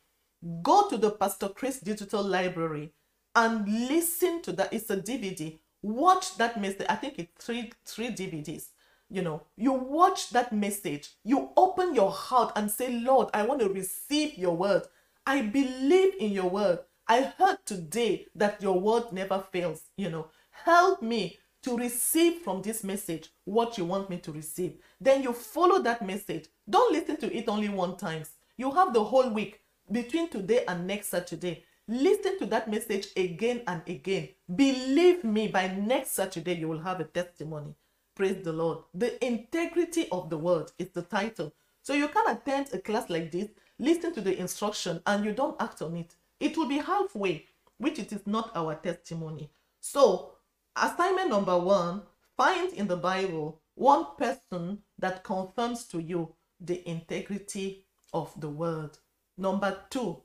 go 0.62 0.88
to 0.88 0.96
the 0.96 1.10
Pastor 1.10 1.48
Chris 1.48 1.80
Digital 1.80 2.22
Library 2.22 2.92
and 3.34 3.88
listen 3.88 4.42
to 4.42 4.52
that. 4.52 4.72
It's 4.72 4.90
a 4.90 4.96
DVD. 4.96 5.58
Watch 5.82 6.36
that 6.38 6.60
message. 6.60 6.86
I 6.88 6.96
think 6.96 7.18
it's 7.18 7.44
three 7.44 7.72
three 7.84 8.08
DVDs. 8.08 8.68
You 9.10 9.22
know, 9.22 9.42
you 9.56 9.72
watch 9.72 10.30
that 10.30 10.52
message. 10.52 11.10
You 11.24 11.50
open 11.56 11.94
your 11.94 12.10
heart 12.10 12.52
and 12.56 12.70
say, 12.70 12.92
Lord, 13.00 13.28
I 13.32 13.42
want 13.44 13.60
to 13.60 13.68
receive 13.68 14.36
your 14.36 14.56
word. 14.56 14.82
I 15.26 15.42
believe 15.42 16.14
in 16.18 16.32
your 16.32 16.50
word. 16.50 16.80
I 17.06 17.22
heard 17.38 17.58
today 17.64 18.26
that 18.34 18.60
your 18.60 18.78
word 18.78 19.12
never 19.12 19.42
fails. 19.50 19.82
You 19.96 20.10
know, 20.10 20.28
help 20.50 21.00
me 21.00 21.38
to 21.62 21.76
receive 21.76 22.42
from 22.42 22.62
this 22.62 22.84
message 22.84 23.30
what 23.44 23.78
you 23.78 23.84
want 23.84 24.10
me 24.10 24.18
to 24.18 24.32
receive. 24.32 24.74
Then 25.00 25.22
you 25.22 25.32
follow 25.32 25.80
that 25.82 26.04
message. 26.04 26.48
Don't 26.68 26.92
listen 26.92 27.16
to 27.18 27.34
it 27.34 27.48
only 27.48 27.68
one 27.68 27.96
time. 27.96 28.24
You 28.56 28.72
have 28.72 28.92
the 28.92 29.04
whole 29.04 29.30
week 29.30 29.60
between 29.90 30.28
today 30.28 30.64
and 30.66 30.86
next 30.86 31.08
Saturday. 31.08 31.64
Listen 31.86 32.38
to 32.38 32.46
that 32.46 32.70
message 32.70 33.08
again 33.16 33.62
and 33.66 33.82
again. 33.86 34.28
Believe 34.54 35.24
me, 35.24 35.48
by 35.48 35.68
next 35.68 36.12
Saturday, 36.12 36.54
you 36.54 36.68
will 36.68 36.80
have 36.80 37.00
a 37.00 37.04
testimony. 37.04 37.74
Praise 38.14 38.44
the 38.44 38.52
Lord. 38.52 38.78
The 38.94 39.24
integrity 39.24 40.08
of 40.10 40.28
the 40.28 40.38
word 40.38 40.70
is 40.78 40.90
the 40.90 41.02
title. 41.02 41.54
So 41.82 41.94
you 41.94 42.08
can 42.08 42.28
attend 42.28 42.68
a 42.72 42.78
class 42.78 43.08
like 43.08 43.32
this, 43.32 43.48
listen 43.78 44.12
to 44.14 44.20
the 44.20 44.38
instruction, 44.38 45.00
and 45.06 45.24
you 45.24 45.32
don't 45.32 45.60
act 45.60 45.80
on 45.80 45.96
it. 45.96 46.14
It 46.40 46.56
will 46.56 46.68
be 46.68 46.78
halfway, 46.78 47.46
which 47.78 47.98
it 47.98 48.12
is 48.12 48.26
not 48.26 48.50
our 48.54 48.74
testimony. 48.74 49.50
So 49.80 50.32
Assignment 50.80 51.30
number 51.30 51.58
one 51.58 52.02
find 52.36 52.72
in 52.72 52.86
the 52.86 52.96
Bible 52.96 53.60
one 53.74 54.06
person 54.16 54.78
that 54.98 55.24
confirms 55.24 55.86
to 55.86 56.00
you 56.00 56.34
the 56.60 56.88
integrity 56.88 57.84
of 58.12 58.32
the 58.40 58.48
word. 58.48 58.96
Number 59.38 59.78
two, 59.88 60.20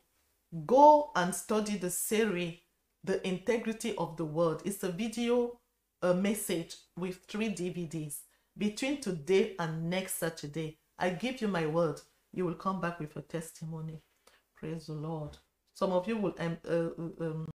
go 0.66 1.12
and 1.16 1.36
study 1.36 1.78
the 1.78 1.92
series, 1.92 2.58
The 3.04 3.26
Integrity 3.28 3.96
of 3.96 4.18
the 4.18 4.26
Word. 4.26 4.64
It's 4.66 4.82
a 4.82 4.92
video, 4.92 5.60
a 6.02 6.16
message 6.16 6.76
with 6.98 7.20
three 7.28 7.50
DVDs. 7.50 8.22
Between 8.58 9.00
today 9.02 9.56
and 9.60 9.88
next 9.88 10.16
Saturday, 10.16 10.80
I 10.98 11.12
give 11.12 11.42
you 11.42 11.48
my 11.48 11.68
word, 11.68 12.02
you 12.34 12.44
will 12.44 12.56
come 12.56 12.82
back 12.82 13.00
with 13.00 13.16
a 13.16 13.22
testimony. 13.22 14.02
Praise 14.56 14.88
the 14.88 14.94
Lord. 14.94 15.38
Some 15.76 15.92
of 15.92 16.08
you 16.08 16.18
will 16.18 16.36
um, 16.40 16.58
uh, 16.68 17.24
um, 17.24 17.48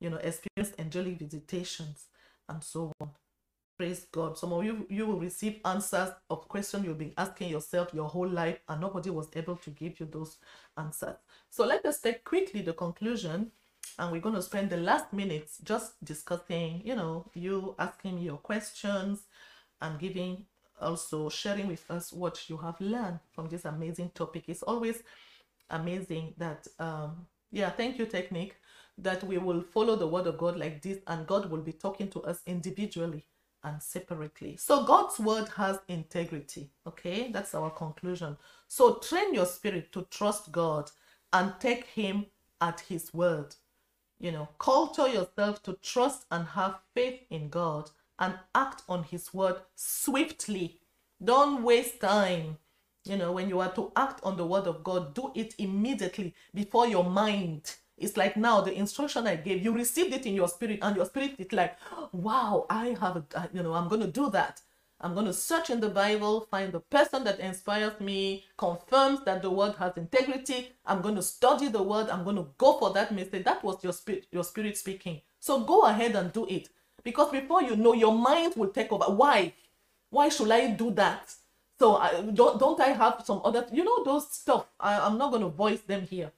you 0.00 0.10
know, 0.10 0.18
experience 0.18 0.74
angelic 0.78 1.18
visitations 1.18 2.06
and 2.48 2.62
so 2.62 2.92
on. 3.00 3.10
Praise 3.76 4.06
God. 4.12 4.38
Some 4.38 4.52
of 4.52 4.64
you 4.64 4.86
you 4.88 5.04
will 5.04 5.18
receive 5.18 5.60
answers 5.64 6.10
of 6.30 6.46
questions 6.46 6.84
you've 6.86 6.98
been 6.98 7.12
asking 7.18 7.48
yourself 7.50 7.92
your 7.92 8.08
whole 8.08 8.28
life, 8.28 8.58
and 8.68 8.80
nobody 8.80 9.10
was 9.10 9.28
able 9.34 9.56
to 9.56 9.70
give 9.70 9.98
you 9.98 10.06
those 10.06 10.36
answers. 10.78 11.16
So 11.50 11.66
let 11.66 11.84
us 11.84 12.00
take 12.00 12.22
quickly 12.24 12.62
the 12.62 12.72
conclusion, 12.72 13.50
and 13.98 14.12
we're 14.12 14.20
going 14.20 14.36
to 14.36 14.42
spend 14.42 14.70
the 14.70 14.76
last 14.76 15.12
minutes 15.12 15.58
just 15.64 16.02
discussing, 16.04 16.82
you 16.84 16.94
know, 16.94 17.28
you 17.34 17.74
asking 17.80 18.18
your 18.18 18.36
questions 18.36 19.24
and 19.80 19.98
giving 19.98 20.46
also 20.80 21.28
sharing 21.28 21.66
with 21.66 21.88
us 21.90 22.12
what 22.12 22.48
you 22.48 22.56
have 22.56 22.80
learned 22.80 23.18
from 23.32 23.48
this 23.48 23.64
amazing 23.64 24.10
topic. 24.14 24.44
It's 24.48 24.62
always 24.62 25.02
amazing 25.70 26.34
that 26.38 26.66
um 26.78 27.26
yeah, 27.50 27.70
thank 27.70 27.98
you, 27.98 28.06
Technique 28.06 28.56
that 28.98 29.24
we 29.24 29.38
will 29.38 29.60
follow 29.62 29.96
the 29.96 30.06
word 30.06 30.26
of 30.28 30.38
God 30.38 30.56
like 30.56 30.80
this 30.82 30.98
and 31.08 31.26
God 31.26 31.50
will 31.50 31.62
be 31.62 31.72
talking 31.72 32.08
to 32.10 32.22
us 32.22 32.40
individually 32.46 33.24
and 33.64 33.82
separately. 33.82 34.56
So 34.56 34.84
God's 34.84 35.18
word 35.18 35.48
has 35.56 35.78
integrity. 35.88 36.70
Okay, 36.86 37.30
that's 37.32 37.54
our 37.54 37.70
conclusion. 37.70 38.36
So 38.68 38.94
train 38.96 39.34
your 39.34 39.46
spirit 39.46 39.90
to 39.92 40.06
trust 40.10 40.52
God 40.52 40.90
and 41.32 41.52
take 41.58 41.86
Him 41.86 42.26
at 42.60 42.80
His 42.80 43.12
word. 43.12 43.54
You 44.20 44.32
know, 44.32 44.48
culture 44.58 45.08
yourself 45.08 45.62
to 45.64 45.76
trust 45.82 46.26
and 46.30 46.46
have 46.46 46.78
faith 46.94 47.22
in 47.30 47.48
God 47.48 47.90
and 48.18 48.34
act 48.54 48.82
on 48.88 49.02
His 49.02 49.34
word 49.34 49.56
swiftly. 49.74 50.78
Don't 51.22 51.62
waste 51.62 52.00
time. 52.00 52.58
You 53.04 53.16
know, 53.16 53.32
when 53.32 53.48
you 53.48 53.60
are 53.60 53.72
to 53.74 53.92
act 53.96 54.20
on 54.22 54.36
the 54.36 54.46
word 54.46 54.66
of 54.66 54.82
God, 54.82 55.14
do 55.14 55.30
it 55.34 55.54
immediately 55.58 56.34
before 56.54 56.86
your 56.86 57.04
mind 57.04 57.74
it's 57.96 58.16
like 58.16 58.36
now 58.36 58.60
the 58.60 58.72
instruction 58.72 59.26
I 59.26 59.36
gave, 59.36 59.64
you 59.64 59.72
received 59.72 60.12
it 60.12 60.26
in 60.26 60.34
your 60.34 60.48
spirit, 60.48 60.80
and 60.82 60.96
your 60.96 61.06
spirit 61.06 61.34
is 61.38 61.52
like, 61.52 61.76
wow, 62.12 62.66
I 62.68 62.96
have, 63.00 63.16
a, 63.16 63.48
you 63.52 63.62
know, 63.62 63.74
I'm 63.74 63.88
going 63.88 64.00
to 64.00 64.06
do 64.06 64.30
that. 64.30 64.60
I'm 65.00 65.12
going 65.14 65.26
to 65.26 65.32
search 65.32 65.70
in 65.70 65.80
the 65.80 65.90
Bible, 65.90 66.46
find 66.50 66.72
the 66.72 66.80
person 66.80 67.24
that 67.24 67.38
inspires 67.38 68.00
me, 68.00 68.44
confirms 68.56 69.24
that 69.24 69.42
the 69.42 69.50
word 69.50 69.74
has 69.78 69.96
integrity. 69.96 70.72
I'm 70.86 71.02
going 71.02 71.16
to 71.16 71.22
study 71.22 71.68
the 71.68 71.82
word. 71.82 72.08
I'm 72.08 72.24
going 72.24 72.36
to 72.36 72.46
go 72.56 72.78
for 72.78 72.92
that 72.94 73.14
message. 73.14 73.44
That 73.44 73.62
was 73.62 73.82
your 73.84 73.92
spirit, 73.92 74.26
your 74.30 74.44
spirit 74.44 74.78
speaking. 74.78 75.20
So 75.40 75.60
go 75.60 75.82
ahead 75.82 76.14
and 76.14 76.32
do 76.32 76.46
it. 76.48 76.68
Because 77.02 77.30
before 77.30 77.62
you 77.62 77.76
know, 77.76 77.92
your 77.92 78.14
mind 78.14 78.54
will 78.56 78.68
take 78.70 78.90
over. 78.92 79.04
Why? 79.12 79.52
Why 80.08 80.30
should 80.30 80.50
I 80.50 80.70
do 80.70 80.90
that? 80.92 81.34
So 81.78 81.96
I, 81.96 82.22
don't, 82.22 82.58
don't 82.58 82.80
I 82.80 82.88
have 82.88 83.22
some 83.26 83.42
other, 83.44 83.66
you 83.72 83.84
know, 83.84 84.04
those 84.04 84.30
stuff. 84.30 84.66
I, 84.80 85.00
I'm 85.00 85.18
not 85.18 85.32
going 85.32 85.42
to 85.42 85.48
voice 85.48 85.80
them 85.80 86.06
here. 86.06 86.32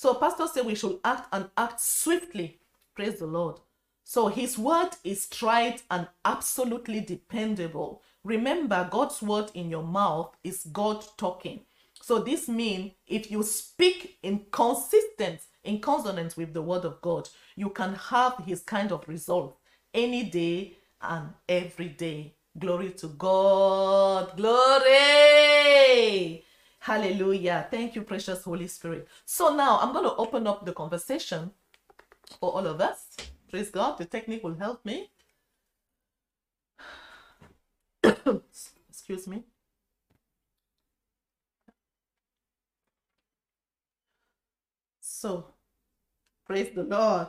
So 0.00 0.14
pastor 0.14 0.46
said 0.46 0.64
we 0.64 0.74
should 0.76 0.98
act 1.04 1.28
and 1.30 1.50
act 1.58 1.78
swiftly. 1.78 2.58
Praise 2.94 3.18
the 3.18 3.26
Lord. 3.26 3.60
So 4.02 4.28
his 4.28 4.56
word 4.56 4.92
is 5.04 5.28
tried 5.28 5.82
and 5.90 6.08
absolutely 6.24 7.02
dependable. 7.02 8.00
Remember, 8.24 8.88
God's 8.90 9.20
word 9.20 9.50
in 9.52 9.68
your 9.68 9.82
mouth 9.82 10.34
is 10.42 10.66
God 10.72 11.04
talking. 11.18 11.60
So 12.00 12.18
this 12.20 12.48
means 12.48 12.92
if 13.06 13.30
you 13.30 13.42
speak 13.42 14.16
in 14.22 14.46
consistent, 14.50 15.40
in 15.64 15.80
consonance 15.80 16.34
with 16.34 16.54
the 16.54 16.62
word 16.62 16.86
of 16.86 17.02
God, 17.02 17.28
you 17.54 17.68
can 17.68 17.92
have 17.92 18.42
his 18.46 18.62
kind 18.62 18.92
of 18.92 19.06
result 19.06 19.58
any 19.92 20.22
day 20.24 20.78
and 21.02 21.34
every 21.46 21.88
day. 21.90 22.36
Glory 22.58 22.92
to 22.92 23.08
God. 23.08 24.34
Glory. 24.38 24.86
Hallelujah. 26.80 27.68
Thank 27.70 27.94
you, 27.94 28.02
precious 28.02 28.44
Holy 28.44 28.66
Spirit. 28.68 29.08
So 29.26 29.54
now 29.54 29.78
I'm 29.80 29.92
going 29.92 30.04
to 30.04 30.16
open 30.16 30.46
up 30.46 30.66
the 30.66 30.72
conversation 30.72 31.52
for 32.40 32.52
all 32.52 32.66
of 32.66 32.80
us. 32.80 33.16
Praise 33.50 33.70
God. 33.70 33.98
The 33.98 34.06
technique 34.06 34.44
will 34.44 34.54
help 34.54 34.84
me. 34.84 35.10
Excuse 38.90 39.28
me. 39.28 39.44
So, 45.00 45.46
praise 46.46 46.74
the 46.74 46.84
Lord. 46.84 47.28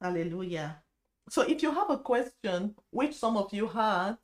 Hallelujah. 0.00 0.82
So, 1.30 1.42
if 1.42 1.62
you 1.62 1.72
have 1.72 1.90
a 1.90 1.98
question, 1.98 2.74
which 2.90 3.14
some 3.14 3.36
of 3.36 3.52
you 3.54 3.68
had, 3.68 4.16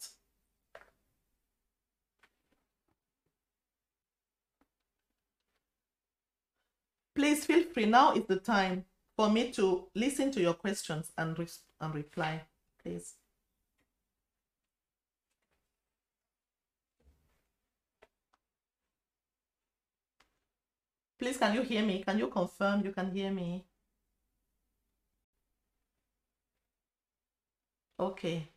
Please 7.19 7.45
feel 7.47 7.65
free. 7.65 7.85
Now 7.87 8.13
is 8.15 8.27
the 8.29 8.37
time 8.37 8.85
for 9.17 9.29
me 9.29 9.51
to 9.55 9.89
listen 9.97 10.31
to 10.31 10.41
your 10.41 10.55
questions 10.55 11.11
and, 11.19 11.37
re 11.37 11.49
and 11.81 11.93
reply, 11.93 12.43
please. 12.81 13.15
Please, 21.19 21.39
can 21.39 21.55
you 21.57 21.63
hear 21.63 21.85
me? 21.85 22.05
Can 22.05 22.21
you 22.21 22.29
confirm 22.29 22.85
you 22.85 22.93
can 22.93 23.11
hear 23.11 23.33
me? 23.33 23.67
Okay. 27.99 28.49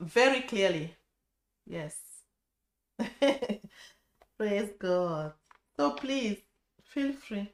Very 0.00 0.40
clearly. 0.42 0.96
Yes. 1.66 1.96
Praise 4.38 4.70
God. 4.80 5.32
So 5.80 5.92
please 5.92 6.38
feel 6.84 7.14
free. 7.14 7.50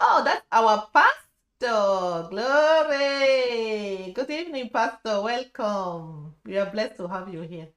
Oh, 0.00 0.22
that's 0.24 0.46
our 0.52 0.88
pastor. 0.94 2.28
Glory. 2.30 4.12
Good 4.14 4.30
evening, 4.30 4.70
pastor. 4.72 5.22
Welcome. 5.22 6.36
We 6.46 6.58
are 6.58 6.70
blessed 6.70 6.98
to 6.98 7.08
have 7.08 7.32
you 7.34 7.42
here. 7.42 7.68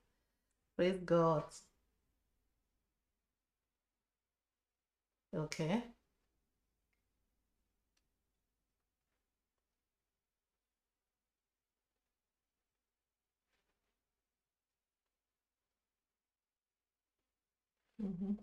Praise 0.77 0.99
God. 1.05 1.45
Okay. 5.35 5.83
Mm-hmm. 18.05 18.35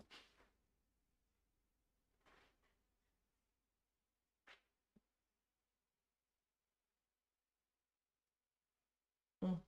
Mm. 9.43 9.59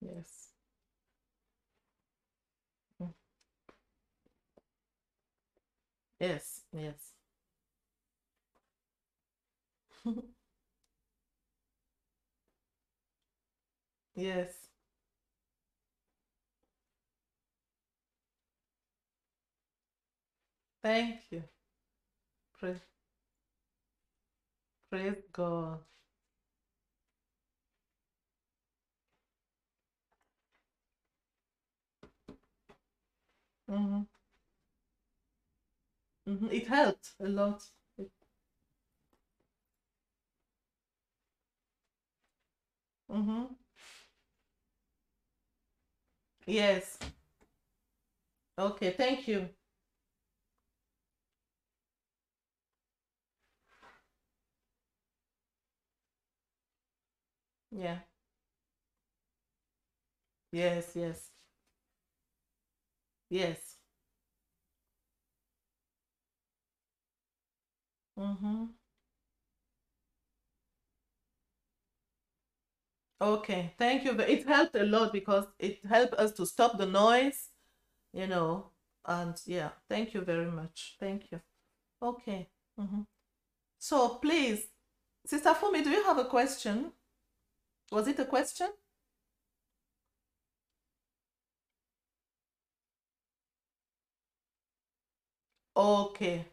Yes. 0.00 0.57
Yes, 6.20 6.62
yes. 6.72 7.12
yes. 14.14 14.68
Thank 20.82 21.20
you. 21.30 21.44
Praise, 22.58 22.82
praise 24.90 25.22
God. 25.32 25.80
Mm-hmm. 33.70 34.17
Hmm 36.28 36.46
hmm 36.46 36.46
It 36.52 36.68
helped 36.68 37.14
a 37.20 37.28
lot. 37.28 37.62
It, 37.98 38.10
hmm 43.08 43.56
Yes. 46.46 46.98
Okay, 48.58 48.90
thank 48.92 49.26
you. 49.28 49.48
Yeah. 57.70 57.98
Yes, 60.52 60.92
yes. 60.94 61.30
Yes. 63.30 63.77
Mm-hmm. 68.18 68.64
Okay, 73.20 73.74
thank 73.78 74.04
you. 74.04 74.12
It 74.20 74.46
helped 74.46 74.76
a 74.76 74.84
lot 74.84 75.12
because 75.12 75.46
it 75.58 75.84
helped 75.84 76.14
us 76.14 76.32
to 76.32 76.46
stop 76.46 76.78
the 76.78 76.86
noise, 76.86 77.48
you 78.12 78.26
know, 78.28 78.70
and 79.06 79.36
yeah, 79.46 79.70
thank 79.88 80.14
you 80.14 80.20
very 80.22 80.50
much. 80.50 80.96
Thank 81.00 81.32
you. 81.32 81.40
Okay. 82.02 82.48
Mm-hmm. 82.80 83.02
So 83.78 84.10
please, 84.16 84.68
Sister 85.26 85.50
Fumi, 85.54 85.84
do 85.84 85.90
you 85.90 86.04
have 86.04 86.18
a 86.18 86.26
question? 86.26 86.92
Was 87.92 88.08
it 88.08 88.18
a 88.20 88.24
question? 88.24 88.70
Okay. 95.76 96.46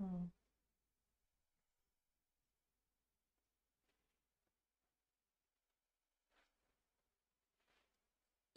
Mm. 0.00 0.30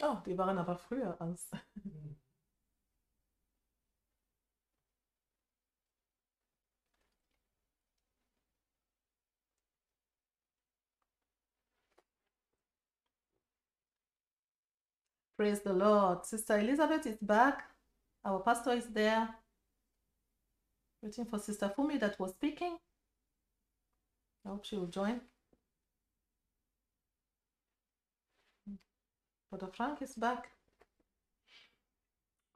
Oh, 0.03 0.17
die 0.25 0.37
waren 0.37 0.57
aber 0.59 0.77
früher 0.77 1.19
als. 1.21 1.49
Praise 15.37 15.61
the 15.63 15.71
Lord. 15.73 16.25
Sister 16.25 16.57
Elizabeth 16.59 17.05
is 17.05 17.17
back. 17.21 17.72
Our 18.25 18.39
pastor 18.39 18.71
is 18.71 18.87
there. 18.87 19.29
Waiting 21.01 21.25
for 21.25 21.39
Sister 21.39 21.71
Fumi 21.77 21.99
that 21.99 22.19
was 22.19 22.31
speaking. 22.31 22.77
I 24.45 24.49
hope 24.49 24.65
she 24.65 24.75
will 24.77 24.87
join. 24.87 25.21
Brother 29.49 29.71
Frank 29.75 30.01
is 30.01 30.15
back. 30.15 30.51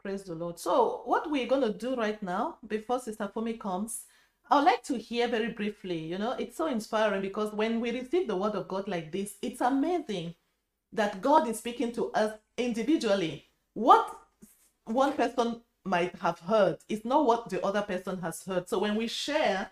Praise 0.02 0.24
the 0.24 0.36
Lord. 0.36 0.60
So, 0.60 1.02
what 1.06 1.30
we're 1.30 1.48
going 1.48 1.62
to 1.62 1.74
do 1.74 1.96
right 1.96 2.22
now, 2.24 2.58
before 2.68 3.00
Sister 3.00 3.30
Fumi 3.36 3.60
comes, 3.60 4.06
I 4.50 4.56
would 4.58 4.66
like 4.66 4.84
to 4.84 4.98
hear 4.98 5.28
very 5.28 5.52
briefly. 5.52 5.98
You 5.98 6.18
know, 6.18 6.32
it's 6.34 6.56
so 6.56 6.68
inspiring 6.68 7.22
because 7.22 7.54
when 7.54 7.82
we 7.82 7.92
receive 7.92 8.28
the 8.28 8.38
word 8.38 8.56
of 8.56 8.68
God 8.68 8.88
like 8.88 9.12
this, 9.12 9.36
it's 9.42 9.62
amazing 9.62 10.36
that 10.94 11.22
God 11.22 11.48
is 11.48 11.60
speaking 11.60 11.92
to 11.94 12.12
us 12.14 12.34
individually. 12.58 13.50
What 13.74 14.18
one 14.88 15.14
person 15.14 15.62
might 15.84 16.14
have 16.18 16.40
heard 16.40 16.78
it's 16.90 17.06
not 17.06 17.26
what 17.26 17.50
the 17.50 17.64
other 17.64 17.82
person 17.82 18.20
has 18.22 18.44
heard. 18.44 18.68
So 18.68 18.80
when 18.80 18.96
we 18.96 19.08
share 19.08 19.72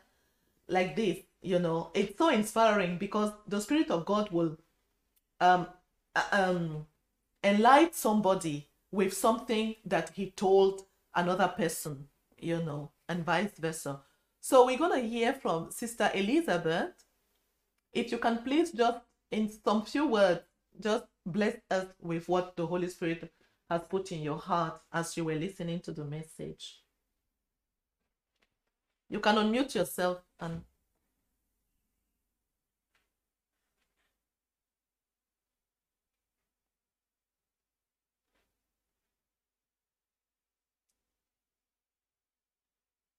like 0.67 0.95
this, 0.95 1.19
you 1.41 1.59
know, 1.59 1.91
it's 1.93 2.17
so 2.17 2.29
inspiring 2.29 2.97
because 2.97 3.31
the 3.47 3.61
Spirit 3.61 3.91
of 3.91 4.05
God 4.05 4.31
will 4.31 4.57
um, 5.39 5.67
uh, 6.15 6.23
um, 6.31 6.87
enlighten 7.43 7.93
somebody 7.93 8.67
with 8.91 9.13
something 9.13 9.75
that 9.85 10.11
he 10.15 10.31
told 10.31 10.85
another 11.13 11.47
person, 11.47 12.07
you 12.39 12.61
know, 12.63 12.91
and 13.09 13.23
vice 13.25 13.51
versa. 13.59 14.01
So 14.41 14.65
we're 14.65 14.77
going 14.77 15.01
to 15.01 15.07
hear 15.07 15.33
from 15.33 15.71
Sister 15.71 16.09
Elizabeth. 16.13 16.91
If 17.93 18.11
you 18.11 18.17
can 18.17 18.39
please 18.39 18.71
just, 18.71 18.99
in 19.31 19.49
some 19.63 19.83
few 19.83 20.07
words, 20.07 20.41
just 20.79 21.05
bless 21.25 21.57
us 21.71 21.87
with 22.01 22.27
what 22.27 22.55
the 22.55 22.65
Holy 22.65 22.89
Spirit 22.89 23.31
has 23.69 23.81
put 23.89 24.11
in 24.11 24.21
your 24.21 24.37
heart 24.39 24.81
as 24.91 25.15
you 25.17 25.25
were 25.25 25.35
listening 25.35 25.79
to 25.81 25.91
the 25.91 26.05
message. 26.05 26.81
You 29.09 29.19
can 29.19 29.37
unmute 29.37 29.73
yourself 29.73 30.21
and 30.39 30.63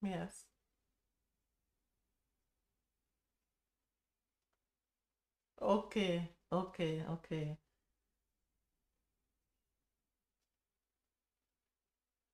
yes. 0.01 0.45
Okay, 5.61 6.31
okay, 6.51 7.03
okay. 7.11 7.57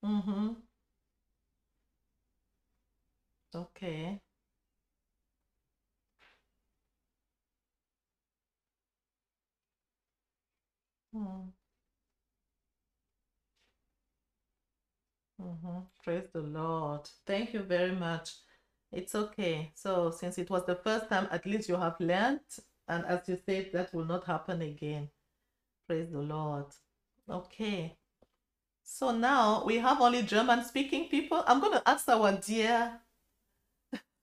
Mm-hmm. 0.04 0.54
Okay. 3.56 4.22
Mm. 11.14 11.54
Mm-hmm. 15.42 15.80
Praise 16.04 16.28
the 16.34 16.42
Lord. 16.42 17.08
Thank 17.26 17.54
you 17.54 17.62
very 17.64 17.92
much. 17.96 18.32
It's 18.92 19.16
okay. 19.16 19.72
So, 19.76 20.12
since 20.12 20.38
it 20.38 20.50
was 20.50 20.66
the 20.66 20.76
first 20.76 21.10
time, 21.10 21.28
at 21.32 21.46
least 21.46 21.70
you 21.70 21.76
have 21.76 22.00
learned. 22.00 22.42
And 22.88 23.06
as 23.06 23.28
you 23.28 23.38
said, 23.46 23.72
that 23.74 23.94
will 23.94 24.06
not 24.06 24.26
happen 24.26 24.62
again. 24.62 25.10
Praise 25.88 26.12
the 26.12 26.20
Lord. 26.22 26.68
Okay. 27.30 27.98
So 28.84 29.12
now 29.12 29.64
we 29.66 29.78
have 29.78 30.02
only 30.02 30.24
German 30.24 30.64
speaking 30.64 31.10
people. 31.10 31.44
I'm 31.48 31.60
going 31.60 31.74
to 31.74 31.90
ask 31.90 32.08
our 32.10 32.32
dear 32.34 33.00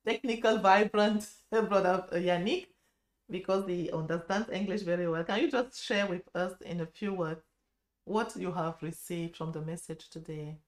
technical, 0.06 0.58
vibrant 0.58 1.26
brother 1.50 2.06
Yannick 2.12 2.66
because 3.28 3.66
he 3.68 3.90
understands 3.90 4.50
English 4.50 4.82
very 4.82 5.08
well. 5.08 5.24
Can 5.24 5.40
you 5.40 5.50
just 5.50 5.82
share 5.82 6.06
with 6.06 6.22
us 6.34 6.54
in 6.62 6.80
a 6.80 6.86
few 6.86 7.14
words 7.14 7.42
what 8.04 8.36
you 8.36 8.52
have 8.52 8.82
received 8.82 9.36
from 9.36 9.52
the 9.52 9.60
message 9.62 10.08
today? 10.10 10.58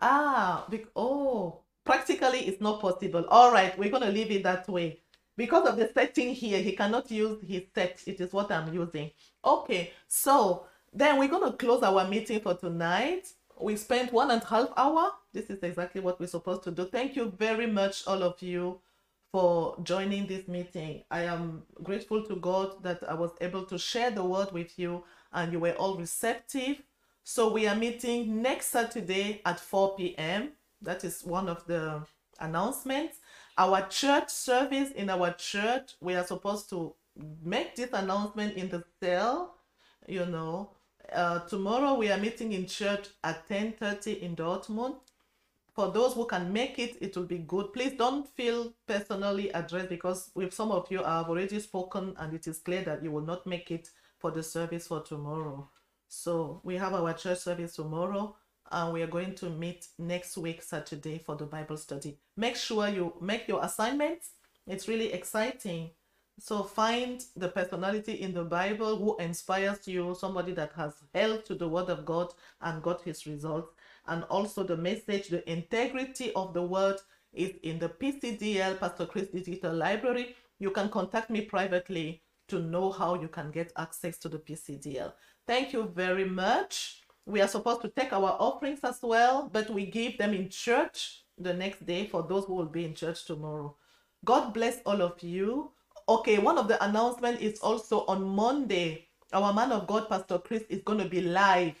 Ah, 0.00 0.66
oh, 0.94 1.62
practically 1.84 2.40
it's 2.46 2.60
not 2.60 2.80
possible. 2.80 3.24
All 3.28 3.50
right, 3.52 3.76
we're 3.78 3.90
going 3.90 4.02
to 4.02 4.10
leave 4.10 4.30
it 4.30 4.42
that 4.42 4.68
way. 4.68 5.00
Because 5.36 5.68
of 5.68 5.76
the 5.76 5.90
setting 5.92 6.34
here, 6.34 6.62
he 6.62 6.72
cannot 6.72 7.10
use 7.10 7.38
his 7.46 7.62
text. 7.74 8.08
It 8.08 8.20
is 8.20 8.32
what 8.32 8.50
I'm 8.50 8.72
using. 8.72 9.10
Okay, 9.44 9.92
so 10.08 10.66
then 10.92 11.18
we're 11.18 11.28
going 11.28 11.50
to 11.50 11.56
close 11.56 11.82
our 11.82 12.08
meeting 12.08 12.40
for 12.40 12.54
tonight. 12.54 13.28
We 13.60 13.76
spent 13.76 14.12
one 14.12 14.30
and 14.30 14.42
a 14.42 14.46
half 14.46 14.68
hour. 14.76 15.10
This 15.32 15.50
is 15.50 15.62
exactly 15.62 16.00
what 16.00 16.18
we're 16.18 16.26
supposed 16.26 16.62
to 16.64 16.70
do. 16.70 16.86
Thank 16.86 17.16
you 17.16 17.32
very 17.38 17.66
much, 17.66 18.06
all 18.06 18.22
of 18.22 18.40
you, 18.42 18.80
for 19.30 19.76
joining 19.82 20.26
this 20.26 20.48
meeting. 20.48 21.02
I 21.10 21.22
am 21.22 21.62
grateful 21.82 22.22
to 22.24 22.36
God 22.36 22.82
that 22.82 23.02
I 23.08 23.14
was 23.14 23.32
able 23.40 23.64
to 23.66 23.78
share 23.78 24.10
the 24.10 24.24
word 24.24 24.52
with 24.52 24.78
you 24.78 25.04
and 25.32 25.52
you 25.52 25.60
were 25.60 25.72
all 25.72 25.96
receptive. 25.98 26.82
So 27.24 27.52
we 27.52 27.66
are 27.66 27.74
meeting 27.74 28.40
next 28.40 28.66
Saturday 28.66 29.42
at 29.44 29.60
4 29.60 29.96
p.m. 29.96 30.52
That 30.80 31.04
is 31.04 31.22
one 31.22 31.48
of 31.48 31.66
the 31.66 32.02
announcements. 32.40 33.18
Our 33.58 33.86
church 33.88 34.28
service 34.28 34.90
in 34.90 35.08
our 35.08 35.32
church, 35.32 35.94
we 36.00 36.14
are 36.14 36.24
supposed 36.24 36.68
to 36.70 36.94
make 37.42 37.74
this 37.76 37.92
announcement 37.92 38.56
in 38.56 38.68
the 38.68 38.84
cell, 39.02 39.56
you 40.06 40.26
know. 40.26 40.70
Uh, 41.12 41.40
tomorrow 41.40 41.94
we 41.94 42.10
are 42.10 42.18
meeting 42.18 42.52
in 42.52 42.66
church 42.66 43.08
at 43.22 43.48
10.30 43.48 44.20
in 44.20 44.36
Dortmund 44.36 44.96
for 45.76 45.92
those 45.92 46.14
who 46.14 46.24
can 46.24 46.50
make 46.50 46.78
it, 46.78 46.96
it 47.02 47.14
will 47.14 47.26
be 47.26 47.36
good. 47.38 47.74
Please 47.74 47.92
don't 47.92 48.26
feel 48.26 48.72
personally 48.86 49.50
addressed 49.50 49.90
because 49.90 50.30
with 50.34 50.54
some 50.54 50.72
of 50.72 50.90
you, 50.90 51.04
I 51.04 51.18
have 51.18 51.28
already 51.28 51.60
spoken 51.60 52.14
and 52.18 52.32
it 52.32 52.46
is 52.46 52.58
clear 52.58 52.82
that 52.84 53.02
you 53.02 53.12
will 53.12 53.20
not 53.20 53.46
make 53.46 53.70
it 53.70 53.90
for 54.18 54.30
the 54.30 54.42
service 54.42 54.86
for 54.86 55.02
tomorrow. 55.02 55.68
So 56.08 56.62
we 56.64 56.76
have 56.76 56.94
our 56.94 57.12
church 57.12 57.40
service 57.40 57.76
tomorrow 57.76 58.36
and 58.70 58.92
we 58.92 59.02
are 59.02 59.06
going 59.06 59.34
to 59.36 59.50
meet 59.50 59.86
next 59.98 60.36
week, 60.36 60.62
Saturday, 60.62 61.18
for 61.18 61.36
the 61.36 61.44
Bible 61.44 61.76
study. 61.76 62.18
Make 62.36 62.56
sure 62.56 62.88
you 62.88 63.14
make 63.20 63.48
your 63.48 63.64
assignments. 63.64 64.30
It's 64.66 64.88
really 64.88 65.12
exciting. 65.12 65.90
So 66.38 66.62
find 66.62 67.24
the 67.34 67.48
personality 67.48 68.20
in 68.20 68.34
the 68.34 68.44
Bible 68.44 68.96
who 68.96 69.16
inspires 69.16 69.88
you, 69.88 70.14
somebody 70.18 70.52
that 70.52 70.72
has 70.74 70.94
held 71.14 71.44
to 71.46 71.54
the 71.54 71.68
word 71.68 71.88
of 71.88 72.04
God 72.04 72.34
and 72.60 72.82
got 72.82 73.00
his 73.02 73.26
results 73.26 73.72
and 74.06 74.24
also 74.24 74.62
the 74.62 74.76
message, 74.76 75.28
the 75.28 75.50
integrity 75.50 76.32
of 76.34 76.52
the 76.52 76.62
word 76.62 76.96
is 77.32 77.52
in 77.62 77.78
the 77.78 77.88
PCDL, 77.88 78.78
Pastor 78.78 79.06
Chris 79.06 79.28
Digital 79.28 79.74
Library. 79.74 80.36
You 80.58 80.70
can 80.70 80.88
contact 80.88 81.30
me 81.30 81.42
privately 81.42 82.22
to 82.48 82.60
know 82.60 82.92
how 82.92 83.14
you 83.14 83.28
can 83.28 83.50
get 83.50 83.72
access 83.76 84.18
to 84.18 84.28
the 84.28 84.38
PCDL. 84.38 85.12
Thank 85.46 85.72
you 85.72 85.84
very 85.94 86.24
much. 86.24 87.02
We 87.26 87.40
are 87.40 87.48
supposed 87.48 87.82
to 87.82 87.88
take 87.88 88.12
our 88.12 88.36
offerings 88.38 88.80
as 88.84 89.00
well, 89.02 89.50
but 89.52 89.68
we 89.68 89.86
give 89.86 90.16
them 90.16 90.32
in 90.32 90.48
church 90.48 91.24
the 91.36 91.52
next 91.52 91.84
day 91.84 92.06
for 92.06 92.22
those 92.22 92.44
who 92.44 92.54
will 92.54 92.66
be 92.66 92.84
in 92.84 92.94
church 92.94 93.24
tomorrow. 93.24 93.74
God 94.24 94.54
bless 94.54 94.80
all 94.86 95.02
of 95.02 95.20
you. 95.22 95.72
Okay, 96.08 96.38
one 96.38 96.56
of 96.56 96.68
the 96.68 96.82
announcements 96.84 97.42
is 97.42 97.58
also 97.58 98.06
on 98.06 98.22
Monday. 98.22 99.08
Our 99.32 99.52
man 99.52 99.72
of 99.72 99.88
God, 99.88 100.08
Pastor 100.08 100.38
Chris, 100.38 100.62
is 100.68 100.82
going 100.82 101.00
to 101.00 101.08
be 101.08 101.20
live 101.20 101.74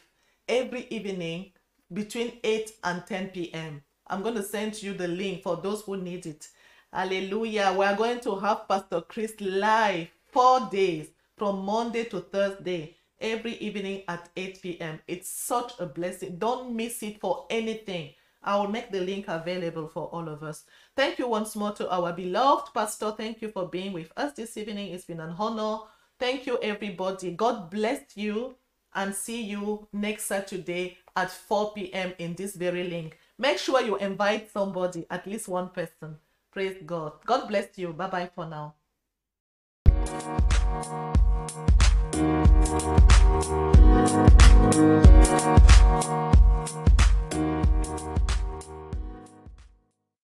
every 0.48 0.88
evening 0.90 1.52
between 1.92 2.40
8 2.42 2.72
and 2.82 3.06
10 3.06 3.28
p.m. 3.28 3.82
I'm 4.08 4.22
going 4.22 4.34
to 4.34 4.42
send 4.42 4.82
you 4.82 4.94
the 4.94 5.06
link 5.06 5.44
for 5.44 5.56
those 5.56 5.82
who 5.82 5.96
need 5.96 6.26
it. 6.26 6.48
Hallelujah. 6.92 7.72
We 7.78 7.84
are 7.84 7.96
going 7.96 8.18
to 8.20 8.36
have 8.40 8.66
Pastor 8.66 9.00
Chris 9.00 9.34
live 9.40 10.08
four 10.32 10.68
days 10.72 11.08
from 11.36 11.60
Monday 11.60 12.04
to 12.04 12.20
Thursday 12.20 12.96
every 13.20 13.54
evening 13.54 14.02
at 14.08 14.28
8 14.36 14.62
p.m. 14.62 15.00
It's 15.06 15.28
such 15.28 15.72
a 15.78 15.86
blessing. 15.86 16.36
Don't 16.38 16.74
miss 16.74 17.02
it 17.02 17.20
for 17.20 17.46
anything. 17.50 18.10
I 18.42 18.56
will 18.56 18.68
make 18.68 18.92
the 18.92 19.00
link 19.00 19.26
available 19.28 19.88
for 19.88 20.04
all 20.06 20.28
of 20.28 20.42
us. 20.42 20.64
Thank 20.94 21.18
you 21.18 21.26
once 21.26 21.56
more 21.56 21.72
to 21.72 21.90
our 21.90 22.12
beloved 22.12 22.72
pastor. 22.72 23.10
Thank 23.10 23.42
you 23.42 23.48
for 23.48 23.68
being 23.68 23.92
with 23.92 24.12
us 24.16 24.34
this 24.34 24.56
evening. 24.56 24.92
It's 24.92 25.04
been 25.04 25.20
an 25.20 25.34
honor. 25.36 25.78
Thank 26.18 26.46
you, 26.46 26.58
everybody. 26.62 27.32
God 27.32 27.70
bless 27.70 28.16
you 28.16 28.54
and 28.94 29.14
see 29.14 29.42
you 29.42 29.88
next 29.92 30.24
Saturday 30.24 30.96
at 31.16 31.30
4 31.30 31.72
p.m. 31.72 32.12
in 32.18 32.34
this 32.34 32.54
very 32.54 32.84
link. 32.84 33.18
Make 33.38 33.58
sure 33.58 33.82
you 33.82 33.96
invite 33.96 34.50
somebody, 34.50 35.06
at 35.10 35.26
least 35.26 35.48
one 35.48 35.70
person. 35.70 36.16
Praise 36.52 36.76
God. 36.86 37.12
God 37.26 37.48
bless 37.48 37.76
you. 37.76 37.92
Bye 37.92 38.08
bye 38.08 38.30
for 38.34 38.46
now. 38.46 38.74
Thank 42.78 43.00
you. 44.74 46.55